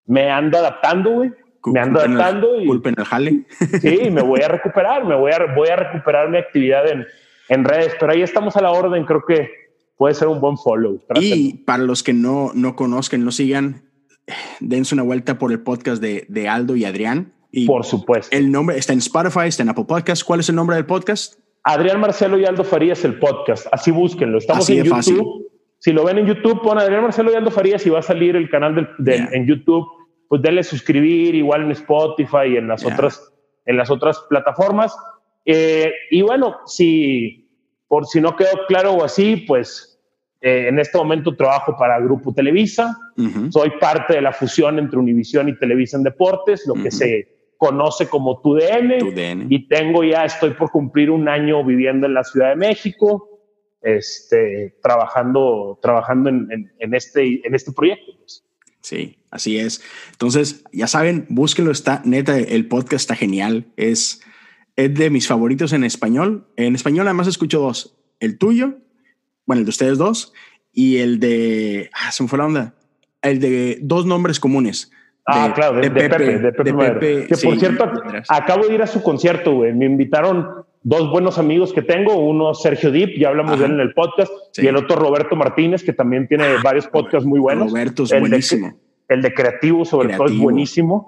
Me 0.09 0.29
ando 0.29 0.57
adaptando, 0.57 1.11
güey 1.11 1.31
me 1.65 1.79
ando 1.79 1.99
adaptando 1.99 2.61
y 2.61 2.65
culpen 2.65 2.95
el 2.97 3.05
jale. 3.05 3.43
Sí, 3.81 4.09
me 4.09 4.21
voy 4.21 4.41
a 4.41 4.47
recuperar, 4.47 5.05
me 5.05 5.15
voy 5.15 5.31
a, 5.31 5.53
voy 5.55 5.69
a 5.69 5.75
recuperar 5.75 6.29
mi 6.29 6.37
actividad 6.37 6.87
en, 6.89 7.05
en 7.49 7.63
redes, 7.63 7.95
pero 7.99 8.11
ahí 8.11 8.21
estamos 8.21 8.55
a 8.55 8.61
la 8.61 8.71
orden, 8.71 9.05
creo 9.05 9.23
que 9.25 9.49
puede 9.97 10.13
ser 10.13 10.27
un 10.27 10.39
buen 10.39 10.57
follow. 10.57 11.01
Y 11.15 11.63
para 11.65 11.83
los 11.83 12.03
que 12.03 12.13
no, 12.13 12.51
no 12.53 12.75
conozcan, 12.75 13.23
no 13.23 13.31
sigan, 13.31 13.83
dense 14.59 14.95
una 14.95 15.03
vuelta 15.03 15.37
por 15.37 15.51
el 15.51 15.61
podcast 15.61 16.01
de, 16.01 16.25
de 16.29 16.47
Aldo 16.47 16.75
y 16.75 16.85
Adrián. 16.85 17.33
Y 17.51 17.65
por 17.65 17.83
supuesto. 17.83 18.35
El 18.35 18.51
nombre 18.51 18.77
está 18.77 18.93
en 18.93 18.99
Spotify, 18.99 19.47
está 19.47 19.63
en 19.63 19.69
Apple 19.69 19.85
Podcast. 19.87 20.23
¿Cuál 20.23 20.39
es 20.41 20.49
el 20.49 20.55
nombre 20.55 20.75
del 20.75 20.85
podcast? 20.85 21.39
Adrián 21.63 21.99
Marcelo 21.99 22.39
y 22.39 22.45
Aldo 22.45 22.63
Farías, 22.63 23.03
el 23.03 23.17
podcast. 23.17 23.67
Así 23.71 23.91
búsquenlo. 23.91 24.37
Estamos 24.37 24.69
en 24.69 24.83
YouTube. 24.83 25.49
Si 25.79 25.91
lo 25.93 26.03
ven 26.03 26.19
en 26.19 26.27
YouTube, 26.27 26.61
pon 26.61 26.77
Adrián 26.77 27.01
Marcelo 27.01 27.31
y 27.31 27.35
Aldo 27.35 27.51
Farías 27.51 27.85
y 27.85 27.89
va 27.89 27.99
a 27.99 28.03
salir 28.03 28.35
el 28.35 28.49
canal 28.49 28.95
en 29.05 29.47
YouTube 29.47 29.98
pues 30.29 30.41
denle 30.41 30.63
suscribir 30.63 31.35
igual 31.35 31.63
en 31.63 31.71
Spotify 31.71 32.53
y 32.53 32.57
en 32.57 32.67
las 32.69 32.85
otras 32.85 33.33
en 33.65 33.77
las 33.77 33.89
otras 33.91 34.19
plataformas. 34.29 34.95
Eh, 35.45 35.91
y 36.11 36.21
bueno, 36.21 36.57
si 36.65 37.49
por 37.87 38.05
si 38.05 38.21
no 38.21 38.35
quedó 38.35 38.65
claro 38.67 38.93
o 38.93 39.03
así, 39.03 39.37
pues 39.47 39.99
eh, 40.41 40.67
en 40.69 40.79
este 40.79 40.97
momento 40.97 41.35
trabajo 41.35 41.75
para 41.77 41.99
Grupo 41.99 42.33
Televisa. 42.33 42.97
Soy 43.49 43.71
parte 43.81 44.13
de 44.13 44.21
la 44.21 44.31
fusión 44.31 44.79
entre 44.79 44.97
Univisión 44.97 45.49
y 45.49 45.57
Televisa 45.57 45.97
en 45.97 46.03
Deportes, 46.03 46.65
lo 46.65 46.75
que 46.75 46.91
se 46.91 47.51
conoce 47.57 48.07
como 48.07 48.39
TUDN, 48.39 49.49
Y 49.49 49.67
tengo 49.67 50.03
ya, 50.05 50.23
estoy 50.23 50.51
por 50.51 50.71
cumplir 50.71 51.11
un 51.11 51.27
año 51.27 51.63
viviendo 51.65 52.07
en 52.07 52.13
la 52.13 52.23
Ciudad 52.23 52.51
de 52.51 52.55
México, 52.55 53.27
este, 53.81 54.77
trabajando, 54.81 55.77
trabajando 55.81 56.29
en, 56.29 56.71
en 56.79 56.93
este, 56.95 57.45
en 57.45 57.53
este 57.53 57.73
proyecto. 57.73 58.13
Pues. 58.17 58.45
Sí, 58.81 59.17
así 59.29 59.57
es. 59.57 59.81
Entonces, 60.11 60.63
ya 60.71 60.87
saben, 60.87 61.25
búsquenlo, 61.29 61.71
está 61.71 62.01
neta, 62.05 62.37
el 62.37 62.67
podcast 62.67 63.01
está 63.01 63.15
genial. 63.15 63.67
Es, 63.75 64.21
es 64.75 64.93
de 64.93 65.09
mis 65.09 65.27
favoritos 65.27 65.73
en 65.73 65.83
español. 65.83 66.47
En 66.55 66.75
español 66.75 67.07
además 67.07 67.27
escucho 67.27 67.59
dos, 67.59 67.97
el 68.19 68.37
tuyo, 68.37 68.77
bueno, 69.45 69.59
el 69.59 69.65
de 69.65 69.69
ustedes 69.69 69.97
dos, 69.97 70.33
y 70.71 70.97
el 70.97 71.19
de, 71.19 71.89
ah, 71.93 72.11
se 72.11 72.23
me 72.23 72.29
fue 72.29 72.39
la 72.39 72.45
onda, 72.45 72.73
el 73.21 73.39
de 73.39 73.79
dos 73.81 74.05
nombres 74.05 74.39
comunes. 74.39 74.91
Ah, 75.25 75.51
claro, 75.53 75.79
de, 75.79 75.91
Pepe, 75.91 76.39
de 76.39 76.51
Pepe, 76.51 77.27
Que 77.27 77.37
por 77.37 77.59
cierto, 77.59 77.91
acabo 78.27 78.65
de 78.65 78.73
ir 78.73 78.81
a 78.81 78.87
su 78.87 79.03
concierto, 79.03 79.53
güey. 79.53 79.73
Me 79.73 79.85
invitaron 79.85 80.65
dos 80.81 81.11
buenos 81.11 81.37
amigos 81.37 81.73
que 81.73 81.81
tengo, 81.81 82.15
uno 82.15 82.53
Sergio 82.53 82.91
Deep, 82.91 83.17
ya 83.17 83.29
hablamos 83.29 83.59
de 83.59 83.65
él 83.65 83.73
en 83.73 83.79
el 83.79 83.93
podcast, 83.93 84.31
y 84.57 84.67
el 84.67 84.75
otro 84.75 84.95
Roberto 84.95 85.35
Martínez, 85.35 85.83
que 85.83 85.93
también 85.93 86.27
tiene 86.27 86.45
ah, 86.45 86.61
varios 86.63 86.87
podcasts 86.87 87.27
muy 87.27 87.39
buenos. 87.39 87.71
Roberto 87.71 88.03
es 88.03 88.19
buenísimo. 88.19 88.77
el 89.07 89.21
de 89.21 89.33
Creativo, 89.33 89.85
sobre 89.85 90.15
todo, 90.15 90.27
es 90.27 90.37
buenísimo. 90.37 91.07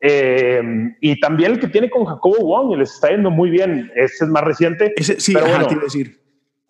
Eh, 0.00 0.62
y 1.00 1.18
también 1.18 1.52
el 1.52 1.60
que 1.60 1.68
tiene 1.68 1.90
con 1.90 2.04
Jacobo 2.04 2.44
Wong, 2.44 2.72
y 2.72 2.76
les 2.76 2.94
está 2.94 3.08
yendo 3.10 3.30
muy 3.30 3.50
bien. 3.50 3.90
Ese 3.96 4.24
es 4.24 4.30
más 4.30 4.44
reciente. 4.44 4.92
Ese, 4.96 5.20
sí, 5.20 5.34
pero 5.34 5.46
bueno, 5.46 5.68
decir. 5.82 6.20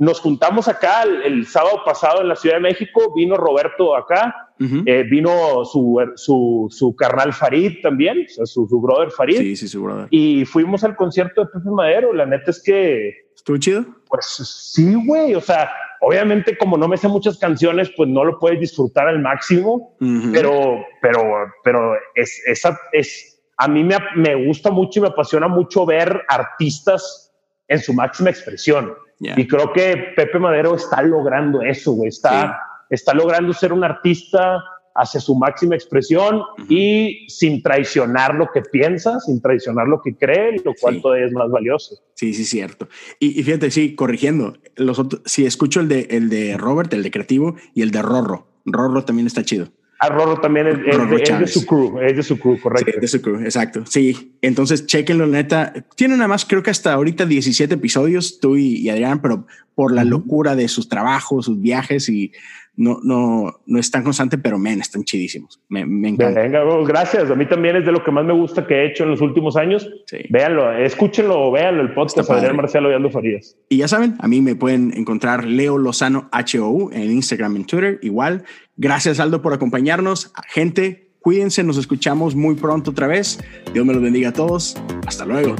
Nos 0.01 0.21
juntamos 0.21 0.69
acá 0.69 1.03
el, 1.03 1.45
sábado 1.45 1.83
pasado 1.85 2.21
en 2.21 2.29
la 2.29 2.37
Ciudad 2.37 2.57
de 2.57 2.63
México, 2.63 3.13
vino 3.17 3.37
Roberto 3.37 3.97
acá, 3.97 4.53
eh, 4.87 5.03
vino 5.11 5.65
su, 5.65 6.01
su, 6.15 6.69
su, 6.71 6.95
carnal 6.95 7.33
Farid 7.33 7.81
también, 7.83 8.25
o 8.25 8.29
sea, 8.29 8.47
su, 8.47 8.69
su, 8.69 8.81
brother 8.81 9.11
Farid. 9.11 9.39
Sí, 9.39 9.57
sí, 9.57 9.67
su 9.67 9.83
brother. 9.83 10.07
Y 10.11 10.45
fuimos 10.45 10.85
al 10.85 10.95
concierto 10.95 11.41
de 11.41 11.51
Pepe 11.53 11.71
Madero. 11.71 12.13
La 12.13 12.27
neta 12.27 12.53
es 12.53 12.63
que. 12.63 13.27
¿Estuvo 13.35 13.57
chido? 13.57 13.87
Pues 14.09 14.25
sí, 14.73 14.95
güey. 15.05 15.35
O 15.35 15.41
sea, 15.41 15.69
obviamente, 16.01 16.57
como 16.57 16.79
no 16.79 16.87
me 16.87 16.97
sé 16.97 17.09
muchas 17.09 17.37
canciones, 17.37 17.91
pues 17.97 18.09
no 18.09 18.25
lo 18.25 18.39
puedes 18.39 18.61
disfrutar 18.61 19.09
al 19.09 19.21
máximo. 19.21 19.97
Pero, 20.33 20.85
pero, 21.03 21.23
pero 21.65 21.95
es, 22.15 22.41
esa 22.47 22.79
es. 22.93 23.43
A 23.57 23.67
mí 23.67 23.83
me, 23.83 23.97
me 24.15 24.47
gusta 24.47 24.71
mucho 24.71 25.01
y 25.01 25.03
me 25.03 25.09
apasiona 25.09 25.49
mucho 25.49 25.85
ver 25.85 26.23
artistas 26.29 27.33
en 27.67 27.81
su 27.81 27.93
máxima 27.93 28.31
expresión. 28.31 28.95
Y 29.21 29.49
creo 29.49 29.73
que 29.73 30.13
Pepe 30.15 30.39
Madero 30.39 30.77
está 30.77 31.03
logrando 31.03 31.61
eso, 31.63 31.93
güey. 31.93 32.09
Está 32.09 32.57
está 32.91 33.15
logrando 33.15 33.53
ser 33.53 33.73
un 33.73 33.85
artista 33.85 34.63
hacia 34.95 35.21
su 35.21 35.37
máxima 35.37 35.77
expresión 35.77 36.43
y 36.69 37.27
sin 37.29 37.63
traicionar 37.63 38.35
lo 38.35 38.49
que 38.53 38.63
piensa, 38.63 39.21
sin 39.21 39.41
traicionar 39.41 39.87
lo 39.87 40.03
que 40.03 40.17
cree, 40.17 40.61
lo 40.65 40.75
cual 40.81 41.01
todavía 41.01 41.27
es 41.27 41.33
más 41.33 41.49
valioso. 41.51 41.97
Sí, 42.15 42.35
sí, 42.35 42.45
cierto. 42.45 42.89
Y, 43.21 43.41
fíjate, 43.45 43.71
sí, 43.71 43.95
corrigiendo, 43.95 44.55
los 44.75 44.99
otros, 44.99 45.23
si 45.25 45.47
escucho 45.47 45.81
el 45.81 45.89
de, 45.89 46.09
el 46.11 46.29
de 46.29 46.57
Robert, 46.57 46.93
el 46.95 47.05
de 47.05 47.13
Creativo, 47.13 47.55
y 47.75 47.83
el 47.83 47.93
de 47.93 48.03
Rorro. 48.03 48.49
Rorro 48.65 49.05
también 49.05 49.29
está 49.29 49.45
chido. 49.45 49.69
Ah, 50.01 50.11
Rorro 50.11 50.41
también 50.41 50.69
es, 50.69 50.77
de, 50.79 51.47
su 51.49 51.67
crew, 51.67 51.99
es 52.01 52.17
de 52.17 52.23
su 52.23 52.39
crew, 52.39 52.61
correcto. 52.61 52.93
Sí, 52.95 53.01
de 53.01 53.09
su 53.09 53.21
crew, 53.21 53.41
exacto. 53.41 53.85
Sí, 53.85 54.37
entonces 54.43 54.87
chequenlo, 54.87 55.27
neta. 55.27 55.73
Tiene 55.97 56.17
nada 56.17 56.29
más, 56.29 56.45
creo 56.45 56.63
que 56.63 56.71
hasta 56.71 56.93
ahorita 56.93 57.27
17 57.27 57.75
episodios, 57.75 58.39
tú 58.39 58.57
y, 58.57 58.89
Adrián, 58.89 59.21
pero 59.21 59.47
por 59.75 59.93
la 59.93 60.05
locura 60.05 60.55
de 60.55 60.69
sus 60.69 60.89
trabajos, 60.89 61.47
sus 61.47 61.61
viajes 61.61 62.09
y 62.09 62.31
no, 62.79 63.01
no, 63.03 63.61
no 63.67 63.79
es 63.79 63.91
tan 63.91 64.05
constante, 64.05 64.39
pero 64.39 64.57
men, 64.57 64.81
están 64.81 65.03
chidísimos. 65.03 65.61
Me, 65.69 65.85
me 65.85 66.11
encanta. 66.11 66.41
Venga, 66.41 66.63
gracias. 66.87 67.29
A 67.29 67.35
mí 67.35 67.45
también 67.45 67.75
es 67.75 67.85
de 67.85 67.91
lo 67.91 68.05
que 68.05 68.13
más 68.13 68.25
me 68.25 68.33
gusta 68.33 68.67
que 68.67 68.75
he 68.75 68.87
hecho 68.87 69.03
en 69.03 69.11
los 69.11 69.21
últimos 69.21 69.57
años. 69.57 69.91
Sí. 70.07 70.19
Véanlo, 70.31 70.73
escúchenlo, 70.73 71.51
véanlo, 71.51 71.83
el 71.83 71.93
podcast 71.93 72.31
Adrián 72.31 72.55
Marcelo 72.55 72.91
y 72.91 72.95
Aldo 72.95 73.11
Farías. 73.11 73.57
Y 73.69 73.79
ya 73.79 73.89
saben, 73.89 74.15
a 74.21 74.29
mí 74.29 74.41
me 74.41 74.55
pueden 74.55 74.93
encontrar 74.97 75.45
Leo 75.45 75.77
Lozano 75.77 76.31
HOU 76.33 76.91
en 76.93 77.11
Instagram, 77.11 77.57
en 77.57 77.65
Twitter, 77.67 77.99
igual. 78.03 78.45
Gracias, 78.77 79.19
Aldo, 79.19 79.43
por 79.43 79.53
acompañarnos. 79.53 80.33
Gente, 80.47 81.11
cuídense, 81.19 81.65
nos 81.65 81.79
escuchamos 81.79 82.37
muy 82.37 82.55
pronto 82.55 82.93
otra 82.93 83.09
vez. 83.09 83.41
Dios 83.75 83.85
me 83.85 83.93
los 83.93 84.03
bendiga 84.03 84.29
a 84.29 84.33
todos. 84.33 84.81
Hasta 85.05 85.27
luego. 85.27 85.57